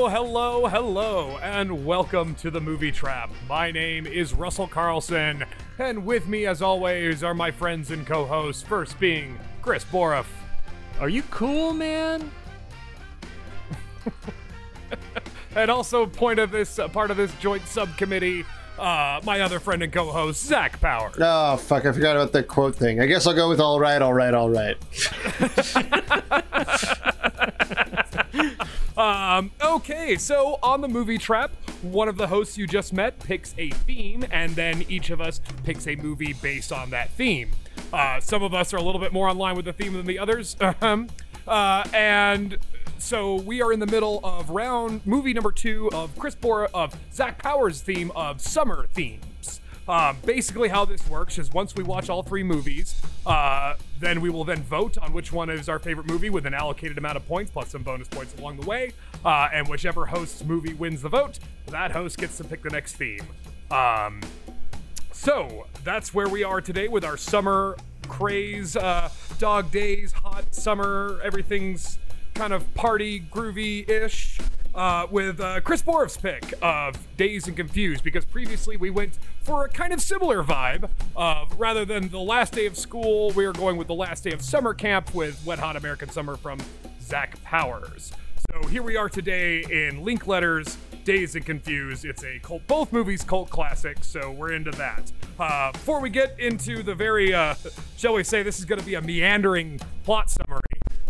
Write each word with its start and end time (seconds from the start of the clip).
Hello, 0.00 0.68
hello, 0.68 1.38
and 1.42 1.84
welcome 1.84 2.36
to 2.36 2.52
the 2.52 2.60
Movie 2.60 2.92
Trap. 2.92 3.32
My 3.48 3.72
name 3.72 4.06
is 4.06 4.32
Russell 4.32 4.68
Carlson, 4.68 5.44
and 5.76 6.06
with 6.06 6.28
me, 6.28 6.46
as 6.46 6.62
always, 6.62 7.24
are 7.24 7.34
my 7.34 7.50
friends 7.50 7.90
and 7.90 8.06
co 8.06 8.24
hosts, 8.24 8.62
first 8.62 9.00
being 9.00 9.36
Chris 9.60 9.84
Boroff. 9.84 10.26
Are 11.00 11.08
you 11.08 11.24
cool, 11.32 11.72
man? 11.72 12.30
and 15.56 15.68
also 15.68 16.06
point 16.06 16.38
of 16.38 16.52
this 16.52 16.78
uh, 16.78 16.86
part 16.86 17.10
of 17.10 17.16
this 17.16 17.34
joint 17.40 17.66
subcommittee, 17.66 18.44
uh, 18.78 19.20
my 19.24 19.40
other 19.40 19.58
friend 19.58 19.82
and 19.82 19.92
co-host 19.92 20.46
Zach 20.46 20.80
Power. 20.80 21.10
Oh 21.18 21.56
fuck! 21.56 21.84
I 21.86 21.90
forgot 21.90 22.14
about 22.14 22.32
the 22.32 22.44
quote 22.44 22.76
thing. 22.76 23.00
I 23.00 23.06
guess 23.06 23.26
I'll 23.26 23.34
go 23.34 23.48
with 23.48 23.60
all 23.60 23.80
right, 23.80 24.00
all 24.00 24.14
right, 24.14 24.32
all 24.32 24.48
right. 24.48 24.76
Um, 28.98 29.52
okay, 29.62 30.16
so 30.16 30.58
on 30.60 30.80
the 30.80 30.88
movie 30.88 31.18
trap, 31.18 31.52
one 31.82 32.08
of 32.08 32.16
the 32.16 32.26
hosts 32.26 32.58
you 32.58 32.66
just 32.66 32.92
met 32.92 33.20
picks 33.20 33.54
a 33.56 33.70
theme, 33.70 34.24
and 34.32 34.56
then 34.56 34.84
each 34.88 35.10
of 35.10 35.20
us 35.20 35.40
picks 35.62 35.86
a 35.86 35.94
movie 35.94 36.32
based 36.32 36.72
on 36.72 36.90
that 36.90 37.10
theme. 37.10 37.52
Uh, 37.92 38.18
some 38.18 38.42
of 38.42 38.52
us 38.52 38.74
are 38.74 38.76
a 38.76 38.82
little 38.82 39.00
bit 39.00 39.12
more 39.12 39.28
online 39.28 39.54
with 39.54 39.66
the 39.66 39.72
theme 39.72 39.92
than 39.92 40.06
the 40.06 40.18
others. 40.18 40.56
Uh, 41.46 41.82
and 41.94 42.58
so 42.98 43.36
we 43.36 43.62
are 43.62 43.72
in 43.72 43.80
the 43.80 43.86
middle 43.86 44.20
of 44.22 44.50
round 44.50 45.00
movie 45.06 45.32
number 45.32 45.50
two 45.50 45.88
of 45.94 46.14
Chris 46.18 46.34
Bora 46.34 46.68
of 46.74 46.94
Zach 47.10 47.38
Powers' 47.38 47.80
theme 47.80 48.12
of 48.14 48.42
summer 48.42 48.86
themes. 48.92 49.24
Um, 49.88 50.18
basically, 50.24 50.68
how 50.68 50.84
this 50.84 51.08
works 51.08 51.38
is 51.38 51.50
once 51.50 51.74
we 51.74 51.82
watch 51.82 52.10
all 52.10 52.22
three 52.22 52.42
movies, 52.42 53.00
uh, 53.24 53.74
then 53.98 54.20
we 54.20 54.28
will 54.28 54.44
then 54.44 54.62
vote 54.62 54.98
on 54.98 55.14
which 55.14 55.32
one 55.32 55.48
is 55.48 55.68
our 55.68 55.78
favorite 55.78 56.06
movie 56.06 56.28
with 56.28 56.44
an 56.44 56.52
allocated 56.52 56.98
amount 56.98 57.16
of 57.16 57.26
points 57.26 57.50
plus 57.50 57.70
some 57.70 57.82
bonus 57.82 58.06
points 58.06 58.34
along 58.38 58.58
the 58.58 58.66
way. 58.66 58.92
Uh, 59.24 59.48
and 59.52 59.66
whichever 59.66 60.04
host's 60.04 60.44
movie 60.44 60.74
wins 60.74 61.00
the 61.00 61.08
vote, 61.08 61.38
that 61.68 61.90
host 61.90 62.18
gets 62.18 62.36
to 62.36 62.44
pick 62.44 62.62
the 62.62 62.70
next 62.70 62.96
theme. 62.96 63.26
Um, 63.70 64.20
so 65.12 65.66
that's 65.84 66.12
where 66.12 66.28
we 66.28 66.44
are 66.44 66.60
today 66.60 66.88
with 66.88 67.04
our 67.04 67.16
summer 67.16 67.76
craze, 68.08 68.76
uh, 68.76 69.08
dog 69.38 69.70
days, 69.70 70.12
hot 70.12 70.54
summer, 70.54 71.18
everything's 71.24 71.98
kind 72.34 72.52
of 72.52 72.72
party 72.74 73.20
groovy 73.20 73.88
ish. 73.88 74.38
Uh, 74.78 75.08
with 75.10 75.40
uh, 75.40 75.60
Chris 75.62 75.82
Boroff's 75.82 76.16
pick 76.16 76.54
of 76.62 76.96
Dazed 77.16 77.48
and 77.48 77.56
Confused, 77.56 78.04
because 78.04 78.24
previously 78.24 78.76
we 78.76 78.90
went 78.90 79.18
for 79.42 79.64
a 79.64 79.68
kind 79.68 79.92
of 79.92 80.00
similar 80.00 80.44
vibe 80.44 80.88
of 81.16 81.58
rather 81.58 81.84
than 81.84 82.10
the 82.10 82.20
last 82.20 82.52
day 82.52 82.64
of 82.64 82.76
school, 82.76 83.32
we 83.32 83.44
are 83.44 83.52
going 83.52 83.76
with 83.76 83.88
the 83.88 83.94
last 83.94 84.22
day 84.22 84.30
of 84.30 84.40
summer 84.40 84.72
camp 84.74 85.12
with 85.16 85.44
Wet 85.44 85.58
Hot 85.58 85.74
American 85.74 86.10
Summer 86.10 86.36
from 86.36 86.60
Zach 87.02 87.42
Powers. 87.42 88.12
So 88.52 88.68
here 88.68 88.84
we 88.84 88.96
are 88.96 89.08
today 89.08 89.64
in 89.68 90.04
Linklater's. 90.04 90.78
Dazed 91.02 91.36
and 91.36 91.46
Confused. 91.46 92.04
It's 92.04 92.22
a 92.22 92.38
cult, 92.38 92.66
both 92.66 92.92
movies 92.92 93.24
cult 93.24 93.48
classics, 93.48 94.06
so 94.06 94.30
we're 94.30 94.52
into 94.52 94.70
that. 94.72 95.10
Uh, 95.40 95.72
before 95.72 96.00
we 96.00 96.10
get 96.10 96.38
into 96.38 96.82
the 96.82 96.94
very, 96.94 97.32
uh, 97.32 97.54
shall 97.96 98.12
we 98.12 98.22
say, 98.22 98.42
this 98.42 98.58
is 98.58 98.66
going 98.66 98.78
to 98.78 98.84
be 98.84 98.94
a 98.94 99.00
meandering 99.00 99.80
plot 100.04 100.30
summary 100.30 100.60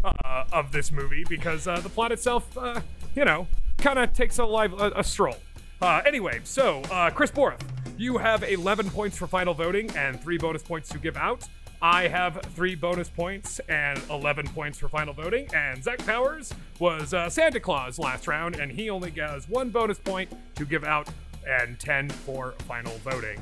uh, 0.04 0.44
of 0.52 0.70
this 0.70 0.92
movie 0.92 1.24
because 1.28 1.66
uh, 1.66 1.80
the 1.80 1.88
plot 1.88 2.12
itself, 2.12 2.56
uh, 2.56 2.80
you 3.18 3.24
know, 3.24 3.48
kind 3.78 3.98
of 3.98 4.12
takes 4.12 4.38
a 4.38 4.44
live 4.44 4.72
a, 4.74 4.92
a 4.94 5.02
stroll. 5.02 5.34
Uh, 5.82 6.00
anyway, 6.06 6.40
so 6.44 6.82
uh, 6.82 7.10
Chris 7.10 7.32
Boroff, 7.32 7.60
you 7.96 8.16
have 8.16 8.44
11 8.44 8.90
points 8.90 9.18
for 9.18 9.26
final 9.26 9.54
voting 9.54 9.90
and 9.96 10.20
three 10.22 10.38
bonus 10.38 10.62
points 10.62 10.88
to 10.90 10.98
give 11.00 11.16
out. 11.16 11.42
I 11.82 12.06
have 12.06 12.40
three 12.54 12.76
bonus 12.76 13.08
points 13.08 13.60
and 13.68 14.00
11 14.08 14.46
points 14.48 14.78
for 14.78 14.88
final 14.88 15.14
voting. 15.14 15.48
And 15.52 15.82
Zach 15.82 15.98
Powers 16.06 16.54
was 16.78 17.12
uh, 17.12 17.28
Santa 17.28 17.58
Claus 17.58 17.98
last 17.98 18.28
round, 18.28 18.54
and 18.54 18.70
he 18.70 18.88
only 18.88 19.10
has 19.12 19.48
one 19.48 19.70
bonus 19.70 19.98
point 19.98 20.32
to 20.54 20.64
give 20.64 20.84
out 20.84 21.08
and 21.44 21.78
10 21.80 22.10
for 22.10 22.52
final 22.68 22.96
voting. 22.98 23.40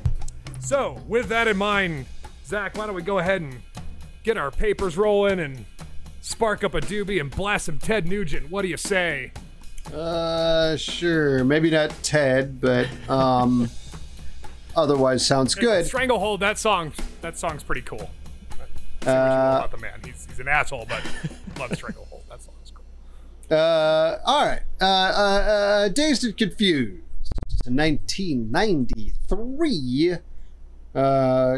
So, 0.59 0.99
with 1.07 1.27
that 1.29 1.47
in 1.47 1.57
mind, 1.57 2.07
Zach, 2.47 2.75
why 2.75 2.87
don't 2.87 2.95
we 2.95 3.03
go 3.03 3.19
ahead 3.19 3.41
and 3.41 3.61
get 4.23 4.37
our 4.37 4.49
papers 4.49 4.97
rolling 4.97 5.39
and 5.39 5.65
spark 6.21 6.63
up 6.63 6.73
a 6.73 6.81
doobie 6.81 7.21
and 7.21 7.29
blast 7.29 7.65
some 7.65 7.77
Ted 7.77 8.07
Nugent? 8.07 8.49
What 8.49 8.63
do 8.63 8.69
you 8.69 8.77
say? 8.77 9.31
Uh, 9.93 10.75
sure. 10.77 11.43
Maybe 11.43 11.69
not 11.71 11.91
Ted, 12.03 12.59
but 12.59 12.87
um, 13.09 13.69
otherwise 14.75 15.25
sounds 15.25 15.55
good. 15.55 15.85
Stranglehold, 15.85 16.39
that 16.41 16.57
song, 16.57 16.91
that 17.21 17.37
song's 17.37 17.63
pretty 17.63 17.81
cool. 17.81 17.99
Say 17.99 18.07
what 18.57 18.69
you 18.69 19.07
will 19.07 19.13
Uh, 19.13 19.57
about 19.59 19.71
the 19.71 19.77
man. 19.77 19.99
He's, 20.05 20.25
he's 20.29 20.39
an 20.39 20.47
asshole, 20.47 20.85
but 20.89 21.03
love 21.59 21.73
Stranglehold. 21.75 22.23
That 22.29 22.41
song 22.41 22.53
is 22.63 22.71
cool. 22.71 22.85
Uh, 23.49 24.17
all 24.25 24.45
right. 24.45 24.61
Uh, 24.81 24.85
uh, 24.85 25.85
uh, 25.87 25.89
Dazed 25.89 26.23
and 26.25 26.37
Confused. 26.37 27.01
It's 27.49 27.67
a 27.67 27.71
1993 27.71 30.17
uh, 30.95 31.57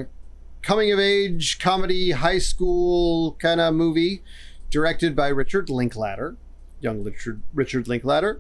coming 0.62 0.91
of 0.91 1.00
age 1.00 1.57
comedy 1.59 2.12
high 2.12 2.38
school 2.38 3.34
kind 3.39 3.59
of 3.62 3.73
movie 3.73 4.22
directed 4.69 5.16
by 5.16 5.29
Richard 5.29 5.69
Linklater, 5.69 6.35
young 6.81 7.03
Richard, 7.03 7.41
Richard 7.53 7.88
Linklater. 7.88 8.40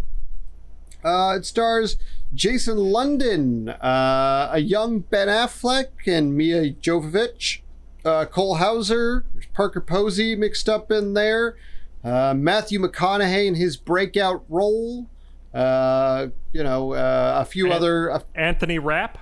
Uh, 1.03 1.35
it 1.37 1.45
stars 1.45 1.97
Jason 2.33 2.77
London, 2.77 3.69
uh, 3.69 4.49
a 4.51 4.59
young 4.59 4.99
Ben 4.99 5.27
Affleck, 5.29 5.87
and 6.05 6.35
Milla 6.35 6.69
Jovovich, 6.71 7.61
uh, 8.03 8.25
Cole 8.25 8.55
Hauser, 8.55 9.23
there's 9.33 9.45
Parker 9.47 9.79
Posey 9.81 10.35
mixed 10.35 10.67
up 10.67 10.91
in 10.91 11.13
there, 11.13 11.55
uh, 12.03 12.33
Matthew 12.33 12.79
McConaughey 12.79 13.45
in 13.47 13.55
his 13.55 13.77
breakout 13.77 14.43
role, 14.49 15.07
uh, 15.53 16.27
you 16.51 16.63
know, 16.63 16.93
uh, 16.93 17.39
a 17.41 17.45
few 17.45 17.65
And- 17.65 17.73
other. 17.73 18.21
Anthony 18.35 18.77
Rapp? 18.77 19.17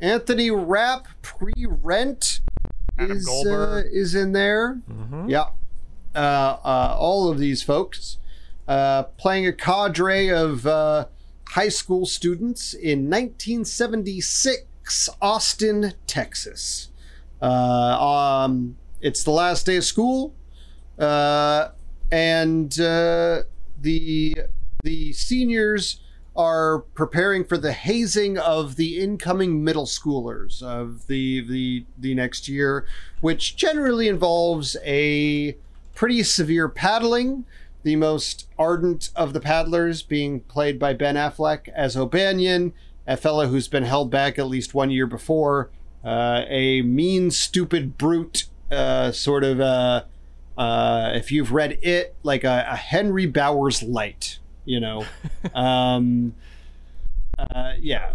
Anthony 0.00 0.50
Rapp, 0.50 1.06
pre 1.20 1.52
Rent, 1.68 2.40
Adam 2.98 3.16
is, 3.18 3.28
is 3.92 4.14
in 4.14 4.32
there. 4.32 4.78
Yeah. 5.28 5.44
Uh, 6.14 6.18
uh, 6.64 6.96
all 6.98 7.28
of 7.30 7.38
these 7.38 7.62
folks 7.62 8.18
uh, 8.72 9.02
playing 9.18 9.46
a 9.46 9.52
cadre 9.52 10.30
of 10.30 10.66
uh, 10.66 11.04
high 11.48 11.68
school 11.68 12.06
students 12.06 12.72
in 12.72 13.10
1976 13.10 15.10
Austin, 15.20 15.92
Texas. 16.06 16.88
Uh, 17.42 18.46
um, 18.46 18.78
it's 19.02 19.24
the 19.24 19.30
last 19.30 19.66
day 19.66 19.76
of 19.76 19.84
school, 19.84 20.34
uh, 20.98 21.68
and 22.10 22.72
the 22.72 24.48
the 24.82 25.12
seniors 25.12 26.00
are 26.34 26.78
preparing 26.94 27.44
for 27.44 27.58
the 27.58 27.72
hazing 27.72 28.38
of 28.38 28.76
the 28.76 28.98
incoming 28.98 29.62
middle 29.62 29.84
schoolers 29.84 30.62
of 30.62 31.08
the 31.08 31.46
the 31.46 31.84
the 31.98 32.14
next 32.14 32.48
year, 32.48 32.86
which 33.20 33.54
generally 33.54 34.08
involves 34.08 34.78
a 34.82 35.54
pretty 35.94 36.22
severe 36.22 36.70
paddling. 36.70 37.44
The 37.82 37.96
most 37.96 38.48
ardent 38.58 39.10
of 39.16 39.32
the 39.32 39.40
paddlers 39.40 40.02
being 40.02 40.40
played 40.40 40.78
by 40.78 40.92
Ben 40.92 41.16
Affleck 41.16 41.68
as 41.68 41.96
O'Banion, 41.96 42.72
a 43.06 43.16
fellow 43.16 43.48
who's 43.48 43.68
been 43.68 43.82
held 43.82 44.10
back 44.10 44.38
at 44.38 44.46
least 44.46 44.74
one 44.74 44.90
year 44.90 45.06
before, 45.06 45.70
uh, 46.04 46.42
a 46.48 46.82
mean, 46.82 47.30
stupid 47.30 47.98
brute, 47.98 48.46
uh, 48.70 49.12
sort 49.12 49.44
of. 49.44 49.60
Uh, 49.60 50.04
uh, 50.56 51.12
if 51.14 51.32
you've 51.32 51.52
read 51.52 51.78
it, 51.82 52.14
like 52.22 52.44
a, 52.44 52.66
a 52.70 52.76
Henry 52.76 53.26
Bowers 53.26 53.82
light, 53.82 54.38
you 54.64 54.80
know. 54.80 55.06
um, 55.54 56.34
uh, 57.38 57.72
yeah. 57.80 58.12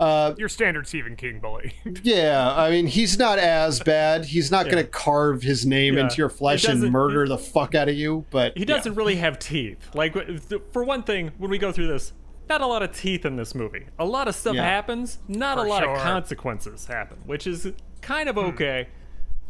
Uh, 0.00 0.34
Your 0.38 0.48
standard 0.48 0.86
Stephen 0.88 1.14
King 1.14 1.40
bully. 1.40 1.74
yeah, 2.02 2.52
I 2.56 2.70
mean, 2.70 2.86
he's 2.86 3.18
not 3.18 3.38
as 3.38 3.80
bad. 3.80 4.24
He's 4.24 4.50
not 4.50 4.64
going 4.64 4.82
to 4.82 4.88
carve 4.90 5.42
his 5.42 5.66
name 5.66 5.94
Yeah. 5.96 6.04
into 6.04 6.16
your 6.16 6.30
flesh 6.30 6.64
and 6.64 6.90
murder 6.90 7.28
the 7.28 7.36
fuck 7.38 7.74
out 7.74 7.88
of 7.90 7.94
you. 7.94 8.24
But 8.30 8.56
He 8.56 8.64
doesn't 8.64 8.94
really 8.94 9.16
have 9.16 9.38
teeth. 9.38 9.94
Like, 9.94 10.16
for 10.72 10.82
one 10.84 11.02
thing, 11.02 11.32
when 11.36 11.50
we 11.50 11.58
go 11.58 11.70
through 11.70 11.88
this, 11.88 12.14
not 12.48 12.62
a 12.62 12.66
lot 12.66 12.82
of 12.82 12.96
teeth 12.96 13.24
in 13.26 13.36
this 13.36 13.54
movie. 13.54 13.86
A 13.98 14.04
lot 14.04 14.26
of 14.26 14.34
stuff 14.34 14.54
Yeah. 14.56 14.64
happens, 14.64 15.18
not 15.28 15.58
For 15.58 15.66
a 15.66 15.68
lot 15.68 15.82
sure. 15.82 15.94
of 15.94 16.00
consequences 16.02 16.86
happen, 16.86 17.18
which 17.26 17.46
is 17.46 17.70
kind 18.00 18.28
Hmm. 18.28 18.38
of 18.38 18.44
okay. 18.54 18.88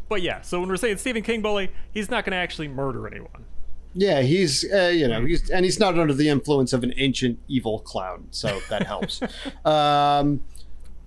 But 0.09 0.21
yeah, 0.21 0.41
so 0.41 0.59
when 0.59 0.67
we're 0.67 0.75
saying 0.75 0.97
Stephen 0.97 1.23
King 1.23 1.41
bully, 1.41 1.71
he's 1.93 2.11
not 2.11 2.25
going 2.25 2.31
to 2.33 2.37
actually 2.37 2.67
murder 2.67 3.07
anyone. 3.07 3.45
Yeah, 3.93 4.21
he's 4.21 4.65
uh, 4.71 4.91
you 4.93 5.07
know 5.07 5.25
he's 5.25 5.49
and 5.49 5.65
he's 5.65 5.79
not 5.79 5.97
under 5.97 6.13
the 6.13 6.29
influence 6.29 6.73
of 6.73 6.83
an 6.83 6.93
ancient 6.97 7.39
evil 7.47 7.79
clown, 7.79 8.27
so 8.31 8.59
that 8.69 8.83
helps. 8.83 9.21
um, 9.65 10.41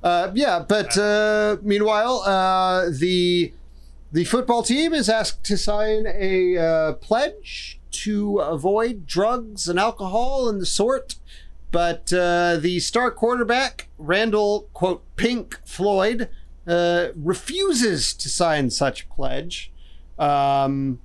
uh, 0.03 0.31
yeah, 0.35 0.59
but 0.59 0.97
uh, 0.99 1.57
meanwhile, 1.63 2.21
uh, 2.21 2.91
the 2.91 3.53
the 4.13 4.25
football 4.25 4.63
team 4.63 4.93
is 4.93 5.09
asked 5.09 5.45
to 5.45 5.57
sign 5.57 6.07
a 6.07 6.57
uh, 6.59 6.93
pledge 6.95 7.81
to 7.91 8.39
avoid 8.39 9.07
drugs 9.07 9.69
and 9.69 9.79
alcohol 9.79 10.49
and 10.49 10.61
the 10.61 10.67
sort. 10.67 11.17
But 11.71 12.13
uh, 12.13 12.59
the 12.59 12.79
star 12.79 13.11
quarterback, 13.11 13.89
Randall, 13.99 14.69
quote, 14.73 15.03
Pink 15.17 15.59
Floyd, 15.65 16.29
uh, 16.67 17.09
refuses 17.17 18.15
to 18.15 18.29
sign 18.29 18.71
such 18.71 19.09
pledge. 19.09 19.73
Um, 20.17 21.01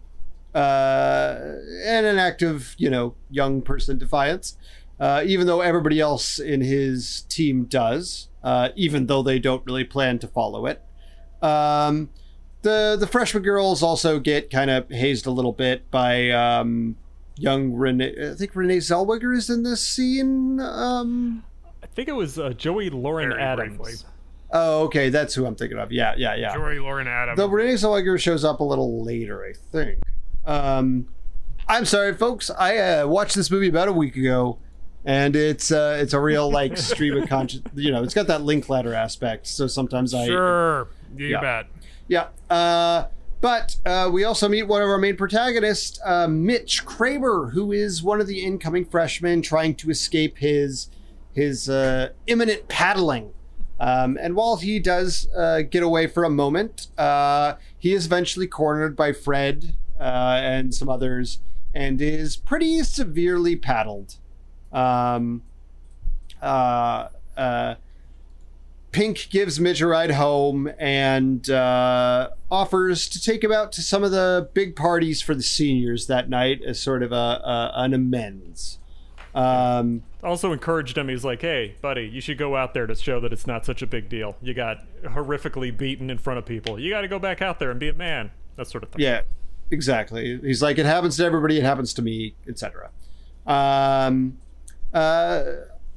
uh, 0.55 1.37
and 1.85 2.05
an 2.05 2.17
act 2.19 2.41
of 2.41 2.75
you 2.77 2.89
know 2.89 3.15
young 3.29 3.61
person 3.61 3.97
defiance. 3.97 4.57
Uh, 4.99 5.23
even 5.25 5.47
though 5.47 5.61
everybody 5.61 5.99
else 6.01 6.39
in 6.39 6.59
his 6.59 7.21
team 7.29 7.63
does, 7.63 8.27
uh, 8.43 8.67
even 8.75 9.07
though 9.07 9.23
they 9.23 9.39
don't 9.39 9.65
really 9.65 9.85
plan 9.85 10.19
to 10.19 10.27
follow 10.27 10.65
it. 10.65 10.81
Um, 11.41 12.09
the 12.63 12.97
the 12.99 13.07
freshman 13.07 13.43
girls 13.43 13.81
also 13.81 14.19
get 14.19 14.49
kind 14.49 14.69
of 14.69 14.89
hazed 14.89 15.25
a 15.25 15.31
little 15.31 15.53
bit 15.53 15.89
by 15.89 16.29
um, 16.31 16.97
young 17.37 17.71
Renee. 17.71 18.31
I 18.31 18.35
think 18.35 18.53
Renee 18.55 18.79
Zellweger 18.79 19.33
is 19.33 19.49
in 19.49 19.63
this 19.63 19.79
scene. 19.79 20.59
Um, 20.59 21.45
I 21.81 21.87
think 21.87 22.09
it 22.09 22.15
was 22.15 22.37
uh, 22.37 22.49
Joey 22.49 22.89
Lauren 22.89 23.29
Very 23.29 23.41
Adams. 23.41 23.77
briefly. 23.77 24.09
oh, 24.51 24.83
okay, 24.83 25.07
that's 25.09 25.33
who 25.33 25.45
I'm 25.45 25.55
thinking 25.55 25.77
of. 25.79 25.93
Yeah, 25.93 26.13
yeah, 26.17 26.35
yeah. 26.35 26.53
Joey 26.53 26.79
Lauren 26.79 27.07
Adams. 27.07 27.37
The 27.37 27.47
Renee 27.47 27.75
Zellweger 27.75 28.19
shows 28.19 28.43
up 28.43 28.59
a 28.59 28.65
little 28.65 29.01
later, 29.05 29.45
I 29.45 29.53
think. 29.71 29.99
Um, 30.49 31.07
I'm 31.67 31.85
sorry, 31.85 32.15
folks. 32.15 32.49
I 32.49 32.77
uh, 32.77 33.07
watched 33.07 33.35
this 33.35 33.51
movie 33.51 33.69
about 33.69 33.87
a 33.87 33.93
week 33.93 34.15
ago, 34.15 34.57
and 35.05 35.35
it's 35.35 35.71
uh, 35.71 35.99
it's 36.01 36.13
a 36.13 36.19
real 36.19 36.51
like 36.51 36.75
stream 36.91 37.15
of 37.21 37.29
conscious. 37.29 37.61
You 37.75 37.91
know, 37.91 38.03
it's 38.03 38.15
got 38.15 38.27
that 38.27 38.41
Linklater 38.41 38.93
aspect. 38.93 39.45
So 39.47 39.67
sometimes 39.67 40.13
I 40.15 40.25
sure, 40.25 40.87
you 41.15 41.27
Yeah. 41.27 41.41
bet. 41.41 41.67
yeah. 42.07 42.27
Uh, 42.55 43.07
but 43.41 43.77
uh, 43.85 44.09
we 44.11 44.23
also 44.25 44.49
meet 44.49 44.63
one 44.63 44.81
of 44.81 44.89
our 44.89 44.97
main 44.97 45.15
protagonists, 45.15 45.99
uh, 46.03 46.27
Mitch 46.27 46.83
Kramer, 46.85 47.51
who 47.53 47.71
is 47.71 48.03
one 48.03 48.19
of 48.19 48.27
the 48.27 48.43
incoming 48.43 48.83
freshmen 48.85 49.41
trying 49.43 49.75
to 49.75 49.89
escape 49.91 50.39
his 50.39 50.89
his 51.33 51.69
uh, 51.69 52.09
imminent 52.25 52.67
paddling. 52.67 53.31
Um, 53.79 54.17
and 54.19 54.35
while 54.35 54.57
he 54.57 54.79
does 54.79 55.29
uh, 55.37 55.61
get 55.61 55.83
away 55.83 56.07
for 56.07 56.25
a 56.25 56.29
moment, 56.29 56.87
uh, 56.97 57.53
he 57.77 57.93
is 57.93 58.07
eventually 58.07 58.45
cornered 58.47 58.95
by 58.97 59.13
Fred 59.13 59.77
uh, 59.99 60.39
and 60.41 60.73
some 60.73 60.89
others, 60.89 61.39
and 61.73 62.01
is 62.01 62.35
pretty 62.35 62.83
severely 62.83 63.55
paddled. 63.55 64.15
Um, 64.71 65.43
uh, 66.41 67.09
uh, 67.37 67.75
Pink 68.91 69.27
gives 69.29 69.59
Mitch 69.59 69.81
a 69.81 69.87
ride 69.87 70.11
home 70.11 70.71
and 70.79 71.47
uh, 71.49 72.29
offers 72.49 73.07
to 73.09 73.21
take 73.21 73.43
him 73.43 73.51
out 73.51 73.71
to 73.73 73.81
some 73.83 74.03
of 74.03 74.11
the 74.11 74.49
big 74.53 74.75
parties 74.75 75.21
for 75.21 75.35
the 75.35 75.43
seniors 75.43 76.07
that 76.07 76.27
night 76.27 76.61
as 76.65 76.79
sort 76.79 77.03
of 77.03 77.11
a, 77.11 77.15
a 77.15 77.71
an 77.75 77.93
amends. 77.93 78.79
Um, 79.35 80.01
Also 80.23 80.51
encouraged 80.51 80.97
him. 80.97 81.07
He's 81.07 81.23
like, 81.23 81.41
"Hey, 81.41 81.75
buddy, 81.81 82.07
you 82.07 82.19
should 82.19 82.39
go 82.39 82.55
out 82.55 82.73
there 82.73 82.87
to 82.87 82.95
show 82.95 83.19
that 83.19 83.31
it's 83.31 83.45
not 83.45 83.63
such 83.63 83.83
a 83.83 83.87
big 83.87 84.09
deal. 84.09 84.35
You 84.41 84.55
got 84.55 84.79
horrifically 85.03 85.75
beaten 85.75 86.09
in 86.09 86.17
front 86.17 86.39
of 86.39 86.45
people. 86.45 86.79
You 86.79 86.89
got 86.89 87.01
to 87.01 87.07
go 87.07 87.19
back 87.19 87.41
out 87.41 87.59
there 87.59 87.69
and 87.69 87.79
be 87.79 87.89
a 87.89 87.93
man. 87.93 88.31
That 88.55 88.67
sort 88.67 88.83
of 88.83 88.89
thing." 88.89 89.01
yeah, 89.03 89.21
exactly. 89.71 90.39
He's 90.41 90.61
like, 90.61 90.77
it 90.77 90.85
happens 90.85 91.17
to 91.17 91.25
everybody. 91.25 91.57
It 91.57 91.63
happens 91.63 91.93
to 91.95 92.01
me, 92.01 92.35
etc. 92.47 92.89
Um, 93.45 94.37
uh, 94.93 95.43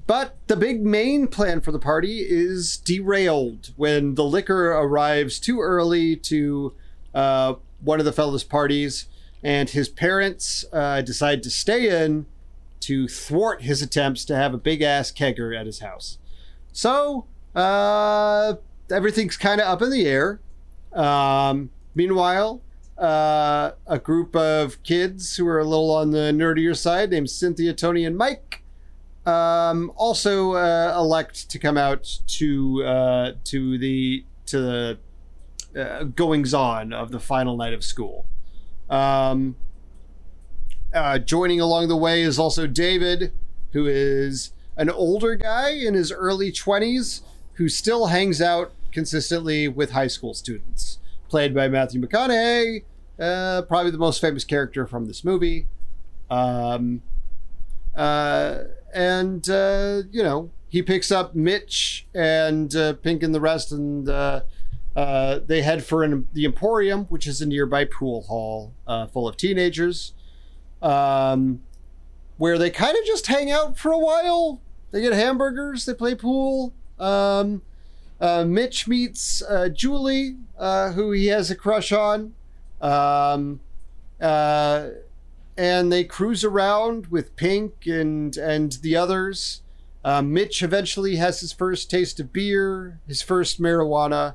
but 0.07 0.37
the 0.47 0.57
big 0.57 0.85
main 0.85 1.27
plan 1.27 1.61
for 1.61 1.73
the 1.73 1.79
party 1.79 2.21
is 2.21 2.77
derailed 2.77 3.73
when 3.77 4.15
the 4.15 4.25
liquor 4.25 4.73
arrives 4.73 5.39
too 5.39 5.61
early 5.61 6.17
to 6.17 6.75
uh, 7.15 7.55
one 7.81 7.99
of 7.99 8.05
the 8.05 8.13
fellas' 8.13 8.45
parties, 8.45 9.07
and 9.43 9.71
his 9.71 9.89
parents 9.89 10.65
uh, 10.73 11.03
decide 11.03 11.43
to 11.43 11.51
stay 11.51 12.05
in 12.05 12.27
to 12.81 13.07
thwart 13.07 13.63
his 13.63 13.81
attempts 13.81 14.25
to 14.25 14.35
have 14.35 14.53
a 14.53 14.59
big 14.59 14.83
ass 14.83 15.13
kegger 15.13 15.59
at 15.59 15.67
his 15.67 15.79
house. 15.79 16.19
So 16.73 17.27
uh, 17.55 18.55
everything's 18.91 19.37
kind 19.37 19.61
of 19.61 19.69
up 19.69 19.83
in 19.83 19.91
the 19.91 20.07
air. 20.07 20.41
Um, 20.93 21.71
meanwhile, 21.95 22.61
uh, 22.99 23.73
a 23.87 23.99
group 23.99 24.37
of 24.37 24.83
kids 24.83 25.37
who 25.37 25.47
are 25.47 25.59
a 25.59 25.65
little 25.65 25.91
on 25.91 26.11
the 26.11 26.33
nerdier 26.33 26.77
side, 26.77 27.11
named 27.11 27.31
Cynthia, 27.31 27.73
Tony, 27.73 28.05
and 28.05 28.17
Mike, 28.17 28.63
um, 29.27 29.93
also 29.97 30.53
uh, 30.53 30.95
elect 30.97 31.51
to 31.51 31.59
come 31.59 31.77
out 31.77 32.21
to 32.27 32.85
uh, 32.85 33.33
to 33.45 33.79
the 33.79 34.25
to 34.47 34.61
the 34.61 34.99
uh, 35.81 36.05
goings 36.05 36.53
on 36.53 36.93
of 36.93 37.11
the 37.11 37.21
final 37.21 37.57
night 37.57 37.73
of 37.73 37.85
school. 37.85 38.27
Um, 38.91 39.57
uh, 40.93 41.19
joining 41.19 41.61
along 41.61 41.89
the 41.89 41.97
way 41.97 42.23
is 42.23 42.39
also 42.39 42.67
David, 42.67 43.33
who 43.73 43.87
is 43.87 44.53
an 44.77 44.91
older 44.91 45.35
guy 45.35 45.71
in 45.71 45.95
his 45.95 46.13
early 46.13 46.53
20s 46.53 47.23
who 47.55 47.69
still 47.69 48.07
hangs 48.07 48.41
out 48.41 48.73
consistently 48.91 49.69
with 49.69 49.93
high 49.93 50.07
school 50.07 50.35
students, 50.35 50.99
played 51.33 51.55
by 51.55 51.67
Matthew 51.67 51.99
McConaughey, 51.99 52.85
uh, 53.19 53.63
probably 53.63 53.91
the 53.91 53.97
most 53.97 54.21
famous 54.21 54.45
character 54.45 54.87
from 54.87 55.07
this 55.07 55.25
movie. 55.25 55.67
Um, 56.31 57.01
uh, 57.97 58.65
and, 58.93 59.49
uh, 59.49 60.03
you 60.11 60.23
know, 60.23 60.51
he 60.69 60.83
picks 60.83 61.11
up 61.11 61.35
Mitch 61.35 62.07
and 62.15 62.77
uh, 62.77 62.93
Pink 62.93 63.23
and 63.23 63.35
the 63.35 63.41
rest, 63.41 63.73
and 63.73 64.11
uh, 64.11 64.43
they 64.95 65.63
head 65.63 65.83
for 65.83 66.05
an, 66.05 66.29
the 66.35 66.45
Emporium, 66.45 67.07
which 67.07 67.27
is 67.27 67.41
a 67.41 67.47
nearby 67.47 67.87
pool 67.87 68.25
hall 68.25 68.75
full 69.11 69.27
of 69.27 69.39
teenagers 69.39 70.13
um, 70.83 71.63
where 72.37 72.59
they 72.59 72.69
kind 72.69 72.95
of 72.99 73.07
just 73.07 73.27
hang 73.29 73.51
out 73.51 73.79
for 73.79 73.91
a 73.91 73.99
while. 73.99 74.61
They 74.91 75.01
get 75.01 75.15
hamburgers, 75.15 75.87
they 75.87 75.95
play 75.95 76.15
pool. 76.15 76.75
Um, 76.99 77.63
uh, 78.23 78.45
Mitch 78.45 78.87
meets 78.87 79.43
uh, 79.43 79.69
Julie, 79.69 80.37
uh, 80.57 80.93
who 80.93 81.11
he 81.11 81.27
has 81.27 81.51
a 81.51 81.57
crush 81.57 81.91
on. 81.91 82.35
Um, 82.81 83.61
uh, 84.21 84.91
and 85.57 85.93
they 85.93 86.05
cruise 86.05 86.45
around 86.45 87.09
with 87.09 87.35
Pink 87.35 87.85
and 87.85 88.37
and 88.37 88.73
the 88.83 88.97
others. 88.97 89.63
Uh, 90.05 90.23
Mitch 90.23 90.63
eventually 90.63 91.17
has 91.17 91.41
his 91.41 91.53
first 91.53 91.91
taste 91.91 92.21
of 92.21 92.33
beer, 92.33 93.01
his 93.09 93.23
first 93.23 93.61
marijuana. 93.61 94.35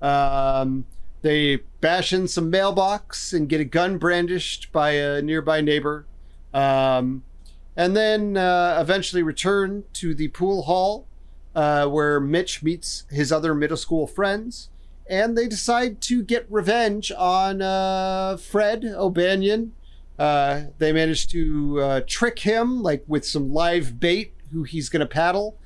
Um, 0.00 0.86
they 1.20 1.56
bash 1.80 2.12
in 2.12 2.28
some 2.28 2.50
mailbox 2.50 3.32
and 3.32 3.48
get 3.48 3.60
a 3.60 3.64
gun 3.64 3.98
brandished 3.98 4.72
by 4.72 4.92
a 4.92 5.20
nearby 5.20 5.60
neighbor. 5.60 6.06
Um, 6.54 7.22
and 7.76 7.94
then 7.94 8.36
uh, 8.38 8.78
eventually 8.80 9.22
return 9.22 9.84
to 9.94 10.14
the 10.14 10.28
pool 10.28 10.62
hall 10.62 11.05
uh, 11.56 11.88
where 11.88 12.20
Mitch 12.20 12.62
meets 12.62 13.04
his 13.10 13.32
other 13.32 13.52
middle 13.54 13.76
school 13.76 14.06
friends. 14.06 14.70
And 15.08 15.36
they 15.38 15.48
decide 15.48 16.00
to 16.02 16.22
get 16.22 16.46
revenge 16.50 17.10
on 17.16 17.62
uh, 17.62 18.36
Fred 18.36 18.84
O'Banion. 18.84 19.72
Uh, 20.18 20.62
they 20.78 20.92
manage 20.92 21.28
to 21.28 21.80
uh, 21.80 22.00
trick 22.06 22.40
him, 22.40 22.82
like 22.82 23.04
with 23.06 23.24
some 23.24 23.52
live 23.52 23.98
bait, 24.00 24.34
who 24.52 24.62
he's 24.64 24.88
going 24.88 25.00
to 25.00 25.06
paddle. 25.06 25.58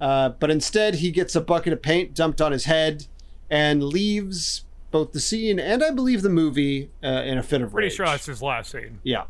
Uh, 0.00 0.30
but 0.30 0.50
instead, 0.50 0.96
he 0.96 1.10
gets 1.10 1.34
a 1.36 1.40
bucket 1.40 1.72
of 1.72 1.82
paint 1.82 2.14
dumped 2.14 2.40
on 2.40 2.52
his 2.52 2.64
head 2.64 3.06
and 3.50 3.82
leaves 3.82 4.64
both 4.90 5.10
the 5.12 5.20
scene 5.20 5.58
and 5.58 5.82
I 5.82 5.90
believe 5.90 6.22
the 6.22 6.28
movie 6.30 6.90
uh, 7.02 7.08
in 7.24 7.36
a 7.36 7.42
fit 7.42 7.60
of 7.62 7.72
Pretty 7.72 7.86
rage. 7.86 7.96
sure 7.96 8.06
that's 8.06 8.26
his 8.26 8.40
last 8.40 8.70
scene. 8.70 9.00
Yeah. 9.02 9.24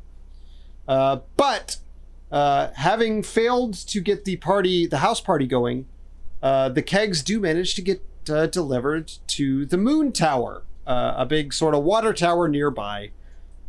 Uh, 0.86 1.20
but 1.38 1.78
uh, 2.30 2.68
having 2.74 3.22
failed 3.22 3.72
to 3.88 4.00
get 4.00 4.26
the 4.26 4.36
party, 4.36 4.86
the 4.86 4.98
house 4.98 5.22
party 5.22 5.46
going, 5.46 5.86
uh, 6.44 6.68
the 6.68 6.82
kegs 6.82 7.22
do 7.22 7.40
manage 7.40 7.74
to 7.74 7.82
get 7.82 8.02
uh, 8.28 8.46
delivered 8.46 9.12
to 9.26 9.64
the 9.64 9.78
Moon 9.78 10.12
Tower, 10.12 10.62
uh, 10.86 11.14
a 11.16 11.26
big 11.26 11.54
sort 11.54 11.74
of 11.74 11.82
water 11.82 12.12
tower 12.12 12.48
nearby. 12.48 13.10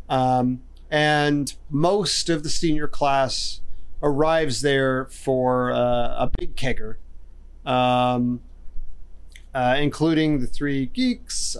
Um, 0.08 0.60
and 0.90 1.54
most 1.70 2.28
of 2.28 2.42
the 2.42 2.50
senior 2.50 2.86
class 2.86 3.62
arrives 4.02 4.60
there 4.60 5.06
for 5.06 5.72
uh, 5.72 6.26
a 6.26 6.30
big 6.38 6.54
kegger. 6.54 6.96
Um, 7.64 8.42
uh, 9.54 9.76
including 9.80 10.40
the 10.40 10.46
three 10.46 10.86
geeks. 10.86 11.56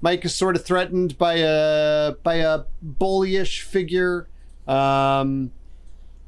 Mike 0.00 0.24
is 0.24 0.34
sort 0.34 0.54
of 0.54 0.64
threatened 0.64 1.18
by 1.18 1.36
a 1.38 2.12
by 2.22 2.36
a 2.36 2.64
bullyish 2.84 3.62
figure, 3.62 4.28
um, 4.68 5.50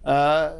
uh, 0.04 0.54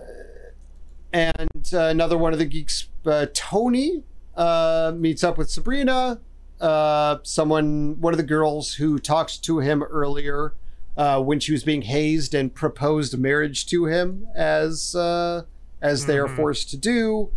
and 1.12 1.49
uh, 1.74 1.82
another 1.84 2.16
one 2.18 2.32
of 2.32 2.38
the 2.38 2.44
geeks, 2.46 2.88
uh, 3.06 3.26
Tony, 3.34 4.02
uh, 4.36 4.92
meets 4.96 5.22
up 5.24 5.36
with 5.38 5.50
Sabrina, 5.50 6.20
uh, 6.60 7.18
someone, 7.22 8.00
one 8.00 8.12
of 8.12 8.18
the 8.18 8.22
girls 8.24 8.74
who 8.74 8.98
talked 8.98 9.42
to 9.44 9.58
him 9.60 9.82
earlier 9.82 10.54
uh, 10.96 11.20
when 11.22 11.40
she 11.40 11.52
was 11.52 11.62
being 11.64 11.82
hazed 11.82 12.34
and 12.34 12.54
proposed 12.54 13.16
marriage 13.18 13.66
to 13.66 13.86
him, 13.86 14.26
as 14.34 14.94
uh, 14.94 15.42
as 15.80 16.04
they 16.06 16.18
are 16.18 16.26
Mhm. 16.28 16.36
forced 16.36 16.68
to 16.70 16.76
do 16.76 17.30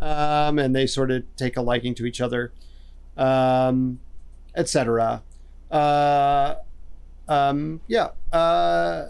um, 0.00 0.58
and 0.58 0.74
they 0.74 0.86
sort 0.86 1.10
of 1.10 1.22
take 1.36 1.56
a 1.56 1.62
liking 1.62 1.94
to 1.94 2.06
each 2.06 2.20
other, 2.20 2.52
um, 3.16 4.00
etc. 4.54 5.22
Uh, 5.70 6.54
um, 7.28 7.80
yeah. 7.88 8.08
Uh, 8.32 9.08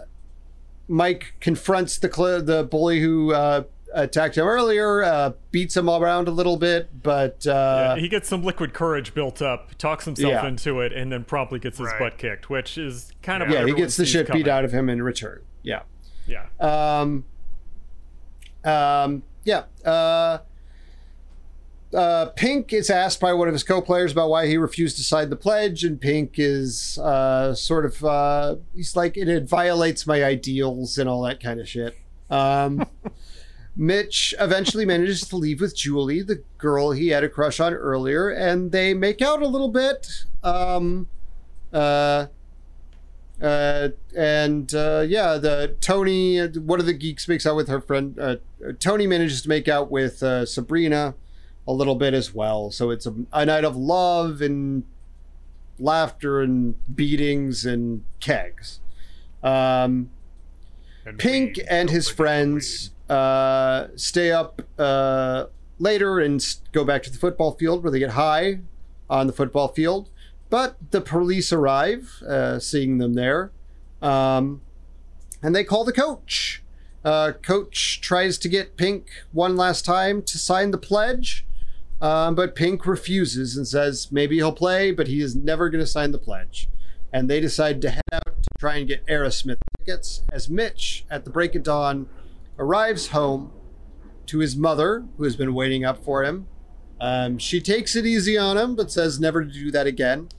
Mike 0.87 1.33
confronts 1.39 1.97
the 1.97 2.11
cl- 2.13 2.41
the 2.41 2.63
bully 2.63 2.99
who 2.99 3.33
uh, 3.33 3.63
attacked 3.95 4.37
him 4.37 4.45
earlier, 4.45 5.03
uh, 5.03 5.31
beats 5.51 5.75
him 5.75 5.89
around 5.89 6.27
a 6.27 6.31
little 6.31 6.57
bit, 6.57 7.01
but 7.01 7.47
uh, 7.47 7.95
he 7.95 8.07
gets 8.07 8.27
some 8.29 8.43
liquid 8.43 8.73
courage 8.73 9.13
built 9.13 9.41
up, 9.41 9.75
talks 9.77 10.05
himself 10.05 10.31
Yeah. 10.31 10.47
into 10.47 10.81
it, 10.81 10.91
and 10.93 11.11
then 11.11 11.23
promptly 11.23 11.57
gets 11.59 11.77
his 11.77 11.87
Right. 11.87 11.99
butt 11.99 12.17
kicked, 12.17 12.49
which 12.49 12.77
is 12.77 13.11
kind 13.23 13.41
of 13.41 13.49
Yeah, 13.49 13.61
what 13.61 13.67
yeah, 13.69 13.73
he 13.75 13.81
gets 13.81 13.95
the 13.97 14.05
sees 14.05 14.11
shit 14.13 14.31
beat 14.31 14.47
out 14.47 14.65
of 14.65 14.71
him 14.71 14.89
in 14.89 15.01
return. 15.01 15.41
Yeah. 15.63 15.81
Yeah. 16.27 16.45
Um, 16.59 17.23
um, 18.63 19.23
yeah. 19.43 19.63
Uh, 19.83 20.39
uh, 21.93 22.25
Pink 22.35 22.73
is 22.73 22.89
asked 22.89 23.21
by 23.21 23.31
one 23.31 23.47
of 23.47 23.53
his 23.53 23.63
co-players 23.63 24.11
about 24.11 24.29
why 24.29 24.47
he 24.47 24.57
refused 24.57 24.97
to 24.97 25.03
sign 25.03 25.29
the 25.29 25.35
pledge, 25.35 25.83
and 25.83 26.01
Pink 26.01 26.33
is 26.37 26.97
uh, 26.97 27.53
sort 27.53 27.85
of 27.85 28.03
uh, 28.03 28.55
he's 28.75 28.95
like 28.95 29.15
it, 29.17 29.29
it 29.29 29.47
violates 29.47 30.05
my 30.05 30.23
ideals 30.23 30.97
and 30.97 31.07
all 31.07 31.21
that 31.21 31.41
kind 31.41 31.59
of 31.59 31.69
shit. 31.69 31.95
Um, 32.29 32.85
Mitch 33.75 34.33
eventually 34.39 34.85
manages 34.93 35.21
to 35.27 35.35
leave 35.35 35.61
with 35.61 35.75
Julie, 35.75 36.21
the 36.21 36.43
girl 36.57 36.91
he 36.91 37.09
had 37.09 37.23
a 37.23 37.29
crush 37.29 37.59
on 37.59 37.73
earlier, 37.73 38.29
and 38.29 38.71
they 38.71 38.93
make 38.93 39.21
out 39.21 39.41
a 39.41 39.47
little 39.47 39.69
bit. 39.69 40.25
Um, 40.43 41.07
uh, 41.73 42.27
uh, 43.41 43.89
and 44.15 44.73
uh, 44.73 45.03
yeah, 45.05 45.37
the 45.37 45.75
Tony, 45.81 46.45
one 46.47 46.79
of 46.79 46.85
the 46.85 46.93
geeks, 46.93 47.27
makes 47.27 47.45
out 47.45 47.55
with 47.55 47.67
her 47.67 47.81
friend. 47.81 48.17
Uh, 48.17 48.37
Tony 48.79 49.07
manages 49.07 49.41
to 49.41 49.49
make 49.49 49.67
out 49.67 49.91
with 49.91 50.23
uh, 50.23 50.45
Sabrina 50.45 51.15
a 51.67 51.73
little 51.73 51.95
bit 51.95 52.13
as 52.13 52.33
well. 52.33 52.71
So 52.71 52.91
it's 52.91 53.05
a, 53.05 53.13
a 53.33 53.45
night 53.45 53.65
of 53.65 53.75
love 53.75 54.41
and 54.41 54.83
laughter 55.77 56.41
and 56.41 56.75
beatings 56.95 57.65
and 57.65 58.03
kegs. 58.19 58.79
Um, 59.43 60.09
And 61.05 61.19
Pink 61.19 61.59
and 61.69 61.89
his 61.89 62.09
friends 62.09 62.91
uh, 63.09 63.87
stay 63.95 64.31
up 64.31 64.61
uh, 64.79 65.45
later 65.79 66.19
and 66.19 66.43
go 66.71 66.83
back 66.83 67.03
to 67.03 67.11
the 67.11 67.17
football 67.17 67.51
field 67.51 67.83
where 67.83 67.91
they 67.91 67.99
get 67.99 68.11
high 68.11 68.59
on 69.09 69.27
the 69.27 69.33
football 69.33 69.67
field. 69.67 70.09
But 70.49 70.77
the 70.91 71.01
police 71.01 71.51
arrive, 71.51 72.21
uh, 72.27 72.59
seeing 72.59 72.97
them 72.97 73.13
there, 73.13 73.51
um, 74.01 74.61
and 75.41 75.55
they 75.55 75.63
call 75.63 75.83
the 75.83 75.93
coach. 75.93 76.61
Uh, 77.03 77.33
coach 77.33 78.01
tries 78.01 78.37
to 78.39 78.49
get 78.49 78.77
Pink 78.77 79.07
one 79.31 79.55
last 79.55 79.85
time 79.85 80.23
to 80.23 80.37
sign 80.37 80.71
the 80.71 80.77
pledge, 80.77 81.45
um, 82.01 82.33
but 82.35 82.55
Pink 82.55 82.85
refuses 82.85 83.55
and 83.55 83.67
says 83.67 84.11
maybe 84.11 84.37
he'll 84.37 84.51
play, 84.51 84.91
but 84.91 85.07
he 85.07 85.21
is 85.21 85.35
never 85.35 85.69
going 85.69 85.83
to 85.83 85.87
sign 85.87 86.11
the 86.11 86.17
pledge. 86.17 86.67
And 87.13 87.29
they 87.29 87.39
decide 87.39 87.81
to 87.83 87.91
head 87.91 88.01
out 88.11 88.41
to 88.41 88.49
try 88.59 88.77
and 88.77 88.87
get 88.87 89.05
Aerosmith 89.05 89.57
tickets 89.79 90.23
as 90.31 90.49
Mitch, 90.49 91.05
at 91.09 91.25
the 91.25 91.31
break 91.31 91.55
of 91.55 91.63
dawn, 91.63 92.09
arrives 92.57 93.07
home 93.07 93.51
to 94.27 94.39
his 94.39 94.55
mother, 94.55 95.05
who 95.17 95.23
has 95.23 95.35
been 95.35 95.53
waiting 95.53 95.85
up 95.85 96.03
for 96.03 96.23
him. 96.23 96.47
Um, 96.99 97.37
she 97.37 97.59
takes 97.59 97.95
it 97.95 98.05
easy 98.05 98.37
on 98.37 98.57
him, 98.57 98.75
but 98.75 98.91
says 98.91 99.19
never 99.19 99.43
to 99.43 99.51
do 99.51 99.71
that 99.71 99.87
again. 99.87 100.29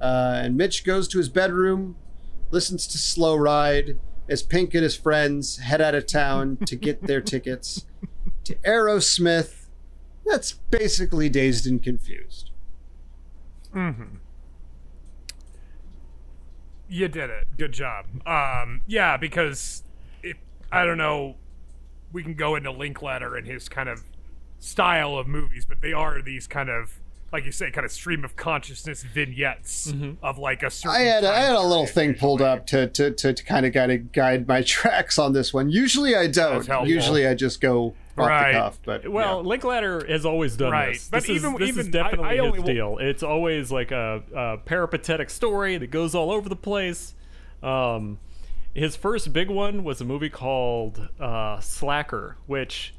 Uh, 0.00 0.40
and 0.42 0.56
Mitch 0.56 0.84
goes 0.84 1.08
to 1.08 1.18
his 1.18 1.28
bedroom, 1.28 1.96
listens 2.50 2.86
to 2.88 2.98
Slow 2.98 3.36
Ride 3.36 3.98
as 4.28 4.42
Pink 4.42 4.74
and 4.74 4.82
his 4.82 4.96
friends 4.96 5.58
head 5.58 5.80
out 5.80 5.94
of 5.94 6.06
town 6.06 6.58
to 6.66 6.76
get 6.76 7.02
their 7.02 7.20
tickets 7.22 7.86
to 8.44 8.54
Aerosmith. 8.56 9.66
That's 10.26 10.52
basically 10.52 11.28
dazed 11.28 11.66
and 11.66 11.82
confused. 11.82 12.50
Mm-hmm. 13.74 14.16
You 16.88 17.08
did 17.08 17.30
it. 17.30 17.46
Good 17.56 17.72
job. 17.72 18.06
Um, 18.26 18.82
yeah, 18.86 19.16
because 19.16 19.82
if 20.22 20.36
I 20.70 20.84
don't 20.84 20.98
know, 20.98 21.36
we 22.14 22.22
can 22.22 22.32
go 22.34 22.56
into 22.56 22.70
Linklater 22.70 23.36
and 23.36 23.46
his 23.46 23.68
kind 23.68 23.88
of 23.90 24.02
style 24.58 25.18
of 25.18 25.26
movies, 25.28 25.66
but 25.66 25.82
they 25.82 25.92
are 25.92 26.22
these 26.22 26.46
kind 26.46 26.70
of, 26.70 26.94
like 27.32 27.44
you 27.44 27.52
say, 27.52 27.70
kind 27.70 27.84
of 27.84 27.92
stream 27.92 28.24
of 28.24 28.36
consciousness 28.36 29.02
vignettes 29.02 29.92
of 30.22 30.38
like 30.38 30.62
a 30.62 30.70
certain. 30.70 30.96
I 30.98 31.04
had 31.04 31.24
a, 31.24 31.28
I 31.28 31.40
had 31.40 31.56
a 31.56 31.60
little 31.60 31.86
thing 31.86 32.14
pulled 32.14 32.40
up 32.40 32.66
to 32.68 32.86
to, 32.86 33.10
to, 33.10 33.34
to 33.34 33.44
kind 33.44 33.66
of 33.66 33.72
guide 33.74 34.12
guide 34.12 34.48
my 34.48 34.62
tracks 34.66 35.18
on 35.18 35.32
this 35.34 35.52
one. 35.52 35.68
Usually 35.70 36.14
I 36.16 36.28
don't. 36.28 36.66
Usually 36.88 37.26
I 37.26 37.34
just 37.34 37.60
go 37.60 37.94
off 38.16 38.28
Right. 38.28 38.52
the 38.52 38.58
cuff. 38.60 38.78
But 38.84 39.08
Well, 39.08 39.42
yeah. 39.42 39.48
Linklater 39.48 40.06
has 40.06 40.24
always 40.24 40.56
done 40.56 40.70
Right, 40.70 40.92
this. 40.94 41.08
but 41.10 41.22
this 41.22 41.30
even- 41.30 41.54
is, 41.54 41.58
this 41.58 41.70
is 41.70 41.78
even- 41.88 42.00
I- 42.00 42.02
definitely 42.04 42.28
I 42.28 42.38
only 42.38 42.58
his 42.58 42.60
wa- 42.60 42.72
deal. 42.72 42.98
It's 43.00 43.22
always 43.24 43.72
like 43.72 43.90
a, 43.90 44.22
a 44.32 44.58
peripatetic 44.58 45.30
story 45.30 45.76
that 45.78 45.90
goes 45.90 46.14
all 46.14 46.30
over 46.30 46.48
the 46.48 46.54
place. 46.56 47.14
Um, 47.62 48.18
his 48.74 48.96
first 48.96 49.32
big 49.32 49.48
one 49.48 49.84
was 49.84 50.00
a 50.00 50.04
movie 50.04 50.30
called 50.30 51.08
uh, 51.20 51.60
Slacker, 51.60 52.36
which 52.46 52.94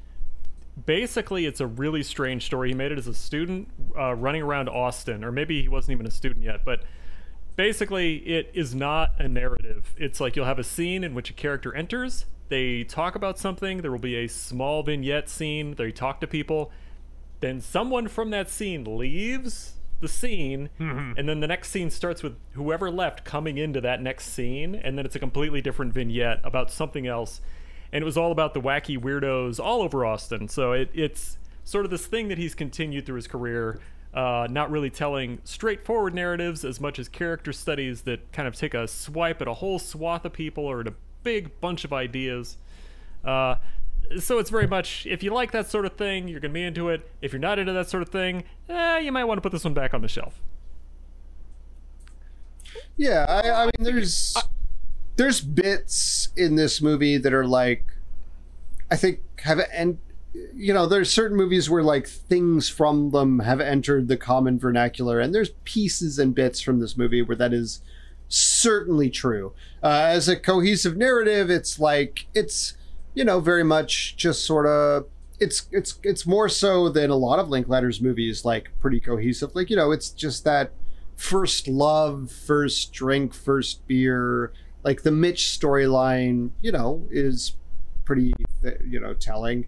basically 0.85 1.45
it's 1.45 1.59
a 1.59 1.67
really 1.67 2.03
strange 2.03 2.45
story. 2.45 2.69
He 2.69 2.75
made 2.75 2.91
it 2.91 2.97
as 2.97 3.07
a 3.07 3.13
student 3.13 3.69
uh, 3.97 4.15
running 4.15 4.41
around 4.41 4.69
Austin, 4.69 5.23
or 5.23 5.31
maybe 5.31 5.61
he 5.61 5.67
wasn't 5.67 5.93
even 5.93 6.07
a 6.07 6.11
student 6.11 6.43
yet, 6.43 6.65
but 6.65 6.83
basically 7.55 8.15
it 8.17 8.51
is 8.53 8.75
not 8.75 9.11
a 9.19 9.27
narrative 9.27 9.93
it's 9.97 10.19
like 10.19 10.35
you'll 10.35 10.45
have 10.45 10.59
a 10.59 10.63
scene 10.63 11.03
in 11.03 11.13
which 11.13 11.29
a 11.29 11.33
character 11.33 11.73
enters 11.73 12.25
they 12.49 12.83
talk 12.83 13.15
about 13.15 13.39
something 13.39 13.81
there 13.81 13.91
will 13.91 13.97
be 13.97 14.15
a 14.15 14.27
small 14.27 14.83
vignette 14.83 15.29
scene 15.29 15.73
they 15.75 15.91
talk 15.91 16.19
to 16.19 16.27
people 16.27 16.71
then 17.39 17.61
someone 17.61 18.07
from 18.07 18.29
that 18.29 18.49
scene 18.49 18.97
leaves 18.97 19.74
the 20.01 20.07
scene 20.07 20.69
and 21.17 21.27
then 21.29 21.39
the 21.39 21.47
next 21.47 21.69
scene 21.69 21.89
starts 21.89 22.21
with 22.21 22.35
whoever 22.53 22.91
left 22.91 23.23
coming 23.23 23.57
into 23.57 23.81
that 23.81 24.01
next 24.01 24.27
scene 24.27 24.75
and 24.75 24.97
then 24.97 25.05
it's 25.05 25.15
a 25.15 25.19
completely 25.19 25.61
different 25.61 25.93
vignette 25.93 26.41
about 26.43 26.69
something 26.71 27.07
else. 27.07 27.41
And 27.91 28.01
it 28.01 28.05
was 28.05 28.17
all 28.17 28.31
about 28.31 28.53
the 28.53 28.61
wacky 28.61 28.97
weirdos 28.99 29.59
all 29.59 29.81
over 29.81 30.05
austin. 30.05 30.47
So 30.47 30.73
it, 30.73 30.89
it's 30.93 31.37
sort 31.63 31.85
of 31.85 31.91
this 31.91 32.05
thing 32.05 32.27
that 32.27 32.37
he's 32.37 32.53
continued 32.55 33.05
through 33.05 33.15
his 33.15 33.27
career 33.27 33.79
uh, 34.13 34.47
not 34.49 34.71
really 34.71 34.89
telling 34.89 35.39
straightforward 35.43 36.13
narratives 36.13 36.63
as 36.63 36.79
much 36.79 36.99
as 36.99 37.09
character 37.09 37.51
studies 37.51 38.03
that 38.03 38.31
kind 38.31 38.47
of 38.47 38.55
take 38.55 38.73
a 38.73 38.87
swipe 38.87 39.41
at 39.41 39.47
a 39.47 39.55
whole 39.55 39.77
swath 39.77 40.23
of 40.23 40.31
people 40.31 40.65
or 40.65 40.79
at 40.79 40.87
a 40.87 40.93
big 41.23 41.59
bunch 41.59 41.83
of 41.83 41.91
ideas. 41.91 42.57
Uh, 43.25 43.55
so 44.19 44.39
it's 44.39 44.49
very 44.49 44.67
much 44.67 45.05
if 45.05 45.23
you 45.23 45.33
like 45.33 45.51
that 45.51 45.69
sort 45.69 45.85
of 45.85 45.93
thing, 45.93 46.27
you're 46.27 46.39
gonna 46.39 46.53
be 46.53 46.63
into 46.63 46.89
it. 46.89 47.09
If 47.21 47.33
you're 47.33 47.39
not 47.39 47.59
into 47.59 47.73
that 47.73 47.89
sort 47.89 48.03
of 48.03 48.09
thing, 48.09 48.43
eh, 48.69 48.99
you 48.99 49.11
might 49.11 49.25
want 49.25 49.37
to 49.37 49.41
put 49.41 49.51
this 49.51 49.63
one 49.63 49.73
back 49.73 49.93
on 49.93 50.01
the 50.01 50.07
shelf. 50.07 50.41
Yeah, 52.97 53.25
I, 53.27 53.49
I 53.49 53.65
mean, 53.65 53.93
there's 53.93 54.37
there's 55.15 55.41
bits 55.41 56.29
in 56.35 56.55
this 56.55 56.81
movie 56.81 57.17
that 57.17 57.33
are 57.33 57.45
like, 57.45 57.85
I 58.91 58.95
think 58.95 59.19
have 59.41 59.59
and 59.73 59.97
you 60.53 60.73
know, 60.73 60.85
there's 60.85 61.09
certain 61.09 61.37
movies 61.37 61.69
where 61.69 61.83
like 61.83 62.07
things 62.07 62.69
from 62.69 63.11
them 63.11 63.39
have 63.39 63.61
entered 63.61 64.07
the 64.07 64.17
common 64.17 64.59
vernacular, 64.59 65.19
and 65.19 65.33
there's 65.33 65.51
pieces 65.63 66.19
and 66.19 66.35
bits 66.35 66.61
from 66.61 66.79
this 66.79 66.97
movie 66.97 67.21
where 67.21 67.37
that 67.37 67.53
is 67.53 67.81
certainly 68.27 69.09
true. 69.09 69.53
Uh, 69.83 70.05
as 70.07 70.27
a 70.27 70.35
cohesive 70.35 70.97
narrative, 70.97 71.49
it's 71.49 71.79
like 71.79 72.27
it's 72.33 72.75
you 73.15 73.23
know 73.23 73.39
very 73.39 73.63
much 73.63 74.15
just 74.17 74.45
sort 74.45 74.67
of 74.67 75.07
it's 75.39 75.67
it's 75.71 75.99
it's 76.03 76.25
more 76.25 76.47
so 76.47 76.89
than 76.89 77.09
a 77.09 77.15
lot 77.15 77.39
of 77.39 77.49
Linklater's 77.49 78.01
movies, 78.01 78.45
like 78.45 78.71
pretty 78.79 78.99
cohesive. 78.99 79.55
Like 79.55 79.69
you 79.69 79.75
know, 79.75 79.91
it's 79.91 80.09
just 80.09 80.43
that 80.45 80.71
first 81.17 81.67
love, 81.67 82.31
first 82.31 82.93
drink, 82.93 83.33
first 83.33 83.87
beer. 83.87 84.53
Like 84.83 85.01
the 85.01 85.11
Mitch 85.11 85.45
storyline, 85.59 86.51
you 86.61 86.71
know, 86.71 87.07
is 87.09 87.53
pretty 88.05 88.33
you 88.85 88.99
know 88.99 89.13
telling. 89.13 89.65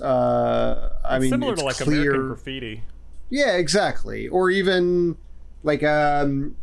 Uh, 0.00 0.90
I 1.04 1.16
It's 1.16 1.22
mean, 1.22 1.30
similar 1.30 1.52
it's 1.52 1.60
to 1.60 1.66
like 1.66 1.76
clear. 1.76 2.00
American 2.12 2.26
Graffiti. 2.28 2.82
Yeah, 3.28 3.56
exactly. 3.56 4.28
Or 4.28 4.50
even 4.50 5.16
like 5.62 5.82
um 5.82 6.56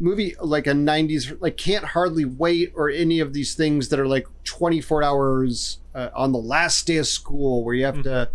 movie 0.00 0.34
like 0.40 0.66
a 0.66 0.72
90s 0.72 1.36
like 1.40 1.56
can't 1.56 1.84
hardly 1.84 2.24
wait 2.24 2.72
or 2.74 2.88
any 2.88 3.20
of 3.20 3.34
these 3.34 3.54
things 3.54 3.90
that 3.90 4.00
are 4.00 4.06
like 4.06 4.26
24 4.44 5.02
hours 5.02 5.78
uh, 5.94 6.08
on 6.14 6.32
the 6.32 6.38
last 6.38 6.86
day 6.86 6.96
of 6.96 7.06
school 7.06 7.62
where 7.62 7.74
you 7.74 7.84
have 7.84 8.02
to 8.02 8.28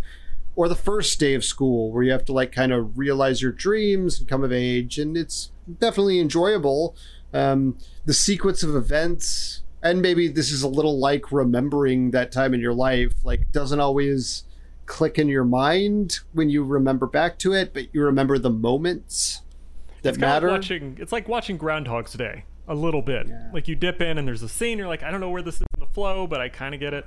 or 0.54 0.68
the 0.68 0.76
first 0.76 1.18
day 1.18 1.34
of 1.34 1.44
school 1.44 1.90
where 1.90 2.04
you 2.04 2.12
have 2.12 2.24
to 2.24 2.32
like 2.32 2.52
kind 2.52 2.72
of 2.72 2.96
realize 2.96 3.42
your 3.42 3.52
dreams 3.52 4.18
and 4.18 4.28
come 4.28 4.44
of 4.44 4.52
age 4.52 4.98
and 4.98 5.16
it's 5.16 5.50
definitely 5.80 6.20
enjoyable. 6.20 6.96
Um 7.34 7.76
the 8.04 8.14
sequence 8.14 8.62
of 8.62 8.74
events 8.74 9.62
and 9.82 10.00
maybe 10.00 10.28
this 10.28 10.50
is 10.50 10.62
a 10.62 10.68
little 10.68 10.98
like 10.98 11.32
remembering 11.32 12.12
that 12.12 12.32
time 12.32 12.54
in 12.54 12.60
your 12.60 12.72
life 12.72 13.12
like 13.24 13.50
doesn't 13.52 13.80
always 13.80 14.44
click 14.86 15.18
in 15.18 15.28
your 15.28 15.44
mind 15.44 16.20
when 16.32 16.48
you 16.48 16.62
remember 16.62 17.06
back 17.06 17.38
to 17.40 17.52
it 17.52 17.74
but 17.74 17.92
you 17.92 18.02
remember 18.02 18.38
the 18.38 18.50
moments 18.50 19.42
that 20.02 20.10
It's 20.10 20.18
kind 20.18 20.24
of 20.24 20.42
matter 20.42 20.48
like 20.48 20.60
watching. 20.60 20.98
It's 21.00 21.12
like 21.12 21.28
watching 21.28 21.56
Groundhog's 21.56 22.12
Day 22.14 22.44
a 22.68 22.74
little 22.74 23.02
bit. 23.02 23.28
Like 23.52 23.68
you 23.68 23.76
dip 23.76 24.00
in 24.00 24.18
and 24.18 24.26
there's 24.26 24.42
a 24.42 24.48
scene. 24.48 24.78
You're 24.78 24.88
like, 24.88 25.02
I 25.02 25.10
don't 25.10 25.20
know 25.20 25.30
where 25.30 25.42
this 25.42 25.56
is 25.56 25.62
in 25.74 25.80
the 25.80 25.86
flow, 25.86 26.26
but 26.26 26.40
I 26.40 26.48
kind 26.48 26.74
of 26.74 26.80
get 26.80 26.94
it. 26.94 27.06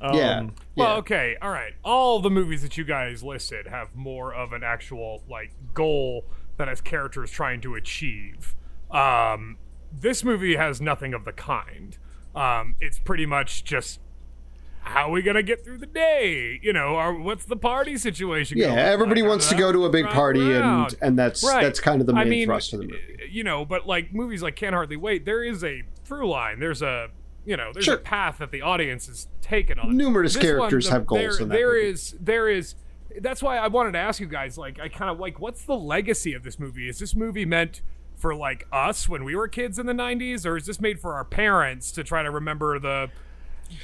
Um, 0.00 0.14
yeah, 0.14 0.40
Well, 0.76 0.88
yeah. 0.92 0.94
okay, 0.98 1.36
all 1.42 1.50
right. 1.50 1.72
All 1.82 2.20
the 2.20 2.30
movies 2.30 2.62
that 2.62 2.76
you 2.76 2.84
guys 2.84 3.22
listed 3.24 3.66
have 3.66 3.96
more 3.96 4.32
of 4.32 4.52
an 4.52 4.62
actual 4.62 5.22
like 5.28 5.50
goal 5.74 6.24
that 6.56 6.68
its 6.68 6.80
characters 6.80 7.30
trying 7.30 7.60
to 7.62 7.74
achieve. 7.74 8.54
Um, 8.90 9.56
this 9.92 10.22
movie 10.22 10.56
has 10.56 10.80
nothing 10.80 11.14
of 11.14 11.24
the 11.24 11.32
kind. 11.32 11.96
Um, 12.34 12.76
it's 12.80 12.98
pretty 12.98 13.26
much 13.26 13.64
just 13.64 13.98
how 14.88 15.08
are 15.08 15.10
we 15.10 15.22
gonna 15.22 15.42
get 15.42 15.64
through 15.64 15.78
the 15.78 15.86
day? 15.86 16.58
You 16.62 16.72
know, 16.72 16.96
or 16.96 17.14
what's 17.18 17.44
the 17.44 17.56
party 17.56 17.96
situation? 17.96 18.58
Yeah, 18.58 18.72
everybody 18.74 19.22
like? 19.22 19.28
wants 19.28 19.48
to 19.50 19.54
go 19.56 19.72
to 19.72 19.84
a 19.86 19.90
big 19.90 20.06
party, 20.06 20.40
and 20.40 20.50
around. 20.50 20.94
and 21.02 21.18
that's 21.18 21.44
Right. 21.44 21.62
that's 21.62 21.80
kind 21.80 22.00
of 22.00 22.06
the 22.06 22.14
I 22.14 22.24
main 22.24 22.30
mean, 22.30 22.46
thrust 22.48 22.72
of 22.72 22.80
the 22.80 22.86
movie. 22.86 23.28
You 23.30 23.44
know, 23.44 23.64
but 23.64 23.86
like 23.86 24.12
movies 24.14 24.42
like 24.42 24.56
Can't 24.56 24.74
Hardly 24.74 24.96
Wait, 24.96 25.24
there 25.24 25.42
is 25.44 25.62
a 25.64 25.82
through 26.04 26.28
line. 26.28 26.58
There's 26.60 26.82
a 26.82 27.08
you 27.44 27.56
know, 27.56 27.70
there's 27.72 27.86
Sure. 27.86 27.94
a 27.94 27.98
path 27.98 28.38
that 28.38 28.50
the 28.50 28.60
audience 28.60 29.08
is 29.08 29.26
taken 29.40 29.78
on. 29.78 29.96
Numerous 29.96 30.34
This 30.34 30.42
characters 30.42 30.86
one, 30.86 30.92
have 30.92 31.06
goals 31.06 31.20
There, 31.38 31.42
in 31.44 31.48
that 31.48 31.54
there 31.54 31.76
is 31.76 32.14
there 32.20 32.48
is 32.48 32.74
that's 33.20 33.42
why 33.42 33.56
I 33.56 33.68
wanted 33.68 33.92
to 33.92 33.98
ask 33.98 34.20
you 34.20 34.26
guys 34.26 34.58
like 34.58 34.78
I 34.78 34.88
kind 34.88 35.10
of 35.10 35.18
like 35.18 35.40
what's 35.40 35.62
the 35.64 35.76
legacy 35.76 36.34
of 36.34 36.42
this 36.42 36.58
movie? 36.58 36.88
Is 36.88 36.98
this 36.98 37.14
movie 37.16 37.44
meant 37.46 37.80
for 38.16 38.34
like 38.34 38.66
us 38.72 39.08
when 39.08 39.24
we 39.24 39.34
were 39.36 39.46
kids 39.48 39.78
in 39.78 39.86
the 39.86 39.92
90s 39.92 40.44
or 40.44 40.56
is 40.56 40.66
this 40.66 40.80
made 40.80 40.98
for 41.00 41.14
our 41.14 41.24
parents 41.24 41.92
to 41.92 42.02
try 42.04 42.22
to 42.22 42.30
remember 42.30 42.78
the 42.78 43.08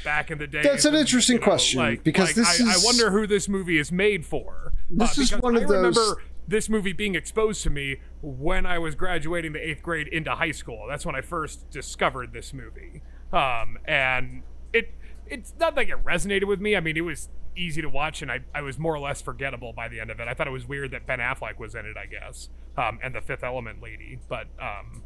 back 0.04 0.30
in 0.30 0.38
the 0.38 0.46
day? 0.46 0.62
That's 0.62 0.84
an 0.84 0.94
interesting 0.94 1.38
question, 1.40 1.80
like, 1.80 2.04
because 2.04 2.28
like, 2.28 2.34
this 2.36 2.60
I, 2.60 2.64
is- 2.64 2.84
I 2.84 2.86
wonder 2.86 3.10
who 3.10 3.26
this 3.26 3.48
movie 3.48 3.78
is 3.78 3.90
made 3.92 4.24
for. 4.26 4.72
Uh, 4.74 5.06
This 5.06 5.18
is 5.18 5.32
one 5.38 5.56
of 5.56 5.62
I 5.62 5.66
those- 5.66 5.76
remember 5.76 6.22
this 6.46 6.68
movie 6.68 6.92
being 6.92 7.14
exposed 7.14 7.62
to 7.62 7.70
me 7.70 7.96
when 8.20 8.66
I 8.66 8.78
was 8.78 8.94
graduating 8.94 9.52
the 9.54 9.66
eighth 9.66 9.82
grade 9.82 10.08
into 10.08 10.30
high 10.34 10.50
school. 10.50 10.86
That's 10.88 11.06
when 11.06 11.14
I 11.14 11.22
first 11.22 11.70
discovered 11.70 12.32
this 12.34 12.52
movie. 12.52 13.02
Um, 13.32 13.78
and 13.86 14.42
it 14.72 14.92
it's 15.26 15.54
not 15.58 15.74
like 15.74 15.88
it 15.88 16.04
resonated 16.04 16.44
with 16.46 16.60
me. 16.60 16.76
I 16.76 16.80
mean, 16.80 16.96
it 16.98 17.00
was 17.00 17.30
easy 17.56 17.80
to 17.80 17.88
watch, 17.88 18.20
and 18.20 18.30
I, 18.30 18.40
I 18.54 18.60
was 18.60 18.78
more 18.78 18.94
or 18.94 18.98
less 18.98 19.22
forgettable 19.22 19.72
by 19.72 19.88
the 19.88 20.00
end 20.00 20.10
of 20.10 20.20
it. 20.20 20.28
I 20.28 20.34
thought 20.34 20.46
it 20.46 20.50
was 20.50 20.66
weird 20.68 20.90
that 20.90 21.06
Ben 21.06 21.18
Affleck 21.18 21.58
was 21.58 21.74
in 21.74 21.86
it, 21.86 21.96
I 21.96 22.04
guess, 22.06 22.50
um, 22.76 22.98
and 23.02 23.14
the 23.14 23.20
Fifth 23.22 23.42
Element 23.42 23.80
lady. 23.82 24.18
But 24.28 24.48
um, 24.60 25.02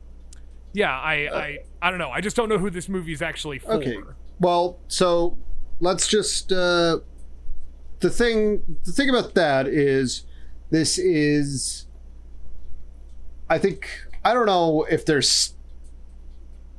yeah, 0.73 0.91
I, 0.99 1.15
I 1.33 1.59
I 1.81 1.91
don't 1.91 1.99
know. 2.01 2.11
I 2.11 2.21
just 2.21 2.35
don't 2.35 2.49
know 2.49 2.59
who 2.59 2.69
this 2.71 2.89
movie 2.89 3.13
is 3.13 3.23
actually 3.23 3.61
for. 3.61 3.75
Okay. 3.75 3.97
Well, 4.41 4.79
so 4.89 5.37
let's 5.81 6.07
just 6.09 6.53
uh 6.53 6.99
the 8.01 8.11
thing 8.11 8.63
the 8.85 8.93
thing 8.93 9.09
about 9.09 9.35
that 9.35 9.67
is 9.67 10.25
this 10.71 10.99
is 10.99 11.87
I 13.49 13.59
think 13.59 13.89
I 14.25 14.35
don't 14.35 14.47
know 14.47 14.87
if 14.91 15.05
there's 15.05 15.55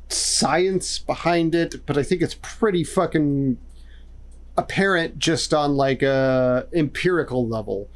science 0.09 0.99
behind 0.99 1.55
it, 1.55 1.85
but 1.85 1.97
I 1.97 2.03
think 2.03 2.21
it's 2.21 2.35
pretty 2.41 2.83
fucking 2.83 3.57
apparent 4.57 5.17
just 5.19 5.53
on 5.53 5.75
like 5.75 6.01
a 6.01 6.67
empirical 6.73 7.47
level 7.47 7.89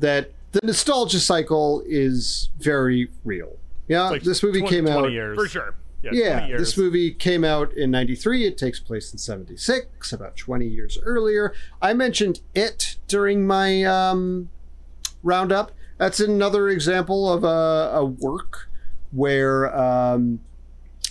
that 0.00 0.32
the 0.52 0.60
nostalgia 0.62 1.20
cycle 1.20 1.82
is 1.86 2.48
very 2.58 3.08
real. 3.24 3.56
Yeah, 3.86 4.08
Like 4.10 4.22
this 4.22 4.42
movie 4.42 4.60
20 4.60 4.74
came 4.74 4.84
20 4.84 4.98
out 4.98 5.12
years. 5.12 5.36
For 5.38 5.48
sure. 5.48 5.74
Yeah, 6.02 6.10
yeah, 6.12 6.32
20 6.38 6.48
years. 6.48 6.60
this 6.60 6.78
movie 6.78 7.10
came 7.12 7.44
out 7.44 7.72
in 7.72 7.90
93. 7.90 8.46
It 8.46 8.56
takes 8.56 8.78
place 8.78 9.12
in 9.12 9.18
76, 9.18 10.12
about 10.12 10.36
20 10.36 10.66
years 10.66 10.98
earlier. 11.02 11.52
I 11.82 11.92
mentioned 11.92 12.40
it 12.54 12.96
during 13.08 13.46
my 13.46 13.82
um, 13.84 14.48
roundup. 15.22 15.72
That's 15.96 16.20
another 16.20 16.68
example 16.68 17.32
of 17.32 17.42
a, 17.42 17.90
a 17.96 18.04
work 18.04 18.68
where, 19.10 19.74
um, 19.76 20.40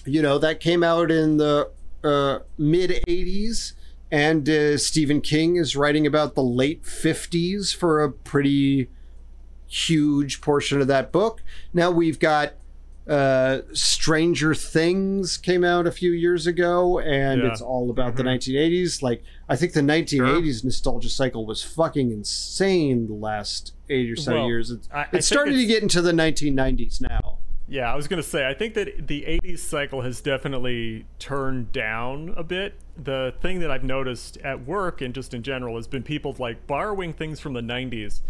you 0.06 0.22
know, 0.22 0.38
that 0.38 0.62
came 0.62 0.84
out 0.84 1.12
in 1.12 1.38
the 1.38 1.70
uh, 2.04 2.40
mid 2.58 2.92
80s. 3.08 3.74
And 4.10 4.48
uh, 4.48 4.78
Stephen 4.78 5.20
King 5.20 5.58
is 5.58 5.76
writing 5.76 6.08
about 6.08 6.36
the 6.36 6.44
late 6.44 6.84
50s 6.84 7.76
for 7.76 8.02
a 8.02 8.10
pretty 8.10 8.90
huge 9.68 10.40
portion 10.40 10.80
of 10.80 10.88
that 10.88 11.12
book. 11.12 11.44
Now 11.74 11.92
we've 11.92 12.18
got 12.20 12.54
uh, 13.10 13.60
Stranger 13.74 14.54
Things 14.54 15.38
came 15.38 15.64
out 15.64 15.88
a 15.88 15.92
few 15.92 16.12
years 16.12 16.46
ago, 16.48 17.00
and 17.00 17.42
Yeah. 17.42 17.50
it's 17.50 17.62
all 17.62 17.90
about 17.90 18.16
the 18.18 18.24
1980s. 18.24 19.02
Like, 19.02 19.24
I 19.48 19.56
think 19.56 19.74
the 19.74 19.82
1980s 19.82 20.64
nostalgia 20.64 21.10
cycle 21.10 21.46
was 21.46 21.64
fucking 21.64 22.12
insane 22.12 23.08
the 23.08 23.14
last 23.14 23.74
eight 23.90 24.12
or 24.12 24.16
so 24.18 24.34
Well, 24.34 24.48
years. 24.48 24.72
It's, 24.72 24.90
I- 24.94 25.02
I 25.04 25.08
it's 25.14 25.28
starting 25.28 25.56
to 25.56 25.66
get 25.66 25.82
into 25.84 26.02
the 26.02 26.12
1990s 26.12 27.00
now. 27.02 27.38
Yeah, 27.70 27.92
I 27.92 27.96
was 27.98 28.08
gonna 28.08 28.24
say 28.24 28.48
I 28.48 28.54
think 28.54 28.76
that 28.76 29.08
the 29.08 29.26
'80s 29.28 29.60
cycle 29.60 30.00
has 30.02 30.22
definitely 30.22 31.06
turned 31.20 31.74
down 31.74 32.34
a 32.38 32.44
bit. 32.44 32.76
The 32.98 33.34
thing 33.42 33.60
that 33.60 33.70
I've 33.70 33.84
noticed 33.84 34.38
at 34.38 34.66
work 34.66 35.02
and 35.02 35.14
just 35.14 35.34
in 35.34 35.44
general 35.44 35.76
has 35.76 35.86
been 35.86 36.02
people 36.02 36.34
like 36.40 36.66
borrowing 36.66 37.12
things 37.12 37.42
from 37.42 37.52
the 37.52 37.62
'90s, 37.62 38.22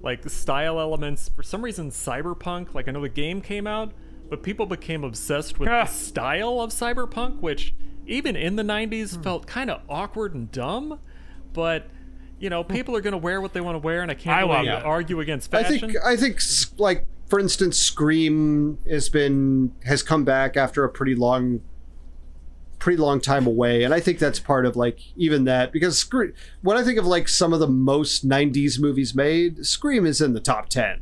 like 0.00 0.28
style 0.30 0.78
elements. 0.78 1.28
For 1.28 1.42
some 1.42 1.62
reason, 1.62 1.90
cyberpunk. 1.90 2.72
Like 2.72 2.86
I 2.86 2.92
know 2.92 3.00
the 3.00 3.08
game 3.08 3.40
came 3.40 3.66
out, 3.66 3.90
but 4.30 4.42
people 4.42 4.66
became 4.66 5.04
obsessed 5.04 5.58
with 5.58 5.68
Ah. 5.68 5.84
the 5.84 5.90
style 5.90 6.60
of 6.60 6.70
cyberpunk, 6.70 7.40
which 7.40 7.74
even 8.06 8.36
in 8.36 8.56
the 8.56 8.62
'90s 8.62 9.16
Hmm. 9.16 9.22
felt 9.22 9.46
kind 9.46 9.70
of 9.70 9.80
awkward 9.88 10.34
and 10.34 10.50
dumb. 10.52 10.98
But 11.52 11.88
you 12.40 12.48
know, 12.50 12.62
people 12.62 12.94
are 12.96 13.00
gonna 13.00 13.16
wear 13.18 13.40
what 13.40 13.52
they 13.52 13.60
want 13.60 13.74
to 13.74 13.80
wear, 13.80 14.00
and 14.02 14.10
I 14.10 14.14
can't 14.14 14.36
I 14.36 14.40
really 14.60 14.68
it. 14.68 14.84
argue 14.84 15.20
against 15.20 15.50
fashion. 15.50 15.74
I 15.76 15.78
think 15.78 15.96
I 16.04 16.16
think 16.16 16.40
like 16.78 17.06
for 17.28 17.38
instance, 17.40 17.76
Scream 17.78 18.78
has 18.88 19.08
been 19.08 19.72
has 19.84 20.02
come 20.02 20.24
back 20.24 20.56
after 20.56 20.84
a 20.84 20.88
pretty 20.88 21.14
long 21.14 21.60
pretty 22.78 22.96
long 22.96 23.20
time 23.20 23.44
away 23.44 23.82
and 23.82 23.92
I 23.92 23.98
think 23.98 24.20
that's 24.20 24.38
part 24.38 24.64
of 24.64 24.76
like 24.76 25.00
even 25.16 25.42
that 25.46 25.72
because 25.72 25.98
Scream 25.98 26.32
when 26.62 26.76
I 26.76 26.84
think 26.84 26.96
of 26.96 27.04
like 27.04 27.28
some 27.28 27.52
of 27.52 27.58
the 27.58 27.66
most 27.66 28.24
90s 28.26 28.78
movies 28.78 29.16
made, 29.16 29.66
Scream 29.66 30.06
is 30.06 30.20
in 30.20 30.32
the 30.32 30.38
top 30.40 30.68
10. 30.68 31.00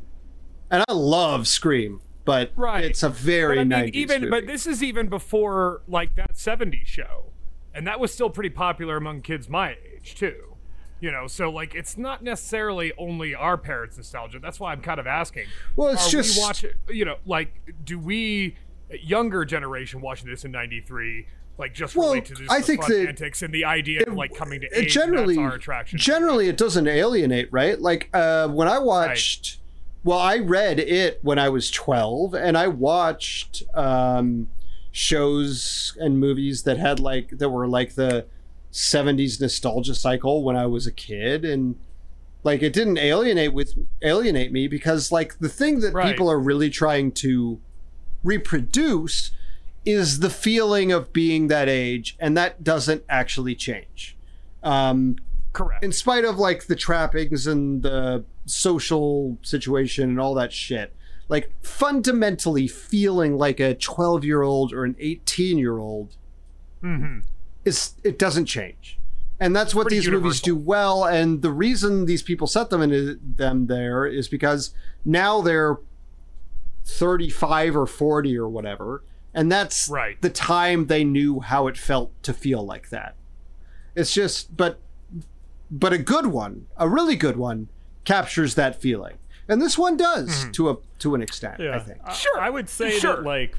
And 0.70 0.82
I 0.88 0.92
love 0.94 1.46
Scream, 1.46 2.00
but 2.26 2.52
Right. 2.56 2.84
it's 2.84 3.02
a 3.02 3.08
very 3.08 3.56
but 3.56 3.60
I 3.60 3.64
mean, 3.64 3.88
90s 3.92 3.94
even 3.94 4.20
movie. 4.20 4.30
but 4.30 4.46
this 4.46 4.66
is 4.66 4.82
even 4.82 5.08
before 5.08 5.80
like 5.88 6.14
that 6.16 6.34
70s 6.34 6.86
show. 6.86 7.32
And 7.74 7.86
that 7.86 7.98
was 8.00 8.12
still 8.12 8.28
pretty 8.30 8.50
popular 8.50 8.96
among 8.98 9.22
kids 9.22 9.48
my 9.48 9.76
age 9.94 10.14
too. 10.14 10.56
You 11.00 11.10
know 11.12 11.26
so 11.26 11.50
like 11.50 11.74
it's 11.74 11.96
not 11.98 12.22
necessarily 12.22 12.92
only 12.98 13.34
our 13.34 13.56
parents 13.58 13.96
nostalgia. 13.96 14.38
That's 14.40 14.58
why 14.60 14.72
i'm 14.72 14.80
kind 14.82 14.98
of 15.00 15.06
asking 15.06 15.46
Well, 15.76 15.88
it's 15.88 16.10
just- 16.10 16.36
we 16.38 16.42
watching 16.42 16.70
you 16.90 17.04
know 17.06 17.16
like 17.26 17.54
do 17.84 17.98
we 17.98 18.56
younger 19.02 19.44
generation 19.44 20.00
watching 20.00 20.28
this 20.30 20.44
in 20.44 20.52
93 20.52 21.26
like 21.58 21.74
just 21.74 21.96
Well, 21.96 22.08
relate 22.08 22.24
to 22.26 22.34
this 22.34 22.48
I 22.50 22.58
the 22.60 22.64
think 22.66 22.82
fun 22.82 22.90
that 22.92 23.08
antics 23.08 23.42
and 23.42 23.52
the 23.52 23.64
idea 23.66 24.04
of 24.06 24.14
like 24.14 24.34
coming 24.34 24.60
to 24.62 24.66
it 24.68 24.84
age 24.84 24.92
generally 24.94 25.36
our 25.38 25.54
attraction? 25.54 25.98
generally 25.98 26.48
it 26.48 26.56
doesn't 26.56 26.86
alienate 26.88 27.48
right? 27.52 27.78
Like 27.80 28.08
uh 28.14 28.48
when 28.48 28.66
i 28.68 28.78
watched 28.78 29.58
well 30.06 30.18
i 30.18 30.38
read 30.38 30.78
it 30.80 31.18
when 31.22 31.38
i 31.38 31.48
was 31.48 31.70
12 31.70 32.32
and 32.34 32.56
i 32.56 32.66
watched 32.66 33.62
um 33.74 34.48
shows 34.92 35.94
and 36.00 36.18
movies 36.18 36.62
that 36.62 36.78
had 36.78 36.98
like 36.98 37.28
that 37.38 37.50
were 37.50 37.66
like 37.68 37.94
the 37.96 38.24
70s 38.72 39.40
nostalgia 39.40 39.94
cycle 39.94 40.42
when 40.42 40.56
i 40.56 40.64
was 40.64 40.86
a 40.86 40.92
kid 40.92 41.44
and 41.44 41.76
like 42.44 42.62
it 42.62 42.72
didn't 42.72 42.96
alienate 42.98 43.52
with 43.52 43.74
alienate 44.02 44.52
me 44.52 44.68
because 44.68 45.10
like 45.12 45.38
the 45.40 45.48
thing 45.48 45.80
that 45.80 45.92
Right. 45.92 46.10
people 46.10 46.30
are 46.30 46.38
really 46.38 46.70
trying 46.70 47.12
to 47.12 47.60
reproduce 48.22 49.32
is 49.84 50.20
the 50.20 50.30
feeling 50.30 50.92
of 50.92 51.12
being 51.12 51.48
that 51.48 51.68
age 51.68 52.16
and 52.18 52.36
that 52.36 52.62
doesn't 52.64 53.02
actually 53.08 53.54
change 53.54 54.16
um, 54.62 55.16
correct 55.52 55.84
in 55.84 55.92
spite 55.92 56.24
of 56.24 56.38
like 56.38 56.66
the 56.66 56.74
trappings 56.76 57.46
and 57.46 57.82
the 57.82 58.24
social 58.46 59.36
situation 59.42 60.08
and 60.08 60.20
all 60.20 60.34
that 60.34 60.52
shit. 60.52 60.94
Like 61.28 61.50
fundamentally 61.62 62.68
feeling 62.68 63.36
like 63.36 63.60
a 63.60 63.74
12 63.74 64.24
year 64.24 64.42
old 64.42 64.72
or 64.72 64.84
an 64.84 64.96
18 64.98 65.58
year 65.58 65.78
old 65.78 66.16
Mhm. 66.82 67.22
is 67.64 67.94
it 68.04 68.18
doesn't 68.18 68.46
change. 68.46 68.98
And 69.38 69.54
that's 69.54 69.74
what 69.74 69.82
Pretty 69.88 69.96
these 69.98 70.08
movies 70.08 70.40
do 70.40 70.56
well. 70.56 71.04
And 71.04 71.42
the 71.42 71.50
reason 71.50 72.06
these 72.06 72.22
people 72.22 72.46
set 72.46 72.70
them 72.70 72.80
in 72.80 73.20
them 73.36 73.66
there 73.66 74.06
is 74.06 74.28
because 74.28 74.72
now 75.04 75.42
they're 75.42 75.76
35 76.84 77.76
or 77.76 77.86
40 77.86 78.36
or 78.38 78.48
whatever. 78.48 79.02
And 79.34 79.50
that's 79.52 79.88
Right. 79.88 80.20
the 80.22 80.30
time 80.30 80.86
they 80.86 81.04
knew 81.04 81.40
how 81.40 81.66
it 81.66 81.76
felt 81.76 82.10
to 82.22 82.32
feel 82.32 82.64
like 82.64 82.88
that. 82.90 83.14
It's 83.94 84.12
just 84.14 84.56
but 84.56 84.78
but 85.70 85.92
a 85.92 85.98
good 85.98 86.26
one 86.26 86.66
a 86.76 86.88
really 86.88 87.16
good 87.16 87.36
one 87.36 87.68
captures 88.06 88.54
that 88.54 88.80
feeling. 88.80 89.18
And 89.48 89.60
this 89.62 89.78
one 89.78 89.96
does 89.96 90.30
mm-hmm. 90.30 90.50
to 90.52 90.70
a 90.70 90.76
to 91.00 91.14
an 91.14 91.22
extent 91.22 91.60
i 91.60 91.78
think. 91.78 92.00
I- 92.02 92.12
Sure, 92.14 92.40
I 92.40 92.50
would 92.50 92.68
say 92.68 92.98
sure. 92.98 93.16
that 93.16 93.22
like 93.22 93.56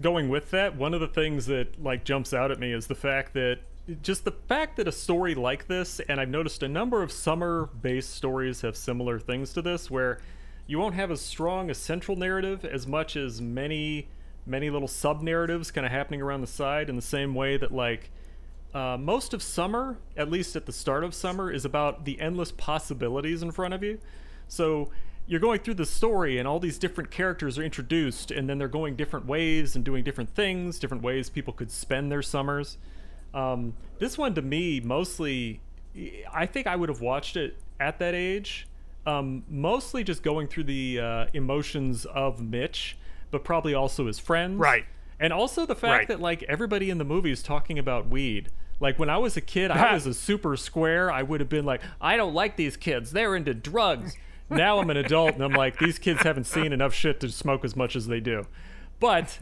going 0.00 0.28
with 0.30 0.50
that, 0.52 0.74
one 0.76 0.94
of 0.94 1.00
the 1.00 1.06
things 1.06 1.46
that 1.46 1.82
like 1.82 2.04
jumps 2.04 2.32
out 2.32 2.50
at 2.50 2.58
me 2.58 2.72
is 2.72 2.86
the 2.86 2.94
fact 2.94 3.34
that 3.34 3.60
just 4.02 4.24
the 4.24 4.32
fact 4.32 4.76
that 4.76 4.88
a 4.88 4.92
story 4.92 5.34
like 5.34 5.66
this, 5.66 6.00
and 6.08 6.20
I've 6.20 6.28
noticed 6.28 6.62
a 6.62 6.68
number 6.68 7.02
of 7.02 7.10
summer-based 7.10 8.10
stories 8.10 8.60
have 8.60 8.76
similar 8.76 9.18
things 9.18 9.54
to 9.54 9.62
this, 9.62 9.90
where 9.90 10.18
you 10.66 10.78
won't 10.78 10.94
have 10.94 11.10
as 11.10 11.22
strong 11.22 11.70
a 11.70 11.74
central 11.74 12.16
narrative 12.16 12.64
as 12.64 12.86
much 12.86 13.16
as 13.16 13.40
many 13.40 14.08
many 14.44 14.70
little 14.70 14.88
sub 14.88 15.20
narratives 15.22 15.70
kind 15.70 15.86
of 15.86 15.92
happening 15.92 16.22
around 16.22 16.40
the 16.40 16.46
side 16.46 16.88
in 16.88 16.96
the 16.96 17.02
same 17.02 17.34
way 17.34 17.56
that 17.58 17.72
like 17.72 18.10
uh, 18.74 18.96
most 18.98 19.32
of 19.32 19.42
summer, 19.42 19.98
at 20.16 20.30
least 20.30 20.54
at 20.56 20.66
the 20.66 20.72
start 20.72 21.04
of 21.04 21.14
summer, 21.14 21.50
is 21.50 21.64
about 21.64 22.04
the 22.04 22.20
endless 22.20 22.52
possibilities 22.52 23.42
in 23.42 23.50
front 23.50 23.74
of 23.74 23.82
you. 23.82 23.98
So 24.46 24.90
you're 25.26 25.40
going 25.40 25.60
through 25.60 25.74
the 25.74 25.86
story, 25.86 26.38
and 26.38 26.48
all 26.48 26.58
these 26.58 26.78
different 26.78 27.10
characters 27.10 27.58
are 27.58 27.62
introduced, 27.62 28.30
and 28.30 28.48
then 28.48 28.58
they're 28.58 28.68
going 28.68 28.96
different 28.96 29.26
ways 29.26 29.76
and 29.76 29.84
doing 29.84 30.04
different 30.04 30.34
things, 30.34 30.78
different 30.78 31.02
ways 31.02 31.28
people 31.28 31.52
could 31.52 31.70
spend 31.70 32.10
their 32.10 32.22
summers. 32.22 32.78
Um, 33.34 33.74
this 33.98 34.16
one 34.16 34.34
to 34.34 34.42
me 34.42 34.80
mostly, 34.80 35.60
I 36.32 36.46
think 36.46 36.66
I 36.66 36.76
would 36.76 36.88
have 36.88 37.00
watched 37.00 37.36
it 37.36 37.58
at 37.78 37.98
that 37.98 38.14
age, 38.14 38.66
um, 39.06 39.44
mostly 39.48 40.02
just 40.02 40.22
going 40.22 40.46
through 40.48 40.64
the 40.64 41.00
uh, 41.00 41.26
emotions 41.32 42.04
of 42.06 42.42
Mitch, 42.42 42.96
but 43.30 43.44
probably 43.44 43.74
also 43.74 44.06
his 44.06 44.18
friends, 44.18 44.58
Right. 44.58 44.86
And 45.20 45.32
also 45.32 45.66
the 45.66 45.74
fact 45.74 45.98
Right. 46.00 46.08
that 46.08 46.20
like 46.20 46.42
everybody 46.44 46.90
in 46.90 46.98
the 46.98 47.04
movie 47.04 47.30
is 47.32 47.42
talking 47.42 47.78
about 47.78 48.08
weed. 48.08 48.50
Like 48.80 48.98
when 48.98 49.10
I 49.10 49.18
was 49.18 49.36
a 49.36 49.40
kid, 49.40 49.70
I 49.72 49.94
was 49.94 50.06
a 50.06 50.14
super 50.14 50.56
square. 50.56 51.10
I 51.10 51.22
would 51.22 51.40
have 51.40 51.48
been 51.48 51.64
like, 51.64 51.80
I 52.00 52.16
don't 52.16 52.34
like 52.34 52.56
these 52.56 52.76
kids. 52.76 53.10
They're 53.10 53.34
into 53.34 53.52
drugs. 53.54 54.16
Now 54.48 54.78
I'm 54.78 54.88
an 54.90 54.96
adult 54.96 55.34
and 55.34 55.42
I'm 55.42 55.52
like, 55.52 55.78
these 55.78 55.98
kids 55.98 56.22
haven't 56.22 56.44
seen 56.44 56.72
enough 56.72 56.94
shit 56.94 57.18
to 57.20 57.28
smoke 57.30 57.64
as 57.64 57.74
much 57.74 57.96
as 57.96 58.06
they 58.06 58.20
do. 58.20 58.46
But 59.00 59.36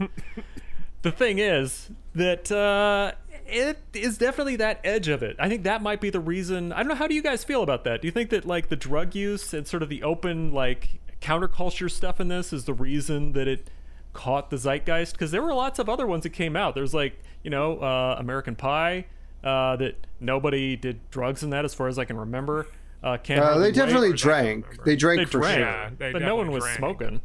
the 1.03 1.11
thing 1.11 1.37
is 1.39 1.89
that 2.15 2.51
uh, 2.51 3.11
it 3.45 3.77
is 3.93 4.17
definitely 4.17 4.55
that 4.57 4.79
edge 4.83 5.07
of 5.07 5.21
it. 5.23 5.35
I 5.39 5.47
think 5.47 5.63
that 5.63 5.81
might 5.83 6.01
be 6.01 6.09
the 6.09 6.19
reason. 6.19 6.73
I 6.73 6.77
don't 6.79 6.87
know. 6.89 6.95
How 6.95 7.07
do 7.07 7.13
you 7.15 7.21
guys 7.23 7.43
feel 7.43 7.61
about 7.63 7.83
that? 7.83 8.01
Do 8.01 8.07
you 8.07 8.11
think 8.11 8.31
that 8.31 8.45
like 8.45 8.69
the 8.69 8.75
drug 8.75 9.13
use 9.15 9.53
and 9.53 9.67
sort 9.67 9.83
of 9.83 9.89
the 9.89 10.01
open 10.03 10.51
like 10.51 10.99
counterculture 11.21 11.89
stuff 11.89 12.19
in 12.19 12.27
this 12.27 12.51
is 12.51 12.65
the 12.65 12.73
reason 12.73 13.33
that 13.33 13.47
it 13.47 13.69
caught 14.17 14.49
the 14.49 14.57
zeitgeist? 14.57 15.13
Because 15.13 15.31
there 15.31 15.41
were 15.43 15.53
lots 15.53 15.79
of 15.79 15.87
other 15.87 16.05
ones 16.07 16.23
that 16.23 16.31
came 16.31 16.55
out. 16.57 16.75
There's 16.75 16.93
like 16.93 17.17
you 17.43 17.49
know 17.49 17.79
uh, 17.79 18.15
American 18.19 18.55
Pie. 18.55 19.05
Uh, 19.43 19.75
that 19.77 19.95
nobody 20.19 20.75
did 20.75 20.99
drugs 21.11 21.43
in 21.43 21.51
that, 21.51 21.63
as 21.63 21.73
far 21.73 21.87
as 21.87 21.97
I 21.99 22.05
can 22.05 22.17
remember. 22.17 22.67
Uh, 23.03 23.15
Can't 23.17 23.39
Uh, 23.39 23.43
Hardly 23.45 23.63
they 23.65 23.71
definitely 23.71 24.11
was 24.11 24.21
that? 24.23 24.29
I 24.33 24.43
don't 24.43 24.61
drank. 24.61 24.83
They 24.85 24.95
drank 24.95 25.19
they 25.19 25.25
for 25.25 25.39
drank, 25.39 25.57
sure. 25.59 25.65
Yeah, 25.65 25.89
they 25.97 26.11
but 26.11 26.21
no 26.23 26.35
one 26.35 26.51
was 26.51 26.63
drank. 26.63 26.77
smoking. 26.79 27.21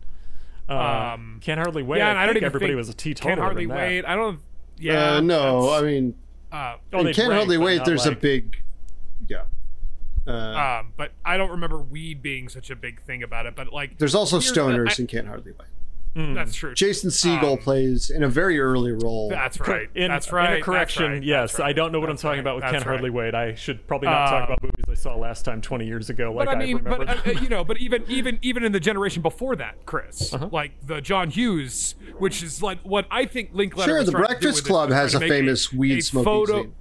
Uh, 0.69 0.75
Um, 1.15 1.41
can't 1.43 1.59
hardly 1.59 1.83
wait. 1.83 1.99
yeah, 1.99 2.13
I, 2.13 2.23
I, 2.23 2.27
don't 2.27 2.37
even 2.37 2.45
everybody 2.47 2.73
think 2.73 2.77
was 2.77 2.89
a 2.91 2.95
teetotaler. 2.95 3.31
Can't 3.31 3.41
hardly 3.41 3.63
in 3.65 3.69
that. 3.71 3.77
wait. 3.77 4.05
I 4.05 4.15
don't. 4.15 4.39
Yeah. 4.79 5.15
uh, 5.15 5.21
no, 5.23 5.73
I 5.73 5.81
mean, 5.81 6.15
uh, 6.53 6.77
Oh, 6.93 6.99
they 7.03 7.13
can't 7.15 7.29
drank, 7.29 7.33
hardly 7.33 7.59
wait. 7.59 7.79
not 7.79 7.87
There's 7.87 8.07
a 8.07 8.13
big, 8.13 8.63
yeah. 9.27 9.45
Uh, 10.27 10.31
um, 10.83 10.93
but 10.97 11.13
I 11.25 11.37
don't 11.39 11.51
remember 11.51 11.79
weed 11.81 12.23
being 12.23 12.49
such 12.51 12.71
a 12.71 12.77
big 12.77 13.01
thing 13.03 13.23
about 13.23 13.47
it. 13.47 13.57
But 13.57 13.73
like, 13.73 13.99
there's 13.99 14.15
also 14.15 14.37
here's 14.39 14.53
the- 14.53 14.61
stoners 14.61 14.91
I- 14.91 14.95
and 14.99 15.09
can't 15.09 15.27
hardly 15.27 15.53
wait. 15.53 15.69
That's 16.15 16.55
true. 16.55 16.75
Jason 16.75 17.11
Segel 17.11 17.53
Um, 17.53 17.59
plays 17.59 18.11
in 18.11 18.23
a 18.23 18.29
very 18.29 18.61
early 18.61 18.93
role. 18.93 19.31
That's 19.31 19.59
right. 19.61 19.89
In, 19.95 20.09
that's 20.09 20.31
right. 20.31 20.55
In 20.55 20.59
a 20.61 20.63
correction, 20.63 21.13
right, 21.13 21.23
yes, 21.23 21.59
right, 21.59 21.69
I 21.69 21.73
don't 21.73 21.91
know 21.93 22.01
what 22.01 22.11
I'm 22.11 22.17
talking 22.17 22.31
right, 22.31 22.41
about 22.41 22.57
with 22.57 22.63
that's 22.63 22.73
Can't 22.73 22.85
Hardly 22.85 23.11
right. 23.11 23.33
Wait. 23.33 23.35
I 23.35 23.55
should 23.55 23.87
probably 23.87 24.09
not 24.09 24.27
talk 24.29 24.43
Uh, 24.43 24.53
about 24.53 24.63
movies 24.63 24.85
I 24.91 24.95
saw 24.95 25.17
last 25.17 25.45
time 25.45 25.61
20 25.63 25.87
years 25.87 26.11
ago, 26.11 26.33
like 26.33 26.47
But 26.47 26.57
I 26.57 26.59
mean, 26.59 26.77
remember. 26.77 27.07
but 27.07 27.27
uh, 27.27 27.31
uh, 27.31 27.41
you 27.41 27.49
know, 27.49 27.65
but 27.65 27.79
even 27.79 28.05
even 28.09 28.39
even 28.43 28.65
in 28.65 28.73
the 28.73 28.81
generation 28.81 29.23
before 29.23 29.57
that, 29.57 29.87
Chris, 29.87 30.35
Uh-huh. 30.35 30.49
like 30.53 30.73
the 30.87 31.01
John 31.01 31.31
Hughes, 31.31 31.95
which 32.19 32.43
is 32.43 32.63
like 32.63 32.81
what 32.83 33.07
I 33.11 33.25
think 33.25 33.51
Linklater. 33.55 33.89
Sure, 33.91 33.99
was 33.99 34.07
The 34.07 34.13
trying 34.13 34.23
to 34.25 34.29
do 34.29 34.33
Breakfast 34.41 34.63
with 34.65 34.69
Club 34.69 34.89
was 34.91 34.99
has 34.99 35.15
a 35.15 35.19
to 35.19 35.21
make 35.21 35.31
famous 35.31 35.73
weed 35.73 35.99
a 35.99 36.03
smoking 36.03 36.25
photo, 36.25 36.63
scene. 36.65 36.75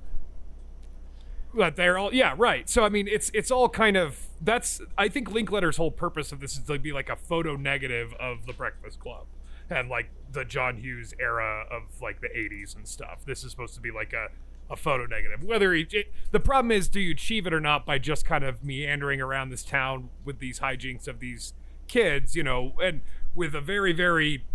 But 1.54 1.76
they're 1.76 1.98
all 1.98 2.14
yeah 2.14 2.34
right. 2.38 2.70
So 2.70 2.84
I 2.84 2.90
mean, 2.90 3.08
it's 3.08 3.30
it's 3.34 3.52
all 3.52 3.70
kind 3.70 3.98
of 3.98 4.28
that's 4.40 4.82
I 4.98 5.08
think 5.08 5.32
Linklater's 5.32 5.78
whole 5.78 5.92
purpose 5.92 6.32
of 6.32 6.40
this 6.40 6.54
is 6.54 6.60
to 6.60 6.80
be 6.80 6.92
like 6.92 7.10
a 7.10 7.16
photo 7.16 7.56
negative 7.56 8.14
of 8.20 8.46
the 8.46 8.54
Breakfast 8.54 9.00
Club 9.00 9.26
and 9.70 9.90
like 9.90 10.10
the 10.32 10.46
John 10.46 10.78
Hughes 10.78 11.14
era 11.20 11.66
of 11.70 12.02
like 12.02 12.22
the 12.22 12.30
'80s 12.30 12.76
and 12.76 12.88
stuff. 12.88 13.26
This 13.26 13.44
is 13.44 13.52
supposed 13.52 13.76
to 13.76 13.82
be 13.82 13.92
like 13.92 14.14
a 14.14 14.30
a 14.70 14.78
photo 14.78 15.06
negative. 15.06 15.44
Whether 15.44 15.74
he, 15.74 15.86
it, 15.92 16.14
the 16.32 16.40
problem 16.40 16.72
is, 16.72 16.88
do 16.88 17.02
you 17.02 17.12
achieve 17.12 17.46
it 17.46 17.54
or 17.54 17.60
not 17.60 17.86
by 17.86 17.98
just 17.98 18.26
kind 18.26 18.46
of 18.46 18.64
meandering 18.64 19.20
around 19.20 19.50
this 19.50 19.64
town 19.64 20.10
with 20.24 20.40
these 20.40 20.60
hijinks 20.60 21.10
of 21.10 21.20
these 21.20 21.54
kids, 21.90 22.36
you 22.36 22.44
know, 22.44 22.74
and 22.82 23.02
with 23.36 23.54
a 23.54 23.62
very 23.62 23.92
very 23.92 24.46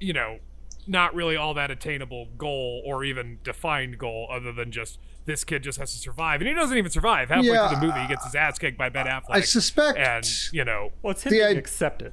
you 0.00 0.12
know, 0.12 0.38
not 0.86 1.14
really 1.14 1.36
all 1.36 1.54
that 1.54 1.70
attainable 1.70 2.28
goal 2.38 2.82
or 2.84 3.04
even 3.04 3.38
defined 3.42 3.98
goal 3.98 4.28
other 4.30 4.52
than 4.52 4.70
just 4.70 4.98
this 5.26 5.44
kid 5.44 5.62
just 5.62 5.78
has 5.78 5.92
to 5.92 5.98
survive. 5.98 6.40
And 6.40 6.48
he 6.48 6.54
doesn't 6.54 6.76
even 6.78 6.90
survive. 6.90 7.28
Halfway 7.28 7.48
Yeah, 7.50 7.68
through 7.68 7.80
the 7.80 7.86
movie, 7.86 8.00
he 8.00 8.08
gets 8.08 8.24
his 8.24 8.34
ass 8.34 8.58
kicked 8.58 8.78
by 8.78 8.88
Ben 8.88 9.06
Affleck. 9.06 9.24
I 9.30 9.40
suspect. 9.42 9.98
And, 9.98 10.28
you 10.52 10.64
know, 10.64 10.92
well, 11.02 11.10
it's 11.12 11.22
him 11.24 11.30
the 11.32 11.38
being 11.40 11.56
i- 11.56 11.58
accepted. 11.58 12.12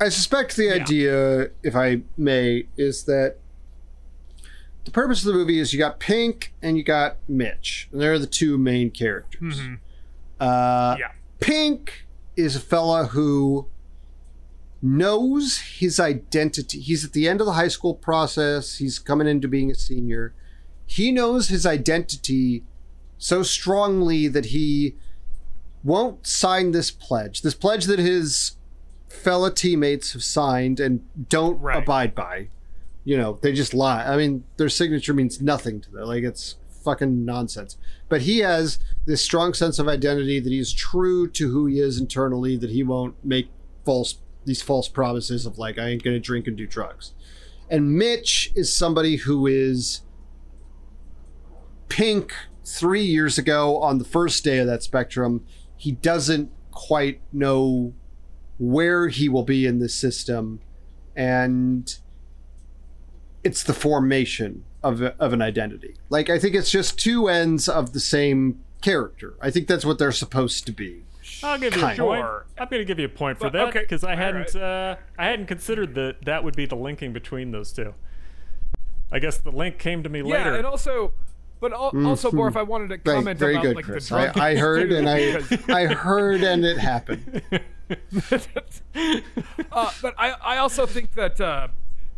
I 0.00 0.08
suspect 0.08 0.56
the 0.56 0.70
idea, 0.72 1.50
if 1.62 1.76
I 1.76 2.02
may, 2.16 2.66
is 2.76 3.04
that 3.04 3.36
the 4.84 4.90
purpose 4.90 5.20
of 5.20 5.26
the 5.26 5.32
movie 5.34 5.60
is 5.60 5.72
you 5.72 5.78
got 5.78 6.00
Pink 6.00 6.52
and 6.60 6.76
you 6.76 6.82
got 6.82 7.18
Mitch, 7.28 7.88
and 7.92 8.00
they're 8.00 8.18
the 8.18 8.26
two 8.26 8.58
main 8.58 8.90
characters. 8.90 9.60
Uh, 10.40 10.96
yeah. 10.98 11.12
Pink 11.38 12.06
is 12.36 12.56
a 12.56 12.60
fella 12.60 13.06
who 13.06 13.68
knows 14.80 15.58
his 15.78 16.00
identity. 16.00 16.80
He's 16.80 17.04
at 17.04 17.12
the 17.12 17.28
end 17.28 17.40
of 17.40 17.46
the 17.46 17.52
high 17.52 17.68
school 17.68 17.94
process. 17.94 18.78
He's 18.78 18.98
coming 18.98 19.28
into 19.28 19.46
being 19.46 19.70
a 19.70 19.74
senior. 19.76 20.34
He 20.86 21.10
knows 21.12 21.48
his 21.48 21.64
identity 21.64 22.64
so 23.18 23.42
strongly 23.42 24.28
that 24.28 24.46
he 24.46 24.94
won't 25.84 26.26
sign 26.26 26.72
this 26.72 26.90
pledge. 26.90 27.42
This 27.42 27.54
pledge 27.54 27.84
that 27.86 27.98
his 27.98 28.56
fellow 29.08 29.50
teammates 29.50 30.12
have 30.12 30.22
signed 30.22 30.80
and 30.80 31.00
don't 31.28 31.60
Right. 31.60 31.82
abide 31.82 32.14
by. 32.14 32.48
You 33.04 33.16
know, 33.16 33.38
they 33.42 33.52
just 33.52 33.74
lie. 33.74 34.04
I 34.04 34.16
mean, 34.16 34.44
their 34.56 34.68
signature 34.68 35.12
means 35.14 35.40
nothing 35.40 35.80
to 35.80 35.90
them. 35.90 36.04
Like 36.06 36.24
it's 36.24 36.56
fucking 36.84 37.24
nonsense. 37.24 37.76
But 38.08 38.22
he 38.22 38.38
has 38.40 38.78
this 39.06 39.22
strong 39.22 39.54
sense 39.54 39.78
of 39.78 39.88
identity 39.88 40.40
that 40.40 40.50
he's 40.50 40.72
true 40.72 41.28
to 41.30 41.50
who 41.50 41.66
he 41.66 41.80
is 41.80 41.98
internally, 41.98 42.56
that 42.56 42.70
he 42.70 42.82
won't 42.82 43.14
make 43.24 43.48
false 43.84 44.16
these 44.44 44.62
false 44.62 44.88
promises 44.88 45.46
of 45.46 45.58
like 45.58 45.78
I 45.78 45.88
ain't 45.88 46.02
gonna 46.02 46.18
drink 46.18 46.46
and 46.48 46.56
do 46.56 46.66
drugs. 46.66 47.12
And 47.70 47.96
Mitch 47.96 48.50
is 48.56 48.74
somebody 48.74 49.16
who 49.16 49.46
is 49.46 50.00
pink 51.96 52.32
three 52.64 53.02
years 53.04 53.36
ago 53.36 53.78
on 53.82 53.98
the 53.98 54.04
first 54.04 54.42
day 54.44 54.58
of 54.58 54.66
that 54.66 54.82
spectrum. 54.82 55.44
He 55.76 55.92
doesn't 55.92 56.50
quite 56.70 57.20
know 57.32 57.92
where 58.58 59.08
he 59.08 59.28
will 59.28 59.42
be 59.42 59.66
in 59.66 59.78
this 59.78 59.94
system. 59.94 60.60
And 61.14 61.94
it's 63.44 63.62
the 63.62 63.74
formation 63.74 64.64
of, 64.82 65.02
of 65.02 65.32
an 65.34 65.42
identity. 65.42 65.96
Like, 66.08 66.30
I 66.30 66.38
think 66.38 66.54
it's 66.54 66.70
just 66.70 66.98
two 66.98 67.28
ends 67.28 67.68
of 67.68 67.92
the 67.92 68.00
same 68.00 68.60
character. 68.80 69.34
I 69.42 69.50
think 69.50 69.68
that's 69.68 69.84
what 69.84 69.98
they're 69.98 70.12
supposed 70.12 70.64
to 70.66 70.72
be. 70.72 71.02
I'll 71.42 71.58
give 71.58 71.74
you 71.74 71.80
a 71.80 71.84
Kind. 71.84 71.98
point. 71.98 72.20
Sure. 72.22 72.46
I'm 72.58 72.68
going 72.68 72.80
to 72.80 72.84
give 72.86 72.98
you 72.98 73.04
a 73.06 73.08
point 73.08 73.38
for 73.38 73.44
But- 73.50 73.52
that 73.52 73.68
okay, 73.68 73.80
because 73.80 74.02
I 74.04 74.12
all 74.12 74.16
hadn't 74.16 74.56
uh, 74.56 74.96
I 75.18 75.26
hadn't 75.26 75.46
considered 75.46 75.94
that 75.96 76.24
that 76.24 76.42
would 76.44 76.56
be 76.56 76.66
the 76.66 76.76
linking 76.76 77.12
between 77.12 77.50
those 77.50 77.72
two. 77.72 77.94
I 79.10 79.18
guess 79.18 79.36
the 79.38 79.50
link 79.50 79.78
came 79.78 80.02
to 80.04 80.08
me 80.08 80.20
Yeah, 80.20 80.24
later. 80.38 80.54
and 80.56 80.66
also, 80.66 81.12
but 81.62 81.72
al- 81.72 82.06
also, 82.06 82.32
more 82.32 82.48
if 82.48 82.56
I 82.56 82.62
wanted 82.64 82.88
to 82.88 82.98
Mm-hmm. 82.98 83.18
Comment 83.18 83.38
very 83.38 83.54
about 83.54 83.62
good, 83.62 83.76
like 83.76 83.84
Chris. 83.84 84.08
the 84.08 84.16
drug 84.16 84.38
I, 84.38 84.50
I 84.50 84.56
heard 84.56 84.92
and 84.92 85.08
I, 85.08 85.38
I 85.72 85.86
heard 85.86 86.42
and 86.42 86.64
it 86.64 86.76
happened. 86.76 87.40
uh, 89.72 89.90
but 90.02 90.14
I, 90.18 90.30
I 90.42 90.56
also 90.58 90.86
think 90.86 91.12
that 91.14 91.40
uh, 91.40 91.68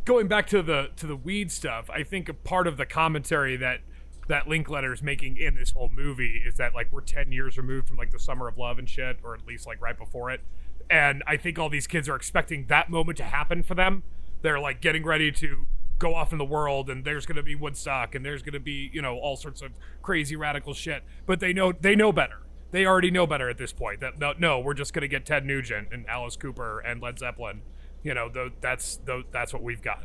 going 0.07 0.29
back 0.29 0.47
to 0.49 0.63
the 0.63 0.91
to 0.97 1.07
the 1.07 1.15
weed 1.15 1.53
stuff, 1.53 1.91
I 1.91 2.03
think 2.03 2.29
a 2.31 2.35
part 2.35 2.67
of 2.67 2.79
the 2.79 2.87
commentary 2.87 3.57
that 3.57 3.81
that 4.29 4.51
is 4.51 5.03
making 5.03 5.37
in 5.37 5.55
this 5.55 5.73
whole 5.73 5.91
movie 5.95 6.43
is 6.47 6.55
that 6.57 6.75
like 6.75 6.91
we're 6.91 7.03
ten 7.03 7.31
years 7.31 7.59
removed 7.59 7.89
from 7.89 7.99
like 7.99 8.13
the 8.13 8.19
summer 8.19 8.49
of 8.49 8.57
love 8.57 8.79
and 8.79 8.89
shit, 8.89 9.19
or 9.23 9.35
at 9.35 9.47
least 9.47 9.67
like 9.67 9.81
right 9.81 9.99
before 9.99 10.31
it. 10.31 10.41
And 10.89 11.23
I 11.27 11.37
think 11.37 11.59
all 11.59 11.69
these 11.69 11.87
kids 11.87 12.09
are 12.09 12.17
expecting 12.17 12.67
that 12.69 12.89
moment 12.91 13.19
to 13.19 13.25
happen 13.25 13.63
for 13.63 13.75
them. 13.75 14.05
They're 14.41 14.61
like 14.61 14.81
getting 14.81 15.05
ready 15.05 15.31
to 15.33 15.67
go 15.99 16.15
off 16.15 16.33
in 16.33 16.39
the 16.39 16.45
world 16.45 16.91
and 16.91 17.05
there's 17.05 17.27
going 17.27 17.37
to 17.37 17.43
be 17.43 17.55
Woodstock 17.55 18.15
and 18.15 18.25
there's 18.25 18.43
going 18.43 18.55
to 18.55 18.61
be, 18.61 18.91
you 18.93 19.01
know, 19.01 19.17
all 19.19 19.37
sorts 19.37 19.63
of 19.63 19.73
crazy 20.03 20.37
radical 20.37 20.75
shit. 20.75 21.03
But 21.27 21.41
they 21.41 21.53
know 21.53 21.73
they 21.73 21.95
know 21.95 22.13
better. 22.13 22.41
They 22.71 22.87
already 22.87 23.11
know 23.11 23.27
better 23.27 23.49
at 23.49 23.59
this 23.59 23.73
point. 23.73 24.01
That 24.01 24.19
no, 24.19 24.35
no 24.39 24.61
we're 24.61 24.75
just 24.75 24.93
going 24.93 25.03
to 25.03 25.09
get 25.09 25.25
Ted 25.25 25.45
Nugent 25.45 25.89
and 25.93 26.07
Alice 26.09 26.37
Cooper 26.37 26.81
and 26.81 27.01
Led 27.01 27.19
Zeppelin. 27.19 27.63
You 28.03 28.15
know, 28.15 28.29
tho- 28.29 28.51
that's 28.61 28.97
tho- 28.97 29.25
that's 29.31 29.53
what 29.53 29.63
we've 29.63 29.83
got. 29.83 30.05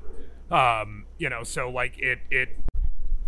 Um, 0.51 1.05
you 1.17 1.29
know, 1.29 1.43
so 1.43 1.69
like 1.69 1.99
it 1.99 2.19
it 2.31 2.49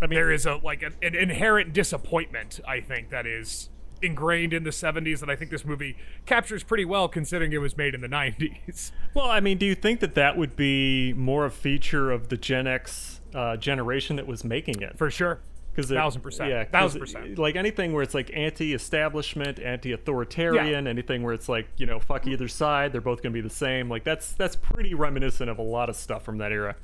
I 0.01 0.07
mean, 0.07 0.15
there 0.15 0.31
is 0.31 0.45
a 0.45 0.55
like 0.55 0.81
an, 0.81 0.95
an 1.01 1.15
inherent 1.15 1.73
disappointment 1.73 2.59
I 2.67 2.79
think 2.79 3.09
that 3.09 3.25
is 3.25 3.69
ingrained 4.01 4.53
in 4.53 4.63
the 4.63 4.69
70s 4.69 5.19
that 5.19 5.29
I 5.29 5.35
think 5.35 5.51
this 5.51 5.63
movie 5.65 5.97
captures 6.25 6.63
pretty 6.63 6.85
well 6.85 7.07
considering 7.07 7.51
it 7.53 7.59
was 7.59 7.77
made 7.77 7.93
in 7.95 8.01
the 8.01 8.07
90s. 8.09 8.91
Well, 9.13 9.25
I 9.29 9.41
mean, 9.41 9.57
do 9.57 9.65
you 9.65 9.75
think 9.75 9.99
that 9.99 10.15
that 10.15 10.37
would 10.37 10.55
be 10.55 11.11
more 11.13 11.45
a 11.45 11.51
feature 11.51 12.11
of 12.11 12.29
the 12.29 12.37
Gen 12.37 12.65
X 12.65 13.19
uh, 13.35 13.57
generation 13.57 14.15
that 14.15 14.25
was 14.25 14.45
making 14.45 14.81
it? 14.81 14.97
For 14.97 15.11
sure. 15.11 15.41
Because 15.75 15.89
Thousand 15.89 16.21
percent. 16.21 16.49
yeah, 16.49 16.63
Thousand 16.65 16.97
it- 16.97 16.99
percent. 17.01 17.37
Like 17.39 17.55
anything 17.57 17.91
where 17.93 18.03
it's 18.03 18.13
like 18.13 18.29
anti-establishment, 18.33 19.59
anti-authoritarian, 19.59 20.87
anything 20.87 21.23
where 21.23 21.33
it's 21.33 21.47
like 21.49 21.67
you 21.77 21.85
know 21.85 21.99
fuck 21.99 22.27
either 22.27 22.47
side, 22.47 22.91
they're 22.93 23.01
both 23.01 23.21
going 23.21 23.33
to 23.33 23.37
be 23.37 23.41
the 23.41 23.53
same. 23.53 23.89
Like 23.89 24.03
that's 24.03 24.31
that's 24.33 24.55
pretty 24.55 24.93
reminiscent 24.93 25.49
of 25.49 25.59
a 25.59 25.63
lot 25.63 25.89
of 25.89 25.95
stuff 25.95 26.23
from 26.23 26.37
that 26.39 26.51
era. 26.51 26.75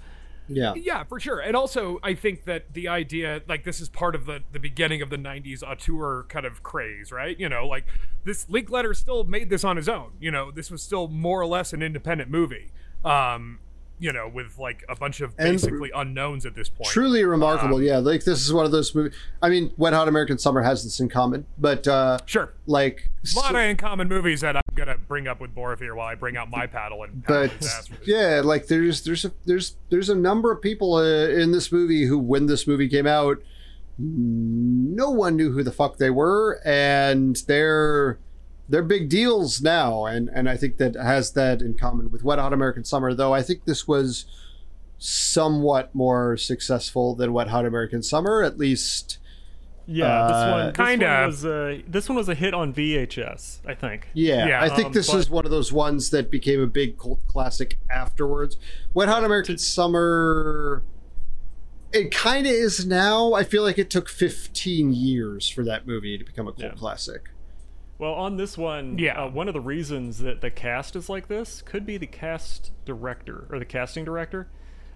Yeah. 0.47 0.73
Yeah, 0.75 1.03
for 1.03 1.19
sure. 1.19 1.39
And 1.39 1.55
also, 1.55 1.99
I 2.03 2.13
think 2.13 2.45
that 2.45 2.73
the 2.73 2.87
idea, 2.87 3.41
like, 3.47 3.63
this 3.63 3.81
is 3.81 3.89
part 3.89 4.15
of 4.15 4.25
the 4.25 4.41
the 4.51 4.59
beginning 4.59 5.01
of 5.01 5.09
the 5.09 5.17
'90s 5.17 5.63
auteur 5.63 6.23
kind 6.29 6.45
of 6.45 6.63
craze, 6.63 7.11
right? 7.11 7.37
You 7.39 7.49
know, 7.49 7.67
like 7.67 7.85
this 8.23 8.47
Linklater 8.49 8.93
still 8.93 9.23
made 9.23 9.49
this 9.49 9.63
on 9.63 9.77
his 9.77 9.89
own. 9.89 10.11
You 10.19 10.31
know, 10.31 10.51
this 10.51 10.71
was 10.71 10.81
still 10.81 11.07
more 11.07 11.41
or 11.41 11.45
less 11.45 11.73
an 11.73 11.81
independent 11.81 12.29
movie. 12.29 12.71
Um, 13.03 13.59
you 13.99 14.13
know, 14.13 14.27
with 14.27 14.57
like 14.59 14.83
a 14.87 14.95
bunch 14.95 15.21
of 15.21 15.33
And- 15.39 15.53
basically 15.53 15.89
unknowns 15.95 16.45
at 16.45 16.53
this 16.55 16.69
point. 16.69 16.89
Truly 16.89 17.23
remarkable. 17.23 17.81
yeah, 17.81 17.97
like 17.97 18.23
this 18.23 18.45
is 18.45 18.53
one 18.53 18.65
of 18.65 18.71
those 18.71 18.93
movies. 18.93 19.13
I 19.41 19.49
mean, 19.49 19.71
Wet 19.77 19.93
Hot 19.93 20.07
American 20.07 20.37
Summer 20.37 20.61
has 20.61 20.83
this 20.83 20.99
in 20.99 21.09
common, 21.09 21.45
but 21.57 21.87
uh, 21.87 22.19
Sure. 22.25 22.53
like, 22.67 23.09
A 23.35 23.39
lot 23.39 23.55
of 23.55 23.61
in 23.61 23.75
common 23.77 24.07
movies 24.07 24.41
that 24.41 24.55
I'm 24.55 24.61
gonna 24.75 24.97
bring 25.07 25.27
up 25.27 25.39
with 25.41 25.55
Borofir 25.55 25.95
while 25.95 26.07
I 26.07 26.15
bring 26.15 26.37
out 26.37 26.49
my 26.51 26.67
paddle 26.67 27.03
and 27.03 27.23
paddle 27.25 27.49
but 27.59 27.89
yeah, 28.05 28.41
like 28.45 28.67
there's 28.67 29.03
there's 29.03 29.25
a 29.25 29.31
there's 29.45 29.75
there's 29.89 30.09
a 30.09 30.15
number 30.15 30.51
of 30.51 30.61
people 30.61 30.93
uh, 30.95 31.27
in 31.29 31.51
this 31.51 31.71
movie 31.71 32.05
who, 32.05 32.19
when 32.19 32.45
this 32.45 32.67
movie 32.67 32.87
came 32.87 33.07
out, 33.07 33.41
no 33.99 35.09
one 35.09 35.35
knew 35.35 35.51
who 35.51 35.63
the 35.63 35.71
fuck 35.71 35.97
they 35.97 36.09
were, 36.11 36.61
and 36.63 37.35
they're 37.47 38.19
they're 38.69 38.83
big 38.83 39.09
deals 39.09 39.61
now, 39.61 40.05
and 40.05 40.29
and 40.33 40.49
I 40.49 40.57
think 40.57 40.77
that 40.77 40.95
has 40.95 41.31
that 41.33 41.61
in 41.61 41.73
common 41.75 42.11
with 42.11 42.23
Wet 42.23 42.39
Hot 42.39 42.53
American 42.53 42.83
Summer. 42.83 43.13
Though 43.13 43.33
I 43.33 43.41
think 43.41 43.65
this 43.65 43.87
was 43.87 44.25
somewhat 44.99 45.93
more 45.93 46.37
successful 46.37 47.15
than 47.15 47.31
Wet 47.33 47.47
Hot 47.49 47.65
American 47.65 48.01
Summer, 48.01 48.43
at 48.43 48.57
least. 48.57 49.19
Yeah, 49.89 50.05
Uh, 50.05 50.27
this 50.27 50.51
one, 50.51 50.67
this 50.67 50.75
Kinda. 50.99 51.25
was 51.27 51.45
a 51.45 51.83
this 51.87 52.09
one 52.09 52.17
was 52.17 52.27
a 52.27 52.35
hit 52.35 52.53
on 52.53 52.73
VHS, 52.73 53.59
I 53.65 53.73
think. 53.73 54.09
Yeah, 54.13 54.45
Yeah, 54.47 54.61
I 54.61 54.67
think 54.67 54.87
um, 54.87 54.91
this 54.93 55.09
but- 55.09 55.17
is 55.17 55.29
one 55.29 55.45
of 55.45 55.51
those 55.51 55.71
ones 55.71 56.09
that 56.09 56.29
became 56.29 56.59
a 56.61 56.67
big 56.67 56.97
cult 56.97 57.25
classic 57.27 57.77
afterwards. 57.89 58.57
Wet 58.93 59.07
Hot 59.07 59.23
American 59.23 59.57
Summer. 59.57 60.83
It 61.93 62.11
kind 62.11 62.45
of 62.45 62.51
is 62.51 62.85
now. 62.85 63.31
I 63.31 63.43
feel 63.45 63.63
like 63.63 63.77
it 63.77 63.89
took 63.89 64.09
15 64.09 64.91
years 64.91 65.47
for 65.49 65.63
that 65.63 65.87
movie 65.87 66.17
to 66.17 66.25
become 66.25 66.49
a 66.49 66.51
cult 66.51 66.63
Yeah. 66.73 66.77
classic. 66.77 67.29
Well, 67.99 68.13
on 68.13 68.37
this 68.37 68.57
one, 68.57 68.97
Yeah. 68.97 69.23
uh, 69.23 69.29
one 69.29 69.47
of 69.47 69.53
the 69.53 69.61
reasons 69.61 70.19
that 70.19 70.41
the 70.41 70.51
cast 70.51 70.95
is 70.95 71.09
like 71.09 71.27
this 71.27 71.61
could 71.61 71.85
be 71.85 71.97
the 71.97 72.05
cast 72.07 72.71
director 72.85 73.47
or 73.49 73.57
the 73.59 73.65
casting 73.65 74.05
director. 74.05 74.47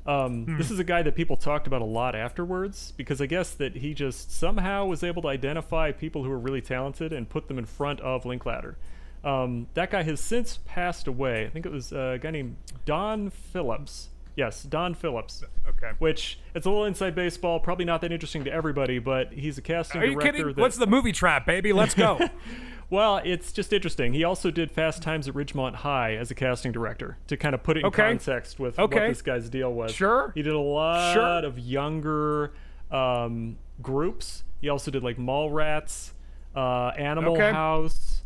Um, 0.06 0.46
Hmm. 0.46 0.58
This 0.58 0.72
is 0.72 0.80
a 0.80 0.84
guy 0.84 1.02
that 1.04 1.16
people 1.16 1.36
talked 1.38 1.68
about 1.68 1.82
a 1.82 1.86
lot 1.86 2.16
afterwards 2.16 2.92
because 2.98 3.22
I 3.22 3.26
guess 3.28 3.54
that 3.56 3.78
he 3.78 3.94
just 3.94 4.32
somehow 4.32 4.86
was 4.86 5.04
able 5.04 5.22
to 5.24 5.28
identify 5.28 5.92
people 5.92 6.24
who 6.24 6.30
were 6.30 6.40
really 6.40 6.62
talented 6.62 7.14
and 7.14 7.30
put 7.30 7.48
them 7.48 7.58
in 7.60 7.66
front 7.66 8.00
of 8.02 8.26
Linklater. 8.26 8.78
Um, 9.24 9.68
that 9.76 9.92
guy 9.92 10.02
has 10.04 10.20
since 10.20 10.58
passed 10.66 11.06
away. 11.08 11.46
I 11.46 11.50
think 11.50 11.66
it 11.68 11.72
was 11.72 11.94
uh, 11.94 12.14
a 12.16 12.18
guy 12.20 12.32
named 12.32 12.56
Don 12.86 13.30
Phillips. 13.30 14.10
Yes, 14.36 14.64
Don 14.64 14.96
Phillips. 14.96 15.44
Okay. 15.68 15.92
Which 16.00 16.40
it's 16.56 16.66
a 16.66 16.70
little 16.70 16.86
inside 16.86 17.14
baseball, 17.14 17.60
probably 17.60 17.86
not 17.86 18.02
that 18.02 18.12
interesting 18.12 18.44
to 18.46 18.52
everybody, 18.52 18.98
but 18.98 19.32
he's 19.34 19.58
a 19.60 19.62
casting 19.62 20.02
Are 20.02 20.06
you 20.06 20.14
director. 20.14 20.32
kidding? 20.32 20.48
that, 20.56 20.58
What's 20.62 20.78
the 20.78 20.88
movie 20.88 21.12
trap, 21.12 21.46
baby? 21.46 21.74
Let's 21.74 21.94
go. 21.94 22.20
well, 22.92 23.20
it's 23.24 23.52
just 23.52 23.74
interesting. 23.74 24.14
He 24.14 24.24
also 24.24 24.52
did 24.52 24.70
Fast 24.70 25.02
Times 25.02 25.28
at 25.28 25.34
Ridgemont 25.34 25.76
High 25.76 26.16
as 26.16 26.30
a 26.30 26.36
casting 26.36 26.72
director 26.72 27.18
to 27.28 27.36
kind 27.38 27.56
of 27.56 27.64
put 27.64 27.78
it 27.78 27.80
in 27.80 27.86
Okay. 27.88 28.04
context 28.04 28.60
with 28.60 28.78
what 28.78 28.92
this 28.92 29.24
guy's 29.24 29.50
deal 29.50 29.74
was. 29.74 29.92
Sure. 29.92 30.32
He 30.36 30.44
did 30.44 30.54
a 30.54 30.60
lot 30.60 31.14
Sure. 31.14 31.44
of 31.46 31.58
younger 31.58 32.54
um, 32.92 33.58
groups. 33.82 34.44
He 34.60 34.70
also 34.70 34.92
did 34.92 35.02
like 35.04 35.18
Mallrats, 35.18 36.12
uh, 36.56 36.90
Animal 36.98 37.34
Okay. 37.34 37.52
House. 37.52 38.24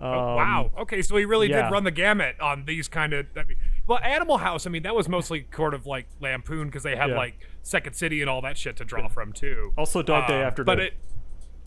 Um, 0.00 0.08
wow. 0.10 0.70
Okay, 0.78 1.00
so 1.00 1.16
he 1.16 1.24
really 1.24 1.48
yeah. 1.48 1.62
did 1.62 1.72
run 1.72 1.84
the 1.84 1.92
gamut 1.92 2.34
on 2.40 2.64
these 2.64 2.88
kind 2.88 3.12
of. 3.12 3.26
I 3.36 3.44
mean, 3.44 3.56
well, 3.86 4.00
Animal 4.02 4.38
House. 4.38 4.66
I 4.66 4.70
mean, 4.70 4.82
that 4.82 4.96
was 4.96 5.08
mostly 5.08 5.46
sort 5.54 5.72
of 5.74 5.86
like 5.86 6.06
Lampoon 6.20 6.66
because 6.66 6.82
they 6.82 6.96
had 6.96 7.10
Yeah. 7.10 7.16
like 7.16 7.34
Second 7.62 7.94
City 7.94 8.20
and 8.20 8.28
all 8.28 8.42
that 8.42 8.58
shit 8.58 8.76
to 8.78 8.84
draw 8.84 9.06
from 9.06 9.32
too. 9.32 9.72
Also, 9.78 10.02
Dog 10.02 10.26
Day 10.26 10.40
Um, 10.40 10.46
After 10.48 10.64
but 10.64 10.74
Day. 10.76 10.86
it. 10.86 10.94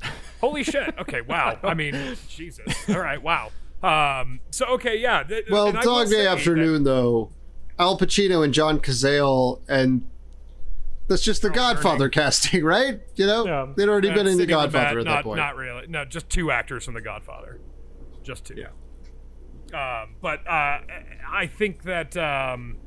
Holy 0.42 0.64
shit! 0.64 0.94
Okay, 1.00 1.22
wow. 1.22 1.58
I 1.64 1.74
mean, 1.74 2.16
Jesus. 2.30 2.66
All 2.90 3.00
right, 3.00 3.22
wow. 3.22 3.52
Um. 3.84 4.40
So 4.52 4.66
okay, 4.68 4.98
yeah. 4.98 5.24
th- 5.24 5.46
Well, 5.50 5.68
and 5.68 5.78
I 5.78 5.82
will 5.86 5.86
Dog 6.00 6.08
say 6.08 6.18
Day 6.18 6.24
that- 6.24 6.38
Afternoon, 6.38 6.84
though, 6.84 7.32
Al 7.80 7.98
Pacino 7.98 8.44
and 8.44 8.54
John 8.54 8.80
Cazale, 8.80 9.62
and 9.68 10.08
that's 11.08 11.24
just 11.24 11.42
the 11.42 11.50
Godfather 11.50 12.10
casting, 12.10 12.64
right? 12.64 13.00
You 13.16 13.28
know, 13.28 13.46
Yeah. 13.46 13.68
they'd 13.76 13.88
already 13.90 14.08
That's 14.10 14.18
been 14.20 14.28
in 14.28 14.38
the 14.38 14.44
sitting 14.44 14.56
on 14.56 14.64
Godfather 14.66 14.86
bat, 14.86 14.98
at 14.98 15.06
not, 15.06 15.16
that 15.18 15.24
point. 15.24 15.38
Not 15.38 15.56
really. 15.56 15.88
No, 15.88 16.04
just 16.06 16.30
two 16.30 16.50
actors 16.52 16.86
from 16.86 16.96
The 16.96 17.02
Godfather. 17.02 17.60
Just 18.24 18.46
two. 18.46 18.56
Yeah. 18.56 20.02
Um, 20.04 20.16
but 20.22 20.40
uh, 20.48 20.80
I 21.32 21.48
think 21.48 21.84
that, 21.84 22.16
um, 22.18 22.78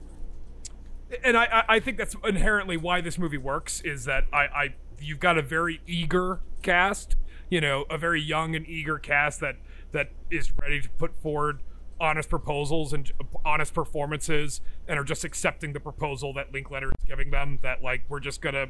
and 1.23 1.37
I, 1.37 1.45
I- 1.45 1.65
I 1.77 1.81
think 1.81 1.97
that's 1.97 2.17
inherently 2.25 2.77
why 2.77 3.01
this 3.01 3.19
movie 3.19 3.39
works 3.39 3.81
is 3.83 4.05
that 4.07 4.25
I, 4.33 4.39
I 4.39 4.75
you've 5.01 5.21
got 5.21 5.39
a 5.39 5.43
very 5.43 5.81
eager 5.87 6.41
cast, 6.63 7.17
you 7.51 7.61
know, 7.61 7.85
a 7.91 7.99
very 7.99 8.21
young 8.21 8.55
and 8.55 8.67
eager 8.67 8.99
cast 8.99 9.41
that 9.41 9.57
that 9.93 10.11
is 10.31 10.53
ready 10.61 10.81
to 10.81 10.91
put 10.91 11.17
forward 11.23 11.63
honest 12.01 12.29
proposals 12.29 12.93
and 12.93 13.11
honest 13.45 13.75
performances 13.75 14.61
and 14.87 14.99
are 14.99 15.05
just 15.05 15.25
accepting 15.25 15.73
the 15.73 15.81
proposal 15.81 16.33
that 16.33 16.53
Linklater 16.53 16.89
is 16.89 17.05
giving 17.07 17.31
them 17.31 17.59
that 17.63 17.83
like 17.83 18.03
we're 18.09 18.21
just 18.21 18.41
gonna 18.41 18.67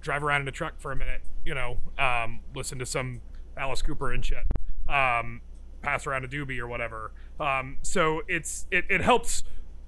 drive 0.00 0.22
around 0.22 0.42
in 0.42 0.48
a 0.48 0.52
truck 0.52 0.80
for 0.80 0.92
a 0.92 0.96
minute, 0.96 1.22
you 1.44 1.54
know, 1.54 1.78
um, 1.98 2.40
listen 2.54 2.78
to 2.78 2.86
some 2.86 3.20
Alice 3.56 3.82
Cooper 3.82 4.12
and 4.12 4.24
shit, 4.24 4.44
um, 4.88 5.40
pass 5.82 6.06
around 6.06 6.24
a 6.24 6.28
doobie 6.28 6.58
or 6.58 6.66
whatever. 6.66 7.12
Um, 7.38 7.78
so 7.82 8.22
it's 8.28 8.66
it, 8.70 8.84
it 8.88 9.00
helps 9.00 9.44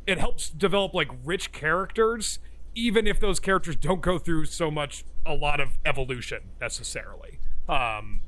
it 0.06 0.18
helps 0.18 0.50
develop 0.50 0.94
like 0.94 1.08
rich 1.24 1.52
characters, 1.52 2.38
even 2.74 3.06
if 3.06 3.20
those 3.20 3.40
characters 3.40 3.76
don't 3.76 4.00
go 4.00 4.18
through 4.18 4.46
so 4.46 4.70
much 4.70 5.04
a 5.26 5.34
lot 5.34 5.60
of 5.60 5.78
evolution 5.84 6.42
necessarily. 6.60 7.38
Um, 7.68 8.20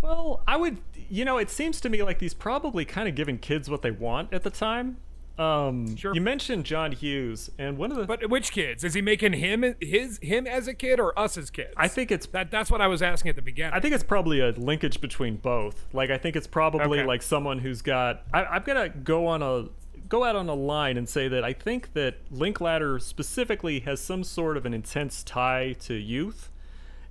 Well, 0.00 0.42
I 0.46 0.56
would, 0.56 0.78
you 1.10 1.24
know, 1.24 1.38
it 1.38 1.50
seems 1.50 1.80
to 1.80 1.88
me 1.88 2.02
like 2.02 2.20
he's 2.20 2.34
probably 2.34 2.84
kind 2.84 3.08
of 3.08 3.14
giving 3.14 3.38
kids 3.38 3.68
what 3.68 3.82
they 3.82 3.90
want 3.90 4.32
at 4.32 4.42
the 4.44 4.50
time. 4.50 4.98
Um, 5.38 5.96
Sure. 5.96 6.12
You 6.14 6.20
mentioned 6.20 6.64
John 6.64 6.90
Hughes, 6.90 7.48
and 7.58 7.78
one 7.78 7.92
of 7.92 7.96
the 7.96 8.04
but 8.06 8.28
which 8.28 8.50
kids 8.50 8.82
is 8.82 8.94
he 8.94 9.00
making 9.02 9.34
him 9.34 9.76
his 9.80 10.18
him 10.20 10.48
as 10.48 10.66
a 10.66 10.74
kid 10.74 10.98
or 10.98 11.16
us 11.16 11.36
as 11.38 11.48
kids? 11.50 11.72
I 11.76 11.86
think 11.86 12.10
it's 12.10 12.26
that 12.28 12.50
that's 12.50 12.70
what 12.72 12.80
I 12.80 12.88
was 12.88 13.02
asking 13.02 13.28
at 13.30 13.36
the 13.36 13.42
beginning. 13.42 13.72
I 13.72 13.78
think 13.78 13.94
it's 13.94 14.02
probably 14.02 14.40
a 14.40 14.50
linkage 14.50 15.00
between 15.00 15.36
both. 15.36 15.86
Like 15.92 16.10
I 16.10 16.18
think 16.18 16.34
it's 16.34 16.48
probably 16.48 16.98
Okay. 17.00 17.04
like 17.06 17.22
someone 17.22 17.60
who's 17.60 17.82
got. 17.82 18.22
I, 18.34 18.44
I'm 18.46 18.62
gonna 18.64 18.88
go 18.88 19.28
on 19.28 19.42
a 19.42 19.66
go 20.08 20.24
out 20.24 20.36
on 20.36 20.48
a 20.48 20.54
line 20.54 20.96
and 20.96 21.08
say 21.08 21.28
that 21.28 21.44
I 21.44 21.52
think 21.52 21.92
that 21.94 22.16
Linklater 22.30 22.98
specifically 22.98 23.80
has 23.80 24.00
some 24.00 24.24
sort 24.24 24.56
of 24.56 24.66
an 24.66 24.74
intense 24.74 25.22
tie 25.22 25.74
to 25.80 25.94
youth 25.94 26.50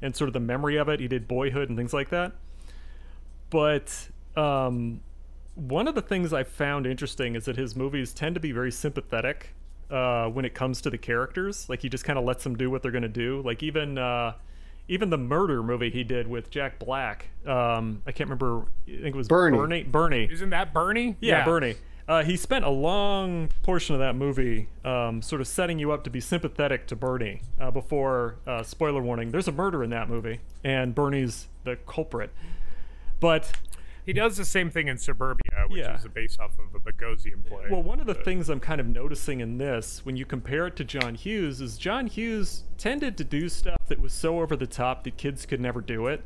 and 0.02 0.16
sort 0.16 0.28
of 0.30 0.34
the 0.34 0.40
memory 0.40 0.78
of 0.78 0.90
it. 0.90 1.00
He 1.00 1.08
did 1.08 1.28
Boyhood 1.28 1.70
and 1.70 1.78
things 1.78 1.94
like 1.94 2.10
that. 2.10 2.34
But 3.50 4.10
um, 4.36 5.02
one 5.56 5.88
of 5.88 5.96
the 5.96 6.02
things 6.02 6.34
I 6.34 6.44
found 6.44 6.86
interesting 6.86 7.36
is 7.36 7.46
that 7.46 7.56
his 7.56 7.76
movies 7.76 8.14
tend 8.14 8.36
to 8.36 8.42
be 8.42 8.52
very 8.52 8.72
sympathetic 8.72 9.54
uh, 9.90 10.28
when 10.28 10.46
it 10.46 10.54
comes 10.54 10.82
to 10.82 10.90
the 10.90 10.98
characters. 10.98 11.68
Like 11.70 11.82
he 11.82 11.90
just 11.90 12.04
kind 12.04 12.20
of 12.20 12.26
lets 12.26 12.44
them 12.44 12.56
do 12.56 12.70
what 12.70 12.82
they're 12.82 12.92
going 12.92 13.04
to 13.04 13.08
do. 13.08 13.42
Like 13.44 13.64
even 13.64 13.98
uh, 13.98 14.34
even 14.88 15.10
the 15.10 15.18
murder 15.18 15.64
movie 15.64 15.90
he 15.90 16.04
did 16.04 16.28
with 16.28 16.50
Jack 16.50 16.80
Black. 16.80 17.30
Um, 17.46 18.02
I 18.06 18.12
can't 18.12 18.30
remember. 18.30 18.68
I 18.88 19.02
think 19.02 19.16
it 19.16 19.16
was 19.16 19.28
Bernie. 19.28 19.58
Bernie. 19.58 19.84
Bernie. 19.84 20.30
Isn't 20.32 20.52
that 20.52 20.74
Bernie? 20.74 21.16
Yeah, 21.20 21.44
Bernie. 21.46 21.76
Uh, 22.08 22.24
he 22.24 22.38
spent 22.38 22.64
a 22.64 22.70
long 22.70 23.50
portion 23.64 23.94
of 23.94 24.00
that 24.00 24.16
movie 24.16 24.70
um, 24.86 25.22
sort 25.22 25.42
of 25.42 25.48
setting 25.48 25.78
you 25.78 25.92
up 25.92 26.06
to 26.06 26.10
be 26.10 26.22
sympathetic 26.22 26.88
to 26.88 26.96
Bernie 26.96 27.42
uh, 27.60 27.70
before, 27.70 28.38
uh, 28.48 28.64
spoiler 28.64 29.02
warning, 29.02 29.32
there's 29.32 29.50
a 29.50 29.52
murder 29.52 29.84
in 29.84 29.90
that 29.90 30.08
movie, 30.10 30.40
and 30.64 30.96
Bernie's 30.96 31.48
the 31.66 31.76
culprit. 31.86 32.32
But 33.20 33.52
He 34.06 34.14
does 34.14 34.38
the 34.38 34.46
same 34.46 34.70
thing 34.70 34.88
in 34.88 34.98
Suburbia, 34.98 35.66
which 35.68 35.82
Yeah. 35.82 35.98
is 35.98 36.06
a 36.06 36.10
base 36.10 36.38
off 36.40 36.58
of 36.58 36.74
a 36.74 36.80
Bogosian 36.80 37.44
play. 37.46 37.66
Well, 37.70 37.84
one 37.84 38.00
of 38.00 38.06
the 38.06 38.14
things 38.14 38.48
I'm 38.48 38.62
kind 38.62 38.80
of 38.80 38.88
noticing 38.88 39.42
in 39.42 39.58
this, 39.58 40.06
when 40.06 40.16
you 40.16 40.26
compare 40.26 40.66
it 40.68 40.78
to 40.78 40.86
John 40.86 41.16
Hughes, 41.16 41.60
is 41.60 41.78
John 41.78 42.08
Hughes 42.08 42.64
tended 42.78 43.18
to 43.18 43.26
do 43.26 43.50
stuff 43.50 43.82
that 43.90 44.00
was 44.00 44.14
so 44.14 44.40
over 44.40 44.56
the 44.56 44.66
top 44.66 45.04
that 45.04 45.18
kids 45.18 45.46
could 45.46 45.60
never 45.60 45.82
do 45.82 46.08
it, 46.08 46.24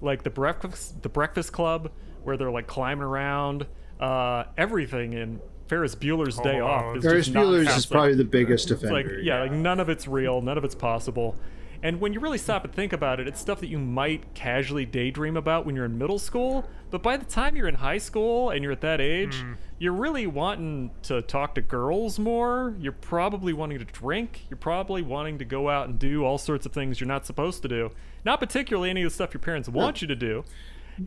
like 0.00 0.22
the 0.22 0.30
breakfast, 0.30 1.02
the 1.02 1.10
Breakfast 1.10 1.52
Club, 1.52 1.90
where 2.22 2.38
they're 2.38 2.50
like 2.50 2.66
climbing 2.66 3.02
around. 3.04 3.66
Uh, 4.00 4.44
everything 4.56 5.12
in 5.12 5.40
Ferris 5.68 5.94
Bueller's 5.94 6.38
Day 6.38 6.58
Home 6.58 6.70
Off 6.70 6.96
is 6.96 7.04
Ferris 7.04 7.26
just 7.26 7.34
not 7.34 7.44
Bueller's 7.44 7.76
is 7.76 7.86
probably 7.86 8.14
the 8.14 8.24
biggest 8.24 8.70
It's 8.70 8.82
like 8.82 9.04
offender. 9.06 9.20
yeah, 9.22 9.42
like 9.42 9.52
none 9.52 9.78
of 9.78 9.88
it's 9.88 10.08
real, 10.08 10.40
none 10.40 10.56
of 10.58 10.64
it's 10.64 10.74
possible. 10.74 11.36
And 11.82 11.98
when 12.00 12.12
you 12.12 12.20
really 12.20 12.36
stop 12.36 12.64
and 12.64 12.74
think 12.74 12.92
about 12.92 13.20
it, 13.20 13.28
it's 13.28 13.40
stuff 13.40 13.60
that 13.60 13.68
you 13.68 13.78
might 13.78 14.34
casually 14.34 14.84
daydream 14.84 15.34
about 15.36 15.64
when 15.64 15.74
you're 15.74 15.86
in 15.86 15.96
middle 15.96 16.18
school. 16.18 16.68
But 16.90 17.02
by 17.02 17.16
the 17.16 17.24
time 17.24 17.56
you're 17.56 17.68
in 17.68 17.76
high 17.76 17.96
school 17.96 18.50
and 18.50 18.62
you're 18.62 18.72
at 18.72 18.82
that 18.82 19.00
age, 19.00 19.36
Hmm. 19.36 19.52
you're 19.78 19.94
really 19.94 20.26
wanting 20.26 20.90
to 21.04 21.22
talk 21.22 21.54
to 21.54 21.62
girls 21.62 22.18
more. 22.18 22.74
You're 22.78 22.92
probably 22.92 23.54
wanting 23.54 23.78
to 23.78 23.86
drink. 23.86 24.42
You're 24.50 24.58
probably 24.58 25.00
wanting 25.00 25.38
to 25.38 25.44
go 25.46 25.70
out 25.70 25.88
and 25.88 25.98
do 25.98 26.22
all 26.22 26.36
sorts 26.36 26.66
of 26.66 26.72
things 26.72 27.00
you're 27.00 27.08
not 27.08 27.24
supposed 27.24 27.62
to 27.62 27.68
do. 27.68 27.92
Not 28.26 28.40
particularly 28.40 28.90
any 28.90 29.02
of 29.02 29.10
the 29.10 29.14
stuff 29.14 29.32
your 29.32 29.40
parents 29.40 29.66
want 29.68 30.02
you 30.02 30.08
to 30.08 30.16
do. 30.16 30.44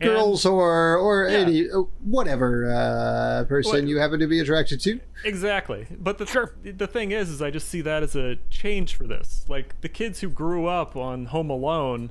Girls 0.10 0.44
or 0.44 0.96
or 0.96 1.28
Yeah. 1.28 1.38
any 1.38 1.70
uh, 1.70 1.82
whatever 2.02 2.66
uh, 2.70 3.44
person 3.44 3.72
What- 3.72 3.84
you 3.86 3.98
happen 3.98 4.18
to 4.20 4.26
be 4.26 4.40
attracted 4.40 4.80
to. 4.80 5.00
Exactly. 5.24 5.86
But 5.98 6.18
the 6.18 6.26
sure. 6.26 6.54
the 6.64 6.86
thing 6.86 7.12
is 7.12 7.30
is 7.30 7.40
I 7.40 7.50
just 7.50 7.68
see 7.68 7.80
that 7.82 8.02
as 8.02 8.16
a 8.16 8.36
change 8.50 8.94
for 8.96 9.04
this. 9.06 9.44
Like 9.48 9.80
the 9.82 9.88
kids 9.88 10.20
who 10.20 10.28
grew 10.28 10.66
up 10.66 10.96
on 10.96 11.26
Home 11.26 11.48
Alone, 11.50 12.10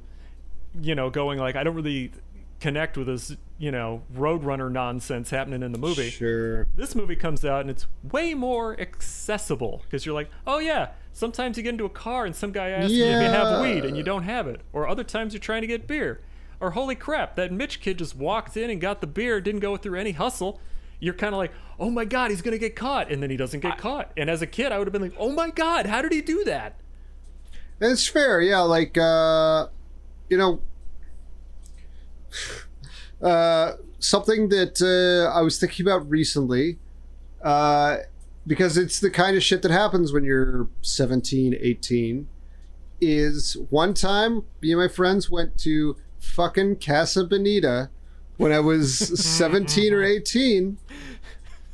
you 0.82 0.96
know, 0.96 1.10
going 1.10 1.40
like 1.40 1.56
I 1.56 1.64
don't 1.64 1.76
really 1.76 2.12
connect 2.60 2.98
with 2.98 3.08
this, 3.08 3.36
you 3.58 3.70
know, 3.72 4.04
Roadrunner 4.16 4.72
nonsense 4.72 5.30
happening 5.32 5.62
in 5.64 5.74
the 5.74 5.78
movie. 5.78 6.10
Sure. 6.10 6.66
This 6.76 6.96
movie 6.96 7.18
comes 7.18 7.44
out 7.44 7.60
and 7.62 7.70
it's 7.70 7.86
way 8.10 8.34
more 8.34 8.80
accessible 8.80 9.82
because 9.84 10.06
you're 10.06 10.16
like, 10.16 10.30
oh 10.48 10.60
yeah, 10.60 10.92
sometimes 11.12 11.58
you 11.58 11.64
get 11.64 11.72
into 11.72 11.84
a 11.84 11.90
car 11.90 12.26
and 12.26 12.34
some 12.34 12.54
guy 12.54 12.70
asks 12.70 12.94
you 12.94 13.04
if 13.04 13.22
you 13.22 13.28
have 13.28 13.62
weed 13.62 13.84
and 13.84 13.98
you 13.98 14.04
don't 14.04 14.24
have 14.24 14.48
it, 14.48 14.62
or 14.72 14.88
other 14.88 15.04
times 15.04 15.34
you're 15.34 15.42
trying 15.42 15.60
to 15.62 15.68
get 15.68 15.88
beer, 15.88 16.22
or 16.64 16.72
holy 16.72 16.96
crap, 16.96 17.36
that 17.36 17.52
Mitch 17.52 17.82
kid 17.82 17.98
just 17.98 18.16
walked 18.16 18.56
in 18.56 18.70
and 18.70 18.80
got 18.80 19.02
the 19.02 19.08
beer, 19.08 19.42
didn't 19.42 19.60
go 19.60 19.76
through 19.76 20.00
any 20.00 20.12
hustle. 20.12 20.62
You're 20.98 21.14
kind 21.14 21.36
of 21.36 21.38
like, 21.38 21.52
oh 21.78 21.90
my 21.90 22.06
god, 22.06 22.32
he's 22.32 22.42
gonna 22.42 22.58
get 22.58 22.74
caught, 22.74 23.12
and 23.12 23.22
then 23.22 23.30
he 23.30 23.36
doesn't 23.36 23.60
get 23.60 23.78
caught. 23.78 24.14
And 24.16 24.30
as 24.30 24.42
a 24.42 24.48
kid, 24.48 24.72
I 24.72 24.78
would 24.78 24.88
have 24.88 24.94
been 24.94 25.02
like, 25.02 25.16
oh 25.18 25.34
my 25.34 25.50
god, 25.50 25.88
how 25.88 26.02
did 26.02 26.14
he 26.14 26.22
do 26.22 26.46
that? 26.46 26.80
It's 27.82 28.08
fair, 28.08 28.40
yeah. 28.40 28.62
Like, 28.62 28.98
uh, 28.98 29.68
you 30.30 30.38
know, 30.38 30.62
uh, 33.22 33.74
something 34.00 34.48
that 34.50 34.82
uh, 34.82 35.38
I 35.38 35.42
was 35.42 35.60
thinking 35.60 35.86
about 35.86 36.10
recently, 36.10 36.80
uh, 37.44 37.98
because 38.48 38.78
it's 38.78 39.02
the 39.02 39.10
kind 39.10 39.36
of 39.36 39.44
shit 39.44 39.64
that 39.64 39.72
happens 39.72 40.14
when 40.14 40.24
you're 40.24 40.70
17, 40.82 41.58
18, 41.60 42.30
is 43.02 43.58
one 43.70 43.94
time 43.94 44.44
me 44.62 44.72
and 44.72 44.80
my 44.80 44.88
friends 44.88 45.30
went 45.30 45.58
to 45.58 45.98
fucking 46.24 46.78
Casa 46.78 47.24
Bonita 47.26 47.90
when 48.38 48.52
I 48.52 48.60
was 48.60 48.98
17 49.24 49.94
or 49.94 50.04
18 50.04 50.78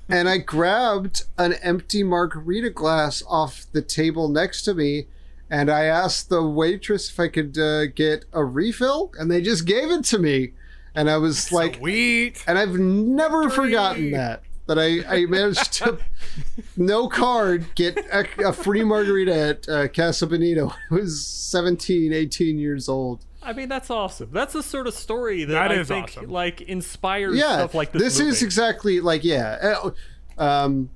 and 0.09 0.27
I 0.27 0.39
grabbed 0.39 1.23
an 1.37 1.53
empty 1.53 2.01
margarita 2.03 2.71
glass 2.71 3.21
off 3.27 3.65
the 3.71 3.81
table 3.83 4.27
next 4.27 4.63
to 4.63 4.73
me, 4.73 5.05
and 5.51 5.69
I 5.69 5.83
asked 5.85 6.29
the 6.29 6.41
waitress 6.43 7.11
if 7.11 7.19
I 7.19 7.27
could 7.27 7.57
uh, 7.57 7.85
get 7.85 8.25
a 8.33 8.43
refill, 8.43 9.11
and 9.19 9.29
they 9.29 9.41
just 9.41 9.65
gave 9.65 9.91
it 9.91 10.03
to 10.05 10.17
me, 10.17 10.53
and 10.95 11.09
I 11.09 11.17
was 11.17 11.51
like, 11.51 11.75
Sweet. 11.75 12.43
and 12.47 12.57
I've 12.57 12.73
never 12.79 13.49
forgotten 13.51 14.09
that. 14.11 14.41
That 14.69 14.79
I, 14.79 15.03
I 15.21 15.25
managed 15.25 15.73
to, 15.73 15.97
no 16.77 17.07
card, 17.09 17.65
get 17.75 17.97
a, 17.97 18.25
a 18.49 18.53
free 18.53 18.83
margarita 18.83 19.35
at 19.35 19.67
uh, 19.69 19.87
Casa 19.89 20.27
Bonita 20.27 20.67
when 20.67 20.99
I 20.99 21.03
was 21.03 21.25
17, 21.25 22.13
18 22.13 22.57
years 22.59 22.87
old. 22.87 23.25
I 23.41 23.51
mean, 23.53 23.67
that's 23.67 23.89
awesome. 23.89 24.29
That's 24.31 24.53
the 24.53 24.61
sort 24.61 24.85
of 24.85 24.93
story 24.93 25.43
that, 25.45 25.53
That 25.53 25.71
I 25.71 25.75
is 25.81 25.87
think 25.87 26.05
awesome. 26.09 26.29
like 26.29 26.61
inspires 26.61 27.35
yeah, 27.35 27.57
stuff 27.57 27.73
like 27.73 27.91
this. 27.93 28.01
this 28.03 28.19
movie. 28.19 28.29
is 28.31 28.43
exactly 28.43 28.99
like 29.01 29.23
yeah. 29.23 29.75
uh, 29.83 29.91
Um, 30.37 30.89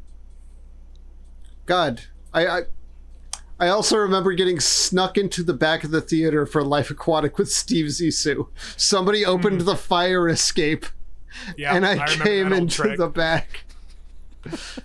God, 1.65 2.01
I, 2.33 2.45
I 2.47 2.61
I 3.59 3.67
also 3.69 3.97
remember 3.97 4.33
getting 4.33 4.59
snuck 4.59 5.17
into 5.17 5.41
the 5.43 5.53
back 5.53 5.83
of 5.83 5.91
the 5.91 6.01
theater 6.01 6.45
for 6.45 6.63
Life 6.63 6.89
Aquatic 6.91 7.37
with 7.37 7.49
Steve 7.51 7.85
Zissou. 7.87 8.47
Somebody 8.75 9.25
opened 9.25 9.61
Hmm. 9.61 9.65
the 9.67 9.75
fire 9.75 10.27
escape, 10.27 10.85
Yeah, 11.57 11.75
and 11.75 11.85
I, 11.85 11.93
remember 11.93 12.23
came 12.23 12.53
into 12.53 12.75
trick. 12.75 12.97
the 12.97 13.07
back. 13.07 13.65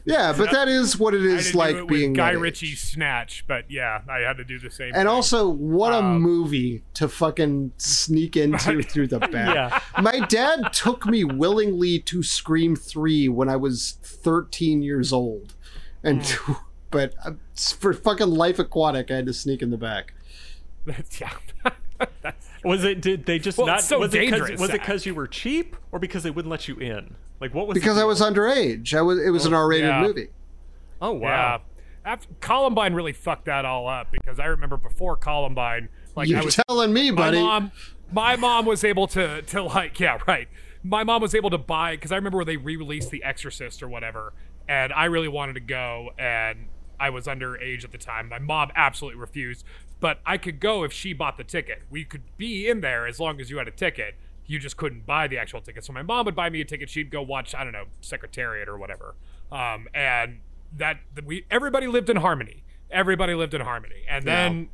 Yeah, 0.04 0.32
but 0.36 0.52
that 0.52 0.68
is 0.68 1.00
what 1.00 1.14
it 1.14 1.24
is 1.24 1.52
I 1.52 1.58
like 1.58 1.76
it 1.76 1.88
being 1.88 2.12
Guy. 2.12 2.30
Ritchie 2.30 2.76
Snatch, 2.76 3.44
but 3.48 3.68
yeah, 3.68 4.02
I 4.08 4.20
had 4.20 4.36
to 4.36 4.44
do 4.44 4.56
the 4.58 4.70
same. 4.70 4.88
And 4.88 4.94
thing. 4.94 5.06
also, 5.08 5.48
what 5.48 5.92
a 5.92 5.96
Um, 5.98 6.20
movie 6.20 6.84
to 6.94 7.08
fucking 7.08 7.72
sneak 7.76 8.36
into 8.44 8.82
through 8.84 9.08
the 9.08 9.18
back. 9.18 9.32
Yeah. 9.56 9.80
My 10.00 10.20
dad 10.26 10.72
took 10.72 11.06
me 11.06 11.24
willingly 11.24 11.98
to 12.00 12.22
Scream 12.22 12.76
3 12.76 13.28
when 13.30 13.48
I 13.48 13.56
was 13.56 13.98
13 14.02 14.80
years 14.80 15.12
old. 15.12 15.54
And 16.04 16.24
Hmm. 16.24 16.52
but 16.92 17.14
uh, 17.24 17.32
for 17.78 17.92
fucking 17.92 18.28
Life 18.28 18.60
Aquatic, 18.60 19.10
I 19.10 19.16
had 19.16 19.26
to 19.26 19.32
sneak 19.32 19.60
in 19.60 19.70
the 19.70 19.76
back. 19.76 20.14
That's, 20.86 21.20
yeah. 21.20 21.32
That's- 22.22 22.47
Was 22.64 22.84
it? 22.84 23.00
Did 23.00 23.26
they 23.26 23.38
just 23.38 23.58
Well, 23.58 23.66
not? 23.66 23.82
so 23.82 23.98
was 24.00 24.14
it 24.14 24.18
'cause- 24.28 24.30
dangerous, 24.40 24.60
was 24.60 24.70
it 24.70 24.80
because 24.80 25.06
you 25.06 25.14
were 25.14 25.26
cheap, 25.26 25.76
or 25.92 25.98
because 25.98 26.22
they 26.22 26.30
wouldn't 26.30 26.50
let 26.50 26.68
you 26.68 26.76
in? 26.76 27.14
Like 27.40 27.54
what 27.54 27.66
was? 27.68 27.74
Because 27.74 27.98
I 27.98 28.04
was 28.04 28.20
underage. 28.20 28.94
I 28.94 29.02
was 29.02 29.18
it 29.18 29.30
was 29.30 29.46
an 29.46 29.54
oh, 29.54 29.58
R-rated 29.58 29.86
yeah. 29.88 30.02
movie. 30.02 30.28
Oh 31.00 31.12
wow. 31.12 31.28
Yeah. 31.28 32.12
After, 32.12 32.28
Columbine 32.40 32.94
really 32.94 33.12
fucked 33.12 33.44
that 33.46 33.64
all 33.64 33.88
up 33.88 34.10
because 34.10 34.40
I 34.40 34.46
remember 34.46 34.76
before 34.76 35.16
Columbine, 35.16 35.88
like 36.16 36.26
I 36.28 36.30
You're 36.30 36.44
was 36.44 36.58
telling 36.68 36.92
me, 36.92 37.10
my 37.10 37.16
buddy. 37.16 37.40
mom 37.40 37.70
my 38.10 38.36
mom 38.36 38.64
was 38.64 38.82
able 38.84 39.06
to 39.08 39.42
to 39.42 39.62
like 39.62 40.00
yeah 40.00 40.18
right 40.26 40.48
my 40.82 41.04
mom 41.04 41.20
was 41.20 41.34
able 41.34 41.50
to 41.50 41.58
buy 41.58 41.94
because 41.94 42.10
i 42.10 42.16
remember 42.16 42.38
when 42.38 42.46
they 42.46 42.56
re-released 42.56 43.10
the 43.10 43.22
exorcist 43.22 43.82
or 43.82 43.88
whatever 43.88 44.32
and 44.66 44.90
i 44.94 45.04
really 45.04 45.28
wanted 45.28 45.52
to 45.52 45.60
go 45.60 46.08
and 46.18 46.66
i 46.98 47.10
was 47.10 47.26
underage 47.26 47.84
at 47.84 47.92
the 47.92 47.98
time 47.98 48.30
my 48.30 48.38
mom 48.38 48.70
absolutely 48.74 49.20
refused 49.20 49.62
but 50.00 50.20
i 50.26 50.36
could 50.38 50.60
go 50.60 50.84
if 50.84 50.92
she 50.92 51.12
bought 51.12 51.36
the 51.36 51.44
ticket. 51.44 51.82
We 51.90 52.04
could 52.04 52.22
be 52.36 52.68
in 52.68 52.80
there 52.80 53.06
as 53.06 53.18
long 53.20 53.40
as 53.40 53.50
you 53.50 53.58
had 53.58 53.68
a 53.68 53.72
ticket. 53.72 54.14
You 54.46 54.58
just 54.58 54.76
couldn't 54.78 55.04
buy 55.04 55.28
the 55.28 55.36
actual 55.38 55.60
ticket. 55.60 55.84
So 55.84 55.92
my 55.92 56.02
mom 56.02 56.24
would 56.26 56.34
buy 56.34 56.48
me 56.48 56.60
a 56.60 56.64
ticket. 56.64 56.88
She'd 56.88 57.10
go 57.10 57.20
watch 57.22 57.54
i 57.54 57.62
don't 57.64 57.72
know 57.72 57.84
secretariat 58.00 58.68
or 58.68 58.78
whatever. 58.78 59.14
Um, 59.52 59.88
and 59.94 60.40
that 60.76 60.98
we 61.24 61.44
everybody 61.50 61.86
lived 61.86 62.08
in 62.10 62.16
harmony. 62.16 62.64
Everybody 62.90 63.34
lived 63.34 63.54
in 63.54 63.60
harmony. 63.60 64.04
And 64.08 64.24
then 64.24 64.68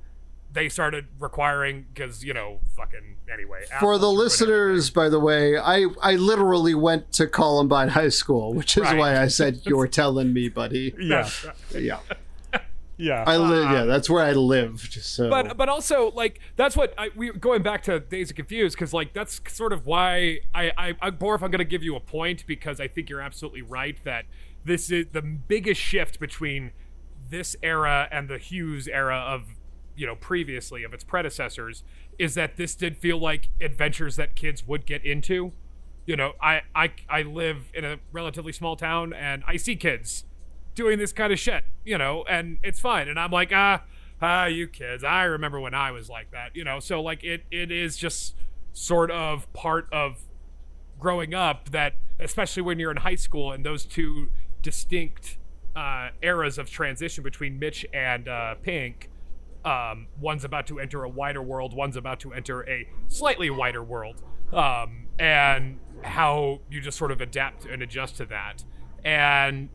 they 0.53 0.69
started 0.69 1.07
requiring 1.19 1.87
because 1.93 2.23
you 2.25 2.33
know 2.33 2.61
fucking 2.77 3.17
anyway 3.33 3.65
For 3.81 3.99
the 3.99 4.11
listeners, 4.11 4.91
by 4.91 5.09
the 5.09 5.19
way, 5.19 5.59
I, 5.59 5.87
I 6.01 6.15
literally 6.15 6.77
went 6.77 7.11
to 7.15 7.27
Columbine 7.27 7.89
High 7.89 8.11
School, 8.11 8.55
which 8.55 8.77
is 8.77 8.85
Right. 8.85 8.97
why 8.97 9.21
I 9.21 9.27
said 9.27 9.63
you're 9.65 9.89
telling 9.89 10.33
me, 10.33 10.49
buddy. 10.49 10.95
Yeah. 10.97 11.29
Yeah, 11.75 11.99
Yeah. 12.97 13.25
I 13.27 13.37
live. 13.37 13.71
Yeah, 13.71 13.83
um, 13.83 13.89
that's 13.89 14.09
where 14.09 14.23
I 14.23 14.33
lived. 14.33 14.93
So, 14.93 15.29
but 15.29 15.57
but 15.57 15.69
also 15.69 16.11
like 16.13 16.41
that's 16.57 16.77
what 16.77 16.95
I, 16.97 17.11
we 17.17 17.33
going 17.33 17.63
back 17.63 17.83
to 17.85 18.01
Dazed 18.01 18.31
and 18.31 18.37
Confused 18.37 18.77
because 18.77 18.93
like 18.93 19.13
that's 19.13 19.41
sort 19.49 19.73
of 19.73 19.87
why 19.87 20.41
I 20.55 20.71
I, 20.77 20.95
I 21.01 21.11
Borf, 21.11 21.43
I'm 21.43 21.51
going 21.51 21.59
to 21.59 21.65
give 21.65 21.83
you 21.83 21.97
a 21.97 22.01
point 22.01 22.47
because 22.47 22.81
I 22.81 22.89
think 22.89 23.11
you're 23.11 23.21
absolutely 23.21 23.63
right 23.63 23.99
that 24.05 24.27
this 24.65 24.91
is 24.91 25.07
the 25.13 25.23
biggest 25.23 25.81
shift 25.81 26.21
between 26.21 26.73
this 27.31 27.57
era 27.63 28.09
and 28.11 28.29
the 28.29 28.39
Hughes 28.39 28.87
era 28.87 29.17
of 29.17 29.57
you 29.97 30.07
know 30.07 30.17
previously 30.17 30.85
of 30.85 30.93
its 30.93 31.05
predecessors 31.05 31.83
is 32.19 32.35
that 32.35 32.57
this 32.57 32.75
did 32.75 32.97
feel 32.97 33.19
like 33.19 33.49
adventures 33.61 34.17
that 34.17 34.37
kids 34.37 34.67
would 34.67 34.87
get 34.87 35.05
into. 35.05 35.53
You 36.07 36.17
know, 36.17 36.33
I 36.41 36.63
I 36.75 36.93
I 37.09 37.23
live 37.23 37.71
in 37.75 37.85
a 37.85 37.99
relatively 38.13 38.53
small 38.53 38.77
town 38.77 39.13
and 39.13 39.43
I 39.47 39.57
see 39.57 39.75
kids 39.75 40.25
doing 40.75 40.99
this 40.99 41.13
kind 41.13 41.33
of 41.33 41.39
shit, 41.39 41.65
you 41.85 41.99
know, 41.99 42.25
and 42.29 42.59
it's 42.63 42.81
fine. 42.81 43.09
And 43.09 43.19
I'm 43.19 43.31
like, 43.31 43.51
ah, 43.53 43.83
ah, 44.21 44.47
you 44.47 44.67
kids. 44.67 45.05
I 45.05 45.25
remember 45.25 45.61
when 45.61 45.75
I 45.75 45.91
was 45.91 46.09
like 46.09 46.31
that, 46.33 46.55
you 46.55 46.65
know. 46.65 46.81
So 46.81 47.01
like 47.03 47.23
it 47.25 47.45
it 47.51 47.71
is 47.71 47.97
just 47.97 48.35
sort 48.73 49.11
of 49.11 49.51
part 49.53 49.89
of 49.93 50.27
growing 50.99 51.35
up 51.35 51.71
that 51.71 51.95
especially 52.19 52.63
when 52.63 52.79
you're 52.79 52.91
in 52.91 52.99
high 52.99 53.15
school 53.15 53.53
and 53.53 53.65
those 53.65 53.85
two 53.85 54.31
distinct 54.63 55.39
uh, 55.77 56.11
eras 56.23 56.59
of 56.59 56.71
transition 56.71 57.23
between 57.23 57.59
Mitch 57.59 57.85
and 57.93 58.29
uh, 58.29 58.55
Pink. 58.63 59.11
Um, 59.65 60.09
one's 60.21 60.45
about 60.45 60.67
to 60.67 60.79
enter 60.79 61.05
a 61.05 61.09
wider 61.09 61.43
world, 61.43 61.75
one's 61.75 61.97
about 61.97 62.21
to 62.21 62.35
enter 62.35 62.69
a 62.69 62.87
slightly 63.09 63.49
wider 63.49 63.83
world, 63.83 64.23
um, 64.53 65.07
and 65.19 65.79
how 66.03 66.61
you 66.71 66.83
just 66.83 66.99
sort 66.99 67.11
of 67.11 67.23
adapt 67.23 67.65
and 67.65 67.83
adjust 67.83 68.19
to 68.19 68.27
that. 68.27 68.63
And 69.05 69.71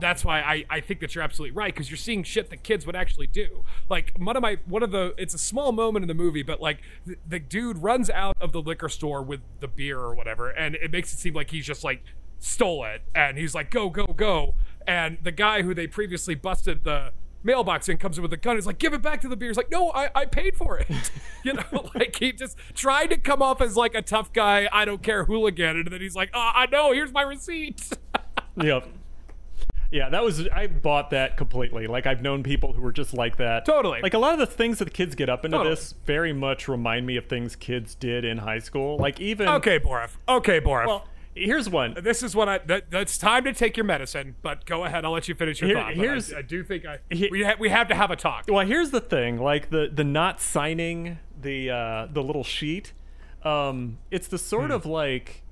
that's 0.00 0.24
why 0.24 0.40
I, 0.40 0.64
I 0.70 0.80
think 0.80 1.00
that 1.00 1.14
you're 1.14 1.24
absolutely 1.24 1.56
right 1.56 1.72
because 1.72 1.90
you're 1.90 1.96
seeing 1.96 2.22
shit 2.22 2.50
that 2.50 2.62
kids 2.62 2.86
would 2.86 2.96
actually 2.96 3.26
do. 3.26 3.64
Like 3.88 4.12
one 4.16 4.36
of 4.36 4.42
my 4.42 4.58
one 4.66 4.82
of 4.82 4.90
the 4.90 5.14
it's 5.18 5.34
a 5.34 5.38
small 5.38 5.72
moment 5.72 6.02
in 6.02 6.08
the 6.08 6.14
movie, 6.14 6.42
but 6.42 6.60
like 6.60 6.78
the, 7.06 7.16
the 7.26 7.38
dude 7.38 7.78
runs 7.78 8.10
out 8.10 8.36
of 8.40 8.52
the 8.52 8.60
liquor 8.60 8.88
store 8.88 9.22
with 9.22 9.40
the 9.60 9.68
beer 9.68 9.98
or 9.98 10.14
whatever, 10.14 10.50
and 10.50 10.74
it 10.76 10.90
makes 10.90 11.12
it 11.12 11.18
seem 11.18 11.34
like 11.34 11.50
he's 11.50 11.66
just 11.66 11.84
like 11.84 12.02
stole 12.38 12.84
it, 12.84 13.02
and 13.14 13.38
he's 13.38 13.54
like 13.54 13.70
go 13.70 13.90
go 13.90 14.06
go, 14.06 14.54
and 14.86 15.18
the 15.22 15.32
guy 15.32 15.62
who 15.62 15.74
they 15.74 15.86
previously 15.86 16.34
busted 16.34 16.84
the 16.84 17.12
mailbox 17.42 17.88
in 17.88 17.96
comes 17.98 18.18
in 18.18 18.22
with 18.22 18.32
a 18.32 18.36
gun. 18.36 18.56
He's 18.56 18.66
like, 18.66 18.78
give 18.78 18.92
it 18.92 19.02
back 19.02 19.20
to 19.22 19.28
the 19.28 19.36
beer. 19.36 19.48
He's 19.48 19.56
like, 19.56 19.70
no, 19.70 19.90
I, 19.92 20.10
I 20.14 20.24
paid 20.26 20.56
for 20.56 20.78
it. 20.78 20.88
you 21.44 21.52
know, 21.54 21.90
like 21.94 22.16
he 22.16 22.32
just 22.32 22.58
tried 22.74 23.10
to 23.10 23.16
come 23.16 23.42
off 23.42 23.60
as 23.60 23.76
like 23.76 23.94
a 23.94 24.02
tough 24.02 24.32
guy, 24.32 24.68
I 24.72 24.84
don't 24.84 25.02
care 25.02 25.24
hooligan, 25.24 25.76
and 25.76 25.88
then 25.88 26.00
he's 26.00 26.16
like, 26.16 26.30
oh, 26.34 26.50
I 26.54 26.66
know, 26.66 26.92
here's 26.92 27.12
my 27.12 27.22
receipt. 27.22 27.90
Yep. 28.60 28.88
Yeah, 29.90 30.10
that 30.10 30.22
was 30.22 30.46
I 30.48 30.66
bought 30.66 31.10
that 31.10 31.36
completely. 31.36 31.86
Like 31.86 32.06
I've 32.06 32.20
known 32.20 32.42
people 32.42 32.72
who 32.74 32.82
were 32.82 32.92
just 32.92 33.14
like 33.14 33.36
that. 33.38 33.64
Totally. 33.64 34.00
Like 34.02 34.14
a 34.14 34.18
lot 34.18 34.34
of 34.34 34.38
the 34.38 34.46
things 34.46 34.78
that 34.80 34.84
the 34.86 34.90
kids 34.90 35.14
get 35.14 35.28
up 35.30 35.44
into 35.44 35.56
Totally. 35.56 35.74
this 35.74 35.94
very 36.04 36.32
much 36.32 36.68
remind 36.68 37.06
me 37.06 37.16
of 37.16 37.26
things 37.26 37.56
kids 37.56 37.94
did 37.94 38.24
in 38.24 38.38
high 38.38 38.58
school. 38.58 38.98
Like 38.98 39.18
even 39.20 39.48
okay, 39.48 39.78
Borif. 39.80 40.10
Okay, 40.28 40.60
Borif. 40.60 40.86
Well, 40.86 41.08
here's 41.34 41.70
one. 41.70 41.94
this 42.02 42.22
is 42.22 42.36
what 42.36 42.48
I. 42.50 42.58
That, 42.58 42.90
that's 42.90 43.16
time 43.16 43.44
to 43.44 43.54
take 43.54 43.78
your 43.78 43.84
medicine. 43.84 44.34
But 44.42 44.66
go 44.66 44.84
ahead. 44.84 45.06
I'll 45.06 45.12
let 45.12 45.26
you 45.26 45.34
finish 45.34 45.60
your 45.62 45.68
Here- 45.68 45.78
thought. 45.78 45.94
here's- 45.94 46.32
I, 46.34 46.38
I 46.40 46.42
do 46.42 46.62
think 46.62 46.84
I 46.84 46.98
He- 47.10 47.28
we 47.30 47.44
ha- 47.44 47.56
we 47.58 47.70
have 47.70 47.88
to 47.88 47.94
have 47.94 48.10
a 48.10 48.16
talk. 48.16 48.44
Well, 48.48 48.66
here's 48.66 48.90
the 48.90 49.00
thing. 49.00 49.38
Like 49.38 49.70
the 49.70 49.90
the 49.90 50.04
not 50.04 50.40
signing 50.42 51.18
the 51.40 51.70
uh 51.70 52.08
the 52.12 52.22
little 52.22 52.44
sheet. 52.44 52.92
Um 53.42 53.98
it's 54.10 54.28
the 54.28 54.36
sort 54.38 54.66
Hmm. 54.66 54.72
of 54.72 54.84
like 54.84 55.44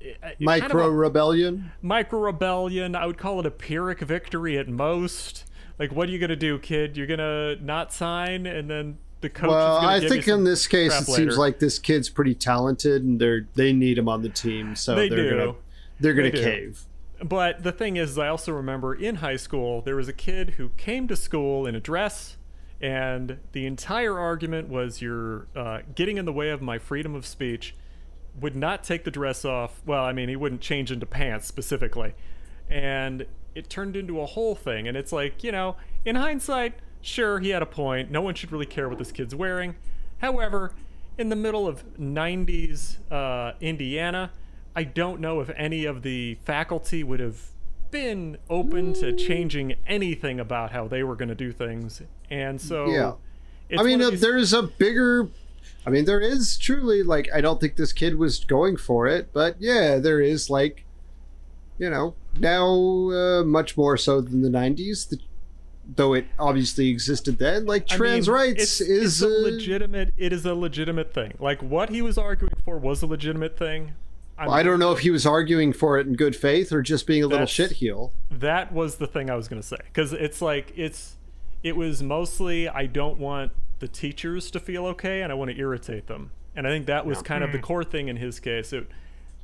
uh, 0.00 0.04
kind 0.20 0.32
of 0.34 0.40
micro 0.40 0.86
a- 0.86 0.90
rebellion. 0.90 1.72
micro 1.82 2.20
rebellion. 2.20 2.94
I 2.94 3.06
would 3.06 3.18
call 3.18 3.40
it 3.40 3.46
a 3.46 3.50
pyrrhic 3.50 4.00
victory 4.00 4.56
at 4.58 4.68
most. 4.68 5.44
Like, 5.78 5.92
what 5.92 6.08
are 6.08 6.12
you 6.12 6.18
gonna 6.18 6.36
do, 6.36 6.58
kid? 6.58 6.96
You're 6.96 7.06
gonna 7.06 7.56
not 7.56 7.92
sign 7.92 8.46
and 8.46 8.68
then 8.68 8.98
the 9.20 9.28
coach. 9.28 9.46
is 9.46 9.50
Well, 9.50 9.80
gonna 9.80 9.92
I 9.96 10.08
think 10.08 10.26
in 10.28 10.44
this 10.44 10.66
case, 10.66 10.92
it 11.00 11.04
seems 11.06 11.36
like 11.38 11.58
this 11.58 11.78
kid's 11.78 12.08
pretty 12.08 12.34
talented, 12.34 13.02
and 13.04 13.20
they're 13.20 13.46
they 13.54 13.72
need 13.72 13.98
him 13.98 14.08
on 14.08 14.22
the 14.22 14.28
team, 14.28 14.74
so 14.76 14.94
They 14.94 15.06
are 15.06 15.16
do. 15.16 15.30
gonna 15.30 15.54
they're 16.00 16.14
gonna 16.14 16.30
They 16.30 16.42
cave. 16.42 16.82
But 17.22 17.64
the 17.64 17.72
thing 17.72 17.96
is, 17.96 18.16
I 18.16 18.28
also 18.28 18.52
remember 18.52 18.94
in 18.94 19.16
high 19.16 19.36
school 19.36 19.82
there 19.82 19.96
was 19.96 20.06
a 20.08 20.12
kid 20.12 20.50
who 20.50 20.68
came 20.76 21.08
to 21.08 21.16
school 21.16 21.66
in 21.66 21.74
a 21.74 21.80
dress, 21.80 22.36
and 22.80 23.38
the 23.52 23.66
entire 23.66 24.16
argument 24.18 24.68
was 24.68 25.02
you're 25.02 25.46
uh, 25.56 25.80
getting 25.96 26.16
in 26.16 26.24
the 26.24 26.32
way 26.32 26.50
of 26.50 26.62
my 26.62 26.78
freedom 26.78 27.14
of 27.16 27.26
speech. 27.26 27.74
Would 28.40 28.56
not 28.56 28.84
take 28.84 29.04
the 29.04 29.10
dress 29.10 29.44
off. 29.44 29.80
Well, 29.86 30.04
I 30.04 30.12
mean, 30.12 30.28
he 30.28 30.36
wouldn't 30.36 30.60
change 30.60 30.90
into 30.92 31.06
pants 31.06 31.46
specifically, 31.46 32.14
and 32.68 33.26
it 33.54 33.68
turned 33.70 33.96
into 33.96 34.20
a 34.20 34.26
whole 34.26 34.54
thing. 34.54 34.86
And 34.86 34.96
it's 34.96 35.12
like, 35.12 35.42
you 35.42 35.50
know, 35.52 35.76
in 36.04 36.16
hindsight, 36.16 36.74
sure, 37.00 37.38
he 37.40 37.50
had 37.50 37.62
a 37.62 37.66
point. 37.66 38.10
No 38.10 38.20
one 38.20 38.34
should 38.34 38.52
really 38.52 38.66
care 38.66 38.88
what 38.88 38.98
this 38.98 39.10
kid's 39.12 39.34
wearing. 39.34 39.74
However, 40.18 40.72
in 41.16 41.28
the 41.30 41.36
middle 41.36 41.66
of 41.66 41.82
90s 41.98 42.98
uh, 43.10 43.52
Indiana, 43.60 44.30
I 44.76 44.84
don't 44.84 45.20
know 45.20 45.40
if 45.40 45.50
any 45.56 45.84
of 45.84 46.02
the 46.02 46.36
faculty 46.44 47.02
would 47.02 47.20
have 47.20 47.40
been 47.90 48.36
open 48.50 48.92
to 48.92 49.12
changing 49.14 49.74
anything 49.86 50.38
about 50.38 50.70
how 50.72 50.86
they 50.86 51.02
were 51.02 51.16
going 51.16 51.30
to 51.30 51.34
do 51.34 51.50
things. 51.52 52.02
And 52.30 52.60
so, 52.60 52.86
Yeah. 52.90 53.12
it's 53.68 53.80
I 53.80 53.84
mean, 53.84 54.00
uh, 54.02 54.10
these- 54.10 54.20
there's 54.20 54.52
a 54.52 54.62
bigger. 54.62 55.28
I 55.88 55.90
mean, 55.90 56.04
there 56.04 56.20
is 56.20 56.58
truly 56.58 57.02
like 57.02 57.30
I 57.34 57.40
don't 57.40 57.62
think 57.62 57.76
this 57.76 57.94
kid 57.94 58.18
was 58.18 58.44
going 58.44 58.76
for 58.76 59.06
it, 59.06 59.32
but 59.32 59.56
yeah, 59.58 59.96
there 59.96 60.20
is 60.20 60.50
like, 60.50 60.84
you 61.78 61.88
know, 61.88 62.14
now 62.38 63.10
uh, 63.10 63.42
much 63.42 63.74
more 63.74 63.96
so 63.96 64.20
than 64.20 64.42
the 64.42 64.50
'90s. 64.50 65.08
The, 65.08 65.18
though 65.96 66.12
it 66.12 66.26
obviously 66.38 66.88
existed 66.88 67.38
then, 67.38 67.64
like 67.64 67.90
I 67.90 67.96
trans 67.96 68.28
mean, 68.28 68.34
rights 68.34 68.62
it's, 68.62 68.80
is 68.82 69.22
it's 69.22 69.32
a 69.32 69.34
uh, 69.34 69.50
legitimate. 69.50 70.12
It 70.18 70.34
is 70.34 70.44
a 70.44 70.54
legitimate 70.54 71.14
thing. 71.14 71.32
Like 71.38 71.62
what 71.62 71.88
he 71.88 72.02
was 72.02 72.18
arguing 72.18 72.56
for 72.66 72.76
was 72.76 73.00
a 73.00 73.06
legitimate 73.06 73.56
thing. 73.56 73.94
I'm, 74.36 74.50
I 74.50 74.62
don't 74.62 74.78
know 74.78 74.92
if 74.92 74.98
he 74.98 75.10
was 75.10 75.24
arguing 75.24 75.72
for 75.72 75.96
it 75.96 76.06
in 76.06 76.16
good 76.16 76.36
faith 76.36 76.70
or 76.70 76.82
just 76.82 77.06
being 77.06 77.24
a 77.24 77.26
little 77.26 77.46
shitheel. 77.46 78.10
that 78.30 78.74
was 78.74 78.96
the 78.96 79.06
thing 79.06 79.30
I 79.30 79.36
was 79.36 79.48
going 79.48 79.62
to 79.62 79.66
say 79.66 79.78
because 79.84 80.12
it's 80.12 80.42
like 80.42 80.70
it's 80.76 81.16
it 81.62 81.76
was 81.76 82.02
mostly 82.02 82.68
I 82.68 82.84
don't 82.84 83.18
want 83.18 83.52
the 83.78 83.88
teachers 83.88 84.50
to 84.50 84.60
feel 84.60 84.86
okay 84.86 85.22
and 85.22 85.32
I 85.32 85.34
want 85.34 85.50
to 85.50 85.58
irritate 85.58 86.06
them. 86.06 86.30
And 86.54 86.66
I 86.66 86.70
think 86.70 86.86
that 86.86 87.06
was 87.06 87.22
kind 87.22 87.44
of 87.44 87.52
the 87.52 87.58
core 87.58 87.84
thing 87.84 88.08
in 88.08 88.16
his 88.16 88.40
case. 88.40 88.72
It 88.72 88.88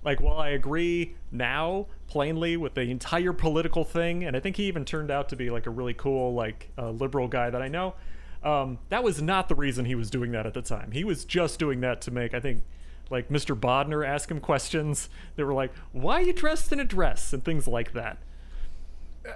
like 0.05 0.21
while 0.21 0.39
I 0.39 0.51
agree 0.51 1.17
now 1.33 1.87
plainly 2.07 2.57
with 2.57 2.75
the 2.75 2.83
entire 2.83 3.33
political 3.33 3.85
thing 3.85 4.25
and 4.25 4.37
I 4.37 4.41
think 4.41 4.57
he 4.57 4.65
even 4.65 4.85
turned 4.85 5.11
out 5.11 5.29
to 5.31 5.37
be 5.37 5.51
like 5.51 5.67
a 5.67 5.71
really 5.71 5.95
cool 5.95 6.35
like 6.35 6.71
uh, 6.77 6.91
liberal 6.91 7.29
guy 7.29 7.51
that 7.51 7.63
I 7.63 7.69
know 7.69 7.95
um, 8.43 8.79
that 8.91 9.03
was 9.03 9.23
not 9.23 9.49
the 9.49 9.55
reason 9.55 9.87
he 9.87 9.95
was 9.95 10.11
doing 10.11 10.33
that 10.33 10.45
at 10.45 10.53
the 10.53 10.61
time. 10.61 10.91
He 10.91 11.03
was 11.03 11.25
just 11.25 11.59
doing 11.59 11.81
that 11.81 12.01
to 12.03 12.11
make 12.11 12.35
I 12.35 12.41
think 12.41 12.65
like 13.11 13.29
Mr. 13.29 13.59
Bodner 13.59 14.07
ask 14.07 14.31
him 14.31 14.41
questions 14.41 15.09
that 15.37 15.47
were 15.47 15.55
like 15.55 15.73
why 15.93 16.21
are 16.21 16.25
you 16.25 16.33
dressed 16.33 16.73
in 16.73 16.81
a 16.81 16.85
dress? 16.85 17.33
and 17.33 17.45
things 17.45 17.67
like 17.67 17.93
that 17.93 18.19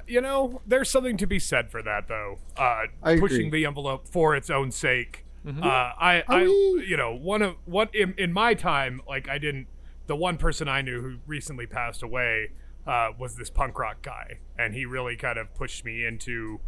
you 0.06 0.20
know, 0.20 0.60
there's 0.66 0.90
something 0.90 1.16
to 1.16 1.26
be 1.26 1.38
said 1.38 1.70
for 1.70 1.82
that, 1.82 2.08
though. 2.08 2.38
Uh, 2.56 2.84
I 3.02 3.18
pushing 3.18 3.50
the 3.50 3.64
envelope 3.66 4.06
for 4.08 4.34
its 4.36 4.50
own 4.50 4.70
sake. 4.70 5.24
Uh, 5.46 5.66
I, 5.66 6.24
I, 6.28 6.44
mean- 6.44 6.80
you 6.86 6.96
know, 6.96 7.14
one 7.14 7.40
of 7.40 7.56
what 7.64 7.94
in, 7.94 8.14
in 8.18 8.32
my 8.32 8.52
time, 8.54 9.00
like 9.08 9.28
I 9.28 9.38
didn't. 9.38 9.66
The 10.06 10.16
one 10.16 10.36
person 10.38 10.68
I 10.68 10.80
knew 10.82 11.02
who 11.02 11.16
recently 11.26 11.66
passed 11.66 12.02
away 12.02 12.52
uh, 12.86 13.10
was 13.18 13.36
this 13.36 13.50
punk 13.50 13.78
rock 13.78 14.00
guy, 14.02 14.38
and 14.58 14.74
he 14.74 14.86
really 14.86 15.16
kind 15.16 15.38
of 15.38 15.54
pushed 15.54 15.84
me 15.84 16.04
into, 16.06 16.60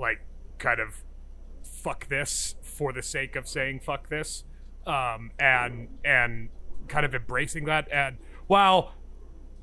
like, 0.00 0.20
kind 0.58 0.80
of 0.80 1.04
fuck 1.62 2.08
this 2.08 2.56
for 2.60 2.92
the 2.92 3.02
sake 3.02 3.36
of 3.36 3.46
saying 3.46 3.80
fuck 3.80 4.08
this, 4.08 4.42
um, 4.86 5.30
and 5.38 5.88
and 6.04 6.48
kind 6.88 7.06
of 7.06 7.14
embracing 7.14 7.64
that. 7.66 7.86
And 7.92 8.18
while 8.48 8.94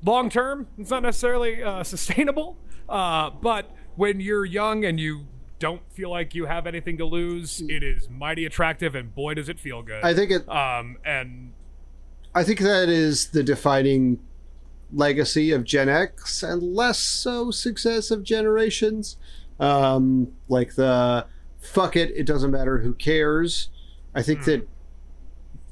long 0.02 0.30
term, 0.30 0.66
it's 0.78 0.90
not 0.90 1.02
necessarily 1.02 1.62
uh, 1.62 1.82
sustainable. 1.84 2.56
Uh, 2.88 3.30
but 3.30 3.70
when 3.96 4.20
you're 4.20 4.44
young 4.44 4.84
and 4.84 5.00
you 5.00 5.26
don't 5.58 5.82
feel 5.92 6.10
like 6.10 6.34
you 6.34 6.46
have 6.46 6.66
anything 6.66 6.98
to 6.98 7.04
lose, 7.04 7.62
it 7.68 7.82
is 7.82 8.08
mighty 8.10 8.44
attractive, 8.44 8.94
and 8.94 9.14
boy, 9.14 9.34
does 9.34 9.48
it 9.48 9.58
feel 9.58 9.82
good. 9.82 10.04
I 10.04 10.14
think 10.14 10.30
it. 10.30 10.48
um, 10.48 10.98
and 11.04 11.52
I 12.34 12.44
think 12.44 12.60
that 12.60 12.88
is 12.88 13.28
the 13.28 13.42
defining 13.42 14.18
legacy 14.92 15.50
of 15.52 15.64
Gen 15.64 15.88
X 15.88 16.42
and 16.42 16.62
less 16.62 16.98
so 16.98 17.50
success 17.50 18.10
of 18.10 18.22
generations. 18.22 19.16
Um, 19.58 20.32
like 20.48 20.74
the 20.74 21.26
fuck 21.58 21.96
it, 21.96 22.12
it 22.14 22.26
doesn't 22.26 22.50
matter 22.50 22.78
who 22.78 22.92
cares. 22.92 23.70
I 24.14 24.22
think 24.22 24.44
that 24.44 24.68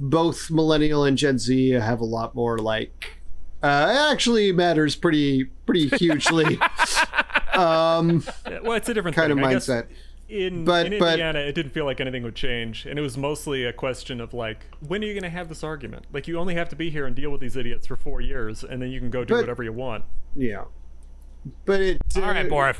both 0.00 0.50
millennial 0.50 1.04
and 1.04 1.16
Gen 1.16 1.38
Z 1.38 1.70
have 1.70 2.00
a 2.00 2.04
lot 2.04 2.34
more 2.34 2.58
like 2.58 3.18
uh, 3.62 3.88
it 3.90 4.12
actually 4.12 4.52
matters 4.52 4.96
pretty 4.96 5.50
pretty 5.66 5.88
hugely. 5.96 6.58
um, 7.54 8.24
well, 8.62 8.72
it's 8.72 8.88
a 8.88 8.94
different 8.94 9.16
kind 9.16 9.32
of 9.32 9.38
thing. 9.38 9.44
I 9.46 9.52
guess 9.54 9.68
mindset. 9.68 9.86
in, 10.28 10.64
But- 10.64 10.86
in 10.92 10.98
but- 10.98 11.12
Indiana, 11.12 11.40
it 11.40 11.54
didn't 11.54 11.72
feel 11.72 11.84
like 11.84 12.00
anything 12.00 12.22
would 12.22 12.34
change, 12.34 12.86
and 12.86 12.98
it 12.98 13.02
was 13.02 13.16
mostly 13.16 13.64
a 13.64 13.72
question 13.72 14.20
of 14.20 14.34
like, 14.34 14.66
when 14.86 15.02
are 15.02 15.06
you 15.06 15.12
going 15.14 15.22
to 15.22 15.30
have 15.30 15.48
this 15.48 15.62
argument? 15.64 16.06
Like, 16.12 16.26
you 16.28 16.38
only 16.38 16.54
have 16.54 16.68
to 16.70 16.76
be 16.76 16.90
here 16.90 17.06
and 17.06 17.14
deal 17.14 17.30
with 17.30 17.40
these 17.40 17.56
idiots 17.56 17.86
for 17.86 17.96
four 17.96 18.20
years, 18.20 18.64
and 18.64 18.80
then 18.82 18.90
you 18.90 19.00
can 19.00 19.10
go 19.10 19.24
do 19.24 19.34
But- 19.34 19.40
whatever 19.42 19.62
you 19.62 19.72
want. 19.72 20.04
Yeah, 20.36 20.64
but 21.64 21.80
it. 21.80 22.02
all 22.16 22.22
right, 22.22 22.46
uh, 22.46 22.48
Borif, 22.48 22.76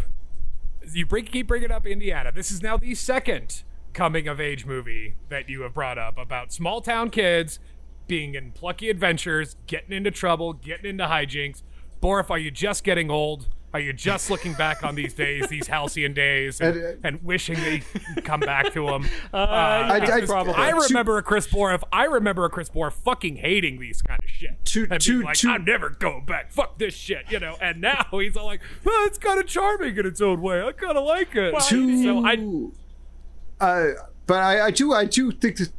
you 0.93 1.07
bring, 1.07 1.24
keep 1.26 1.47
bringing 1.47 1.70
up 1.70 1.87
Indiana. 1.87 2.32
This 2.32 2.51
is 2.51 2.62
now 2.62 2.76
the 2.76 2.95
second 2.95 3.62
coming 3.93 4.26
of 4.26 4.41
age 4.41 4.66
movie 4.66 5.14
that 5.28 5.49
you 5.49 5.62
have 5.62 5.72
brought 5.74 5.99
up 5.99 6.18
about 6.18 6.53
small 6.53 6.80
town 6.80 7.11
kids 7.11 7.61
being 8.09 8.35
in 8.35 8.51
plucky 8.51 8.91
adventures, 8.91 9.55
getting 9.68 9.93
into 9.93 10.11
trouble, 10.11 10.53
getting 10.53 10.87
into 10.91 11.05
hijinks. 11.07 11.62
Borif, 12.05 12.28
are 12.28 12.38
you 12.38 12.50
just 12.50 12.84
getting 12.84 13.11
old? 13.11 13.48
Are 13.72 13.80
you 13.80 13.92
just 13.92 14.30
looking 14.30 14.52
back 14.52 14.84
on 14.84 14.94
these 14.94 15.14
days, 15.14 15.48
these 15.48 15.66
halcyon 15.66 16.12
days, 16.14 16.61
and, 16.61 16.76
And, 16.76 16.86
uh, 17.05 17.09
and 17.09 17.24
wishing 17.24 17.57
they 17.57 17.82
come 18.22 18.38
back 18.40 18.72
to 18.74 18.86
them? 18.86 19.05
Uh, 19.32 19.36
I- 19.38 19.98
I- 20.18 20.20
probably. 20.26 20.52
I 20.55 20.70
remember 20.70 21.18
a 21.18 21.22
Chris 21.22 21.46
Borif. 21.48 21.82
I 21.92 22.05
remember 22.05 22.44
a 22.44 22.50
Chris 22.50 22.68
Borif 22.68 22.92
fucking 22.92 23.36
hating 23.36 23.80
these 23.80 24.00
kind 24.02 24.20
of 24.22 24.28
shit. 24.30 24.64
To- 24.66 24.82
and 24.82 24.90
being 24.90 25.00
to- 25.00 25.22
like, 25.22 25.36
to- 25.38 25.48
I'm 25.48 25.64
never 25.64 25.90
going 25.90 26.24
back. 26.26 26.52
Fuck 26.52 26.78
this 26.78 26.94
shit, 26.94 27.24
you 27.30 27.40
know. 27.40 27.57
And 27.61 27.80
now 27.80 28.07
he's 28.12 28.36
all 28.36 28.46
like, 28.46 28.61
oh, 28.86 29.05
it's 29.09 29.18
kind 29.18 29.40
of 29.40 29.46
charming 29.46 29.96
in 29.96 30.07
its 30.07 30.20
own 30.20 30.40
way. 30.42 30.62
I 30.62 30.70
kind 30.72 30.96
of 30.96 31.05
like 31.05 31.34
it. 31.34 31.52
Well, 31.55 31.62
to 31.62 32.02
so 32.05 32.24
I, 32.24 33.64
uh, 33.66 33.92
but 34.26 34.38
I, 34.38 34.66
I 34.66 34.70
do 34.70 34.92
I 34.92 35.05
do 35.07 35.32
think 35.32 35.57
that 35.57 35.72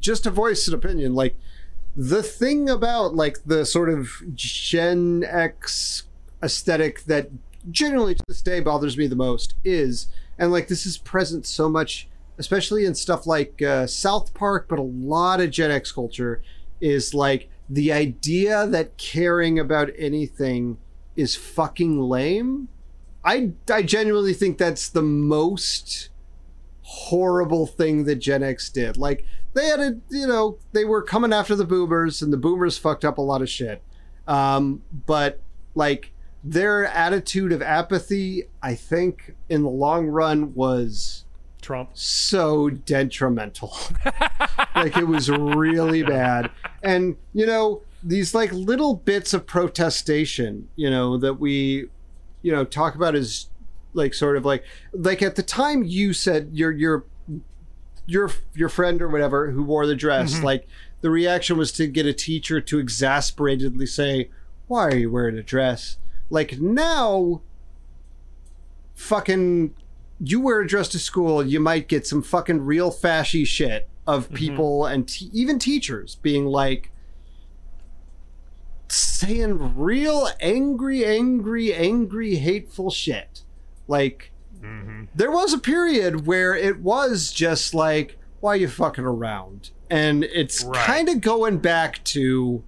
just 0.00 0.22
to 0.24 0.30
voice 0.30 0.66
an 0.68 0.74
opinion, 0.74 1.14
like 1.14 1.36
the 1.96 2.22
thing 2.22 2.68
about 2.70 3.14
like 3.14 3.38
the 3.44 3.64
sort 3.66 3.90
of 3.90 4.10
Gen 4.34 5.24
X 5.28 6.04
aesthetic 6.42 7.04
that 7.04 7.28
generally 7.70 8.14
to 8.14 8.24
this 8.26 8.42
day 8.42 8.60
bothers 8.60 8.96
me 8.96 9.06
the 9.06 9.16
most 9.16 9.54
is, 9.64 10.08
and 10.38 10.50
like 10.50 10.68
this 10.68 10.86
is 10.86 10.98
present 10.98 11.46
so 11.46 11.68
much, 11.68 12.08
especially 12.38 12.84
in 12.84 12.94
stuff 12.94 13.26
like 13.26 13.60
uh, 13.62 13.86
South 13.86 14.32
Park, 14.34 14.66
but 14.68 14.78
a 14.78 14.82
lot 14.82 15.40
of 15.40 15.50
Gen 15.50 15.70
X 15.70 15.92
culture 15.92 16.42
is 16.80 17.14
like 17.14 17.48
the 17.68 17.92
idea 17.92 18.66
that 18.66 18.96
caring 18.96 19.58
about 19.58 19.90
anything 19.96 20.78
is 21.14 21.36
fucking 21.36 22.00
lame. 22.00 22.68
I 23.24 23.52
I 23.70 23.82
genuinely 23.82 24.34
think 24.34 24.58
that's 24.58 24.88
the 24.88 25.02
most 25.02 26.08
horrible 26.82 27.66
thing 27.66 28.04
that 28.04 28.16
Gen 28.16 28.42
X 28.42 28.68
did. 28.68 28.96
Like 28.96 29.24
they 29.54 29.66
had 29.66 29.80
a 29.80 29.96
you 30.10 30.26
know 30.26 30.58
they 30.72 30.84
were 30.84 31.02
coming 31.02 31.32
after 31.32 31.54
the 31.54 31.64
boomers 31.64 32.22
and 32.22 32.32
the 32.32 32.36
boomers 32.36 32.78
fucked 32.78 33.04
up 33.04 33.18
a 33.18 33.22
lot 33.22 33.42
of 33.42 33.48
shit. 33.48 33.82
Um, 34.26 34.82
but 35.06 35.40
like 35.74 36.12
their 36.44 36.86
attitude 36.86 37.52
of 37.52 37.62
apathy, 37.62 38.44
I 38.62 38.74
think 38.74 39.34
in 39.48 39.62
the 39.62 39.68
long 39.70 40.06
run 40.08 40.54
was 40.54 41.24
Trump. 41.60 41.90
so 41.94 42.70
detrimental. 42.70 43.76
like 44.74 44.96
it 44.96 45.06
was 45.06 45.30
really 45.30 46.02
bad. 46.02 46.50
And 46.82 47.16
you 47.32 47.46
know, 47.46 47.82
these 48.02 48.34
like 48.34 48.52
little 48.52 48.94
bits 48.94 49.32
of 49.32 49.46
protestation, 49.46 50.68
you 50.76 50.90
know, 50.90 51.16
that 51.18 51.34
we 51.34 51.88
you 52.42 52.52
know 52.52 52.64
talk 52.64 52.94
about 52.94 53.14
as 53.14 53.46
like 53.94 54.14
sort 54.14 54.36
of 54.36 54.44
like 54.44 54.64
like 54.92 55.22
at 55.22 55.36
the 55.36 55.42
time 55.42 55.84
you 55.84 56.12
said 56.12 56.50
your 56.52 56.72
your 56.72 57.04
your 58.06 58.30
your 58.54 58.68
friend 58.68 59.00
or 59.00 59.08
whatever 59.08 59.50
who 59.50 59.62
wore 59.62 59.86
the 59.86 59.94
dress, 59.94 60.34
mm-hmm. 60.34 60.44
like 60.44 60.66
the 61.00 61.10
reaction 61.10 61.56
was 61.56 61.72
to 61.72 61.86
get 61.86 62.06
a 62.06 62.12
teacher 62.12 62.60
to 62.60 62.78
exasperatedly 62.78 63.86
say, 63.86 64.30
"Why 64.68 64.86
are 64.86 64.96
you 64.96 65.10
wearing 65.10 65.38
a 65.38 65.42
dress?" 65.42 65.98
Like 66.30 66.60
now 66.60 67.42
fucking 68.94 69.74
you 70.20 70.40
wear 70.40 70.60
a 70.60 70.66
dress 70.66 70.88
to 70.88 70.98
school, 70.98 71.44
you 71.44 71.60
might 71.60 71.88
get 71.88 72.06
some 72.06 72.22
fucking 72.22 72.60
real 72.62 72.92
fashy 72.92 73.46
shit 73.46 73.88
of 74.06 74.26
mm-hmm. 74.26 74.34
people 74.34 74.86
and 74.86 75.08
te- 75.08 75.30
even 75.32 75.58
teachers 75.58 76.16
being 76.16 76.46
like 76.46 76.90
saying 78.88 79.76
real 79.76 80.28
angry, 80.40 81.04
angry, 81.04 81.72
angry, 81.72 82.36
hateful 82.36 82.90
shit. 82.90 83.42
Like 83.88 84.31
Mm-hmm. 84.62 85.04
there 85.14 85.30
was 85.30 85.52
a 85.52 85.58
period 85.58 86.26
where 86.26 86.54
it 86.54 86.80
was 86.80 87.32
just 87.32 87.74
like 87.74 88.18
why 88.40 88.54
are 88.54 88.56
you 88.56 88.68
fucking 88.68 89.04
around? 89.04 89.70
And 89.90 90.24
it's 90.24 90.64
Right. 90.64 90.84
kind 90.84 91.08
of 91.08 91.20
going 91.20 91.58
back 91.58 92.02
to 92.04 92.64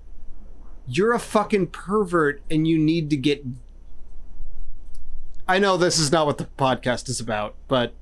you're 0.86 1.12
a 1.12 1.18
fucking 1.18 1.68
pervert 1.68 2.42
and 2.50 2.68
you 2.68 2.78
need 2.78 3.10
to 3.10 3.16
get. 3.16 3.44
I 5.46 5.58
know 5.58 5.76
this 5.76 5.98
is 5.98 6.10
not 6.12 6.26
what 6.26 6.38
the 6.38 6.44
podcast 6.58 7.08
is 7.08 7.20
about, 7.20 7.54
but 7.68 7.92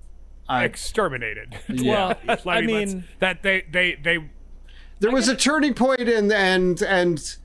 I, 0.48 0.64
Exterminated. 0.64 1.56
Yeah. 1.68 2.14
Well, 2.24 2.28
I 2.28 2.60
let's- 2.60 2.66
mean- 2.66 3.04
that 3.20 3.42
they 3.42 3.62
they 3.70 3.94
they 3.94 4.18
there 5.00 5.10
was 5.10 5.28
a 5.28 5.34
turning 5.36 5.74
point 5.74 6.00
and 6.00 6.30
and 6.32 6.80
and 6.82 7.36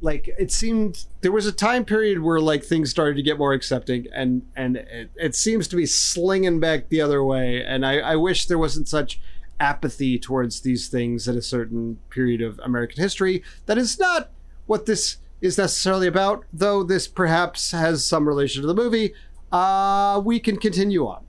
like 0.00 0.28
it 0.38 0.52
seemed 0.52 1.06
there 1.22 1.32
was 1.32 1.46
a 1.46 1.52
time 1.52 1.84
period 1.84 2.20
where 2.20 2.40
like 2.40 2.62
things 2.62 2.90
started 2.90 3.16
to 3.16 3.22
get 3.22 3.38
more 3.38 3.52
accepting 3.52 4.06
and 4.14 4.42
and 4.54 4.76
it, 4.76 5.10
it 5.16 5.34
seems 5.34 5.66
to 5.68 5.76
be 5.76 5.86
slinging 5.86 6.60
back 6.60 6.88
the 6.88 7.00
other 7.00 7.24
way. 7.24 7.64
And 7.64 7.84
I, 7.86 7.98
I 7.98 8.16
wish 8.16 8.46
there 8.46 8.58
wasn't 8.58 8.88
such 8.88 9.20
apathy 9.58 10.18
towards 10.18 10.60
these 10.60 10.88
things 10.88 11.26
at 11.26 11.34
a 11.34 11.40
certain 11.40 11.98
period 12.10 12.42
of 12.42 12.60
american 12.62 13.02
history. 13.02 13.42
That 13.64 13.78
is 13.78 13.98
not 13.98 14.30
what 14.66 14.84
this 14.84 15.16
is 15.40 15.56
necessarily 15.56 16.06
about 16.06 16.44
though 16.52 16.82
this 16.82 17.08
perhaps 17.08 17.70
has 17.72 18.04
some 18.04 18.28
relation 18.28 18.60
to 18.62 18.68
the 18.68 18.74
movie. 18.74 19.14
Uh 19.50 20.20
we 20.22 20.40
can 20.40 20.58
continue 20.58 21.06
on. 21.06 21.24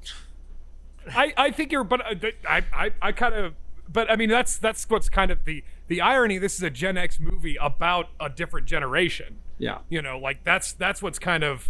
I, 1.16 1.34
I 1.38 1.52
think 1.52 1.72
you're, 1.72 1.84
but 1.84 2.02
uh, 2.02 2.30
I, 2.48 2.64
I, 2.74 2.92
I 3.02 3.12
kind 3.12 3.34
of, 3.34 3.54
but 3.92 4.10
I 4.12 4.16
mean, 4.16 4.30
that's 4.30 4.58
that's 4.58 4.90
what's 4.90 5.10
kind 5.10 5.32
of 5.32 5.46
the 5.46 5.64
the 5.88 6.02
irony. 6.02 6.38
This 6.38 6.56
is 6.56 6.64
a 6.64 6.70
Gen 6.70 6.98
X 6.98 7.20
movie 7.20 7.58
about 7.62 8.10
a 8.20 8.30
different 8.30 8.68
generation. 8.68 9.38
yeah 9.58 9.80
You 9.90 10.02
know, 10.02 10.18
like 10.20 10.44
that's 10.44 10.74
that's 10.74 11.02
what's 11.02 11.20
kind 11.20 11.44
of 11.44 11.70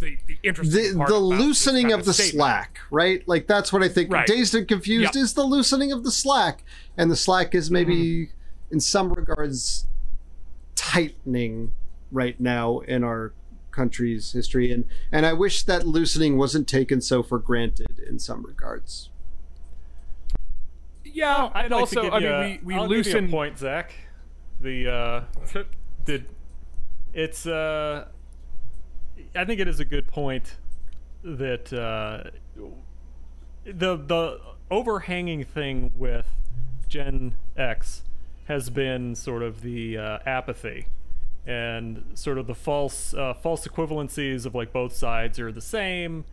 the 0.00 0.16
the 0.26 0.38
interesting 0.44 0.92
the, 0.92 0.96
part 0.96 1.08
the 1.10 1.18
loosening 1.18 1.88
kind 1.88 2.00
of 2.00 2.06
the 2.06 2.12
statement. 2.14 2.34
slack, 2.36 2.78
right? 2.90 3.26
Like 3.26 3.46
that's 3.48 3.72
what 3.72 3.82
I 3.82 3.88
think. 3.88 4.12
Right. 4.12 4.26
Dazed 4.26 4.54
and 4.54 4.66
confused 4.68 5.14
Yep. 5.16 5.22
is 5.24 5.34
the 5.34 5.42
loosening 5.44 5.90
of 5.92 6.04
the 6.04 6.12
slack, 6.12 6.62
and 6.96 7.10
the 7.10 7.16
slack 7.16 7.54
is 7.54 7.70
maybe, 7.70 7.96
Mm-hmm. 8.26 8.74
in 8.74 8.80
some 8.80 9.12
regards, 9.12 9.86
tightening 10.76 11.72
right 12.12 12.38
now 12.40 12.78
in 12.80 13.02
our 13.04 13.32
country's 13.70 14.32
history, 14.32 14.72
and 14.72 14.84
and 15.12 15.26
I 15.26 15.32
wish 15.32 15.64
that 15.64 15.86
loosening 15.86 16.36
wasn't 16.36 16.68
taken 16.68 17.00
so 17.00 17.22
for 17.22 17.38
granted 17.38 17.98
in 18.08 18.18
some 18.18 18.42
regards. 18.44 19.10
Yeah, 21.12 21.50
I'd 21.54 21.64
and 21.66 21.72
like 21.72 21.80
also, 21.80 22.10
I 22.10 22.20
mean, 22.20 22.28
a- 22.32 22.40
we 22.40 22.60
we 22.64 22.74
I'll 22.74 22.88
give 22.88 22.90
you 22.90 22.96
a 22.96 23.04
loosen. 23.14 23.30
point, 23.30 23.58
Zach. 23.58 23.92
The 24.60 24.90
uh, 24.92 25.64
did 26.04 26.26
it's 27.14 27.46
uh, 27.46 28.06
I 29.34 29.44
think 29.44 29.60
it 29.60 29.68
is 29.68 29.80
a 29.80 29.84
good 29.84 30.06
point 30.08 30.56
that 31.22 31.72
uh, 31.72 32.30
the 33.64 33.96
the 33.96 34.40
overhanging 34.70 35.44
thing 35.44 35.92
with 35.96 36.26
Gen 36.88 37.34
X 37.56 38.02
has 38.46 38.70
been 38.70 39.14
sort 39.14 39.42
of 39.42 39.60
the 39.62 39.98
uh, 39.98 40.18
apathy 40.26 40.86
and 41.46 42.04
sort 42.14 42.38
of 42.38 42.46
the 42.46 42.54
false 42.54 43.14
uh, 43.14 43.34
false 43.34 43.66
equivalencies 43.66 44.44
of 44.46 44.54
like 44.54 44.72
both 44.72 44.94
sides 44.94 45.38
are 45.38 45.52
the 45.52 45.60
same. 45.60 46.24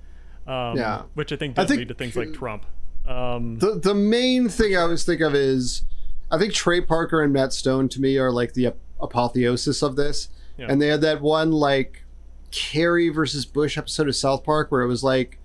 Um, 0.48 0.78
Yeah. 0.78 1.04
which 1.16 1.32
I 1.32 1.38
think 1.38 1.58
I 1.58 1.64
does 1.64 1.70
think- 1.70 1.80
lead 1.80 1.88
to 1.90 1.94
things 1.96 2.16
like 2.16 2.34
Trump. 2.34 2.66
Um, 3.08 3.60
The 3.60 3.76
the 3.76 3.94
main 3.94 4.50
thing 4.50 4.76
I 4.76 4.82
always 4.82 5.04
think 5.04 5.22
of 5.22 5.36
is, 5.36 5.84
I 6.32 6.38
think 6.38 6.54
Trey 6.54 6.82
Parker 6.82 7.22
and 7.22 7.32
Matt 7.32 7.54
Stone 7.54 7.90
to 7.90 8.02
me 8.02 8.18
are 8.18 8.32
like 8.32 8.54
the 8.54 8.68
ap- 8.68 8.78
apotheosis 9.00 9.82
of 9.82 9.96
this. 9.96 10.30
Yeah. 10.58 10.68
And 10.70 10.82
they 10.82 10.88
had 10.88 11.02
that 11.02 11.22
one 11.22 11.52
like 11.52 12.04
Kerry 12.52 13.10
versus 13.10 13.46
Bush 13.46 13.78
episode 13.78 14.08
of 14.08 14.16
South 14.16 14.44
Park 14.44 14.72
where 14.72 14.82
it 14.82 14.88
was 14.88 15.04
like 15.04 15.38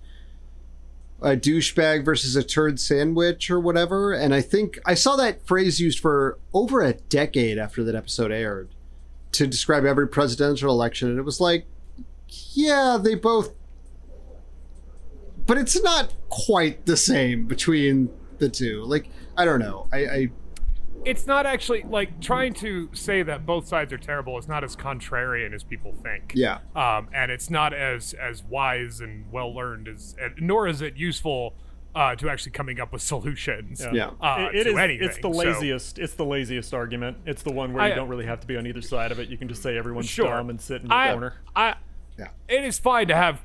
a 1.21 1.35
douchebag 1.35 2.03
versus 2.03 2.35
a 2.35 2.41
turd 2.43 2.79
sandwich 2.79 3.51
or 3.51 3.59
whatever. 3.59 4.13
And 4.13 4.33
I 4.33 4.41
think 4.41 4.79
I 4.85 4.95
saw 4.95 5.15
that 5.17 5.45
phrase 5.45 5.79
used 5.79 5.99
for 5.99 6.39
over 6.53 6.81
a 6.81 6.93
decade 6.93 7.59
after 7.59 7.83
that 7.83 7.93
episode 7.93 8.31
aired 8.31 8.69
to 9.33 9.45
describe 9.45 9.85
every 9.85 10.07
presidential 10.07 10.71
election. 10.71 11.09
And 11.09 11.19
it 11.19 11.23
was 11.23 11.39
like, 11.39 11.65
yeah, 12.53 12.97
they 13.01 13.13
both 13.15 13.51
but 15.45 15.57
it's 15.57 15.81
not 15.81 16.13
quite 16.29 16.85
the 16.85 16.97
same 16.97 17.45
between 17.47 18.09
the 18.39 18.49
two. 18.49 18.83
Like 18.85 19.07
I 19.37 19.45
don't 19.45 19.59
know. 19.59 19.87
I, 19.91 19.97
I 20.05 20.29
it's 21.03 21.25
not 21.25 21.45
actually 21.47 21.83
like 21.83 22.21
trying 22.21 22.53
to 22.55 22.89
say 22.93 23.23
that 23.23 23.43
both 23.45 23.67
sides 23.67 23.91
are 23.91 23.97
terrible 23.97 24.37
is 24.37 24.47
not 24.47 24.63
as 24.63 24.75
contrarian 24.75 25.51
as 25.53 25.63
people 25.63 25.95
think. 26.03 26.33
yeah. 26.35 26.59
um, 26.75 27.07
and 27.13 27.31
it's 27.31 27.49
not 27.49 27.73
as 27.73 28.13
as 28.13 28.43
wise 28.43 28.99
and 29.01 29.25
well 29.31 29.53
learned 29.53 29.87
as, 29.87 30.15
and 30.21 30.33
nor 30.39 30.67
is 30.67 30.81
it 30.81 30.95
useful 30.97 31.55
uh, 31.95 32.15
to 32.15 32.29
actually 32.29 32.51
coming 32.51 32.79
up 32.79 32.93
with 32.93 33.01
solutions. 33.13 33.83
Yeah. 33.91 34.11
Uh, 34.21 34.49
It- 34.53 34.59
it 34.59 34.63
to 34.65 34.69
is- 34.71 34.77
anything. 34.77 35.07
It's 35.09 35.17
the 35.17 35.23
So- 35.23 35.29
laziest. 35.39 35.97
It's 35.99 36.13
the 36.13 36.23
laziest 36.25 36.73
argument. 36.73 37.17
It's 37.25 37.41
the 37.41 37.51
one 37.51 37.73
where 37.73 37.87
you 37.87 37.93
I- 37.93 37.95
don't 37.95 38.07
really 38.07 38.25
have 38.27 38.39
to 38.41 38.47
be 38.47 38.55
on 38.55 38.67
either 38.67 38.81
side 38.81 39.11
of 39.11 39.19
it. 39.19 39.27
You 39.27 39.37
can 39.37 39.47
just 39.49 39.63
say 39.63 39.75
everyone's 39.77 40.07
Sure. 40.07 40.27
dumb 40.27 40.49
and 40.51 40.61
sit 40.61 40.83
in 40.83 40.87
the 40.89 40.93
I, 40.95 41.11
corner. 41.11 41.33
I, 41.55 41.75
Yeah. 42.19 42.27
it 42.47 42.63
is 42.63 42.77
fine 42.79 43.07
to 43.07 43.15
have 43.15 43.41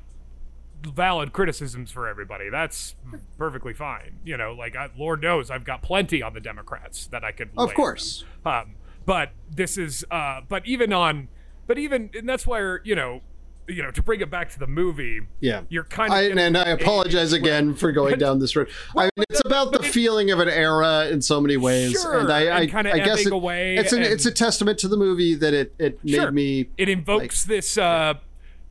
valid 0.84 1.32
criticisms 1.32 1.90
for 1.90 2.06
everybody. 2.08 2.48
That's 2.50 2.94
perfectly 3.38 3.72
fine. 3.74 4.18
You 4.24 4.36
know, 4.36 4.52
like 4.52 4.76
I, 4.76 4.88
Lord 4.96 5.22
knows 5.22 5.50
I've 5.50 5.64
got 5.64 5.82
plenty 5.82 6.22
on 6.22 6.34
the 6.34 6.40
Democrats 6.40 7.06
that 7.08 7.24
I 7.24 7.32
could. 7.32 7.50
Of 7.56 7.74
course. 7.74 8.24
Um, 8.44 8.74
but 9.04 9.30
this 9.50 9.78
is, 9.78 10.04
uh, 10.10 10.40
but 10.48 10.66
even 10.66 10.92
on, 10.92 11.28
but 11.66 11.78
even, 11.78 12.10
and 12.14 12.28
that's 12.28 12.46
why 12.46 12.78
you 12.84 12.94
know, 12.94 13.22
you 13.68 13.82
know, 13.82 13.90
to 13.90 14.00
bring 14.02 14.20
it 14.20 14.30
back 14.30 14.48
to 14.50 14.58
the 14.60 14.66
movie. 14.68 15.20
Yeah. 15.40 15.62
You're 15.68 15.82
kind 15.84 16.12
of 16.12 16.16
I, 16.18 16.22
in 16.22 16.38
and 16.38 16.56
I 16.56 16.68
apologize 16.70 17.32
again 17.32 17.74
for 17.74 17.90
going 17.90 18.16
down 18.20 18.38
this 18.38 18.54
road. 18.54 18.68
I 18.96 19.04
mean, 19.16 19.24
it's 19.28 19.42
about 19.44 19.72
the 19.72 19.82
feeling 19.82 20.30
of 20.30 20.38
an 20.38 20.48
era 20.48 21.08
in 21.08 21.20
so 21.20 21.40
many 21.40 21.56
ways, 21.56 21.92
Sure, 22.00 22.20
and 22.20 22.32
I, 22.32 22.42
I, 22.46 22.60
and 22.60 22.70
kinda 22.70 22.92
I 22.92 22.98
guess 23.00 23.26
it- 23.26 23.32
away 23.32 23.76
it's 23.76 23.92
an, 23.92 24.04
and- 24.04 24.12
it's 24.12 24.24
a 24.26 24.30
testament 24.30 24.78
to 24.80 24.88
the 24.88 24.96
movie 24.96 25.34
that 25.34 25.52
it 25.52 25.74
it 25.80 25.98
Sure. 26.06 26.26
made 26.30 26.34
me. 26.34 26.68
it 26.78 26.88
invokes 26.88 27.42
this 27.44 27.76
uh, 27.76 28.14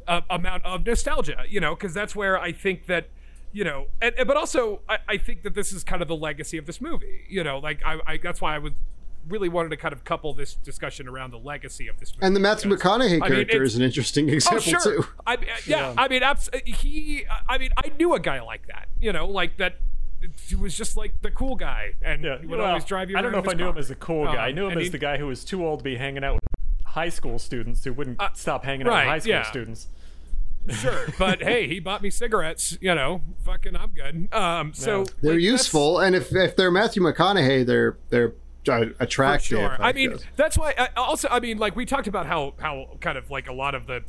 uh, 0.07 0.21
amount 0.29 0.63
of 0.65 0.85
nostalgia, 0.85 1.43
you 1.47 1.59
know, 1.59 1.75
because 1.75 1.93
that's 1.93 2.15
where 2.15 2.39
I 2.39 2.51
think 2.51 2.85
that, 2.87 3.07
you 3.51 3.63
know, 3.63 3.87
and, 4.01 4.13
and- 4.17 4.27
but 4.27 4.37
also 4.37 4.81
I, 4.87 4.97
I 5.07 5.17
think 5.17 5.43
that 5.43 5.53
this 5.55 5.71
is 5.73 5.83
kind 5.83 6.01
of 6.01 6.07
the 6.07 6.15
legacy 6.15 6.57
of 6.57 6.65
this 6.65 6.79
movie, 6.81 7.21
you 7.29 7.43
know, 7.43 7.59
like 7.59 7.81
I, 7.85 7.99
I 8.05 8.17
that's 8.17 8.41
why 8.41 8.55
I 8.55 8.59
would 8.59 8.75
really 9.27 9.49
wanted 9.49 9.69
to 9.69 9.77
kind 9.77 9.91
of 9.91 10.03
couple 10.03 10.31
this 10.35 10.53
discussion 10.53 11.07
around 11.07 11.31
the 11.31 11.39
legacy 11.39 11.87
of 11.87 11.99
this 11.99 12.13
movie. 12.13 12.25
And 12.27 12.35
the 12.35 12.39
Matthew 12.39 12.69
because- 12.69 12.83
McConaughey 12.99 13.07
I 13.07 13.09
mean, 13.09 13.19
character 13.31 13.55
it's- 13.55 13.71
is 13.71 13.75
an 13.77 13.81
interesting 13.81 14.29
Oh 14.29 14.33
example 14.33 14.59
sure, 14.61 15.01
too. 15.01 15.07
I 15.25 15.37
mean, 15.37 15.49
uh, 15.49 15.53
yeah, 15.65 15.93
I 15.97 16.07
mean, 16.07 16.21
abs- 16.21 16.49
he. 16.65 17.25
I 17.49 17.57
mean, 17.57 17.71
I 17.83 17.89
knew 17.97 18.13
a 18.13 18.19
guy 18.19 18.41
like 18.41 18.67
that, 18.67 18.87
you 19.01 19.11
know, 19.11 19.25
like 19.27 19.57
that. 19.57 19.77
He 20.47 20.55
was 20.55 20.75
just 20.77 20.95
like 20.97 21.21
the 21.21 21.29
cool 21.31 21.55
guy, 21.55 21.93
and 22.01 22.23
Yeah, 22.23 22.39
he 22.39 22.47
would 22.47 22.57
well, 22.59 22.67
always 22.67 22.85
drive 22.85 23.09
you. 23.11 23.17
I 23.17 23.21
don't 23.21 23.31
know 23.31 23.39
if 23.39 23.47
I 23.47 23.51
his 23.51 23.57
knew 23.59 23.69
him 23.69 23.77
as 23.77 23.91
a 23.91 23.95
cool 23.95 24.25
guy. 24.25 24.45
I 24.45 24.49
Um, 24.49 24.55
knew 24.55 24.67
him 24.67 24.77
as 24.77 24.83
he- 24.85 24.89
the 24.89 24.97
guy 24.97 25.17
who 25.17 25.27
was 25.27 25.43
too 25.43 25.65
old 25.65 25.79
to 25.79 25.83
be 25.83 25.97
hanging 25.97 26.23
out 26.23 26.35
with 26.35 26.43
high 26.95 27.09
school 27.09 27.37
students 27.37 27.83
who 27.83 27.93
wouldn't 27.93 28.19
stop 28.33 28.63
hanging 28.65 28.87
out 28.87 28.91
Uh, 28.91 28.95
right, 28.95 29.03
with 29.05 29.09
high 29.11 29.19
school 29.19 29.33
yeah. 29.33 29.43
students. 29.43 29.87
sure 30.69 31.05
but 31.19 31.43
hey 31.43 31.67
he 31.67 31.79
bought 31.79 32.01
me 32.01 32.09
cigarettes 32.09 32.75
you 32.81 32.95
know 32.95 33.21
fucking 33.43 33.75
i'm 33.75 33.89
good 33.91 34.33
um 34.33 34.73
so 34.73 34.99
Yeah. 35.01 35.05
They're 35.21 35.33
like, 35.33 35.41
useful, 35.41 35.99
and 35.99 36.15
if 36.15 36.33
if 36.33 36.55
they're 36.55 36.71
Matthew 36.71 37.03
McConaughey, 37.03 37.65
they're 37.65 37.97
they're 38.09 38.33
uh, 38.67 38.85
attractive. 38.99 39.59
sure 39.59 39.77
I 39.79 39.89
i 39.89 39.93
mean 39.93 40.17
that's 40.35 40.57
why 40.57 40.73
I, 40.75 40.89
also 40.97 41.27
i 41.29 41.39
mean 41.39 41.59
like 41.59 41.75
we 41.75 41.85
talked 41.85 42.07
about 42.07 42.25
how 42.25 42.55
how 42.59 42.97
kind 42.99 43.15
of 43.15 43.29
like 43.29 43.47
a 43.47 43.53
lot 43.53 43.75
of 43.75 43.85
the 43.85 44.01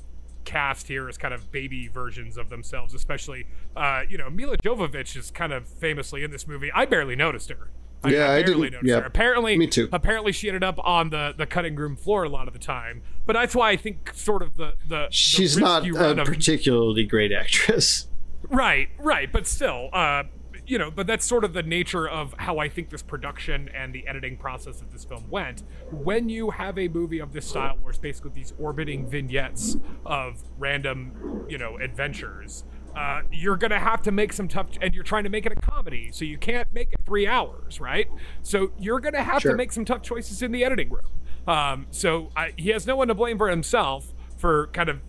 cast 0.47 0.89
here 0.89 1.11
is 1.11 1.19
kind 1.19 1.35
of 1.35 1.53
baby 1.53 1.89
versions 1.89 2.39
of 2.39 2.49
themselves 2.49 2.95
especially 2.95 3.47
uh 3.77 4.03
you 4.09 4.17
know 4.17 4.31
milla 4.31 4.57
jovovich 4.57 5.15
is 5.15 5.31
kind 5.31 5.53
of 5.53 5.69
famously 5.69 6.25
in 6.25 6.31
this 6.31 6.47
movie 6.47 6.71
i 6.73 6.87
barely 6.87 7.17
noticed 7.17 7.51
her 7.51 7.69
I, 8.05 8.11
Yeah, 8.11 8.31
I 8.31 8.43
barely 8.43 8.45
didn't- 8.45 8.61
noticed 8.73 8.85
yeah, 8.85 9.01
her. 9.01 9.07
Apparently, 9.07 9.57
me 9.59 9.67
too. 9.67 9.89
Apparently, 9.93 10.33
she 10.33 10.49
ended 10.49 10.63
up 10.65 10.79
on 10.85 11.11
the, 11.11 11.35
the 11.37 11.47
cutting 11.47 11.75
room 11.77 11.97
floor 11.97 12.25
a 12.25 12.29
lot 12.29 12.47
of 12.47 12.53
the 12.53 12.61
time. 12.61 13.03
But 13.25 13.33
that's 13.35 13.55
why 13.55 13.71
I 13.71 13.77
think 13.77 14.13
sort 14.15 14.43
of 14.43 14.57
the 14.57 14.75
the 14.89 15.07
the 15.07 15.09
she's 15.11 15.57
risk 15.57 15.65
not 15.65 15.87
a 16.17 16.21
of- 16.23 16.27
particularly 16.27 17.05
great 17.05 17.33
actress. 17.33 18.09
Right, 18.49 18.89
right, 18.99 19.33
but 19.33 19.47
still, 19.49 19.89
uh, 19.93 20.25
you 20.69 20.79
know, 20.79 20.91
but 20.91 21.07
that's 21.09 21.25
sort 21.25 21.43
of 21.43 21.53
the 21.53 21.63
nature 21.65 22.09
of 22.09 22.33
how 22.39 22.59
I 22.59 22.69
think 22.69 22.91
this 22.91 23.03
production 23.03 23.69
and 23.75 23.93
the 23.93 24.07
editing 24.07 24.37
process 24.37 24.81
of 24.83 24.93
this 24.93 25.05
film 25.05 25.25
went. 25.31 25.65
When 25.91 26.29
you 26.29 26.51
have 26.51 26.79
a 26.79 26.87
movie 26.89 27.19
of 27.19 27.33
this 27.33 27.47
style, 27.49 27.77
where 27.81 27.91
it's 27.91 27.99
basically 27.99 28.33
these 28.35 28.53
orbiting 28.59 29.09
vignettes 29.09 29.77
of 30.05 30.43
random, 30.59 31.45
you 31.49 31.59
know, 31.59 31.77
adventures, 31.79 32.63
uh, 32.97 33.21
you're 33.31 33.57
gonna 33.57 33.79
have 33.79 34.01
to 34.03 34.11
make 34.11 34.33
some 34.33 34.49
tough, 34.49 34.69
and 34.81 34.95
you're 34.95 35.05
trying 35.05 35.25
to 35.25 35.31
make 35.31 35.45
it 35.47 35.53
a 35.53 35.57
comedy, 35.57 36.11
so 36.13 36.25
you 36.25 36.39
can't 36.39 36.73
make 36.73 36.93
it 36.93 37.01
three 37.05 37.27
hours, 37.27 37.81
right? 37.81 38.09
So 38.43 38.73
you're 38.79 39.01
gonna 39.01 39.23
have 39.23 39.43
Sure. 39.43 39.53
to 39.53 39.57
make 39.57 39.71
some 39.73 39.85
tough 39.85 40.03
choices 40.03 40.41
in 40.43 40.51
the 40.53 40.65
editing 40.65 40.89
room. 40.91 41.05
Um, 41.47 41.87
so 41.91 42.31
I, 42.35 42.55
he 42.57 42.71
has 42.71 42.87
no 42.87 42.97
one 42.97 43.09
to 43.09 43.15
blame 43.15 43.37
for 43.39 43.49
himself 43.51 44.13
for 44.39 44.69
kind 44.69 44.89
of 44.89 45.01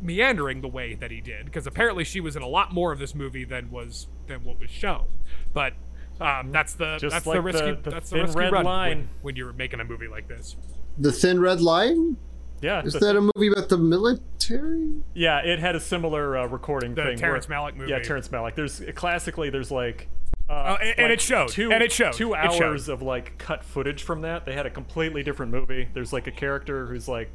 meandering 0.00 0.60
the 0.60 0.68
way 0.68 0.94
that 0.94 1.10
he 1.10 1.20
did 1.20 1.46
because 1.46 1.66
apparently 1.66 2.04
she 2.04 2.20
was 2.20 2.36
in 2.36 2.42
a 2.42 2.46
lot 2.48 2.72
more 2.72 2.92
of 2.92 2.98
this 2.98 3.14
movie 3.14 3.44
than 3.44 3.70
was 3.70 4.08
than 4.26 4.44
what 4.44 4.60
was 4.60 4.68
shown 4.70 5.06
but 5.54 5.72
um, 6.20 6.52
that's 6.52 6.74
the 6.74 6.98
Just 6.98 7.12
that's 7.14 7.24
the 7.24 7.40
risky 7.40 7.70
the- 7.72 7.76
the 7.82 7.90
that's 7.90 8.10
the 8.10 8.16
thin 8.16 8.26
risky 8.26 8.38
red 8.40 8.52
run 8.52 8.64
line. 8.66 8.88
When, 8.98 9.08
when 9.22 9.36
you're 9.36 9.52
making 9.54 9.80
a 9.80 9.84
movie 9.84 10.08
like 10.08 10.28
this 10.28 10.56
The 10.98 11.12
Thin 11.12 11.40
Red 11.40 11.60
Line 11.62 12.16
Yeah, 12.62 12.82
is 12.84 12.94
that 12.94 13.16
a 13.16 13.20
movie 13.20 13.48
about 13.52 13.68
the 13.68 13.78
military? 13.78 15.02
yeah, 15.14 15.38
it 15.40 15.58
had 15.58 15.76
a 15.76 15.80
similar 15.80 16.36
uh, 16.38 16.46
recording 16.46 16.94
the 16.94 17.02
thing. 17.02 17.18
Terrence 17.18 17.48
where, 17.48 17.58
Malick 17.58 17.76
movie 17.76 17.90
Yeah, 17.90 17.98
Terrence 18.00 18.28
Malick. 18.28 18.54
There's 18.54 18.82
classically 18.94 19.50
there's 19.50 19.70
like 19.70 20.08
Uh, 20.48 20.76
Oh, 20.78 20.82
and- 20.82 20.98
and 21.00 21.12
it 21.12 21.20
showed. 21.20 21.48
Two, 21.48 21.72
And 21.72 21.82
it 21.82 21.90
showed. 21.92 22.12
Two 22.12 22.34
It 22.34 22.52
showed. 22.52 22.62
hours 22.62 22.88
of 22.88 23.02
like 23.02 23.36
cut 23.38 23.64
footage 23.64 24.02
from 24.04 24.20
that. 24.22 24.46
They 24.46 24.52
had 24.54 24.64
a 24.66 24.70
completely 24.70 25.22
different 25.24 25.50
movie. 25.52 25.88
There's 25.92 26.12
like 26.12 26.26
a 26.28 26.30
character 26.30 26.86
who's 26.86 27.08
like 27.08 27.30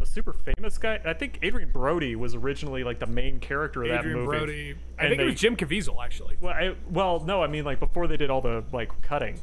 a 0.00 0.06
super 0.06 0.32
famous 0.32 0.78
guy. 0.78 1.00
I 1.04 1.12
think 1.12 1.40
Adrien 1.44 1.70
Brody 1.70 2.14
was 2.16 2.34
originally 2.36 2.82
like 2.84 2.98
the 3.00 3.06
main 3.06 3.40
character 3.40 3.82
of 3.82 3.88
that 3.90 4.04
movie. 4.04 4.08
Adrian 4.10 4.26
movie. 4.26 4.38
Brody. 4.38 4.74
I 4.98 5.02
And 5.02 5.08
think 5.10 5.18
they- 5.18 5.22
it 5.24 5.30
was 5.30 5.40
Jim 5.40 5.56
Caviezel 5.56 5.96
actually. 6.04 6.36
Well, 6.40 6.54
I, 6.54 6.74
well, 6.88 7.20
no, 7.26 7.42
I 7.42 7.46
mean 7.48 7.64
like 7.64 7.80
before 7.80 8.06
they 8.06 8.16
did 8.16 8.30
all 8.30 8.40
the 8.40 8.64
like 8.72 8.90
cutting. 9.02 9.38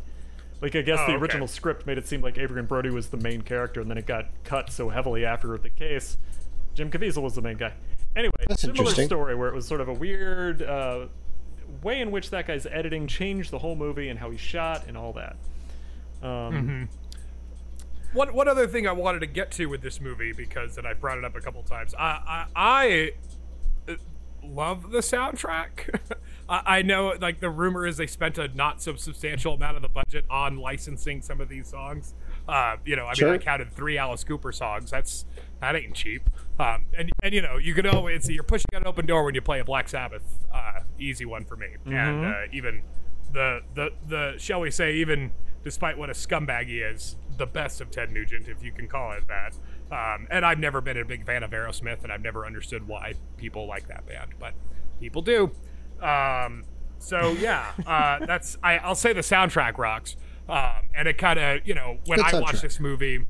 Like 0.61 0.75
I 0.75 0.81
guess 0.81 0.99
Oh, 1.01 1.05
the 1.07 1.13
okay. 1.13 1.21
original 1.21 1.47
script 1.47 1.85
made 1.85 1.97
it 1.97 2.07
seem 2.07 2.21
like 2.21 2.37
Adrien 2.37 2.65
Brody 2.65 2.89
was 2.89 3.09
the 3.09 3.17
main 3.17 3.41
character, 3.41 3.79
and 3.81 3.89
then 3.89 3.97
it 3.97 4.05
got 4.05 4.25
cut 4.43 4.71
so 4.71 4.89
heavily 4.89 5.25
after 5.25 5.57
the 5.57 5.69
case. 5.69 6.17
Jim 6.73 6.91
Caviezel 6.91 7.21
was 7.21 7.35
the 7.35 7.41
main 7.41 7.57
guy. 7.57 7.73
Anyway, 8.15 8.33
That's 8.47 8.61
similar 8.61 8.91
story 8.91 9.35
where 9.35 9.49
it 9.49 9.53
was 9.55 9.67
sort 9.67 9.81
of 9.81 9.87
a 9.87 9.93
weird 9.93 10.61
uh, 10.61 11.05
way 11.83 12.01
in 12.01 12.11
which 12.11 12.29
that 12.31 12.47
guy's 12.47 12.65
editing 12.65 13.07
changed 13.07 13.51
the 13.51 13.59
whole 13.59 13.75
movie 13.75 14.09
and 14.09 14.19
how 14.19 14.29
he 14.31 14.37
shot 14.37 14.85
and 14.87 14.97
all 14.97 15.13
that. 15.13 15.35
Um, 16.21 16.89
One 18.11 18.33
one 18.33 18.47
other 18.47 18.67
thing 18.67 18.87
I 18.87 18.91
wanted 18.91 19.19
to 19.19 19.27
get 19.27 19.51
to 19.51 19.67
with 19.67 19.81
this 19.81 20.01
movie 20.01 20.33
because 20.33 20.77
and 20.79 20.87
I 20.87 20.93
brought 20.93 21.19
it 21.19 21.23
up 21.23 21.35
a 21.35 21.41
couple 21.41 21.61
times. 21.63 21.93
I 21.93 22.45
I, 22.55 23.11
I 23.87 23.91
uh, 23.91 23.95
love 24.43 24.89
the 24.91 24.99
soundtrack. 24.99 25.99
I, 26.49 26.77
I 26.79 26.81
know 26.81 27.13
like 27.21 27.39
the 27.39 27.49
rumor 27.49 27.85
is 27.85 27.97
they 27.97 28.07
spent 28.07 28.37
a 28.37 28.47
not 28.49 28.81
so 28.81 28.95
substantial 28.95 29.53
amount 29.53 29.75
of 29.75 29.81
the 29.83 29.89
budget 29.89 30.25
on 30.29 30.57
licensing 30.57 31.21
some 31.21 31.39
of 31.41 31.47
these 31.49 31.67
songs. 31.69 32.15
Uh, 32.47 32.77
you 32.85 32.95
know, 32.95 33.05
I 33.05 33.13
Sure. 33.13 33.31
mean, 33.31 33.39
I 33.39 33.43
counted 33.43 33.71
three 33.71 33.97
Alice 33.97 34.23
Cooper 34.23 34.51
songs. 34.51 34.89
That's 34.91 35.25
that 35.61 35.75
ain't 35.75 35.93
cheap. 35.95 36.29
Um, 36.59 36.85
and 36.97 37.11
and 37.23 37.33
you 37.33 37.41
know, 37.41 37.57
you 37.57 37.73
could 37.73 37.85
always 37.85 38.23
see 38.23 38.33
you're 38.33 38.43
pushing 38.43 38.65
an 38.73 38.85
open 38.87 39.05
door 39.05 39.23
when 39.23 39.35
you 39.35 39.41
play 39.41 39.59
a 39.59 39.63
Black 39.65 39.87
Sabbath. 39.87 40.23
Uh, 40.53 40.81
easy 40.97 41.25
one 41.25 41.45
for 41.45 41.55
me. 41.55 41.67
And 41.85 42.25
uh, 42.25 42.33
even 42.51 42.81
the 43.31 43.61
the 43.75 43.91
the 44.07 44.33
shall 44.37 44.59
we 44.61 44.71
say 44.71 44.95
even 44.95 45.31
despite 45.63 45.97
what 45.97 46.09
a 46.09 46.13
scumbag 46.13 46.67
he 46.67 46.79
is, 46.79 47.17
the 47.37 47.45
best 47.45 47.81
of 47.81 47.91
Ted 47.91 48.09
Nugent, 48.11 48.47
if 48.47 48.63
you 48.63 48.71
can 48.71 48.87
call 48.87 49.11
it 49.11 49.23
that. 49.27 49.53
Um, 49.91 50.25
and 50.31 50.45
I've 50.45 50.57
never 50.59 50.79
been 50.81 50.97
a 50.97 51.03
big 51.03 51.25
fan 51.25 51.43
of 51.43 51.51
Aerosmith, 51.51 52.01
and 52.03 52.11
I've 52.13 52.21
never 52.21 52.45
understood 52.45 52.87
why 52.87 53.13
people 53.37 53.67
like 53.67 53.87
that 53.89 54.05
band, 54.07 54.31
but 54.39 54.53
people 55.01 55.21
do. 55.21 55.51
Um, 56.01 56.63
so 56.99 57.31
yeah, 57.39 57.71
uh, 57.87 58.25
that's 58.25 58.57
I, 58.63 58.77
I'll 58.79 58.95
say 58.95 59.13
the 59.13 59.21
soundtrack 59.21 59.77
rocks, 59.77 60.15
um, 60.47 60.89
and 60.95 61.07
it 61.07 61.17
kind 61.17 61.39
of 61.39 61.65
you 61.67 61.73
know 61.73 61.97
when 62.05 62.19
I 62.19 62.39
watched 62.39 62.57
soundtrack. 62.57 62.61
this 62.61 62.79
movie, 62.79 63.25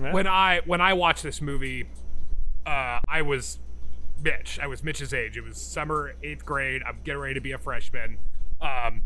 Yeah. 0.00 0.12
when 0.12 0.26
I 0.26 0.60
when 0.66 0.80
I 0.80 0.94
watched 0.94 1.22
this 1.22 1.40
movie, 1.42 1.86
uh, 2.66 3.00
I 3.08 3.22
was 3.22 3.58
Mitch. 4.22 4.58
I 4.60 4.66
was 4.66 4.82
Mitch's 4.82 5.12
age. 5.14 5.36
It 5.36 5.42
was 5.44 5.56
summer 5.60 6.14
eighth 6.22 6.44
grade. 6.44 6.82
I'm 6.86 6.98
getting 7.04 7.20
ready 7.20 7.34
to 7.34 7.40
be 7.40 7.52
a 7.52 7.58
freshman. 7.58 8.18
Um, 8.60 9.02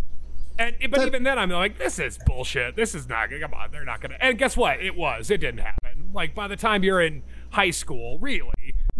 and 0.58 0.76
but 0.90 0.98
That- 1.00 1.06
even 1.08 1.22
then, 1.24 1.36
I'm 1.38 1.50
like, 1.50 1.78
this 1.78 1.98
is 1.98 2.16
bullshit. 2.26 2.76
This 2.76 2.94
is 2.94 3.08
not. 3.08 3.30
Come 3.30 3.52
on, 3.54 3.72
they're 3.72 3.84
not 3.84 4.00
gonna. 4.00 4.16
And 4.20 4.38
guess 4.38 4.56
what? 4.56 4.80
It 4.80 4.94
was. 4.96 5.30
It 5.30 5.38
didn't 5.38 5.58
happen. 5.60 6.10
Like 6.12 6.34
by 6.34 6.46
the 6.46 6.56
time 6.56 6.84
you're 6.84 7.00
in 7.00 7.22
high 7.50 7.70
school, 7.70 8.18
really, 8.20 8.50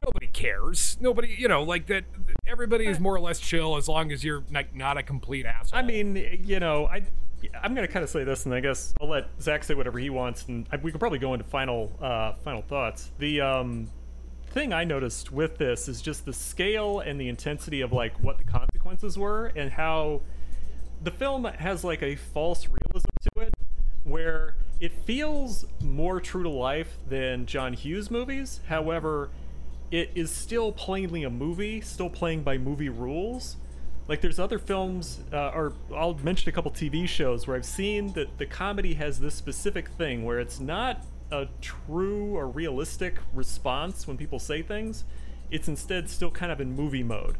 nobody 0.05 0.27
cares. 0.27 0.97
Nobody, 1.01 1.35
you 1.39 1.49
know, 1.49 1.63
like 1.63 1.87
that. 1.87 2.05
Everybody 2.47 2.87
is 2.87 3.01
more 3.01 3.15
or 3.15 3.21
less 3.21 3.41
chill 3.41 3.77
as 3.77 3.89
long 3.89 4.13
as 4.13 4.23
you're 4.23 4.45
like 4.53 4.75
not 4.75 4.97
a 4.99 5.03
complete 5.03 5.47
asshole. 5.47 5.79
I 5.79 5.83
mean, 5.83 6.41
you 6.45 6.61
know, 6.61 6.87
I 6.87 7.03
I'm 7.63 7.75
gonna 7.75 7.89
kind 7.89 8.03
of 8.03 8.11
say 8.11 8.25
this, 8.25 8.47
and 8.47 8.55
I 8.55 8.61
guess 8.61 8.95
I'll 9.01 9.09
let 9.09 9.29
Zach 9.41 9.65
say 9.65 9.75
whatever 9.75 9.99
he 9.99 10.11
wants, 10.11 10.45
and 10.47 10.67
I, 10.71 10.77
we 10.77 10.91
could 10.91 11.01
probably 11.01 11.19
go 11.19 11.35
into 11.35 11.45
final 11.45 11.93
uh, 12.01 12.35
final 12.45 12.63
thoughts. 12.63 13.11
The 13.19 13.41
um, 13.41 13.89
thing 14.49 14.73
I 14.73 14.85
noticed 14.85 15.33
with 15.33 15.59
this 15.59 15.89
is 15.89 16.01
just 16.01 16.25
the 16.25 16.33
scale 16.33 17.01
and 17.01 17.21
the 17.21 17.29
intensity 17.29 17.81
of 17.81 17.93
like 17.93 18.19
what 18.23 18.39
the 18.39 18.45
consequences 18.45 19.19
were, 19.19 19.47
and 19.57 19.71
how 19.71 20.23
the 21.03 21.11
film 21.11 21.45
has 21.45 21.85
like 21.85 22.03
a 22.03 22.17
false 22.17 22.67
realism 22.67 23.11
to 23.35 23.41
it, 23.41 23.55
where 24.05 24.57
it 24.81 24.93
feels 25.05 25.65
more 25.83 26.21
true 26.21 26.43
to 26.43 26.49
life 26.49 26.99
than 27.09 27.47
John 27.47 27.73
Hughes 27.73 28.11
movies. 28.11 28.61
However, 28.69 29.31
it 29.95 30.11
is 30.17 30.29
still 30.33 30.73
plainly 30.73 31.23
a 31.23 31.31
movie, 31.31 31.81
still 31.81 32.11
playing 32.11 32.43
by 32.43 32.59
movie 32.59 32.89
rules. 32.89 33.55
Like 34.09 34.23
there's 34.23 34.41
other 34.41 34.59
films, 34.59 35.21
uh, 35.33 35.53
or 35.55 35.73
I'll 35.95 36.15
mention 36.15 36.49
a 36.49 36.53
couple 36.53 36.73
TV 36.73 37.09
shows 37.09 37.47
where 37.47 37.57
I've 37.57 37.65
seen 37.65 38.13
that 38.15 38.39
the 38.39 38.45
comedy 38.45 38.95
has 38.95 39.21
this 39.21 39.37
specific 39.37 39.89
thing 39.91 40.25
where 40.25 40.41
it's 40.41 40.59
not 40.59 41.07
a 41.31 41.47
true 41.61 42.37
or 42.37 42.49
realistic 42.49 43.19
response 43.33 44.09
when 44.09 44.17
people 44.17 44.41
say 44.41 44.63
things. 44.63 45.05
It's 45.53 45.69
instead 45.69 46.11
still 46.11 46.33
kind 46.33 46.51
of 46.51 46.61
in 46.61 46.75
movie 46.75 47.05
mode. 47.05 47.39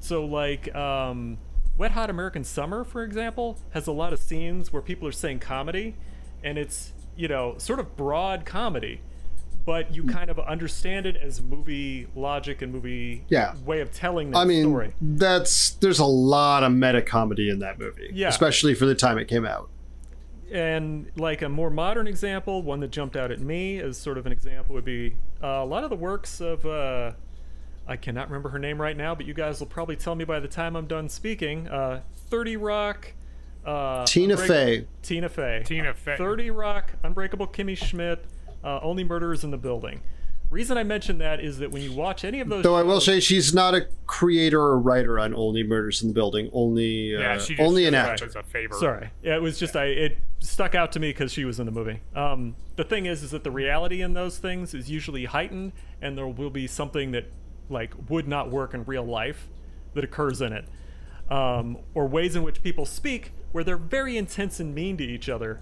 So 0.00 0.26
like 0.26 0.74
um, 0.74 1.38
Wet 1.78 1.92
Hot 1.92 2.10
American 2.10 2.44
Summer, 2.44 2.84
for 2.84 3.02
example, 3.02 3.58
has 3.70 3.86
a 3.86 3.92
lot 3.92 4.12
of 4.12 4.18
scenes 4.18 4.70
where 4.70 4.82
people 4.82 5.08
are 5.08 5.12
saying 5.12 5.38
comedy, 5.38 5.96
and 6.44 6.58
it's 6.58 6.92
you 7.16 7.26
know 7.26 7.54
sort 7.56 7.80
of 7.80 7.96
broad 7.96 8.44
comedy, 8.44 9.00
but 9.64 9.94
you 9.94 10.04
kind 10.04 10.30
of 10.30 10.38
understand 10.38 11.06
it 11.06 11.16
as 11.16 11.42
movie 11.42 12.06
logic 12.14 12.62
and 12.62 12.72
movie 12.72 13.24
Yeah. 13.28 13.54
way 13.64 13.80
of 13.80 13.92
telling 13.92 14.30
that 14.30 14.38
I 14.38 14.44
mean, 14.44 14.64
story. 14.64 14.94
that's 15.00 15.70
there's 15.74 15.98
a 15.98 16.04
lot 16.04 16.62
of 16.62 16.72
meta 16.72 17.02
comedy 17.02 17.50
in 17.50 17.58
that 17.60 17.78
movie, 17.78 18.10
Yeah. 18.12 18.28
especially 18.28 18.74
for 18.74 18.86
the 18.86 18.94
time 18.94 19.18
it 19.18 19.28
came 19.28 19.44
out. 19.44 19.68
And 20.52 21.06
like 21.16 21.42
a 21.42 21.48
more 21.48 21.70
modern 21.70 22.06
example, 22.08 22.62
one 22.62 22.80
that 22.80 22.90
jumped 22.90 23.16
out 23.16 23.30
at 23.30 23.40
me 23.40 23.78
as 23.78 23.96
sort 23.96 24.18
of 24.18 24.26
an 24.26 24.32
example 24.32 24.74
would 24.74 24.84
be 24.84 25.14
uh, 25.42 25.46
a 25.46 25.64
lot 25.64 25.84
of 25.84 25.90
the 25.90 25.96
works 25.96 26.40
of. 26.40 26.66
Uh, 26.66 27.12
I 27.86 27.96
cannot 27.96 28.28
remember 28.28 28.50
her 28.50 28.58
name 28.58 28.80
right 28.80 28.96
now, 28.96 29.14
but 29.16 29.26
you 29.26 29.34
guys 29.34 29.58
will 29.60 29.66
probably 29.66 29.96
tell 29.96 30.14
me 30.14 30.24
by 30.24 30.38
the 30.40 30.46
time 30.48 30.76
I'm 30.76 30.86
done 30.86 31.08
speaking. 31.08 31.66
Uh, 31.68 32.00
30 32.28 32.56
Rock. 32.56 33.12
Uh, 33.64 34.04
Tina 34.06 34.36
Unbreak- 34.36 34.46
Fey. 34.46 34.86
Tina 35.02 35.28
Fey. 35.28 35.62
Tina 35.64 35.92
Fey. 35.94 36.16
30 36.16 36.50
Rock, 36.50 36.92
Unbreakable 37.02 37.46
Kimmy 37.48 37.76
Schmidt, 37.76 38.24
uh, 38.64 38.80
Only 38.82 39.04
Murders 39.04 39.44
in 39.44 39.50
the 39.50 39.58
Building. 39.58 40.00
Reason 40.50 40.76
I 40.76 40.82
mention 40.82 41.18
that 41.18 41.38
is 41.38 41.58
that 41.58 41.70
when 41.70 41.80
you 41.80 41.92
watch 41.92 42.24
any 42.24 42.40
of 42.40 42.48
those, 42.48 42.64
Though 42.64 42.74
I 42.74 42.82
will 42.82 43.00
say 43.00 43.20
she's 43.20 43.54
not 43.54 43.72
a 43.72 43.86
creator 44.06 44.60
or 44.60 44.80
writer 44.80 45.20
on 45.20 45.32
Only 45.32 45.62
Murders 45.62 46.02
in 46.02 46.08
the 46.08 46.14
Building, 46.14 46.50
only 46.52 47.14
uh, 47.14 47.20
yeah, 47.20 47.38
she 47.38 47.54
just 47.54 47.64
only 47.64 47.86
an 47.86 47.94
showed 47.94 47.98
actor. 48.00 48.24
as 48.24 48.34
a 48.34 48.42
favor. 48.42 48.74
Sorry. 48.74 49.10
Yeah, 49.22 49.36
it 49.36 49.42
was 49.42 49.60
just 49.60 49.76
I 49.76 49.84
it 49.84 50.18
stuck 50.40 50.74
out 50.74 50.90
to 50.92 51.00
me 51.00 51.10
because 51.10 51.30
she 51.32 51.44
was 51.44 51.60
in 51.60 51.66
the 51.66 51.72
movie. 51.72 52.00
Um, 52.16 52.56
the 52.74 52.82
thing 52.82 53.06
is, 53.06 53.22
is 53.22 53.30
that 53.30 53.44
the 53.44 53.50
reality 53.52 54.02
in 54.02 54.14
those 54.14 54.38
things 54.38 54.74
is 54.74 54.90
usually 54.90 55.26
heightened, 55.26 55.72
and 56.02 56.18
there 56.18 56.26
will 56.26 56.50
be 56.50 56.66
something 56.66 57.12
that 57.12 57.30
like 57.68 57.92
would 58.08 58.26
not 58.26 58.50
work 58.50 58.74
in 58.74 58.84
real 58.84 59.04
life 59.04 59.48
that 59.94 60.02
occurs 60.02 60.40
in 60.40 60.52
it, 60.52 60.64
um, 61.30 61.78
or 61.94 62.08
ways 62.08 62.34
in 62.34 62.42
which 62.42 62.60
people 62.60 62.84
speak 62.84 63.32
where 63.52 63.62
they're 63.62 63.76
very 63.76 64.16
intense 64.16 64.58
and 64.58 64.74
mean 64.74 64.96
to 64.96 65.04
each 65.04 65.28
other. 65.28 65.60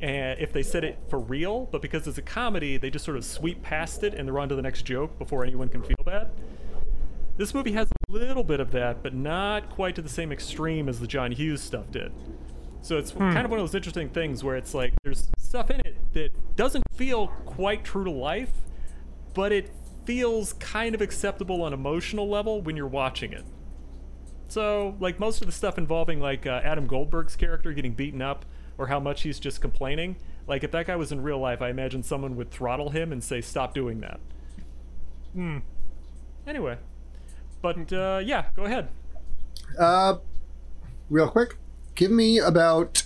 And 0.00 0.38
if 0.38 0.52
they 0.52 0.62
said 0.62 0.84
it 0.84 0.98
for 1.08 1.18
real, 1.18 1.66
but 1.72 1.80
because 1.80 2.06
it's 2.06 2.18
a 2.18 2.22
comedy, 2.22 2.76
they 2.76 2.90
just 2.90 3.04
sort 3.04 3.16
of 3.16 3.24
sweep 3.24 3.62
past 3.62 4.02
it 4.02 4.14
and 4.14 4.28
they're 4.28 4.38
on 4.38 4.48
to 4.50 4.54
the 4.54 4.62
next 4.62 4.82
joke 4.82 5.18
before 5.18 5.44
anyone 5.44 5.68
can 5.68 5.82
feel 5.82 5.96
bad. 6.04 6.30
This 7.38 7.54
movie 7.54 7.72
has 7.72 7.88
a 7.90 8.12
little 8.12 8.44
bit 8.44 8.60
of 8.60 8.72
that, 8.72 9.02
but 9.02 9.14
not 9.14 9.70
quite 9.70 9.94
to 9.96 10.02
the 10.02 10.08
same 10.08 10.32
extreme 10.32 10.88
as 10.88 11.00
the 11.00 11.06
John 11.06 11.32
Hughes 11.32 11.62
stuff 11.62 11.90
did. 11.90 12.12
So 12.82 12.98
it's 12.98 13.10
kind 13.12 13.38
of 13.38 13.50
one 13.50 13.58
of 13.58 13.66
those 13.66 13.74
interesting 13.74 14.08
things 14.10 14.44
where 14.44 14.56
it's 14.56 14.72
like 14.72 14.92
there's 15.02 15.28
stuff 15.38 15.70
in 15.70 15.80
it 15.80 15.96
that 16.12 16.56
doesn't 16.56 16.84
feel 16.94 17.28
quite 17.44 17.84
true 17.84 18.04
to 18.04 18.10
life, 18.10 18.52
but 19.34 19.50
it 19.50 19.72
feels 20.04 20.52
kind 20.54 20.94
of 20.94 21.00
acceptable 21.00 21.62
on 21.62 21.72
emotional 21.72 22.28
level 22.28 22.62
when 22.62 22.76
you're 22.76 22.86
watching 22.86 23.32
it. 23.32 23.44
So, 24.48 24.96
like 25.00 25.18
most 25.18 25.40
of 25.40 25.46
the 25.46 25.52
stuff 25.52 25.78
involving 25.78 26.20
like 26.20 26.46
uh, 26.46 26.60
Adam 26.62 26.86
Goldberg's 26.86 27.34
character 27.34 27.72
getting 27.72 27.92
beaten 27.92 28.22
up 28.22 28.44
or 28.78 28.86
how 28.88 29.00
much 29.00 29.22
he's 29.22 29.38
just 29.40 29.60
complaining, 29.60 30.16
like 30.46 30.62
if 30.64 30.70
that 30.72 30.86
guy 30.86 30.96
was 30.96 31.12
in 31.12 31.22
real 31.22 31.38
life, 31.38 31.60
I 31.62 31.70
imagine 31.70 32.02
someone 32.02 32.36
would 32.36 32.50
throttle 32.50 32.90
him 32.90 33.12
and 33.12 33.22
say, 33.22 33.40
"Stop 33.40 33.74
doing 33.74 34.00
that." 34.00 34.20
Hmm. 35.32 35.58
Anyway, 36.46 36.78
but 37.62 37.92
uh, 37.92 38.20
yeah, 38.24 38.46
go 38.54 38.64
ahead. 38.64 38.88
Uh, 39.78 40.18
real 41.10 41.28
quick, 41.28 41.56
give 41.94 42.10
me 42.10 42.38
about 42.38 43.02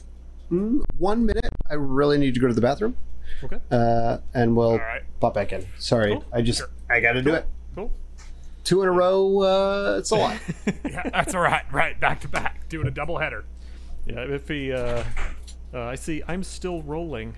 mm, 0.53 0.83
one 0.99 1.25
minute. 1.27 1.49
I 1.71 1.75
really 1.75 2.19
need 2.19 2.35
to 2.35 2.41
go 2.41 2.49
to 2.49 2.55
the 2.55 2.61
bathroom, 2.61 2.97
Okay. 3.43 3.59
uh, 3.71 4.19
and 4.35 4.55
we'll 4.57 4.73
All 4.73 4.79
right. 4.79 5.03
pop 5.21 5.35
back 5.35 5.53
in. 5.53 5.67
Sorry, 5.79 6.13
Cool. 6.13 6.25
I 6.33 6.43
just 6.43 6.63
I 6.91 7.01
got 7.01 7.13
to 7.13 7.23
do 7.23 7.35
it. 7.35 7.47
Cool. 7.75 7.91
Two 8.65 8.83
in 8.83 8.89
a 8.89 8.93
row. 8.93 9.41
Uh, 9.41 9.97
it's 9.99 10.11
a 10.11 10.17
lot. 10.17 10.37
Yeah, 10.91 11.09
that's 11.11 11.35
all 11.35 11.41
right. 11.41 11.63
Right, 11.73 11.99
back 12.01 12.21
to 12.23 12.29
back, 12.29 12.69
doing 12.69 12.87
a 12.87 12.91
double 12.91 13.19
header. 13.19 13.45
Yeah, 14.07 14.21
if 14.23 14.49
he, 14.49 14.73
uh, 14.73 15.05
uh, 15.73 15.81
I 15.81 15.95
see, 15.95 16.23
I'm 16.27 16.43
still 16.43 16.83
rolling. 16.83 17.37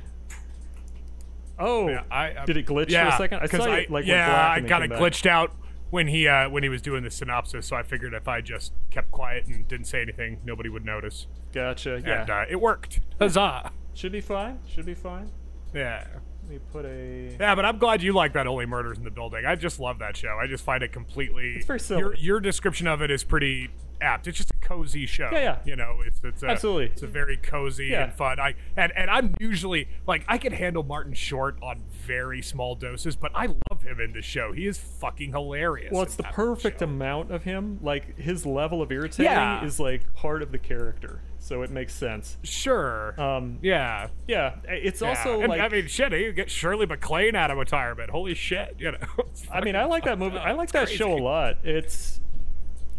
Oh, 1.59 1.89
Yeah, 1.89 2.03
I, 2.11 2.35
I 2.39 2.45
did 2.45 2.57
it 2.57 2.67
glitch 2.67 2.91
yeah, 2.91 3.11
for 3.11 3.15
a 3.15 3.19
second? 3.19 3.41
I 3.43 3.47
saw 3.47 3.71
I, 3.71 3.79
it 3.79 3.91
like 3.91 4.07
yeah, 4.07 4.35
I 4.35 4.57
and 4.57 4.69
kind 4.69 4.91
of 4.91 4.99
glitched 4.99 5.27
out 5.27 5.55
when 5.91 6.09
he 6.09 6.27
uh, 6.27 6.49
when 6.49 6.63
he 6.63 6.69
was 6.69 6.83
doing 6.83 7.05
the 7.05 7.11
synopsis. 7.11 7.67
So 7.67 7.77
I 7.77 7.83
figured 7.83 8.15
if 8.15 8.27
I 8.27 8.41
just 8.41 8.73
kept 8.91 9.11
quiet 9.11 9.47
and 9.47 9.69
didn't 9.69 9.87
say 9.87 10.01
anything, 10.01 10.41
nobody 10.45 10.69
would 10.69 10.85
notice. 10.85 11.27
Gotcha. 11.53 12.03
Yeah, 12.05 12.25
uh, 12.29 12.47
it 12.49 12.61
worked. 12.61 13.01
Huzzah! 13.21 13.71
should 13.95 14.13
be 14.13 14.21
fine. 14.21 14.59
Should 14.67 14.87
be 14.87 14.95
fine. 14.95 15.31
Yeah. 15.75 16.07
Let 16.43 16.51
me 16.51 16.59
put 16.73 16.85
a. 16.85 17.37
Yeah, 17.39 17.55
but 17.55 17.65
I'm 17.65 17.79
glad 17.79 18.03
you 18.03 18.13
like 18.13 18.33
that 18.33 18.47
Only 18.47 18.67
Murders 18.67 18.99
in 18.99 19.05
the 19.05 19.11
Building. 19.11 19.45
I 19.47 19.55
just 19.55 19.79
love 19.79 19.99
that 20.01 20.17
show. 20.17 20.39
I 20.43 20.47
just 20.47 20.65
find 20.65 20.83
it 20.83 20.93
completely. 20.93 21.55
It's 21.57 21.67
very 21.67 21.79
silly. 21.79 22.01
Your, 22.01 22.15
your 22.17 22.41
description 22.41 22.87
of 22.87 23.03
it 23.03 23.11
is 23.11 23.23
pretty 23.23 23.71
apt. 24.03 24.27
It's 24.27 24.37
just 24.37 24.51
a 24.51 24.55
cozy 24.67 25.07
show. 25.07 25.31
Yeah, 25.33 25.41
yeah. 25.41 25.59
You 25.65 25.77
know, 25.77 25.99
it's 26.05 26.21
it's 26.25 26.43
a, 26.43 26.47
Absolutely. 26.49 26.87
It's 26.87 27.03
a 27.03 27.07
very 27.07 27.37
cozy 27.37 27.87
Yeah. 27.89 28.05
and 28.05 28.13
fun. 28.13 28.39
I 28.41 28.55
and 28.77 28.93
and 28.97 29.11
I'm 29.11 29.35
usually 29.41 29.89
like 30.07 30.25
I 30.29 30.39
can 30.39 30.53
handle 30.53 30.83
Martin 30.83 31.15
Short 31.15 31.57
on 31.63 31.83
very 32.07 32.43
small 32.43 32.75
doses, 32.75 33.17
but 33.17 33.31
I 33.35 33.47
love 33.47 33.83
him 33.83 34.01
in 34.01 34.13
the 34.13 34.23
show. 34.23 34.53
He 34.53 34.67
is 34.67 34.79
fucking 34.79 35.31
hilarious. 35.31 35.93
Well, 35.93 36.03
it's 36.03 36.17
the 36.17 36.23
perfect 36.25 36.81
show. 36.81 36.85
amount 36.87 37.31
of 37.31 37.45
him. 37.45 37.79
Like 37.83 38.19
his 38.19 38.45
level 38.45 38.83
of 38.83 38.91
irritating 38.93 39.25
Yeah. 39.33 39.65
is 39.65 39.79
like 39.81 40.13
part 40.15 40.43
of 40.43 40.53
the 40.53 40.59
character, 40.59 41.21
so 41.39 41.63
it 41.63 41.71
makes 41.71 41.95
sense. 41.95 42.39
Sure. 42.43 43.21
Um, 43.21 43.59
yeah. 43.63 44.09
yeah, 44.27 44.57
it's 44.65 45.01
Yeah. 45.01 45.09
also 45.11 45.41
And, 45.41 45.49
like 45.49 45.61
I 45.61 45.69
mean, 45.69 45.87
shit, 45.87 46.13
you 46.13 46.33
get 46.33 46.51
Shirley 46.51 46.87
MacLaine 46.87 47.37
out 47.37 47.51
of 47.51 47.59
retirement. 47.59 48.11
Holy 48.11 48.35
shit, 48.35 48.77
you 48.79 48.93
know. 48.93 48.99
I 49.53 49.61
mean, 49.61 49.77
I 49.77 49.85
like 49.85 50.05
that 50.05 50.19
movie. 50.19 50.39
I 50.39 50.53
like 50.53 50.65
It's 50.65 50.73
that 50.73 50.89
show 50.89 51.13
a 51.13 51.21
lot. 51.23 51.59
It's, 51.65 52.21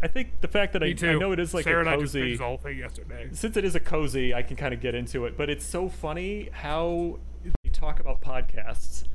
I 0.03 0.07
think 0.07 0.41
the 0.41 0.49
fact 0.49 0.73
that 0.73 0.83
I, 0.83 0.87
I 0.87 1.13
know 1.15 1.31
it 1.31 1.39
is 1.39 1.53
like 1.53 1.63
Sarah 1.63 1.77
a 1.77 1.79
and 1.79 1.89
I 1.89 1.93
just 1.97 2.13
cozy. 2.13 2.35
whole 2.35 2.57
thing 2.57 2.77
yesterday. 2.77 3.29
Since 3.31 3.55
it 3.55 3.63
is 3.63 3.73
a 3.75 3.79
cozy, 3.79 4.33
I 4.33 4.43
can 4.43 4.57
kind 4.57 4.73
of 4.73 4.81
get 4.81 4.95
into 4.95 5.25
it. 5.25 5.37
But 5.37 5.49
it's 5.49 5.65
so 5.65 5.87
funny 5.87 6.49
how 6.51 7.19
they 7.63 7.69
talk 7.69 8.01
about 8.01 8.21
podcasts. 8.21 9.05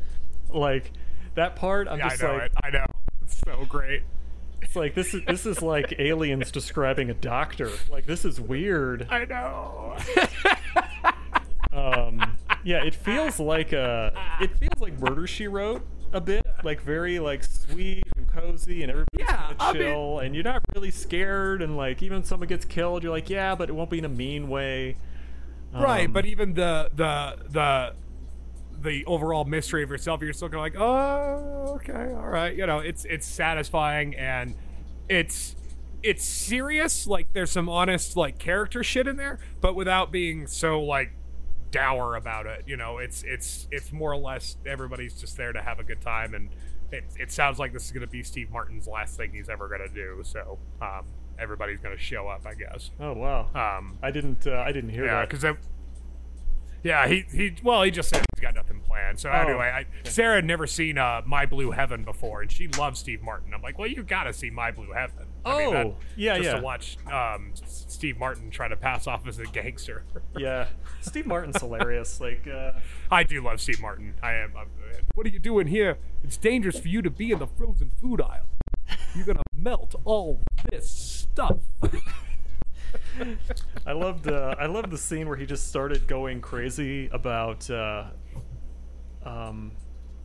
Like 0.50 0.92
that 1.34 1.56
part, 1.56 1.88
I'm 1.88 1.98
Yeah, 1.98 2.06
I 2.06 2.08
just 2.08 2.22
know 2.22 2.32
like, 2.32 2.42
it. 2.44 2.52
I 2.64 2.70
know. 2.70 2.86
It's 3.22 3.38
so 3.46 3.66
great. 3.68 4.02
it's 4.62 4.74
like 4.74 4.94
this 4.94 5.12
is 5.12 5.20
this 5.26 5.44
is 5.44 5.60
like 5.60 5.92
aliens 5.98 6.50
describing 6.50 7.10
a 7.10 7.14
doctor. 7.14 7.70
Like 7.90 8.06
this 8.06 8.24
is 8.24 8.40
weird. 8.40 9.06
I 9.10 9.26
know. 9.26 9.94
um 11.72 12.34
yeah 12.64 12.82
it 12.82 12.94
feels 12.94 13.38
like 13.38 13.72
a 13.72 14.12
it 14.40 14.56
feels 14.58 14.80
like 14.80 14.98
murder 14.98 15.26
she 15.26 15.46
wrote 15.46 15.86
a 16.12 16.20
bit 16.20 16.44
like 16.64 16.80
very 16.80 17.18
like 17.18 17.44
sweet 17.44 18.04
and 18.16 18.26
cozy 18.28 18.82
and 18.82 18.90
everybody's 18.90 19.20
Yeah, 19.28 19.36
kind 19.36 19.56
I 19.60 19.72
mean- 19.72 19.82
chill 19.82 20.18
and 20.20 20.34
you're 20.34 20.44
not 20.44 20.62
really 20.74 20.90
scared 20.90 21.60
and 21.62 21.76
like 21.76 22.02
even 22.02 22.18
if 22.18 22.26
someone 22.26 22.48
gets 22.48 22.64
killed 22.64 23.02
you're 23.02 23.12
like 23.12 23.28
yeah 23.28 23.54
but 23.54 23.68
it 23.68 23.72
won't 23.74 23.90
be 23.90 23.98
in 23.98 24.04
a 24.04 24.08
mean 24.08 24.48
way 24.48 24.96
right, 25.74 26.06
Um, 26.06 26.12
but 26.12 26.24
even 26.24 26.54
the 26.54 26.90
the 26.94 27.36
the 27.50 27.94
the 28.80 29.04
overall 29.06 29.44
mystery 29.44 29.82
of 29.82 29.90
yourself, 29.90 30.22
you're 30.22 30.32
still 30.32 30.48
kind 30.48 30.58
of 30.58 30.60
like, 30.62 30.80
oh, 30.80 31.74
okay, 31.74 32.12
all 32.14 32.28
right. 32.28 32.56
You 32.56 32.64
know, 32.64 32.78
it's 32.78 33.04
it's 33.06 33.26
satisfying 33.26 34.14
and 34.14 34.54
it's 35.08 35.56
it's 36.02 36.24
serious. 36.24 37.06
Like 37.06 37.32
there's 37.32 37.50
some 37.50 37.68
honest 37.68 38.16
like 38.16 38.38
character 38.38 38.84
shit 38.84 39.08
in 39.08 39.16
there, 39.16 39.40
but 39.60 39.74
without 39.74 40.12
being 40.12 40.46
so 40.46 40.80
like 40.80 41.10
dour 41.70 42.16
about 42.16 42.46
it. 42.46 42.64
You 42.66 42.76
know, 42.76 42.98
it's 42.98 43.22
it's 43.22 43.68
it's 43.70 43.92
more 43.92 44.12
or 44.12 44.16
less 44.18 44.56
everybody's 44.66 45.14
just 45.20 45.36
there 45.36 45.52
to 45.52 45.62
have 45.62 45.78
a 45.78 45.84
good 45.84 46.00
time, 46.00 46.34
and 46.34 46.50
it 46.92 47.04
it 47.18 47.30
sounds 47.32 47.58
like 47.58 47.72
this 47.72 47.84
is 47.84 47.92
going 47.92 48.06
to 48.06 48.10
be 48.10 48.22
Steve 48.22 48.50
Martin's 48.50 48.86
last 48.86 49.16
thing 49.16 49.32
he's 49.32 49.48
ever 49.48 49.68
going 49.68 49.86
to 49.86 49.94
do. 49.94 50.20
So 50.24 50.58
um, 50.80 51.06
everybody's 51.38 51.80
going 51.80 51.96
to 51.96 52.02
show 52.02 52.28
up, 52.28 52.46
I 52.46 52.54
guess. 52.54 52.90
oh 53.00 53.12
wow 53.12 53.48
Um, 53.54 53.98
i 54.02 54.10
didn't 54.10 54.46
uh, 54.46 54.64
i 54.66 54.72
didn't 54.72 54.90
hear 54.90 55.04
yeah, 55.04 55.20
that 55.20 55.30
because 55.30 55.56
yeah, 56.82 57.06
he 57.08 57.24
he 57.32 57.56
well, 57.62 57.82
he 57.82 57.90
just 57.90 58.08
said 58.08 58.24
he's 58.34 58.40
got 58.42 58.54
nothing 58.54 58.80
planned. 58.80 59.18
So 59.18 59.30
Oh, 59.30 59.32
anyway, 59.32 59.66
I, 59.66 60.08
Sarah 60.08 60.36
had 60.36 60.44
never 60.44 60.66
seen 60.66 60.96
uh, 60.96 61.22
My 61.26 61.44
Blue 61.46 61.72
Heaven 61.72 62.04
before, 62.04 62.42
and 62.42 62.50
she 62.50 62.68
loves 62.68 63.00
Steve 63.00 63.22
Martin. 63.22 63.52
I'm 63.52 63.62
like, 63.62 63.78
well, 63.78 63.88
you 63.88 64.02
got 64.02 64.24
to 64.24 64.32
see 64.32 64.50
My 64.50 64.70
Blue 64.70 64.92
Heaven. 64.92 65.26
I 65.44 65.58
mean, 65.58 65.72
that- 65.72 65.86
Oh, 65.86 65.96
yeah, 66.16 66.36
just 66.36 66.46
yeah. 66.46 66.56
to 66.56 66.62
watch 66.62 66.96
um, 67.10 67.52
Steve 67.66 68.18
Martin 68.18 68.50
try 68.50 68.68
to 68.68 68.76
pass 68.76 69.06
off 69.06 69.26
as 69.26 69.38
a 69.38 69.44
gangster. 69.44 70.04
yeah 70.38 70.66
steve 71.00 71.26
martin's 71.26 71.58
hilarious 71.60 72.20
like 72.20 72.46
uh 72.48 72.72
I 73.10 73.22
do 73.22 73.40
love 73.42 73.60
Steve 73.60 73.80
Martin. 73.80 74.14
I 74.22 74.34
am. 74.34 74.52
I'm, 74.58 74.68
what 75.14 75.26
are 75.26 75.30
you 75.30 75.38
doing 75.38 75.68
here? 75.68 75.96
It's 76.22 76.36
dangerous 76.36 76.78
for 76.78 76.88
you 76.88 77.00
to 77.02 77.10
be 77.10 77.30
in 77.30 77.38
the 77.38 77.46
frozen 77.46 77.90
food 78.00 78.20
aisle. 78.20 78.48
You're 79.14 79.24
gonna 79.24 79.42
melt 79.56 79.94
all 80.04 80.40
this 80.70 80.90
stuff. 80.90 81.58
I 83.86 83.92
loved 83.92 84.28
uh, 84.28 84.54
I 84.58 84.66
loved 84.66 84.90
the 84.90 84.98
scene 84.98 85.28
where 85.28 85.36
he 85.36 85.46
just 85.46 85.68
started 85.68 86.06
going 86.06 86.40
crazy 86.40 87.08
about 87.12 87.68
uh, 87.70 88.04
um, 89.24 89.72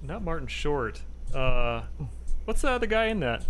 not 0.01 0.23
Martin 0.23 0.47
Short. 0.47 1.01
Uh, 1.33 1.83
what's 2.45 2.61
the 2.61 2.69
other 2.71 2.87
guy 2.87 3.05
in 3.05 3.19
that? 3.21 3.45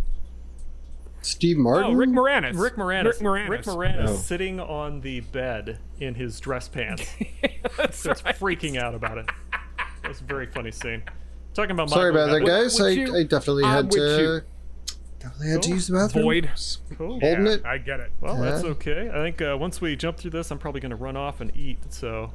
Steve 1.25 1.57
Martin. 1.57 1.91
Oh, 1.91 1.93
Rick 1.93 2.09
Moranis. 2.09 2.59
Rick 2.59 2.75
Moranis. 2.75 3.05
Rick 3.05 3.19
Moranis. 3.19 3.49
Rick 3.49 3.61
Moranis 3.63 4.09
Oh. 4.09 4.15
sitting 4.15 4.59
on 4.59 5.01
the 5.01 5.21
bed 5.21 5.79
in 5.99 6.15
his 6.15 6.39
dress 6.39 6.67
pants, 6.67 7.09
That's 7.77 8.03
just 8.03 8.25
right. 8.25 8.37
freaking 8.37 8.77
out 8.77 8.93
about 8.95 9.17
it. 9.17 9.27
That 10.01 10.09
was 10.09 10.21
a 10.21 10.25
very 10.25 10.47
funny 10.47 10.71
scene. 10.71 11.03
Talking 11.53 11.71
about 11.71 11.89
my 11.89 11.95
Sorry 11.95 12.09
about 12.09 12.27
that, 12.31 12.39
Douglas- 12.39 12.77
guys. 12.77 12.79
would 12.81 12.87
I, 12.87 12.91
you- 12.91 13.17
I 13.17 13.23
definitely 13.23 13.63
had 13.65 13.91
to. 13.91 13.97
you. 13.99 14.41
Definitely 15.19 15.49
had 15.51 15.61
to 15.61 15.69
use 15.69 15.87
the 15.87 15.93
bathroom. 15.93 16.23
Void. 16.25 16.49
Cool. 16.97 17.19
Holding 17.21 17.45
Yeah, 17.45 17.51
it. 17.53 17.65
I 17.65 17.77
get 17.77 18.01
it. 18.01 18.11
Well, 18.19 18.35
that's 18.41 18.65
okay. 18.65 19.09
I 19.09 19.15
think 19.19 19.41
uh, 19.41 19.55
once 19.57 19.79
we 19.79 19.95
jump 19.95 20.17
through 20.17 20.31
this, 20.31 20.51
I'm 20.51 20.57
probably 20.57 20.81
going 20.81 20.89
to 20.89 20.97
run 20.97 21.15
off 21.15 21.39
and 21.39 21.55
eat. 21.55 21.77
So 21.93 22.31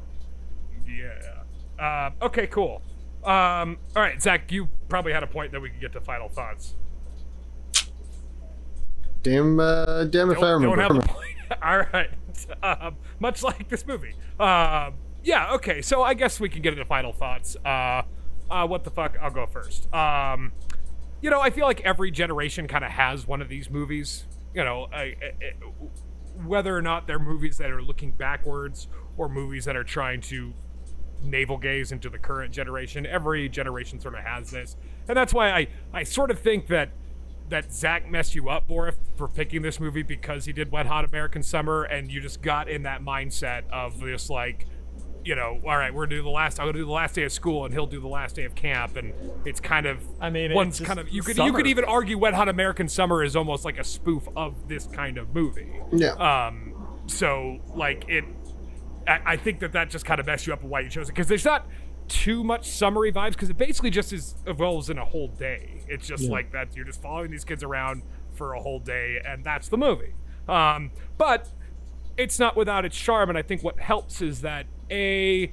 Yeah. 0.88 1.42
Uh, 1.78 2.10
okay, 2.24 2.46
cool. 2.46 2.80
Um, 3.24 3.76
all 3.94 4.02
right, 4.02 4.20
Zach, 4.22 4.50
you 4.50 4.68
probably 4.88 5.12
had 5.12 5.22
a 5.22 5.26
point 5.26 5.52
that 5.52 5.60
we 5.60 5.68
could 5.68 5.80
get 5.82 5.92
to 5.92 6.00
final 6.00 6.28
thoughts. 6.30 6.76
Damn, 9.22 9.58
uh, 9.60 10.04
damn 10.04 10.30
if 10.30 10.38
I 10.38 10.40
Don't, 10.42 10.62
don't 10.62 10.70
remember. 10.72 10.94
have 11.02 11.04
a 11.04 11.08
point. 11.08 11.28
all 11.62 11.78
right. 11.92 12.10
Um, 12.62 12.96
much 13.18 13.42
like 13.42 13.68
this 13.68 13.86
movie. 13.86 14.14
Um, 14.38 14.94
yeah, 15.24 15.52
okay, 15.54 15.82
so 15.82 16.02
I 16.02 16.14
guess 16.14 16.38
we 16.38 16.48
can 16.48 16.62
get 16.62 16.72
into 16.72 16.84
final 16.84 17.12
thoughts. 17.12 17.56
Uh, 17.64 18.02
uh, 18.50 18.66
what 18.66 18.84
the 18.84 18.90
fuck? 18.90 19.16
I'll 19.20 19.30
go 19.30 19.46
first. 19.46 19.92
Um, 19.92 20.52
you 21.20 21.30
know, 21.30 21.40
I 21.40 21.50
feel 21.50 21.66
like 21.66 21.80
every 21.80 22.10
generation 22.10 22.68
kind 22.68 22.84
of 22.84 22.92
has 22.92 23.26
one 23.26 23.42
of 23.42 23.48
these 23.48 23.68
movies. 23.70 24.24
You 24.54 24.64
know, 24.64 24.86
I, 24.92 24.98
I, 25.00 25.32
I- 25.42 25.52
whether 26.46 26.76
or 26.76 26.80
not 26.82 27.08
they're 27.08 27.18
movies 27.18 27.58
that 27.58 27.70
are 27.70 27.82
looking 27.82 28.12
backwards 28.12 28.86
or 29.16 29.28
movies 29.28 29.64
that 29.64 29.74
are 29.74 29.82
trying 29.82 30.20
to 30.20 30.54
navel 31.20 31.58
gaze 31.58 31.90
into 31.90 32.08
the 32.08 32.18
current 32.18 32.52
generation. 32.54 33.04
Every 33.04 33.48
generation 33.48 33.98
sort 33.98 34.14
of 34.14 34.20
has 34.20 34.52
this, 34.52 34.76
and 35.08 35.16
that's 35.16 35.34
why 35.34 35.50
I 35.50 35.66
I 35.92 36.04
sort 36.04 36.30
of 36.30 36.38
think 36.38 36.68
that 36.68 36.90
that 37.48 37.72
Zach 37.72 38.10
messed 38.10 38.34
you 38.34 38.48
up, 38.48 38.68
Borif, 38.68 38.96
for 39.16 39.28
picking 39.28 39.62
this 39.62 39.80
movie 39.80 40.02
because 40.02 40.44
he 40.44 40.52
did 40.52 40.70
Wet 40.70 40.86
Hot 40.86 41.04
American 41.04 41.42
Summer, 41.42 41.84
and 41.84 42.10
you 42.10 42.20
just 42.20 42.42
got 42.42 42.68
in 42.68 42.82
that 42.82 43.02
mindset 43.02 43.68
of 43.70 44.00
just 44.00 44.30
like, 44.30 44.66
you 45.24 45.34
know, 45.34 45.60
all 45.64 45.76
right, 45.76 45.92
we're 45.92 46.06
gonna 46.06 46.16
do 46.16 46.22
the 46.22 46.30
last. 46.30 46.58
I'm 46.58 46.66
gonna 46.66 46.78
do 46.78 46.84
the 46.84 46.90
last 46.90 47.14
day 47.14 47.24
of 47.24 47.32
school, 47.32 47.64
and 47.64 47.74
he'll 47.74 47.86
do 47.86 48.00
the 48.00 48.08
last 48.08 48.36
day 48.36 48.44
of 48.44 48.54
camp, 48.54 48.96
and 48.96 49.12
it's 49.44 49.60
kind 49.60 49.86
of. 49.86 50.02
I 50.20 50.30
mean, 50.30 50.52
one's 50.52 50.80
it's 50.80 50.86
kind 50.86 50.98
of 50.98 51.08
you 51.10 51.22
could 51.22 51.36
you 51.36 51.52
could 51.52 51.66
even 51.66 51.84
argue 51.84 52.18
Wet 52.18 52.34
Hot 52.34 52.48
American 52.48 52.88
Summer 52.88 53.22
is 53.22 53.36
almost 53.36 53.64
like 53.64 53.78
a 53.78 53.84
spoof 53.84 54.28
of 54.36 54.68
this 54.68 54.86
kind 54.86 55.18
of 55.18 55.34
movie. 55.34 55.80
Yeah. 55.92 56.12
Um, 56.12 56.74
so 57.06 57.58
like 57.74 58.04
it, 58.08 58.24
I, 59.06 59.20
I 59.24 59.36
think 59.36 59.60
that 59.60 59.72
that 59.72 59.90
just 59.90 60.04
kind 60.04 60.20
of 60.20 60.26
messed 60.26 60.46
you 60.46 60.52
up 60.52 60.62
with 60.62 60.70
why 60.70 60.80
you 60.80 60.90
chose 60.90 61.08
it 61.08 61.12
because 61.12 61.28
there's 61.28 61.44
not 61.44 61.66
too 62.08 62.42
much 62.42 62.68
summary 62.68 63.12
vibes 63.12 63.32
because 63.32 63.50
it 63.50 63.58
basically 63.58 63.90
just 63.90 64.12
is 64.12 64.34
evolves 64.46 64.90
in 64.90 64.98
a 64.98 65.04
whole 65.04 65.28
day. 65.28 65.82
It's 65.88 66.06
just 66.06 66.24
like 66.24 66.52
that 66.52 66.74
you're 66.74 66.84
just 66.84 67.02
following 67.02 67.30
these 67.30 67.44
kids 67.44 67.62
around 67.62 68.02
for 68.34 68.54
a 68.54 68.60
whole 68.60 68.80
day 68.80 69.20
and 69.24 69.44
that's 69.44 69.68
the 69.68 69.76
movie. 69.76 70.14
Um, 70.48 70.90
but 71.18 71.48
it's 72.16 72.38
not 72.38 72.56
without 72.56 72.84
its 72.84 72.98
charm, 72.98 73.28
and 73.28 73.38
I 73.38 73.42
think 73.42 73.62
what 73.62 73.78
helps 73.78 74.20
is 74.20 74.40
that 74.40 74.66
a 74.90 75.52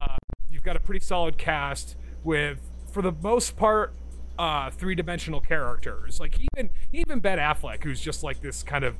uh, 0.00 0.16
you've 0.50 0.62
got 0.62 0.76
a 0.76 0.80
pretty 0.80 1.04
solid 1.04 1.38
cast 1.38 1.96
with, 2.22 2.60
for 2.92 3.02
the 3.02 3.12
most 3.12 3.56
part, 3.56 3.94
uh, 4.38 4.70
three-dimensional 4.70 5.40
characters. 5.40 6.20
Like 6.20 6.38
even 6.54 6.70
even 6.92 7.20
Ben 7.20 7.38
Affleck, 7.38 7.82
who's 7.84 8.00
just 8.00 8.22
like 8.22 8.42
this 8.42 8.62
kind 8.62 8.84
of 8.84 8.96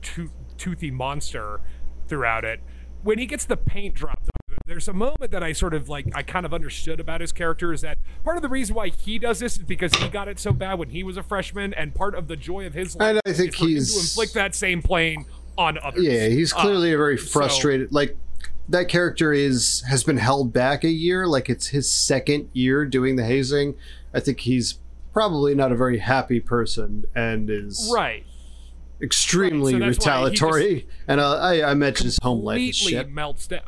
tooth, 0.00 0.32
toothy 0.58 0.90
monster 0.90 1.60
throughout 2.06 2.44
it. 2.44 2.60
When 3.02 3.18
he 3.18 3.26
gets 3.26 3.44
the 3.44 3.56
paint 3.56 3.94
dropped 3.94 4.30
there's 4.66 4.88
a 4.88 4.92
moment 4.92 5.30
that 5.30 5.42
I 5.42 5.52
sort 5.52 5.74
of 5.74 5.88
like 5.88 6.06
I 6.14 6.22
kind 6.22 6.46
of 6.46 6.54
understood 6.54 7.00
about 7.00 7.20
his 7.20 7.32
character 7.32 7.72
is 7.72 7.80
that 7.82 7.98
part 8.24 8.36
of 8.36 8.42
the 8.42 8.48
reason 8.48 8.74
why 8.74 8.88
he 8.88 9.18
does 9.18 9.38
this 9.38 9.56
is 9.56 9.62
because 9.64 9.94
he 9.94 10.08
got 10.08 10.28
it 10.28 10.38
so 10.38 10.52
bad 10.52 10.78
when 10.78 10.90
he 10.90 11.02
was 11.02 11.16
a 11.16 11.22
freshman, 11.22 11.74
and 11.74 11.94
part 11.94 12.14
of 12.14 12.28
the 12.28 12.36
joy 12.36 12.66
of 12.66 12.74
his 12.74 12.96
life 12.96 13.08
And 13.08 13.20
I 13.26 13.32
think 13.32 13.54
is 13.54 13.58
he's- 13.58 13.92
to 13.94 14.00
inflict 14.00 14.34
that 14.34 14.54
same 14.54 14.82
plane 14.82 15.26
on 15.58 15.78
others. 15.78 16.04
Yeah, 16.04 16.28
he's 16.28 16.52
Uh, 16.52 16.60
clearly 16.60 16.92
a 16.92 16.96
very 16.96 17.18
so- 17.18 17.26
frustrated. 17.26 17.92
like 17.92 18.16
that 18.68 18.88
character 18.88 19.32
is 19.32 19.82
has 19.88 20.04
been 20.04 20.18
held 20.18 20.52
back 20.52 20.84
a 20.84 20.88
year. 20.90 21.26
Like 21.26 21.50
it's 21.50 21.68
his 21.68 21.90
second 21.90 22.48
year 22.52 22.84
doing 22.86 23.16
the 23.16 23.24
hazing. 23.24 23.74
I 24.14 24.20
think 24.20 24.40
he's 24.40 24.78
probably 25.12 25.54
not 25.54 25.72
a 25.72 25.76
very 25.76 25.98
happy 25.98 26.40
person 26.40 27.04
and 27.14 27.50
is 27.50 27.90
right. 27.94 28.24
extremely 29.02 29.74
Right, 29.74 29.80
so 29.80 29.86
that's 29.86 30.06
why 30.06 30.18
he 30.18 30.24
retaliatory. 30.30 30.86
and 31.08 31.20
uh, 31.20 31.36
I, 31.38 31.70
I 31.70 31.74
mentioned 31.74 32.06
his 32.06 32.18
home 32.22 32.42
life 32.44 32.56
completely 32.58 32.92
shit. 32.92 33.10
melts 33.10 33.46
down. 33.46 33.62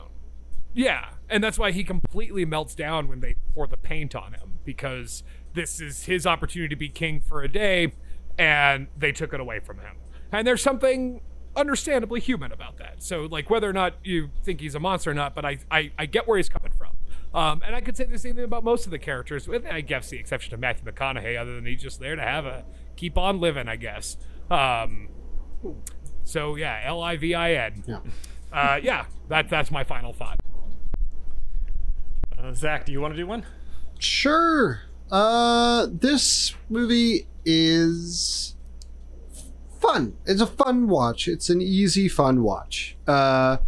Yeah, 0.75 1.11
and 1.31 1.43
that's 1.43 1.59
why 1.59 1.71
he 1.71 1.85
completely 1.85 2.45
melts 2.45 2.75
down 2.75 3.09
when 3.09 3.21
they 3.21 3.37
pour 3.55 3.67
the 3.67 3.77
paint 3.77 4.15
on 4.15 4.33
him 4.33 4.59
because 4.65 5.23
this 5.55 5.81
is 5.81 6.05
his 6.05 6.27
opportunity 6.27 6.69
to 6.69 6.77
be 6.77 6.89
king 6.89 7.21
for 7.21 7.43
a 7.43 7.49
day, 7.49 7.95
and 8.37 8.89
they 8.97 9.13
took 9.13 9.33
it 9.33 9.41
away 9.41 9.61
from 9.61 9.79
him. 9.79 9.97
And 10.33 10.47
there's 10.47 10.63
something 10.63 11.21
understandably 11.55 12.19
human 12.19 12.51
about 12.51 12.77
that. 12.79 13.03
So, 13.05 13.23
like, 13.23 13.49
whether 13.49 13.71
or 13.71 13.73
not 13.73 13.95
you 14.03 14.31
think 14.43 14.61
he's 14.61 14.75
a 14.75 14.81
monster 14.81 15.13
or 15.13 15.15
not, 15.15 15.35
but 15.37 15.45
I, 15.45 15.59
I, 15.71 15.93
I 15.97 16.07
get 16.07 16.27
where 16.27 16.37
he's 16.37 16.49
coming 16.49 16.73
from. 16.77 16.91
Um, 17.33 17.63
and 17.65 17.75
I 17.77 17.81
could 17.81 17.97
say 17.97 18.05
the 18.05 18.19
same 18.19 18.35
thing 18.35 18.45
about 18.45 18.65
most 18.65 18.85
of 18.85 18.91
the 18.91 18.99
characters, 18.99 19.47
with 19.47 19.65
I 19.67 19.81
guess 19.81 20.11
the 20.11 20.19
exception 20.19 20.55
of 20.55 20.61
Matthew 20.61 20.91
McConaughey, 20.91 21.39
other 21.41 21.55
than 21.55 21.67
he's 21.67 21.83
just 21.83 22.01
there 22.01 22.17
to 22.17 22.23
have 22.23 22.47
a 22.47 22.65
keep 22.97 23.17
on 23.17 23.39
living, 23.41 23.69
I 23.69 23.77
guess. 23.77 24.17
Um, 24.51 25.09
So 26.25 26.57
yeah, 26.57 26.81
L 26.85 27.01
I 27.03 27.17
V 27.17 27.35
I 27.35 27.53
N. 27.55 27.85
Yeah. 27.87 28.01
Uh, 28.53 28.81
yeah, 28.83 29.07
that, 29.29 29.49
that's 29.49 29.71
my 29.71 29.85
final 29.85 30.13
thought. 30.13 30.41
Uh, 32.45 32.53
Zach, 32.53 32.85
do 32.85 32.93
you 32.93 33.01
want 33.01 33.15
to 33.15 33.17
do 33.17 33.27
one? 33.27 33.47
Sure. 33.99 34.83
Uh, 35.11 35.87
this 35.91 36.55
movie 36.69 37.27
is 37.47 38.55
fun. 39.81 40.15
It's 40.27 40.43
a 40.43 40.47
fun 40.47 40.89
watch. 40.89 41.27
It's 41.27 41.49
an 41.49 41.63
easy, 41.63 42.07
fun 42.07 42.43
watch. 42.43 42.97
Uh, 43.07 43.59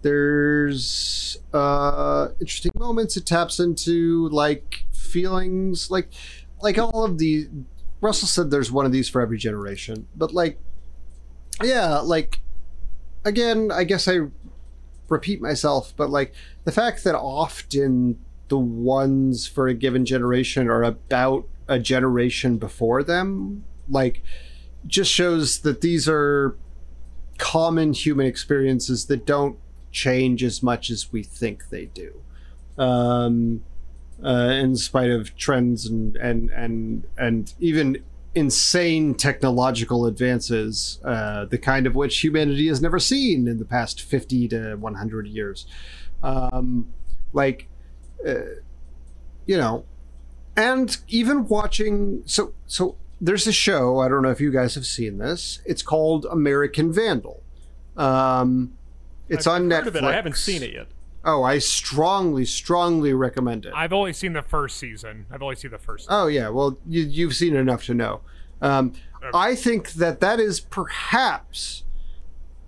there's 0.00 1.36
uh 1.52 2.28
interesting 2.40 2.72
moments. 2.76 3.18
It 3.18 3.26
taps 3.26 3.60
into 3.60 4.30
like 4.30 4.86
feelings, 4.94 5.90
like 5.90 6.08
like 6.62 6.78
all 6.78 7.04
of 7.04 7.18
the. 7.18 7.48
Russell 8.00 8.28
said 8.28 8.50
there's 8.50 8.72
one 8.72 8.86
of 8.86 8.92
these 8.92 9.10
for 9.10 9.20
every 9.20 9.36
generation, 9.36 10.06
but 10.16 10.32
like, 10.32 10.58
yeah, 11.62 11.98
like 11.98 12.40
again, 13.26 13.70
I 13.70 13.84
guess 13.84 14.08
I 14.08 14.20
repeat 15.10 15.40
myself, 15.40 15.92
but 15.96 16.08
like 16.08 16.32
the 16.64 16.72
fact 16.72 17.04
that 17.04 17.14
often 17.14 18.18
the 18.48 18.58
ones 18.58 19.46
for 19.46 19.68
a 19.68 19.74
given 19.74 20.04
generation 20.04 20.68
are 20.68 20.82
about 20.82 21.46
a 21.68 21.78
generation 21.78 22.56
before 22.56 23.02
them, 23.02 23.64
like 23.88 24.22
just 24.86 25.10
shows 25.10 25.60
that 25.60 25.80
these 25.82 26.08
are 26.08 26.56
common 27.38 27.92
human 27.92 28.26
experiences 28.26 29.06
that 29.06 29.26
don't 29.26 29.58
change 29.92 30.42
as 30.42 30.62
much 30.62 30.90
as 30.90 31.12
we 31.12 31.22
think 31.22 31.68
they 31.70 31.86
do. 31.86 32.22
Um, 32.78 33.62
uh, 34.24 34.50
in 34.52 34.76
spite 34.76 35.10
of 35.10 35.34
trends 35.36 35.86
and 35.86 36.16
and 36.16 36.50
and 36.50 37.06
and 37.16 37.54
even 37.58 38.02
insane 38.34 39.14
technological 39.14 40.06
advances, 40.06 41.00
uh, 41.04 41.44
the 41.46 41.58
kind 41.58 41.86
of 41.86 41.94
which 41.94 42.20
humanity 42.20 42.68
has 42.68 42.80
never 42.80 42.98
seen 42.98 43.48
in 43.48 43.58
the 43.58 43.64
past 43.64 44.00
fifty 44.00 44.46
to 44.48 44.76
one 44.76 44.94
hundred 44.94 45.26
years. 45.26 45.66
Um, 46.22 46.92
like, 47.32 47.68
uh, 48.26 48.34
you 49.46 49.56
know, 49.56 49.84
and 50.56 50.96
even 51.08 51.48
watching. 51.48 52.22
So 52.26 52.54
so 52.66 52.96
there's 53.20 53.46
a 53.46 53.52
show. 53.52 53.98
I 53.98 54.08
don't 54.08 54.22
know 54.22 54.30
if 54.30 54.40
you 54.40 54.52
guys 54.52 54.74
have 54.76 54.86
seen 54.86 55.18
this. 55.18 55.60
It's 55.64 55.82
called 55.82 56.26
American 56.30 56.92
Vandal. 56.92 57.42
Um, 57.96 58.74
it's 59.28 59.46
I've 59.46 59.62
on 59.62 59.68
Netflix. 59.68 59.96
It. 59.96 60.04
I 60.04 60.12
haven't 60.12 60.36
seen 60.36 60.62
it 60.62 60.72
yet. 60.72 60.86
Oh, 61.24 61.42
I 61.42 61.58
strongly, 61.58 62.44
strongly 62.44 63.12
recommend 63.12 63.66
it. 63.66 63.72
I've 63.74 63.92
only 63.92 64.12
seen 64.12 64.32
the 64.32 64.42
first 64.42 64.78
season. 64.78 65.26
I've 65.30 65.42
only 65.42 65.56
seen 65.56 65.70
the 65.70 65.78
first. 65.78 66.06
Oh 66.10 66.26
yeah, 66.26 66.48
well 66.48 66.78
you, 66.86 67.02
you've 67.02 67.34
seen 67.34 67.54
enough 67.54 67.84
to 67.86 67.94
know. 67.94 68.22
Um, 68.62 68.92
I 69.34 69.54
think 69.54 69.92
that 69.92 70.20
that 70.20 70.40
is 70.40 70.60
perhaps 70.60 71.84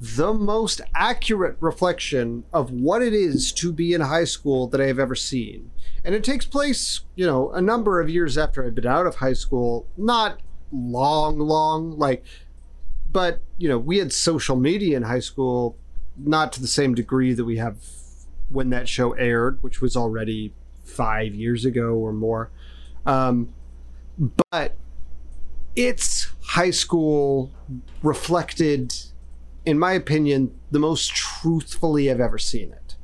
the 0.01 0.35
most 0.35 0.81
accurate 0.95 1.57
reflection 1.61 2.45
of 2.53 2.71
what 2.71 3.03
it 3.03 3.15
is 3.15 3.53
to 3.53 3.73
be 3.73 3.95
in 3.95 4.01
high 4.01 4.25
school 4.25 4.67
that 4.67 4.81
I 4.81 4.87
have 4.87 4.99
ever 4.99 5.15
seen. 5.15 5.71
And 6.05 6.15
it 6.15 6.25
takes 6.25 6.45
place, 6.45 7.03
you 7.15 7.25
know, 7.25 7.51
a 7.53 7.63
number 7.63 8.01
of 8.01 8.11
years 8.11 8.37
after 8.37 8.67
I've 8.67 8.75
been 8.75 8.87
out 8.87 9.07
of 9.07 9.17
high 9.17 9.33
school. 9.33 9.87
Not 9.97 10.41
long, 10.73 11.39
long, 11.39 11.97
like, 11.99 12.25
but 13.11 13.41
you 13.59 13.69
know, 13.69 13.79
we 13.79 13.99
had 13.99 14.13
social 14.13 14.57
media 14.57 14.97
in 14.97 15.05
high 15.05 15.21
school, 15.21 15.77
not 16.19 16.53
to 16.55 16.61
the 16.61 16.67
same 16.67 16.95
degree 16.95 17.33
that 17.33 17.45
we 17.45 17.59
have 17.59 17.77
when 18.53 18.71
that 18.71 18.89
show 18.89 19.13
aired, 19.13 19.63
which 19.63 19.81
was 19.81 19.97
already 19.97 20.53
five 20.85 21.35
years 21.35 21.65
ago 21.65 21.95
or 21.95 22.13
more. 22.13 22.51
Um, 23.07 23.53
but 24.51 24.77
it's 25.75 26.29
high 26.43 26.71
school 26.71 27.51
reflected, 28.03 28.95
in 29.65 29.79
my 29.79 29.93
opinion, 29.93 30.55
the 30.71 30.79
most 30.79 31.15
truthfully 31.15 32.11
I've 32.11 32.21
ever 32.21 32.39
seen 32.39 32.73
it. 32.73 32.97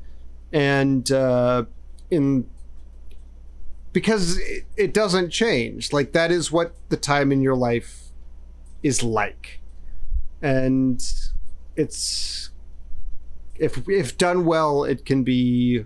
And 0.52 1.10
uh, 1.10 1.64
in 2.10 2.48
because 3.92 4.38
it, 4.38 4.64
it 4.76 4.94
doesn't 4.94 5.30
change. 5.30 5.92
Like 5.92 6.12
that 6.12 6.30
is 6.30 6.52
what 6.52 6.74
the 6.88 6.96
time 6.96 7.32
in 7.32 7.40
your 7.40 7.56
life 7.56 8.08
is 8.82 9.02
like. 9.02 9.60
And 10.40 11.02
it's 11.74 12.50
if 13.58 13.88
if 13.88 14.16
done 14.18 14.44
well, 14.44 14.84
it 14.84 15.04
can 15.04 15.24
be 15.24 15.84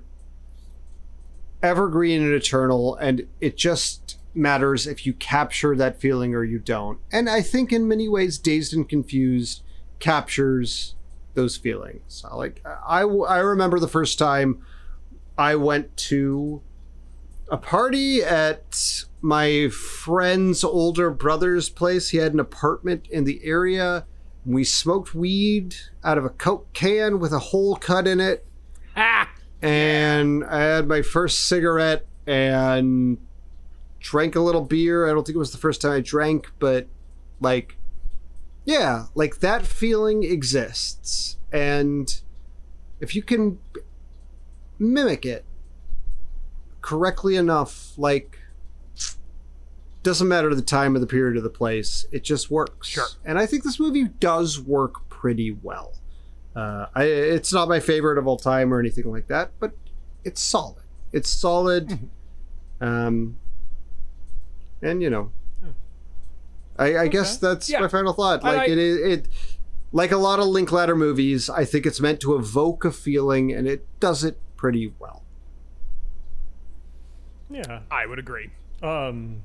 evergreen 1.63 2.23
and 2.23 2.33
eternal, 2.33 2.97
and 2.97 3.27
it 3.41 3.57
just 3.57 4.19
matters 4.35 4.87
if 4.87 5.05
you 5.07 5.13
capture 5.13 5.77
that 5.77 6.01
feeling 6.01 6.35
or 6.35 6.45
you 6.45 6.59
don't. 6.59 6.99
And 7.13 7.29
I 7.29 7.43
think 7.43 7.73
in 7.73 7.87
many 7.87 8.09
ways, 8.09 8.39
Dazed 8.39 8.75
and 8.75 8.89
Confused 8.89 9.63
captures 9.99 10.95
those 11.35 11.57
feelings. 11.57 12.25
Like 12.33 12.63
I, 12.67 13.01
I 13.03 13.39
remember 13.39 13.79
the 13.79 13.89
first 13.89 14.19
time 14.19 14.65
I 15.39 15.55
went 15.57 15.97
to 15.97 16.63
a 17.51 17.57
party 17.57 18.23
at 18.23 19.05
my 19.21 19.69
friend's 19.69 20.65
older 20.65 21.11
brother's 21.11 21.69
place. 21.69 22.11
He 22.11 22.19
had 22.19 22.33
an 22.33 22.41
apartment 22.41 23.07
in 23.09 23.25
the 23.25 23.41
area. 23.45 24.07
We 24.45 24.65
smoked 24.65 25.15
weed 25.15 25.77
out 26.03 26.19
of 26.19 26.25
a 26.25 26.31
Coke 26.31 26.73
can 26.73 27.21
with 27.21 27.33
a 27.33 27.39
hole 27.39 27.77
cut 27.77 28.09
in 28.09 28.21
it. 28.21 28.47
Ah! 28.97 29.31
And 29.61 30.45
I 30.45 30.61
had 30.61 30.89
my 30.89 31.03
first 31.03 31.47
cigarette 31.47 32.07
and 32.27 33.19
drank 34.01 34.35
a 34.35 34.41
little 34.41 34.63
beer. 34.63 35.07
I 35.07 35.13
don't 35.13 35.25
think 35.25 35.37
it 35.37 35.39
was 35.39 35.53
the 35.53 35.59
first 35.59 35.81
time 35.81 35.93
I 35.93 36.01
drank, 36.01 36.51
but 36.59 36.89
like, 37.41 37.77
yeah, 38.65 39.07
like 39.15 39.39
that 39.41 39.65
feeling 39.67 40.25
exists. 40.25 41.37
And 41.53 42.21
if 43.01 43.15
you 43.15 43.23
can 43.23 43.61
mimic 44.79 45.25
it 45.25 45.45
correctly 46.81 47.37
enough, 47.37 47.97
like, 47.97 48.39
doesn't 50.03 50.27
matter 50.29 50.55
the 50.55 50.63
time 50.63 50.95
of 50.95 51.01
the 51.01 51.07
period 51.07 51.37
or 51.37 51.41
the 51.41 51.51
place, 51.51 52.07
it 52.13 52.23
just 52.25 52.51
works. 52.51 52.89
Sure. 52.89 53.07
And 53.25 53.39
I 53.39 53.47
think 53.47 53.63
this 53.65 53.79
movie 53.79 54.05
does 54.05 54.61
work 54.61 55.09
pretty 55.09 55.51
well. 55.63 55.95
Uh, 56.55 56.87
I, 56.95 57.05
it's 57.05 57.53
not 57.53 57.69
my 57.69 57.81
favorite 57.81 58.19
of 58.19 58.27
all 58.27 58.37
time 58.37 58.75
or 58.75 58.79
anything 58.81 59.11
like 59.11 59.29
that, 59.29 59.53
but 59.59 59.73
it's 60.25 60.41
solid. 60.43 60.83
It's 61.13 61.31
solid. 61.31 62.11
Um, 62.81 63.37
and 64.83 65.01
you 65.03 65.09
know, 65.11 65.31
I, 66.77 66.99
I 66.99 67.09
guess 67.09 67.37
that's 67.37 67.71
Yeah. 67.71 67.81
my 67.81 67.89
final 67.89 68.13
thought. 68.13 68.43
Like 68.43 68.61
I- 68.61 68.67
it, 68.67 68.79
it, 68.79 69.01
it, 69.13 69.29
like 69.93 70.11
a 70.11 70.17
lot 70.17 70.41
of 70.41 70.47
Linklater 70.47 70.97
movies, 70.97 71.49
I 71.51 71.65
think 71.65 71.85
it's 71.87 72.01
meant 72.01 72.19
to 72.21 72.35
evoke 72.35 72.85
a 72.85 72.91
feeling, 72.93 73.53
and 73.53 73.69
it 73.69 73.87
does 74.01 74.25
it 74.25 74.39
pretty 74.57 74.93
well. 74.99 75.23
Yeah. 77.51 77.81
I 77.91 78.07
would 78.07 78.19
agree. 78.19 78.51
Um, 78.83 79.43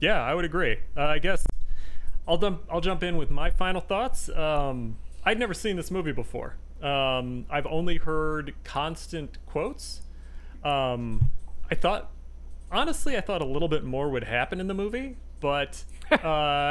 yeah, 0.00 0.22
I 0.22 0.34
would 0.34 0.44
agree. 0.44 0.78
Uh, 0.96 1.04
I 1.04 1.18
guess 1.18 1.46
I'll 2.26 2.38
dump, 2.38 2.64
I'll 2.70 2.80
jump 2.80 3.02
in 3.02 3.16
with 3.16 3.30
my 3.30 3.50
final 3.50 3.80
thoughts. 3.80 4.28
Um, 4.30 4.96
I'd 5.24 5.38
never 5.38 5.54
seen 5.54 5.76
this 5.76 5.90
movie 5.90 6.12
before. 6.12 6.56
Um, 6.82 7.44
I've 7.50 7.66
only 7.66 7.98
heard 7.98 8.54
constant 8.64 9.38
quotes. 9.46 10.02
Um, 10.64 11.30
I 11.70 11.74
thought, 11.74 12.10
honestly, 12.72 13.16
I 13.16 13.20
thought 13.20 13.42
a 13.42 13.46
little 13.46 13.68
bit 13.68 13.84
more 13.84 14.08
would 14.10 14.24
happen 14.24 14.60
in 14.60 14.66
the 14.66 14.74
movie, 14.74 15.16
but 15.40 15.84
uh, 16.10 16.18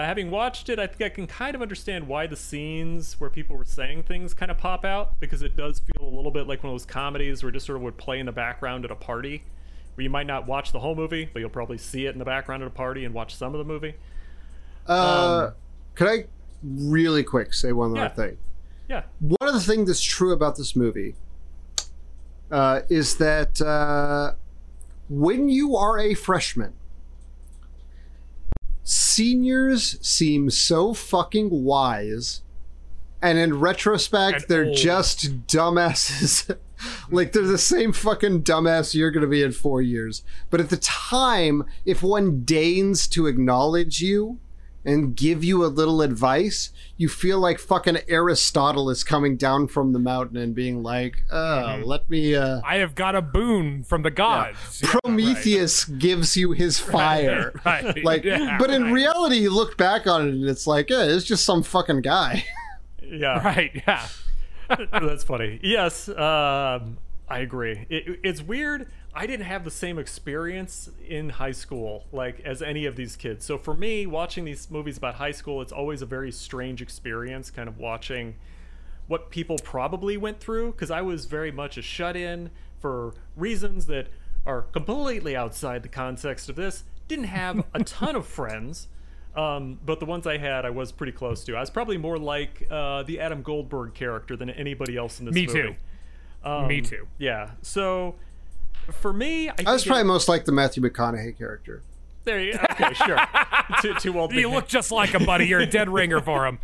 having 0.03 0.31
watched 0.31 0.69
it, 0.69 0.79
I 0.79 0.87
think 0.87 1.03
I 1.03 1.09
can 1.13 1.27
kind 1.27 1.55
of 1.55 1.61
understand 1.61 2.07
why 2.07 2.25
the 2.25 2.35
scenes 2.35 3.19
where 3.19 3.29
people 3.29 3.55
were 3.55 3.65
saying 3.65 4.03
things 4.03 4.33
kind 4.33 4.49
of 4.49 4.57
pop 4.57 4.83
out 4.83 5.19
because 5.19 5.43
it 5.43 5.55
does 5.55 5.79
feel 5.79 6.07
a 6.07 6.13
little 6.15 6.31
bit 6.31 6.47
like 6.47 6.63
one 6.63 6.71
of 6.71 6.73
those 6.73 6.85
comedies 6.85 7.43
where 7.43 7.49
it 7.51 7.53
just 7.53 7.67
sort 7.67 7.75
of 7.75 7.83
would 7.83 7.97
play 7.97 8.19
in 8.19 8.25
the 8.25 8.31
background 8.31 8.85
at 8.85 8.91
a 8.91 8.95
party 8.95 9.43
where 9.99 10.03
you 10.05 10.09
might 10.09 10.27
not 10.27 10.47
watch 10.47 10.71
the 10.71 10.79
whole 10.79 10.95
movie, 10.95 11.29
but 11.33 11.41
you'll 11.41 11.49
probably 11.49 11.77
see 11.77 12.05
it 12.05 12.11
in 12.13 12.19
the 12.19 12.23
background 12.25 12.63
at 12.63 12.67
a 12.67 12.71
party 12.71 13.03
and 13.03 13.13
watch 13.13 13.35
some 13.35 13.53
of 13.53 13.57
the 13.57 13.65
movie. 13.65 13.95
Uh, 14.87 15.51
could 15.93 16.07
I 16.07 16.25
really 16.63 17.21
quick 17.21 17.53
say 17.53 17.73
one 17.73 17.93
Yeah. 17.93 18.05
other 18.05 18.15
thing? 18.29 18.37
Yeah. 18.87 19.03
One 19.19 19.49
of 19.49 19.53
the 19.53 19.59
things 19.59 19.87
that's 19.89 20.01
true 20.01 20.31
about 20.31 20.55
this 20.55 20.73
movie 20.73 21.15
uh, 22.49 22.83
is 22.89 23.17
that 23.17 23.59
uh, 23.61 24.35
when 25.09 25.49
you 25.49 25.75
are 25.75 25.99
a 25.99 26.13
freshman, 26.13 26.71
seniors 28.83 29.99
seem 30.01 30.49
so 30.49 30.93
fucking 30.93 31.49
wise, 31.65 32.41
and 33.21 33.37
in 33.37 33.59
retrospect, 33.59 34.35
And 34.41 34.45
they're 34.47 34.65
old. 34.65 34.77
just 34.77 35.47
dumbasses. 35.47 36.55
like 37.11 37.33
they're 37.33 37.43
the 37.43 37.57
same 37.57 37.91
fucking 37.91 38.43
dumbass 38.43 38.93
you're 38.93 39.11
going 39.11 39.21
to 39.21 39.27
be 39.27 39.43
in 39.43 39.51
four 39.51 39.81
years. 39.81 40.23
But 40.49 40.59
at 40.61 40.69
the 40.69 40.77
time, 40.77 41.63
if 41.85 42.01
one 42.01 42.41
deigns 42.45 43.07
to 43.09 43.27
acknowledge 43.27 44.01
you 44.01 44.39
and 44.85 45.13
give 45.13 45.43
you 45.43 45.65
a 45.65 45.67
little 45.67 46.01
advice, 46.01 46.69
you 46.95 47.09
feel 47.09 47.37
like 47.37 47.59
fucking 47.59 47.97
Aristotle 48.07 48.89
is 48.89 49.03
coming 49.03 49.35
down 49.35 49.67
from 49.67 49.91
the 49.91 49.99
mountain 49.99 50.37
and 50.37 50.55
being 50.55 50.81
like, 50.81 51.17
"Oh, 51.29 51.81
let 51.83 52.09
me." 52.09 52.33
Uh, 52.33 52.61
I 52.65 52.77
have 52.77 52.95
got 52.95 53.13
a 53.13 53.21
boon 53.21 53.83
from 53.83 54.03
the 54.03 54.09
gods. 54.11 54.81
Yeah, 54.81 54.95
Prometheus 55.03 55.83
gives 55.83 56.37
you 56.37 56.53
his 56.53 56.79
fire. 56.95 57.51
right. 57.65 57.83
right. 57.83 58.03
Like, 58.05 58.23
Yeah, 58.23 58.57
but 58.57 58.69
in 58.69 58.93
reality, 58.93 59.35
you 59.39 59.49
look 59.53 59.77
back 59.77 60.07
on 60.07 60.25
it 60.29 60.33
and 60.33 60.47
it's 60.47 60.65
like, 60.65 60.89
yeah, 60.89 61.03
it's 61.03 61.25
just 61.25 61.43
some 61.43 61.61
fucking 61.61 61.99
guy. 62.01 62.45
Yeah. 63.09 63.43
Right? 63.43 63.83
Yeah. 63.87 64.07
That's 64.91 65.23
funny. 65.23 65.59
Yes, 65.63 66.09
um, 66.09 66.97
I 67.27 67.39
agree. 67.39 67.85
It, 67.89 68.19
it's 68.23 68.41
weird. 68.41 68.87
I 69.13 69.25
didn't 69.25 69.47
have 69.47 69.63
the 69.63 69.71
same 69.71 69.97
experience 69.97 70.89
in 71.07 71.29
high 71.29 71.51
school 71.51 72.05
like 72.11 72.39
as 72.41 72.61
any 72.61 72.85
of 72.85 72.95
these 72.95 73.15
kids. 73.15 73.45
So 73.45 73.57
for 73.57 73.73
me, 73.73 74.05
watching 74.05 74.45
these 74.45 74.69
movies 74.69 74.97
about 74.97 75.15
high 75.15 75.31
school, 75.31 75.61
it's 75.61 75.71
always 75.71 76.01
a 76.01 76.05
very 76.05 76.31
strange 76.31 76.81
experience. 76.81 77.49
Kind 77.49 77.67
of 77.67 77.79
watching 77.79 78.35
what 79.07 79.31
people 79.31 79.57
probably 79.63 80.17
went 80.17 80.39
through 80.39 80.71
because 80.71 80.91
I 80.91 81.01
was 81.01 81.25
very 81.25 81.51
much 81.51 81.77
a 81.77 81.81
shut 81.81 82.15
in 82.15 82.51
for 82.79 83.15
reasons 83.35 83.87
that 83.87 84.07
are 84.45 84.61
completely 84.61 85.35
outside 85.35 85.81
the 85.81 85.89
context 85.89 86.47
of 86.47 86.55
this. 86.55 86.83
Didn't 87.07 87.25
have 87.25 87.65
a 87.73 87.83
ton 87.83 88.15
of 88.15 88.27
friends. 88.37 88.87
Um, 89.39 89.79
but 89.85 89.99
the 89.99 90.05
ones 90.05 90.27
I 90.27 90.37
had, 90.37 90.65
I 90.65 90.69
was 90.69 90.91
pretty 90.91 91.13
close 91.13 91.43
to. 91.45 91.55
I 91.55 91.59
was 91.61 91.69
probably 91.69 91.97
more 91.97 92.17
like 92.17 92.67
uh, 92.69 93.03
the 93.03 93.19
Adam 93.19 93.41
Goldberg 93.41 93.93
character 93.93 94.35
than 94.35 94.49
anybody 94.49 94.97
else 94.97 95.19
in 95.19 95.25
this 95.25 95.35
movie. 95.35 95.47
Me 95.47 95.53
movie. 95.63 95.77
too. 96.43 96.67
Me 96.67 96.81
too. 96.81 97.07
Yeah. 97.17 97.51
So 97.61 98.15
for 98.91 99.13
me, 99.13 99.49
I, 99.49 99.53
I 99.67 99.73
was 99.73 99.85
probably 99.85 100.01
it- 100.01 100.05
most 100.07 100.27
like 100.27 100.45
the 100.45 100.51
Matthew 100.51 100.83
McConaughey 100.83 101.37
character. 101.37 101.83
there. 102.23 102.39
You, 102.41 102.53
go. 102.53 102.65
okay, 102.71 102.93
sure. 102.93 103.19
too, 103.81 103.93
too 103.95 104.19
old. 104.19 104.33
You 104.33 104.47
be- 104.49 104.55
look 104.55 104.67
just 104.67 104.91
like 104.91 105.11
him, 105.11 105.25
buddy. 105.25 105.47
You're 105.47 105.61
a 105.61 105.65
dead 105.65 105.89
ringer 105.89 106.21
for 106.21 106.45
him. 106.47 106.59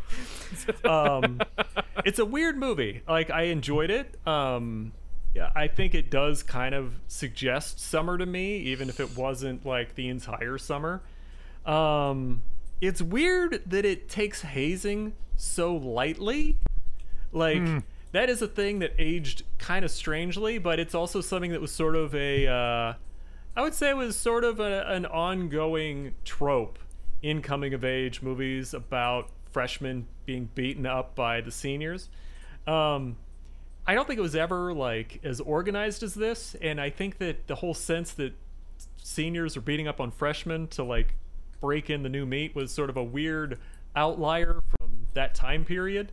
um, 0.86 1.42
it's 2.06 2.20
a 2.20 2.26
weird 2.26 2.58
movie. 2.58 3.02
Like 3.08 3.30
I 3.30 3.44
enjoyed 3.44 3.90
it. 3.90 4.16
Um, 4.28 4.92
yeah, 5.34 5.52
I 5.56 5.68
think 5.68 5.94
it 5.94 6.10
does 6.10 6.44
kind 6.44 6.74
of 6.74 6.94
suggest 7.08 7.80
summer 7.80 8.18
to 8.18 8.26
me, 8.26 8.58
even 8.58 8.90
if 8.90 9.00
it 9.00 9.18
wasn't 9.18 9.66
like 9.66 9.96
the 9.96 10.08
entire 10.10 10.58
summer. 10.58 11.02
Um, 11.66 12.42
it's 12.82 13.02
weird 13.02 13.62
that 13.66 13.86
it 13.86 14.10
takes 14.10 14.42
hazing 14.42 15.14
so 15.38 15.76
lightly. 15.76 16.58
Like 17.32 17.84
that 18.12 18.30
is 18.30 18.42
a 18.42 18.48
thing 18.48 18.80
that 18.80 18.94
aged 18.98 19.44
kind 19.58 19.84
of 19.84 19.92
strangely, 19.92 20.58
but 20.58 20.80
it's 20.80 20.96
also 20.96 21.22
something 21.22 21.52
that 21.52 21.62
was 21.62 21.72
sort 21.72 21.96
of 21.96 22.16
a. 22.16 22.48
Uh, 22.48 22.94
I 23.58 23.62
would 23.62 23.74
say 23.74 23.90
it 23.90 23.98
was 23.98 24.16
sort 24.16 24.44
of 24.44 24.60
a, 24.60 24.86
an 24.88 25.06
ongoing 25.06 26.14
trope 26.24 26.80
in 27.22 27.42
coming 27.42 27.74
of 27.74 27.84
age 27.84 28.22
movies 28.22 28.74
about 28.74 29.30
freshmen 29.52 30.08
being 30.26 30.50
beaten 30.56 30.86
up 30.86 31.16
by 31.16 31.42
the 31.42 31.52
seniors. 31.52 32.10
Um, 32.68 33.18
I 33.88 33.96
don't 33.96 34.08
think 34.08 34.18
it 34.18 34.24
was 34.24 34.36
ever 34.36 34.74
like 34.74 35.20
as 35.24 35.40
organized 35.40 36.04
as 36.04 36.14
this, 36.14 36.56
and 36.62 36.80
I 36.82 36.90
think 36.90 37.18
that 37.20 37.48
the 37.48 37.56
whole 37.56 37.74
sense 37.74 38.12
that 38.14 38.34
seniors 38.98 39.56
are 39.56 39.62
beating 39.62 39.88
up 39.88 40.00
on 40.02 40.12
freshmen 40.12 40.68
to 40.68 40.84
like 40.84 41.16
break 41.60 41.90
in 41.90 42.04
the 42.04 42.10
new 42.10 42.26
meat 42.26 42.56
was 42.56 42.72
sort 42.72 42.90
of 42.90 42.98
a 42.98 43.04
weird 43.04 43.60
outlier 43.96 44.62
from 44.80 45.08
that 45.14 45.34
time 45.36 45.64
period. 45.66 46.12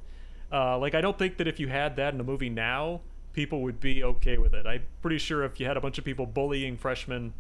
Uh, 0.53 0.79
like 0.79 0.95
I 0.95 1.01
don't 1.01 1.19
think 1.19 1.37
that 1.39 1.49
if 1.49 1.59
you 1.59 1.69
had 1.69 1.97
that 1.97 2.15
in 2.15 2.21
a 2.21 2.25
movie 2.25 2.51
now, 2.51 3.01
people 3.33 3.63
would 3.63 3.81
be 3.81 4.05
okay 4.05 4.37
with 4.39 4.53
it. 4.55 4.67
I'm 4.67 4.83
pretty 5.01 5.19
sure 5.19 5.45
if 5.45 5.59
you 5.59 5.67
had 5.67 5.77
a 5.77 5.81
bunch 5.81 5.99
of 5.99 6.05
people 6.05 6.27
bullying 6.27 6.77
freshmen 6.77 7.33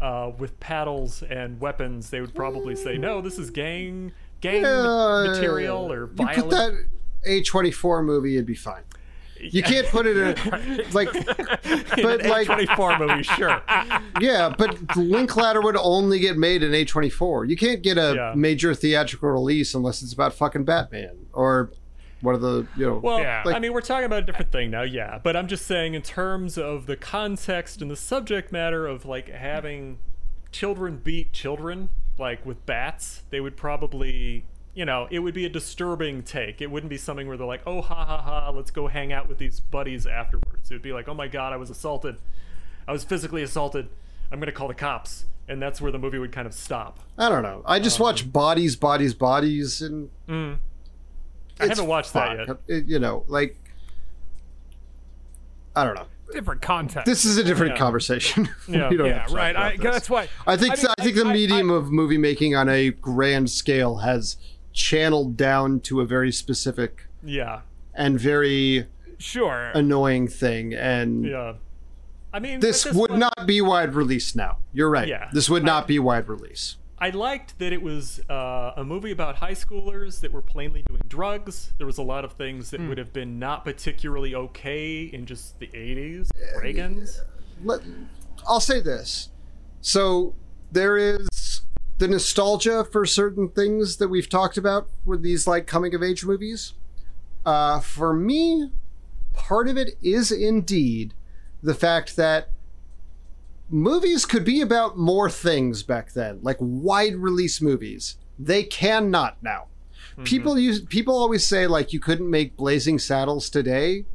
uh, 0.00 0.30
with 0.38 0.58
paddles 0.60 1.22
and 1.22 1.60
weapons, 1.60 2.10
they 2.10 2.20
would 2.20 2.34
probably 2.34 2.74
say, 2.76 2.96
"No, 2.98 3.20
this 3.20 3.38
is 3.38 3.50
gang 3.50 4.12
gang 4.40 4.64
Uh, 4.64 5.24
material 5.26 5.90
or 5.92 6.02
You 6.02 6.06
put 6.08 6.26
violent." 6.36 6.50
that 6.50 6.72
A24 7.28 8.04
movie, 8.04 8.34
it'd 8.36 8.46
be 8.46 8.54
fine. 8.54 8.82
You 9.52 9.62
can't 9.62 9.86
put 9.88 10.06
it 10.06 10.16
in 10.16 10.28
a, 10.28 10.84
like, 10.92 11.12
but 12.02 12.24
like, 12.26 12.46
24 12.46 12.98
movie, 12.98 13.22
sure. 13.22 13.62
yeah, 14.20 14.52
but 14.56 14.96
Linklater 14.96 15.60
would 15.62 15.76
only 15.76 16.18
get 16.18 16.36
made 16.36 16.62
in 16.62 16.72
A24. 16.72 17.48
You 17.48 17.56
can't 17.56 17.82
get 17.82 17.96
a 17.98 18.14
Yeah. 18.14 18.32
major 18.36 18.74
theatrical 18.74 19.30
release 19.30 19.74
unless 19.74 20.02
it's 20.02 20.12
about 20.12 20.34
fucking 20.34 20.64
Batman 20.64 21.26
or 21.32 21.72
one 22.20 22.34
of 22.34 22.42
the, 22.42 22.66
you 22.76 22.86
know. 22.86 22.98
Well, 22.98 23.20
Yeah. 23.20 23.42
I 23.46 23.58
mean, 23.58 23.72
we're 23.72 23.80
talking 23.80 24.04
about 24.04 24.24
a 24.24 24.26
different 24.26 24.52
thing 24.52 24.70
now, 24.70 24.82
yeah. 24.82 25.18
But 25.22 25.36
I'm 25.36 25.48
just 25.48 25.66
saying, 25.66 25.94
in 25.94 26.02
terms 26.02 26.58
of 26.58 26.84
the 26.86 26.96
context 26.96 27.80
and 27.80 27.90
the 27.90 27.96
subject 27.96 28.52
matter 28.52 28.86
of 28.86 29.06
like 29.06 29.28
having 29.30 29.98
children 30.52 31.00
beat 31.02 31.32
children, 31.32 31.88
like 32.18 32.44
with 32.44 32.66
bats, 32.66 33.22
they 33.30 33.40
would 33.40 33.56
probably, 33.56 34.44
you 34.74 34.84
know, 34.84 35.08
it 35.10 35.18
would 35.18 35.34
be 35.34 35.44
a 35.44 35.48
disturbing 35.48 36.22
take. 36.22 36.60
It 36.60 36.70
wouldn't 36.70 36.90
be 36.90 36.96
something 36.96 37.26
where 37.26 37.36
they're 37.36 37.46
like, 37.46 37.62
oh, 37.66 37.80
ha 37.80 38.04
ha 38.04 38.20
ha, 38.20 38.50
let's 38.50 38.70
go 38.70 38.86
hang 38.86 39.12
out 39.12 39.28
with 39.28 39.38
these 39.38 39.60
buddies 39.60 40.06
afterwards. 40.06 40.70
It 40.70 40.74
would 40.74 40.82
be 40.82 40.92
like, 40.92 41.08
oh 41.08 41.14
my 41.14 41.28
god, 41.28 41.52
I 41.52 41.56
was 41.56 41.70
assaulted. 41.70 42.16
I 42.86 42.92
was 42.92 43.04
physically 43.04 43.42
assaulted. 43.42 43.88
I'm 44.30 44.38
going 44.38 44.46
to 44.46 44.52
call 44.52 44.68
the 44.68 44.74
cops. 44.74 45.24
And 45.48 45.60
that's 45.60 45.80
where 45.80 45.90
the 45.90 45.98
movie 45.98 46.18
would 46.18 46.30
kind 46.30 46.46
of 46.46 46.54
stop. 46.54 47.00
I 47.18 47.28
don't 47.28 47.42
know. 47.42 47.62
I 47.66 47.80
just 47.80 47.98
um, 48.00 48.04
watch 48.04 48.32
Bodies, 48.32 48.76
Bodies, 48.76 49.14
Bodies, 49.14 49.82
and 49.82 50.08
mm. 50.28 50.58
I 51.58 51.66
haven't 51.66 51.88
watched 51.88 52.12
that 52.12 52.38
yet. 52.38 52.48
yet. 52.48 52.56
It, 52.68 52.86
you 52.86 53.00
know, 53.00 53.24
like, 53.26 53.56
I 55.74 55.84
don't 55.84 55.96
know. 55.96 56.06
Different 56.32 56.62
context. 56.62 57.06
This 57.06 57.24
is 57.24 57.36
a 57.36 57.42
different 57.42 57.72
Yeah. 57.72 57.78
conversation. 57.78 58.48
Yeah. 58.68 58.88
We 58.88 58.96
don't 58.96 59.08
yeah, 59.08 59.14
have 59.14 59.26
to 59.26 59.32
talk 59.32 59.36
right. 59.36 59.56
I, 59.56 59.76
that's 59.76 60.08
why. 60.08 60.28
I 60.46 60.56
think 60.56 60.76
mean, 60.76 60.86
I 60.96 61.02
think 61.02 61.16
the 61.16 61.26
I- 61.26 61.32
medium 61.32 61.72
I- 61.72 61.74
of 61.74 61.90
movie 61.90 62.18
making 62.18 62.54
on 62.54 62.68
a 62.68 62.90
grand 62.90 63.50
scale 63.50 63.96
has 63.96 64.36
channeled 64.72 65.36
down 65.36 65.80
to 65.80 66.00
a 66.00 66.04
very 66.06 66.32
specific 66.32 67.06
Yeah. 67.22 67.60
and 67.94 68.18
very 68.18 68.86
Sure. 69.18 69.70
annoying 69.74 70.28
thing, 70.28 70.74
and 70.74 71.24
Yeah. 71.24 71.54
I 72.32 72.38
mean, 72.38 72.60
this 72.60 72.86
at 72.86 72.94
would 72.94 73.10
point- 73.10 73.20
not 73.20 73.46
be 73.46 73.60
wide 73.60 73.94
release 73.94 74.34
now. 74.36 74.58
You're 74.72 74.88
right. 74.90 75.08
Yeah. 75.08 75.28
This 75.32 75.50
would 75.50 75.64
not 75.64 75.88
be 75.88 75.98
wide 75.98 76.28
release. 76.28 76.76
I 77.02 77.10
liked 77.10 77.58
that 77.58 77.72
it 77.72 77.80
was 77.82 78.20
uh, 78.28 78.72
a 78.76 78.84
movie 78.84 79.10
about 79.10 79.36
high 79.36 79.54
schoolers 79.54 80.20
that 80.20 80.32
were 80.32 80.42
plainly 80.42 80.82
doing 80.86 81.00
drugs. 81.08 81.72
There 81.78 81.86
was 81.86 81.96
a 81.98 82.02
lot 82.02 82.24
of 82.26 82.32
things 82.34 82.70
that 82.70 82.80
would 82.80 82.98
have 82.98 83.12
been 83.12 83.38
not 83.38 83.64
particularly 83.64 84.34
okay 84.34 85.04
in 85.04 85.24
just 85.26 85.58
the 85.58 85.68
80s, 85.68 86.30
Reagan's. 86.62 87.22
Let, 87.64 87.80
I'll 88.46 88.60
say 88.60 88.80
this. 88.80 89.30
So 89.80 90.34
there 90.70 90.98
is 90.98 91.26
the 92.00 92.08
nostalgia 92.08 92.82
for 92.82 93.04
certain 93.04 93.50
things 93.50 93.98
that 93.98 94.08
we've 94.08 94.28
talked 94.28 94.56
about 94.56 94.88
with 95.04 95.22
these 95.22 95.46
like 95.46 95.66
coming 95.66 95.94
of 95.94 96.02
age 96.02 96.24
movies. 96.24 96.72
Uh, 97.44 97.78
for 97.78 98.14
me, 98.14 98.72
part 99.34 99.68
of 99.68 99.76
it 99.76 99.96
is 100.02 100.32
indeed 100.32 101.12
the 101.62 101.74
fact 101.74 102.16
that 102.16 102.48
movies 103.68 104.24
could 104.24 104.46
be 104.46 104.62
about 104.62 104.96
more 104.96 105.28
things 105.28 105.82
back 105.82 106.12
then, 106.14 106.40
like 106.42 106.56
wide 106.58 107.16
release 107.16 107.60
movies. 107.60 108.16
They 108.38 108.64
cannot 108.64 109.36
now. 109.42 109.66
People 110.24 110.58
use 110.58 110.80
people 110.80 111.14
always 111.14 111.46
say 111.46 111.66
like 111.66 111.92
you 111.92 112.00
couldn't 112.00 112.28
make 112.28 112.56
Blazing 112.56 112.98
Saddles 112.98 113.48
today. 113.50 114.06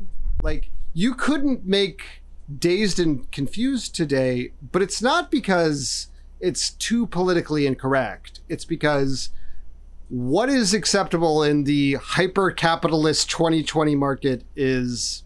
Like 0.41 0.69
you 0.93 1.13
couldn't 1.13 1.65
make 1.65 2.23
Dazed 2.59 2.99
and 2.99 3.31
Confused 3.31 3.95
today, 3.95 4.53
but 4.71 4.81
it's 4.81 5.01
not 5.01 5.31
because 5.31 6.09
it's 6.45 6.69
too 6.71 7.07
politically 7.07 7.65
incorrect. 7.65 8.41
It's 8.49 8.65
because 8.65 9.29
what 10.09 10.47
is 10.49 10.73
acceptable 10.73 11.41
in 11.43 11.63
the 11.63 11.95
hyper 11.95 12.51
capitalist 12.51 13.29
2020 13.31 13.95
market 13.95 14.43
is 14.55 15.23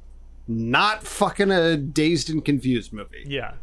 not 0.48 1.04
fucking 1.04 1.52
a 1.52 1.76
Dazed 1.76 2.30
and 2.30 2.44
Confused 2.44 2.94
movie. 2.94 3.24
Yeah. 3.28 3.56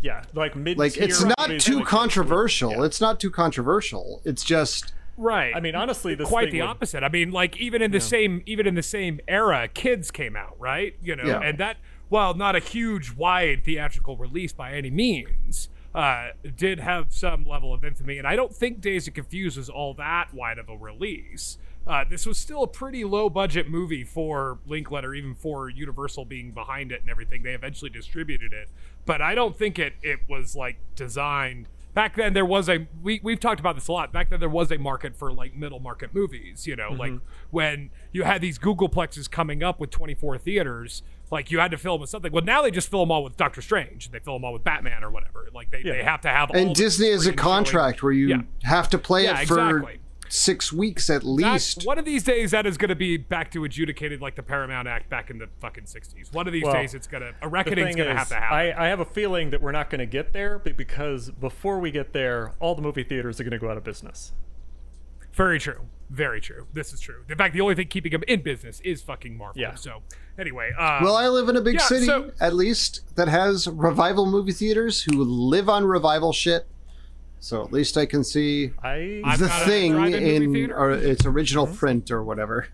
Yeah. 0.00 0.22
Like 0.34 0.56
mid 0.56 0.78
Like 0.78 0.96
it's 0.96 1.22
not 1.22 1.60
too 1.60 1.84
controversial. 1.84 2.72
Yeah. 2.72 2.84
It's 2.84 3.00
not 3.00 3.20
too 3.20 3.30
controversial. 3.30 4.22
It's 4.24 4.42
just 4.42 4.94
right. 5.18 5.54
I 5.54 5.60
mean, 5.60 5.74
honestly, 5.74 6.14
this 6.14 6.26
is 6.26 6.30
quite 6.30 6.50
the 6.50 6.60
would- 6.62 6.68
opposite. 6.70 7.02
I 7.02 7.08
mean, 7.10 7.30
like 7.30 7.58
even 7.58 7.82
in 7.82 7.90
the 7.90 8.00
same 8.00 8.42
even 8.46 8.66
in 8.66 8.74
the 8.74 8.82
same 8.82 9.20
era, 9.28 9.68
Kids 9.68 10.10
came 10.10 10.36
out, 10.36 10.56
right? 10.58 10.96
You 11.02 11.16
know, 11.16 11.24
Yeah. 11.24 11.40
and 11.40 11.58
that 11.58 11.76
well, 12.10 12.34
not 12.34 12.56
a 12.56 12.58
huge 12.60 13.12
wide 13.12 13.64
theatrical 13.64 14.16
release 14.16 14.52
by 14.52 14.72
any 14.72 14.90
means, 14.90 15.68
uh, 15.94 16.30
did 16.56 16.80
have 16.80 17.12
some 17.12 17.44
level 17.44 17.72
of 17.72 17.84
infamy. 17.84 18.18
And 18.18 18.26
I 18.26 18.36
don't 18.36 18.54
think 18.54 18.80
Dazed 18.80 19.08
and 19.08 19.14
Confused 19.14 19.56
was 19.56 19.68
all 19.70 19.94
that 19.94 20.34
wide 20.34 20.58
of 20.58 20.68
a 20.68 20.76
release. 20.76 21.58
Uh, 21.86 22.02
this 22.08 22.24
was 22.24 22.38
still 22.38 22.62
a 22.62 22.66
pretty 22.66 23.04
low 23.04 23.28
budget 23.28 23.68
movie 23.68 24.04
for 24.04 24.58
Linklater, 24.66 25.14
even 25.14 25.34
for 25.34 25.68
Universal 25.68 26.24
being 26.24 26.50
behind 26.50 26.90
it 26.90 27.02
and 27.02 27.10
everything. 27.10 27.42
They 27.42 27.52
eventually 27.52 27.90
distributed 27.90 28.52
it, 28.54 28.70
but 29.04 29.20
I 29.20 29.34
don't 29.34 29.54
think 29.54 29.78
it 29.78 29.92
it 30.02 30.20
was 30.26 30.56
like 30.56 30.78
designed 30.96 31.68
back 31.94 32.16
then 32.16 32.32
there 32.32 32.44
was 32.44 32.68
a 32.68 32.86
we, 33.02 33.20
we've 33.22 33.40
talked 33.40 33.60
about 33.60 33.76
this 33.76 33.88
a 33.88 33.92
lot. 33.92 34.12
Back 34.12 34.30
then 34.30 34.40
there 34.40 34.48
was 34.48 34.70
a 34.70 34.78
market 34.78 35.16
for 35.16 35.32
like 35.32 35.54
middle 35.54 35.80
market 35.80 36.14
movies 36.14 36.66
you 36.66 36.76
know 36.76 36.90
like 36.90 37.12
mm-hmm. 37.12 37.24
when 37.50 37.90
you 38.12 38.24
had 38.24 38.40
these 38.40 38.58
googleplexes 38.58 39.30
coming 39.30 39.62
up 39.62 39.80
with 39.80 39.90
24 39.90 40.38
theaters 40.38 41.02
like 41.30 41.50
you 41.50 41.58
had 41.58 41.70
to 41.70 41.78
film 41.78 42.00
with 42.00 42.10
something. 42.10 42.32
Well 42.32 42.44
now 42.44 42.62
they 42.62 42.70
just 42.70 42.90
fill 42.90 43.00
them 43.00 43.10
all 43.10 43.24
with 43.24 43.36
doctor 43.36 43.62
strange. 43.62 44.10
They 44.10 44.18
fill 44.18 44.34
them 44.34 44.44
all 44.44 44.52
with 44.52 44.64
batman 44.64 45.02
or 45.02 45.10
whatever. 45.10 45.48
Like 45.54 45.70
they, 45.70 45.82
they 45.82 46.02
have 46.02 46.20
to 46.22 46.28
have 46.28 46.50
and 46.50 46.70
the 46.70 46.74
Disney 46.74 47.10
has 47.10 47.26
a 47.26 47.32
contract 47.32 48.02
where 48.02 48.12
you 48.12 48.28
Yeah. 48.28 48.42
have 48.64 48.88
to 48.90 48.98
play 48.98 49.24
Yeah, 49.24 49.40
it 49.40 49.48
for 49.48 49.58
exactly. 49.58 49.98
Six 50.34 50.72
weeks 50.72 51.08
at 51.08 51.20
That- 51.22 51.28
least. 51.28 51.86
one 51.86 51.96
of 51.96 52.04
these 52.04 52.24
days 52.24 52.50
that 52.50 52.66
is 52.66 52.76
going 52.76 52.88
to 52.88 52.96
be 52.96 53.16
back 53.16 53.52
to 53.52 53.62
adjudicated 53.62 54.20
like 54.20 54.34
the 54.34 54.42
paramount 54.42 54.88
act 54.88 55.08
back 55.08 55.30
in 55.30 55.38
the 55.38 55.48
fucking 55.60 55.84
60s 55.84 56.32
one 56.32 56.48
of 56.48 56.52
these 56.52 56.64
Well, 56.64 56.72
days 56.72 56.92
it's 56.92 57.06
going 57.06 57.22
to 57.22 57.28
a 57.28 57.34
The 57.42 57.46
reckoning's 57.48 57.94
going 57.94 58.08
to 58.08 58.16
have 58.16 58.28
to 58.30 58.34
happen 58.34 58.56
I, 58.56 58.86
I 58.86 58.88
have 58.88 58.98
a 58.98 59.04
feeling 59.04 59.50
that 59.50 59.62
we're 59.62 59.70
not 59.70 59.90
going 59.90 60.00
to 60.00 60.06
get 60.06 60.32
there, 60.32 60.58
because 60.58 61.30
before 61.30 61.78
we 61.78 61.92
get 61.92 62.12
there, 62.12 62.52
all 62.58 62.74
the 62.74 62.82
movie 62.82 63.04
theaters 63.04 63.38
are 63.40 63.44
going 63.44 63.52
to 63.52 63.58
go 63.58 63.70
out 63.70 63.76
of 63.76 63.84
business. 63.84 64.32
Very 65.32 65.58
true. 65.60 65.82
Very 66.10 66.40
true. 66.40 66.66
This 66.72 66.92
is 66.92 67.00
true. 67.00 67.22
In 67.28 67.36
fact, 67.36 67.54
the 67.54 67.60
only 67.60 67.74
thing 67.74 67.86
keeping 67.88 68.12
them 68.12 68.22
in 68.28 68.42
business 68.42 68.80
is 68.80 69.02
fucking 69.02 69.36
Marvel. 69.38 69.60
Yeah. 69.60 69.74
So 69.74 70.02
anyway, 70.38 70.70
uh, 70.78 70.98
Well, 71.02 71.16
I 71.16 71.28
live 71.28 71.48
in 71.48 71.56
a 71.56 71.60
big 71.60 71.74
Yeah, 71.74 71.80
city, 71.86 72.06
so- 72.06 72.32
at 72.40 72.54
least, 72.54 73.02
that 73.16 73.28
has 73.28 73.66
revival 73.68 74.26
movie 74.26 74.52
theaters 74.52 75.02
who 75.02 75.12
live 75.24 75.68
on 75.68 75.84
revival 75.84 76.32
shit. 76.32 76.66
So 77.44 77.62
at 77.62 77.74
least 77.74 77.98
I 77.98 78.06
can 78.06 78.24
see 78.24 78.72
I 78.82 79.36
the 79.38 79.50
thing 79.66 79.92
drive-in 79.92 80.54
in 80.54 80.72
or 80.72 80.92
its 80.92 81.26
original 81.26 81.66
print 81.66 82.10
or 82.10 82.24
whatever. 82.24 82.68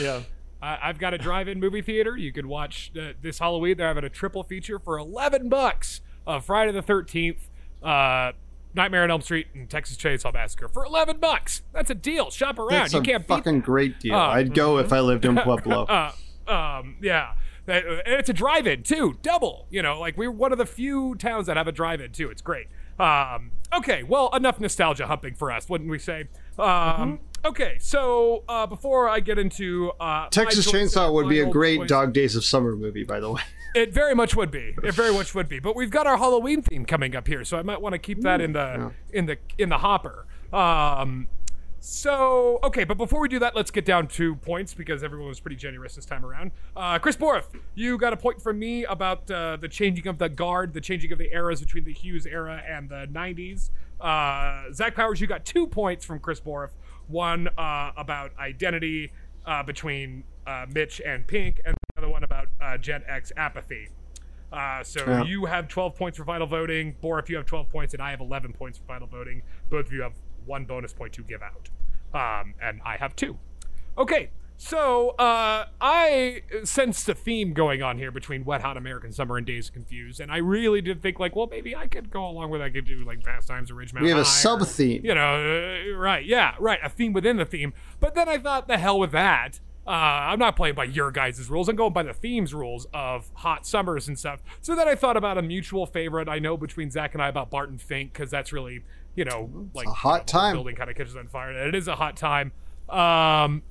yeah. 0.00 0.22
I, 0.62 0.78
I've 0.84 0.98
got 0.98 1.12
a 1.12 1.18
drive-in 1.18 1.60
movie 1.60 1.82
theater. 1.82 2.16
You 2.16 2.32
can 2.32 2.48
watch 2.48 2.92
uh, 2.98 3.12
this 3.20 3.40
Halloween. 3.40 3.76
They're 3.76 3.88
having 3.88 4.04
a 4.04 4.08
triple 4.08 4.42
feature 4.42 4.78
for 4.78 4.98
eleven 4.98 5.50
bucks. 5.50 6.00
Uh, 6.26 6.40
Friday 6.40 6.72
the 6.72 6.80
Thirteenth, 6.80 7.50
uh, 7.82 8.32
Nightmare 8.72 9.02
on 9.02 9.10
Elm 9.10 9.20
Street, 9.20 9.48
and 9.52 9.68
Texas 9.68 9.98
Chainsaw 9.98 10.32
Massacre 10.32 10.68
for 10.68 10.86
eleven 10.86 11.18
bucks. 11.20 11.60
That's 11.74 11.90
a 11.90 11.94
deal. 11.94 12.30
Shop 12.30 12.58
around. 12.58 12.70
That's 12.70 12.94
you 12.94 13.00
a 13.00 13.04
can't 13.04 13.28
beat 13.28 13.34
fucking 13.34 13.60
great 13.60 14.00
deal. 14.00 14.14
Oh. 14.14 14.18
I'd 14.18 14.54
go 14.54 14.78
if 14.78 14.94
I 14.94 15.00
lived 15.00 15.26
in 15.26 15.36
Pueblo. 15.42 15.84
uh, 15.84 16.12
um, 16.50 16.96
yeah. 17.02 17.34
Uh, 17.68 17.72
and 17.72 18.14
it's 18.14 18.30
a 18.30 18.32
drive-in 18.32 18.82
too, 18.82 19.18
double. 19.20 19.66
You 19.68 19.82
know, 19.82 20.00
like 20.00 20.16
we're 20.16 20.30
one 20.30 20.52
of 20.52 20.58
the 20.58 20.64
few 20.66 21.16
towns 21.16 21.48
that 21.48 21.58
have 21.58 21.68
a 21.68 21.72
drive-in 21.72 22.12
too. 22.12 22.30
It's 22.30 22.40
great. 22.40 22.68
Um, 22.98 23.52
okay, 23.74 24.02
well, 24.02 24.30
enough 24.34 24.58
nostalgia 24.60 25.06
humping 25.06 25.34
for 25.34 25.50
us, 25.52 25.68
wouldn't 25.68 25.90
we 25.90 25.98
say? 25.98 26.28
Um, 26.58 27.20
Okay, 27.44 27.76
so 27.78 28.42
uh, 28.48 28.66
before 28.66 29.08
I 29.08 29.20
get 29.20 29.38
into 29.38 29.92
uh, 30.00 30.28
Texas 30.30 30.66
Chainsaw 30.66 31.12
would 31.12 31.28
be 31.28 31.38
a 31.40 31.46
great 31.46 31.78
choice- 31.78 31.88
Dog 31.88 32.12
Days 32.12 32.34
of 32.34 32.44
Summer 32.44 32.74
movie, 32.74 33.04
by 33.04 33.20
the 33.20 33.30
way. 33.30 33.42
It 33.76 33.92
very 33.92 34.14
much 34.14 34.34
would 34.34 34.50
be. 34.50 34.74
It 34.82 34.94
very 34.94 35.12
much 35.12 35.34
would 35.34 35.50
be. 35.50 35.58
But 35.58 35.76
we've 35.76 35.90
got 35.90 36.06
our 36.06 36.16
Halloween 36.16 36.62
theme 36.62 36.86
coming 36.86 37.14
up 37.14 37.26
here, 37.28 37.44
so 37.44 37.58
I 37.58 37.62
might 37.62 37.78
want 37.82 37.92
to 37.92 37.98
keep 37.98 38.22
that 38.22 38.40
in 38.40 38.54
the 38.54 38.90
in 39.12 39.26
the 39.26 39.36
in 39.58 39.68
the 39.68 39.76
hopper. 39.76 40.24
Um, 40.50 41.26
so 41.80 42.58
okay, 42.64 42.84
but 42.84 42.96
before 42.96 43.20
we 43.20 43.28
do 43.28 43.38
that, 43.38 43.54
let's 43.54 43.70
get 43.70 43.84
down 43.84 44.08
to 44.08 44.34
points 44.36 44.74
because 44.74 45.02
everyone 45.04 45.28
was 45.28 45.40
pretty 45.40 45.56
generous 45.56 45.94
this 45.94 46.04
time 46.04 46.24
around. 46.24 46.50
Uh, 46.74 46.98
Chris 46.98 47.16
Borth, 47.16 47.54
you 47.74 47.96
got 47.98 48.12
a 48.12 48.16
point 48.16 48.42
from 48.42 48.58
me 48.58 48.84
about 48.84 49.30
uh, 49.30 49.56
the 49.56 49.68
changing 49.68 50.06
of 50.08 50.18
the 50.18 50.28
guard, 50.28 50.72
the 50.74 50.80
changing 50.80 51.12
of 51.12 51.18
the 51.18 51.32
eras 51.32 51.60
between 51.60 51.84
the 51.84 51.92
Hughes 51.92 52.26
era 52.26 52.62
and 52.66 52.88
the 52.88 53.06
'90s. 53.12 53.70
Uh, 54.00 54.72
Zach 54.72 54.94
Powers, 54.94 55.20
you 55.20 55.26
got 55.26 55.44
two 55.44 55.66
points 55.66 56.04
from 56.04 56.18
Chris 56.18 56.40
Borth. 56.40 56.74
One 57.08 57.48
uh, 57.56 57.92
about 57.96 58.32
identity 58.38 59.12
uh, 59.46 59.62
between 59.62 60.24
uh, 60.46 60.66
Mitch 60.74 61.00
and 61.04 61.26
Pink, 61.26 61.60
and 61.64 61.76
the 61.94 62.02
other 62.02 62.08
one 62.08 62.24
about 62.24 62.48
uh, 62.60 62.76
Gen 62.78 63.02
X 63.06 63.32
apathy. 63.36 63.88
Uh, 64.52 64.82
so 64.82 65.04
Yeah. 65.06 65.24
you 65.24 65.44
have 65.46 65.68
12 65.68 65.94
points 65.96 66.18
for 66.18 66.24
final 66.24 66.46
voting. 66.46 66.96
Bor, 67.00 67.18
if 67.18 67.28
you 67.28 67.36
have 67.36 67.46
12 67.46 67.68
points, 67.68 67.94
and 67.94 68.02
I 68.02 68.10
have 68.10 68.20
11 68.20 68.52
points 68.52 68.78
for 68.78 68.84
final 68.84 69.06
voting. 69.06 69.42
Both 69.70 69.86
of 69.86 69.92
you 69.92 70.02
have 70.02 70.14
one 70.46 70.64
bonus 70.64 70.92
point 70.92 71.12
to 71.14 71.22
give 71.22 71.42
out. 71.42 71.68
Um, 72.14 72.54
and 72.62 72.80
I 72.84 72.96
have 72.96 73.14
two. 73.16 73.38
Okay, 73.98 74.30
so 74.58 75.10
uh, 75.18 75.66
I 75.80 76.42
sensed 76.64 77.08
a 77.08 77.14
theme 77.14 77.52
going 77.52 77.82
on 77.82 77.98
here 77.98 78.10
between 78.10 78.44
Wet 78.44 78.60
Hot 78.62 78.76
American 78.76 79.12
Summer 79.12 79.36
and 79.36 79.46
Dazed 79.46 79.72
Confused, 79.72 80.20
and 80.20 80.30
I 80.32 80.38
really 80.38 80.80
did 80.80 81.02
think 81.02 81.18
like, 81.18 81.34
well, 81.36 81.46
maybe 81.50 81.74
I 81.76 81.86
could 81.86 82.10
go 82.10 82.26
along 82.26 82.50
with 82.50 82.60
I 82.62 82.70
could 82.70 82.86
do 82.86 83.04
like 83.04 83.22
Fast 83.22 83.48
Times 83.48 83.70
at 83.70 83.76
Ridgemont 83.76 84.02
We 84.02 84.08
have 84.08 84.18
a 84.18 84.22
High 84.22 84.28
or- 84.28 84.60
sub 84.60 84.66
theme. 84.66 85.04
you 85.04 85.14
know, 85.14 85.92
uh, 85.92 85.96
right? 85.96 86.24
Yeah, 86.24 86.54
right. 86.58 86.78
A 86.82 86.88
theme 86.88 87.12
within 87.12 87.36
the 87.36 87.44
theme. 87.44 87.74
But 88.00 88.14
then 88.14 88.28
I 88.28 88.38
thought, 88.38 88.68
the 88.68 88.78
hell 88.78 88.98
with 88.98 89.12
that. 89.12 89.60
Uh, 89.86 89.90
I'm 89.90 90.40
not 90.40 90.56
playing 90.56 90.74
by 90.74 90.82
your 90.82 91.12
guys' 91.12 91.48
rules. 91.48 91.68
I'm 91.68 91.76
going 91.76 91.92
by 91.92 92.02
the 92.02 92.12
theme's 92.12 92.52
rules 92.52 92.88
of 92.92 93.30
hot 93.34 93.64
summers 93.64 94.08
and 94.08 94.18
stuff. 94.18 94.42
So 94.60 94.74
then 94.74 94.88
I 94.88 94.96
thought 94.96 95.16
about 95.16 95.38
a 95.38 95.42
mutual 95.42 95.86
favorite 95.86 96.28
I 96.28 96.40
know 96.40 96.56
between 96.56 96.90
Zach 96.90 97.14
and 97.14 97.22
I 97.22 97.28
about 97.28 97.50
Barton 97.50 97.78
Fink 97.78 98.12
because 98.12 98.28
that's 98.28 98.52
really, 98.52 98.82
you 99.16 99.24
know, 99.24 99.68
like 99.74 99.86
a 99.86 99.90
hot 99.90 100.12
you 100.12 100.18
know, 100.18 100.18
the 100.18 100.24
time. 100.26 100.54
Building 100.54 100.76
kind 100.76 100.90
of 100.90 100.96
catches 100.96 101.16
on 101.16 101.26
fire. 101.28 101.50
And 101.50 101.58
it 101.58 101.74
is 101.74 101.88
a 101.88 101.96
hot 101.96 102.16
time. 102.16 102.52
Um, 102.88 103.62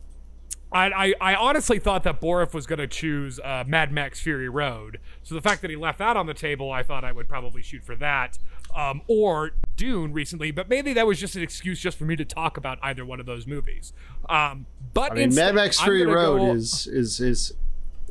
I, 0.72 0.90
I, 0.90 1.14
I 1.22 1.36
honestly 1.36 1.80
thought 1.80 2.04
that 2.04 2.20
Borif 2.20 2.54
was 2.54 2.66
going 2.66 2.80
to 2.80 2.88
choose 2.88 3.40
uh, 3.40 3.64
Mad 3.66 3.92
Max 3.92 4.20
Fury 4.20 4.50
Road. 4.50 5.00
So 5.24 5.36
the 5.36 5.42
fact 5.42 5.62
that 5.62 5.70
he 5.70 5.78
left 5.78 6.00
that 6.00 6.18
on 6.18 6.26
the 6.26 6.34
table, 6.34 6.72
I 6.72 6.84
thought 6.84 7.06
I 7.06 7.12
would 7.12 7.30
probably 7.30 7.62
shoot 7.62 7.84
for 7.84 7.96
that. 7.96 8.38
Um, 8.76 9.04
or 9.08 9.52
Dune 9.78 10.12
recently, 10.12 10.52
but 10.52 10.68
maybe 10.68 10.92
that 10.94 11.08
was 11.08 11.18
just 11.18 11.38
an 11.38 11.42
excuse 11.42 11.80
just 11.80 11.98
for 11.98 12.04
me 12.04 12.18
to 12.18 12.26
talk 12.26 12.58
about 12.58 12.78
either 12.82 13.06
one 13.06 13.22
of 13.22 13.26
those 13.26 13.48
movies. 13.48 13.94
Um, 14.28 14.66
but 14.94 15.14
I 15.14 15.16
mean, 15.16 15.24
instead, 15.26 15.56
Mad 15.56 15.64
Max 15.64 15.80
Fury 15.80 16.06
Road 16.06 16.40
go- 16.40 16.54
is 16.54 16.86
is 16.88 17.22
is 17.22 17.54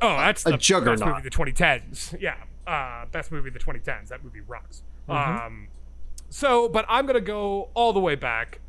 oh, 0.01 0.17
that's 0.17 0.47
a 0.47 0.53
the 0.53 0.57
juggernaut. 0.57 1.01
best 1.01 1.07
movie 1.07 1.19
of 1.19 1.25
the 1.25 1.53
2010s. 1.53 2.19
Yeah, 2.19 2.37
uh, 2.67 3.05
best 3.13 3.31
movie 3.31 3.49
of 3.49 3.55
the 3.55 3.61
2010s. 3.61 4.09
That 4.09 4.25
movie 4.25 4.41
rocks. 4.41 4.83
Mm-hmm. 5.07 5.47
Um, 5.47 5.69
so, 6.35 6.69
but 6.69 6.85
I'm 6.89 7.07
gonna 7.07 7.21
go 7.21 7.69
all 7.75 7.93
the 7.93 8.01
way 8.01 8.17
back. 8.17 8.61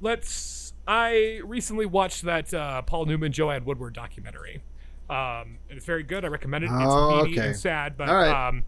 Let's. 0.00 0.72
I 0.84 1.40
recently 1.44 1.86
watched 1.86 2.22
that 2.22 2.52
uh, 2.52 2.82
Paul 2.82 3.06
Newman 3.06 3.30
Joanne 3.30 3.64
Woodward 3.64 3.94
documentary. 3.94 4.62
Um, 5.08 5.58
it's 5.70 5.84
very 5.84 6.02
good. 6.02 6.24
I 6.24 6.28
recommend 6.28 6.64
it. 6.64 6.70
It's 6.72 6.74
Oh, 6.76 7.22
meaty 7.24 7.38
okay. 7.38 7.48
and 7.50 7.56
sad, 7.56 7.96
but 7.96 8.08
right. 8.08 8.48
um, 8.48 8.64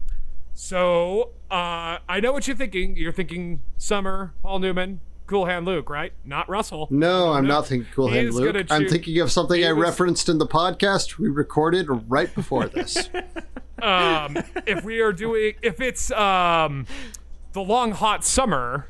so 0.53 1.31
uh, 1.49 1.97
I 2.07 2.19
know 2.21 2.31
what 2.31 2.47
you're 2.47 2.55
thinking. 2.55 2.95
You're 2.95 3.11
thinking 3.11 3.61
Summer, 3.77 4.33
Paul 4.43 4.59
Newman, 4.59 5.01
Cool 5.27 5.45
Hand 5.45 5.65
Luke, 5.65 5.89
right? 5.89 6.13
Not 6.23 6.47
Russell. 6.47 6.87
no, 6.89 7.33
I'm 7.33 7.43
no. 7.43 7.55
not 7.55 7.67
thinking 7.67 7.89
Cool 7.93 8.07
Hand 8.09 8.27
He's 8.27 8.35
Luke. 8.35 8.55
I'm 8.69 8.87
thinking 8.87 9.19
of 9.19 9.29
something 9.29 9.57
he 9.59 9.65
I 9.65 9.73
was- 9.73 9.81
referenced 9.83 10.29
in 10.29 10.37
the 10.37 10.47
podcast 10.47 11.17
we 11.17 11.27
recorded 11.27 11.87
right 12.07 12.33
before 12.33 12.67
this. 12.67 13.09
um, 13.81 14.37
if 14.67 14.83
we 14.85 15.01
are 15.01 15.11
doing 15.11 15.55
if 15.61 15.81
it's 15.81 16.11
um, 16.11 16.85
the 17.53 17.61
long 17.61 17.91
hot 17.91 18.23
summer 18.23 18.87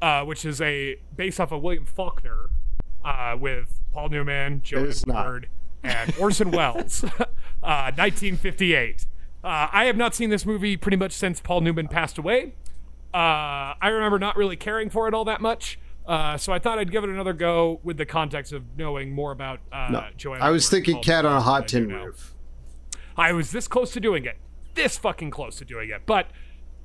uh, 0.00 0.22
which 0.24 0.44
is 0.44 0.60
a 0.60 0.96
based 1.16 1.40
off 1.40 1.52
of 1.52 1.62
william 1.62 1.84
faulkner 1.84 2.50
uh, 3.04 3.36
with 3.38 3.80
paul 3.92 4.08
newman 4.08 4.60
joe. 4.62 4.82
Woodward, 4.84 5.48
and 5.82 6.14
orson 6.18 6.50
welles 6.50 7.04
uh, 7.62 7.92
1958 7.96 9.06
uh, 9.44 9.68
i 9.72 9.84
have 9.84 9.96
not 9.96 10.14
seen 10.14 10.30
this 10.30 10.44
movie 10.44 10.76
pretty 10.76 10.96
much 10.96 11.12
since 11.12 11.40
paul 11.40 11.60
newman 11.60 11.88
passed 11.88 12.18
away 12.18 12.54
uh, 13.14 13.74
i 13.80 13.88
remember 13.88 14.18
not 14.18 14.36
really 14.36 14.56
caring 14.56 14.90
for 14.90 15.08
it 15.08 15.14
all 15.14 15.24
that 15.24 15.40
much 15.40 15.78
uh, 16.08 16.38
so 16.38 16.54
I 16.54 16.58
thought 16.58 16.78
I'd 16.78 16.90
give 16.90 17.04
it 17.04 17.10
another 17.10 17.34
go 17.34 17.80
with 17.82 17.98
the 17.98 18.06
context 18.06 18.54
of 18.54 18.64
knowing 18.78 19.12
more 19.14 19.30
about 19.30 19.60
uh, 19.70 19.88
No, 19.90 20.06
Joanne. 20.16 20.40
I 20.40 20.48
was 20.48 20.66
thinking 20.70 21.02
Cat 21.02 21.26
on 21.26 21.32
a 21.32 21.34
Newman 21.34 21.34
than 21.34 21.42
I 21.42 21.44
Hot 21.44 21.68
Tin. 21.68 21.88
Roof. 21.88 22.34
I 23.14 23.32
was 23.32 23.50
this 23.50 23.68
close 23.68 23.92
to 23.92 24.00
doing 24.00 24.24
it. 24.24 24.38
This 24.72 24.96
fucking 24.96 25.30
close 25.30 25.56
to 25.56 25.66
doing 25.66 25.90
it. 25.90 26.06
But 26.06 26.30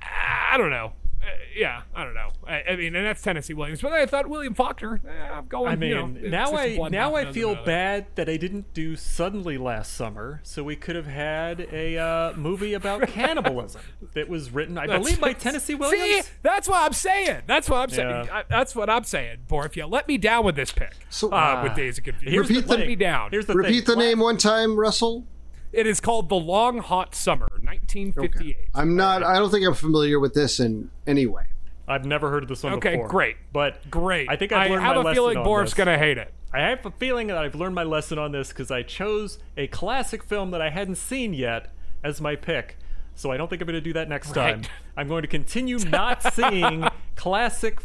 I 0.04 0.56
don't 0.56 0.70
know. 0.70 0.92
Uh, 1.22 1.26
yeah, 1.56 1.82
I 1.94 2.04
don't 2.04 2.12
know. 2.12 2.28
I, 2.46 2.62
I 2.72 2.76
mean, 2.76 2.94
and 2.94 3.06
that's 3.06 3.22
Tennessee 3.22 3.54
Williams. 3.54 3.80
But 3.80 3.94
I 3.94 4.04
thought 4.04 4.28
William 4.28 4.52
Faulkner. 4.52 5.00
Eh, 5.08 5.10
I'm 5.32 5.46
going. 5.46 5.72
I 5.72 5.76
mean, 5.76 5.88
you 5.88 5.94
know, 5.94 6.06
now 6.06 6.52
I 6.52 6.76
now 6.90 7.14
I 7.14 7.32
feel 7.32 7.52
of 7.52 7.64
bad 7.64 8.04
that 8.16 8.28
I 8.28 8.36
didn't 8.36 8.74
do 8.74 8.94
suddenly 8.94 9.56
last 9.56 9.94
summer, 9.94 10.40
so 10.42 10.62
we 10.62 10.76
could 10.76 10.96
have 10.96 11.06
had 11.06 11.66
a 11.72 11.96
uh, 11.96 12.32
movie 12.36 12.74
about 12.74 13.08
cannibalism 13.08 13.80
that 14.12 14.28
was 14.28 14.50
written, 14.50 14.76
I 14.76 14.86
believe, 14.86 15.18
by 15.18 15.32
Tennessee 15.32 15.74
Williams. 15.74 16.26
See, 16.26 16.32
that's 16.42 16.68
what 16.68 16.82
I'm 16.82 16.92
saying. 16.92 17.40
That's 17.46 17.70
what 17.70 17.78
I'm 17.78 17.88
saying. 17.88 18.26
Yeah. 18.26 18.36
I, 18.40 18.44
that's 18.50 18.76
what 18.76 18.90
I'm 18.90 19.04
saying. 19.04 19.38
Bor, 19.48 19.64
if 19.64 19.78
you 19.78 19.86
let 19.86 20.06
me 20.06 20.18
down 20.18 20.44
with 20.44 20.56
this 20.56 20.72
pick, 20.72 20.92
So- 21.08 21.30
uh, 21.32 21.60
with 21.62 21.74
Days 21.74 21.96
of 21.96 22.04
Confusion, 22.04 22.32
Here's 22.34 22.48
the 22.48 22.54
Repeat 22.56 22.68
the- 22.68 22.76
let 22.76 22.86
me 22.86 22.96
down. 22.96 23.30
Here's 23.30 23.46
the 23.46 23.54
Repeat 23.54 23.86
the 23.86 23.92
thing. 23.92 24.00
name 24.00 24.18
one 24.18 24.36
time, 24.36 24.78
Russell. 24.78 25.26
It 25.74 25.86
is 25.86 26.00
called 26.00 26.28
The 26.28 26.36
Long 26.36 26.78
Hot 26.78 27.14
Summer, 27.14 27.48
1958. 27.62 28.56
I'm 28.74 28.96
not. 28.96 29.22
I 29.22 29.34
don't 29.38 29.50
think 29.50 29.66
I'm 29.66 29.74
familiar 29.74 30.18
with 30.20 30.34
this 30.34 30.60
in 30.60 30.90
any 31.06 31.26
way. 31.26 31.44
I've 31.86 32.06
never 32.06 32.30
heard 32.30 32.42
of 32.44 32.48
this 32.48 32.62
one 32.62 32.74
Okay, 32.74 32.92
before. 32.92 33.08
great. 33.08 33.36
But 33.52 33.90
Great. 33.90 34.28
I 34.30 34.36
think 34.36 34.52
I've 34.52 34.70
learned 34.70 34.82
I 34.82 34.86
have 34.86 34.96
my 34.96 35.02
a 35.02 35.04
lesson 35.04 35.14
feeling 35.14 35.36
on 35.38 35.44
Borf's 35.44 35.74
gonna 35.74 35.98
hate 35.98 36.16
it. 36.18 36.32
I 36.52 36.60
have 36.60 36.86
a 36.86 36.90
feeling 36.92 37.26
that 37.26 37.36
I've 37.36 37.54
learned 37.54 37.74
my 37.74 37.82
lesson 37.82 38.18
on 38.18 38.32
this 38.32 38.48
because 38.48 38.70
I 38.70 38.82
chose 38.82 39.38
a 39.56 39.66
classic 39.66 40.22
film 40.22 40.50
that 40.52 40.62
I 40.62 40.70
hadn't 40.70 40.94
seen 40.94 41.34
yet 41.34 41.70
as 42.02 42.20
my 42.20 42.36
pick. 42.36 42.76
So 43.16 43.30
I 43.30 43.36
don't 43.36 43.48
think 43.48 43.62
I'm 43.62 43.66
going 43.66 43.74
to 43.74 43.80
do 43.80 43.92
that 43.94 44.08
next 44.08 44.32
time. 44.32 44.62
I'm 44.96 45.08
going 45.08 45.22
to 45.22 45.28
continue 45.28 45.78
not 45.90 46.22
seeing 46.34 46.86
classic, 47.16 47.78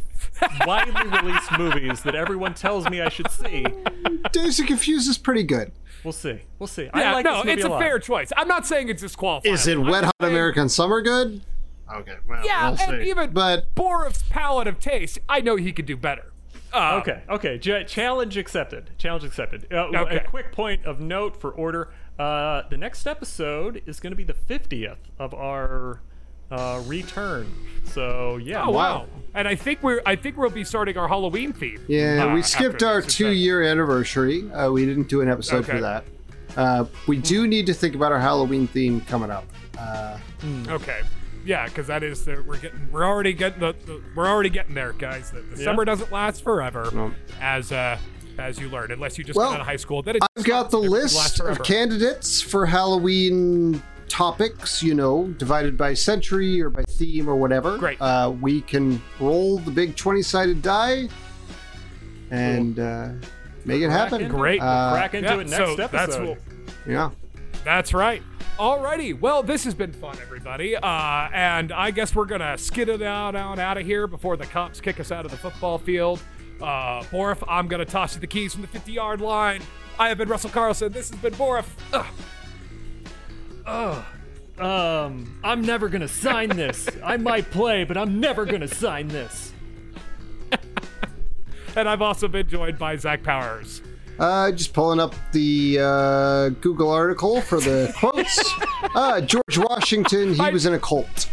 widely 0.65 1.07
released 1.07 1.51
movies 1.57 2.01
that 2.03 2.15
everyone 2.15 2.53
tells 2.55 2.89
me 2.89 3.01
I 3.01 3.09
should 3.09 3.29
see. 3.31 3.65
Dazed 4.31 4.59
and 4.59 4.67
Confused 4.67 5.09
is 5.09 5.17
pretty 5.17 5.43
good. 5.43 5.71
We'll 6.03 6.13
see. 6.13 6.39
We'll 6.57 6.67
see. 6.67 6.83
Yeah, 6.85 7.11
I 7.11 7.13
like 7.13 7.25
no, 7.25 7.35
this 7.37 7.45
movie 7.45 7.53
it's 7.57 7.65
a, 7.65 7.69
lot. 7.69 7.79
fair 7.81 7.99
choice. 7.99 8.29
I'm 8.37 8.47
not 8.47 8.65
saying 8.65 8.89
it's 8.89 9.01
disqualified. 9.01 9.51
Is 9.51 9.67
it 9.67 9.77
I'm 9.77 9.85
Wet 9.87 10.05
Hot 10.05 10.13
saying- 10.21 10.33
American 10.33 10.69
Summer 10.69 11.01
good? 11.01 11.41
Okay, 11.93 12.15
well, 12.27 12.45
Yeah, 12.45 12.69
we'll 12.69 12.79
and 12.81 13.03
see. 13.03 13.09
even 13.09 13.31
but 13.31 13.73
Borif's 13.75 14.23
palette 14.29 14.67
of 14.67 14.79
taste, 14.79 15.19
I 15.27 15.41
know 15.41 15.55
he 15.57 15.71
could 15.73 15.85
do 15.87 15.97
better. 15.97 16.31
Uh, 16.71 16.99
Okay, 17.01 17.23
okay. 17.27 17.57
J- 17.57 17.83
challenge 17.83 18.37
accepted. 18.37 18.91
Challenge 18.99 19.23
accepted. 19.23 19.65
Uh, 19.73 19.87
Okay. 19.87 20.17
A 20.17 20.23
quick 20.23 20.51
point 20.51 20.85
of 20.85 20.99
note 20.99 21.35
for 21.41 21.49
order: 21.51 21.91
uh, 22.19 22.63
the 22.69 22.77
next 22.77 23.07
episode 23.07 23.81
is 23.85 23.99
going 23.99 24.11
to 24.11 24.17
be 24.17 24.23
the 24.23 24.33
fiftieth 24.33 24.99
of 25.17 25.33
our 25.33 26.01
uh, 26.51 26.81
return. 26.85 27.51
So 27.85 28.37
yeah. 28.37 28.65
Oh 28.65 28.71
wow! 28.71 29.05
And 29.33 29.47
I 29.47 29.55
think 29.55 29.81
we're 29.81 30.01
I 30.05 30.15
think 30.15 30.37
we'll 30.37 30.49
be 30.49 30.63
starting 30.63 30.97
our 30.97 31.07
Halloween 31.07 31.53
theme. 31.53 31.83
yeah, 31.87 32.25
uh, 32.25 32.33
we 32.35 32.41
skipped 32.41 32.83
our 32.83 33.01
two-year 33.01 33.63
anniversary. 33.63 34.51
Uh, 34.51 34.71
we 34.71 34.85
didn't 34.85 35.07
do 35.09 35.21
an 35.21 35.29
episode 35.29 35.63
Okay. 35.63 35.73
for 35.73 35.81
that. 35.81 36.03
Uh, 36.57 36.85
we 37.07 37.17
do 37.17 37.47
need 37.47 37.65
to 37.67 37.73
think 37.73 37.95
about 37.95 38.11
our 38.11 38.19
Halloween 38.19 38.67
theme 38.67 39.01
coming 39.01 39.31
up. 39.31 39.45
Uh, 39.77 40.17
Okay. 40.67 41.01
Yeah, 41.45 41.65
because 41.67 41.87
that 41.87 42.03
is 42.03 42.25
the, 42.25 42.43
we're 42.45 42.57
getting 42.57 42.91
we're 42.91 43.05
already 43.05 43.33
getting 43.33 43.59
the, 43.61 43.73
the 43.85 44.01
we're 44.15 44.27
already 44.27 44.49
getting 44.49 44.75
there, 44.75 44.91
guys. 44.93 45.31
The, 45.31 45.39
the 45.41 45.57
Yeah. 45.57 45.63
summer 45.63 45.85
doesn't 45.85 46.11
last 46.11 46.43
forever, 46.43 46.89
No. 46.93 47.11
as 47.39 47.71
uh 47.71 47.97
as 48.39 48.59
you 48.59 48.69
learn, 48.69 48.91
unless 48.91 49.17
you 49.17 49.23
just 49.23 49.37
Well, 49.37 49.49
get 49.49 49.55
out 49.55 49.61
of 49.61 49.67
high 49.67 49.75
school. 49.75 50.01
Then 50.01 50.15
it 50.17 50.23
I've 50.37 50.43
got 50.45 50.71
the 50.71 50.79
list 50.79 51.39
of 51.39 51.61
candidates 51.63 52.41
for 52.41 52.65
Halloween 52.65 53.81
topics, 54.07 54.81
you 54.81 54.95
know, 54.95 55.27
divided 55.37 55.77
by 55.77 55.93
century 55.93 56.61
or 56.61 56.69
by 56.69 56.83
theme 56.89 57.29
or 57.29 57.35
whatever. 57.35 57.77
Great. 57.77 58.01
Uh, 58.01 58.33
we 58.41 58.61
can 58.61 59.01
roll 59.19 59.59
the 59.59 59.71
big 59.71 59.95
20 59.95 60.21
sided 60.23 60.61
die 60.61 61.07
and 62.31 62.79
uh, 62.79 63.09
make 63.65 63.81
it 63.81 63.89
happen. 63.89 64.21
into- 64.21 64.35
Great. 64.35 64.61
Uh, 64.61 64.93
Crack 64.93 65.13
into 65.13 65.29
Yeah, 65.29 65.35
it 65.41 65.47
next 65.47 65.55
so 65.57 65.63
episode. 65.83 65.91
that's 65.91 66.17
what, 66.17 66.37
Yeah. 66.87 67.09
That's 67.63 67.93
right. 67.93 68.23
Alrighty, 68.57 69.17
well, 69.17 69.41
this 69.41 69.63
has 69.63 69.73
been 69.73 69.93
fun, 69.93 70.17
everybody. 70.21 70.75
Uh, 70.75 70.81
and 71.33 71.71
I 71.71 71.91
guess 71.91 72.13
we're 72.13 72.25
gonna 72.25 72.57
skid 72.57 72.89
it 72.89 73.01
out, 73.01 73.35
out, 73.35 73.57
out 73.59 73.77
of 73.77 73.85
here 73.85 74.05
before 74.07 74.35
the 74.37 74.45
cops 74.45 74.81
kick 74.81 74.99
us 74.99 75.11
out 75.11 75.23
of 75.23 75.31
the 75.31 75.37
football 75.37 75.77
field. 75.77 76.19
Uh, 76.61 77.01
Borif, 77.03 77.43
I'm 77.47 77.67
gonna 77.67 77.85
toss 77.85 78.15
you 78.15 78.21
the 78.21 78.27
keys 78.27 78.53
from 78.53 78.61
the 78.63 78.67
50 78.67 78.91
yard 78.91 79.21
line. 79.21 79.61
I 79.97 80.09
have 80.09 80.17
been 80.17 80.29
Russell 80.29 80.49
Carlson. 80.49 80.91
This 80.91 81.09
has 81.09 81.19
been 81.19 81.33
Borif. 81.33 81.65
Ugh. 81.93 82.05
Ugh. 83.65 84.05
Um, 84.59 85.39
I'm 85.43 85.61
never 85.61 85.87
gonna 85.87 86.07
sign 86.07 86.49
this. 86.49 86.87
I 87.03 87.15
might 87.17 87.49
play, 87.49 87.85
but 87.85 87.97
I'm 87.97 88.19
never 88.19 88.45
gonna 88.45 88.67
sign 88.67 89.07
this. 89.07 89.53
And 91.75 91.87
I've 91.87 92.01
also 92.01 92.27
been 92.27 92.49
joined 92.49 92.79
by 92.79 92.95
Zach 92.97 93.21
Powers. 93.21 93.83
Uh, 94.17 94.51
just 94.51 94.73
pulling 94.73 94.99
up 94.99 95.13
the 95.31 95.77
uh, 95.79 96.49
Google 96.61 96.89
article 96.91 97.41
for 97.41 97.59
the 97.61 97.93
quotes. 97.95 98.39
uh, 98.95 99.21
George 99.21 99.55
Washington, 99.57 100.33
he 100.33 100.41
I- 100.41 100.49
was 100.49 100.65
in 100.65 100.73
a 100.73 100.79
cult. 100.79 101.29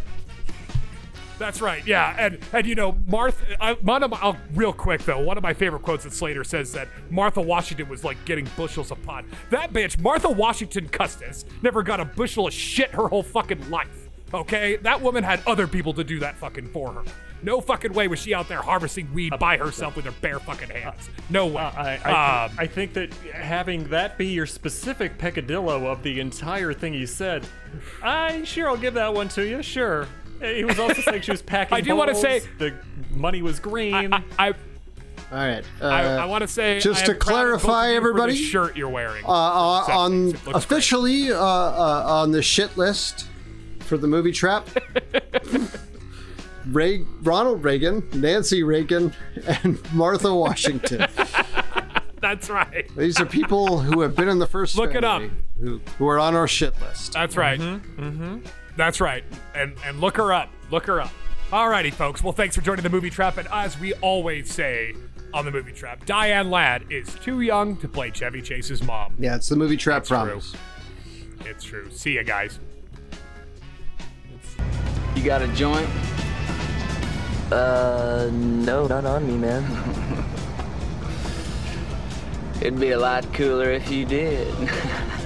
That's 1.38 1.60
right, 1.60 1.86
yeah, 1.86 2.14
and 2.18 2.38
and 2.52 2.66
you 2.66 2.74
know 2.74 2.96
Martha. 3.06 3.44
I, 3.62 3.74
one 3.74 4.02
of 4.02 4.10
my, 4.10 4.18
I'll, 4.22 4.36
real 4.54 4.72
quick 4.72 5.02
though, 5.02 5.20
one 5.20 5.36
of 5.36 5.42
my 5.42 5.52
favorite 5.52 5.82
quotes 5.82 6.04
that 6.04 6.12
Slater 6.12 6.44
says 6.44 6.72
that 6.72 6.88
Martha 7.10 7.42
Washington 7.42 7.88
was 7.88 8.04
like 8.04 8.16
getting 8.24 8.48
bushels 8.56 8.90
of 8.90 9.02
pot. 9.02 9.24
That 9.50 9.72
bitch, 9.72 10.00
Martha 10.00 10.30
Washington 10.30 10.88
Custis, 10.88 11.44
never 11.62 11.82
got 11.82 12.00
a 12.00 12.06
bushel 12.06 12.46
of 12.46 12.54
shit 12.54 12.90
her 12.92 13.08
whole 13.08 13.22
fucking 13.22 13.70
life. 13.70 14.08
Okay, 14.32 14.76
that 14.76 15.00
woman 15.00 15.22
had 15.22 15.42
other 15.46 15.66
people 15.66 15.92
to 15.94 16.04
do 16.04 16.18
that 16.20 16.36
fucking 16.36 16.68
for 16.68 16.92
her. 16.92 17.02
No 17.42 17.60
fucking 17.60 17.92
way 17.92 18.08
was 18.08 18.18
she 18.18 18.34
out 18.34 18.48
there 18.48 18.62
harvesting 18.62 19.12
weed 19.12 19.32
by 19.38 19.56
herself 19.56 19.94
with 19.94 20.06
her 20.06 20.14
bare 20.20 20.40
fucking 20.40 20.70
hands. 20.70 21.10
No 21.30 21.46
way. 21.46 21.62
Uh, 21.62 21.70
I, 21.76 22.00
I, 22.04 22.44
um, 22.44 22.56
I 22.58 22.66
think 22.66 22.94
that 22.94 23.12
having 23.14 23.88
that 23.90 24.18
be 24.18 24.26
your 24.28 24.46
specific 24.46 25.18
peccadillo 25.18 25.86
of 25.86 26.02
the 26.02 26.18
entire 26.18 26.72
thing 26.72 26.94
you 26.94 27.06
said, 27.06 27.46
I 28.02 28.42
sure 28.44 28.68
I'll 28.68 28.76
give 28.76 28.94
that 28.94 29.12
one 29.12 29.28
to 29.30 29.46
you. 29.46 29.62
Sure. 29.62 30.08
He 30.40 30.64
was 30.64 30.78
also 30.78 31.00
saying 31.02 31.22
she 31.22 31.30
was 31.30 31.42
packing. 31.54 31.76
I 31.76 31.80
do 31.80 31.94
wanna 31.96 32.14
say- 32.14 32.40
the 32.58 32.74
money 33.10 33.42
was 33.42 33.58
green. 33.60 34.12
I, 34.12 34.22
I, 34.38 34.48
All 34.48 34.54
right. 35.32 35.64
Uh, 35.80 35.86
I, 35.86 36.02
I 36.02 36.24
want 36.26 36.42
to 36.42 36.48
say 36.48 36.78
just 36.80 37.04
to 37.06 37.12
am 37.12 37.18
proud 37.18 37.46
of 37.48 37.52
both 37.52 37.54
of 37.54 37.60
clarify, 37.62 37.88
you 37.92 37.94
for 38.00 38.02
the 38.02 38.08
everybody, 38.10 38.36
shirt 38.36 38.76
you're 38.76 38.88
wearing. 38.88 39.24
uh, 39.24 39.28
uh, 39.28 39.84
So- 39.86 39.92
on 39.92 40.12
it 40.12 40.26
looks 40.26 40.42
great. 40.42 40.56
officially 40.56 41.32
uh, 41.32 41.36
uh, 41.38 42.04
on 42.06 42.30
the 42.32 42.42
shit 42.42 42.76
list 42.76 43.26
for 43.80 43.96
the 43.96 44.06
movie 44.06 44.32
trap. 44.32 44.68
Ray, 46.66 47.04
Ronald 47.22 47.62
Reagan, 47.62 48.02
Nancy 48.12 48.62
Reagan, 48.64 49.12
and 49.62 49.78
Martha 49.94 50.34
Washington. 50.34 51.06
That's 52.20 52.50
right. 52.50 52.88
These 52.96 53.20
are 53.20 53.26
people 53.26 53.78
who 53.80 54.00
have 54.00 54.16
been 54.16 54.28
in 54.28 54.40
the 54.40 54.48
first. 54.48 54.74
Look 54.76 54.94
it 54.96 55.02
family, 55.02 55.30
Who, 55.60 55.80
who 55.98 56.08
are 56.08 56.18
on 56.18 56.34
our 56.34 56.48
shit 56.48 56.80
list. 56.80 57.12
That's 57.12 57.36
right. 57.36 57.60
Mm-hmm. 57.60 58.38
That's 58.76 59.00
right. 59.00 59.24
And 59.54 59.74
and 59.84 60.00
look 60.00 60.16
her 60.16 60.32
up. 60.32 60.50
Look 60.70 60.86
her 60.86 61.00
up. 61.00 61.10
Alrighty, 61.50 61.92
folks. 61.92 62.22
Well, 62.22 62.32
thanks 62.32 62.56
for 62.56 62.62
joining 62.62 62.82
the 62.82 62.90
movie 62.90 63.10
trap. 63.10 63.36
And 63.38 63.46
as 63.52 63.78
we 63.78 63.92
always 63.94 64.50
say 64.52 64.94
on 65.32 65.44
the 65.44 65.50
movie 65.52 65.72
trap, 65.72 66.04
Diane 66.04 66.50
Ladd 66.50 66.84
is 66.90 67.14
too 67.16 67.40
young 67.40 67.76
to 67.78 67.88
play 67.88 68.10
Chevy 68.10 68.42
Chase's 68.42 68.82
mom. 68.82 69.14
Yeah, 69.18 69.36
it's 69.36 69.48
the 69.48 69.56
movie 69.56 69.76
trap 69.76 70.02
That's 70.02 70.08
true. 70.08 70.16
promise. 70.16 70.54
It's 71.44 71.64
true. 71.64 71.88
See 71.90 72.14
ya, 72.16 72.22
guys. 72.24 72.58
You 75.14 75.22
got 75.22 75.40
a 75.42 75.48
joint? 75.48 75.88
Uh, 77.52 78.28
no, 78.32 78.86
not 78.88 79.04
on 79.04 79.26
me, 79.26 79.36
man. 79.38 79.64
It'd 82.60 82.80
be 82.80 82.90
a 82.90 82.98
lot 82.98 83.32
cooler 83.32 83.70
if 83.70 83.88
you 83.90 84.04
did. 84.04 84.52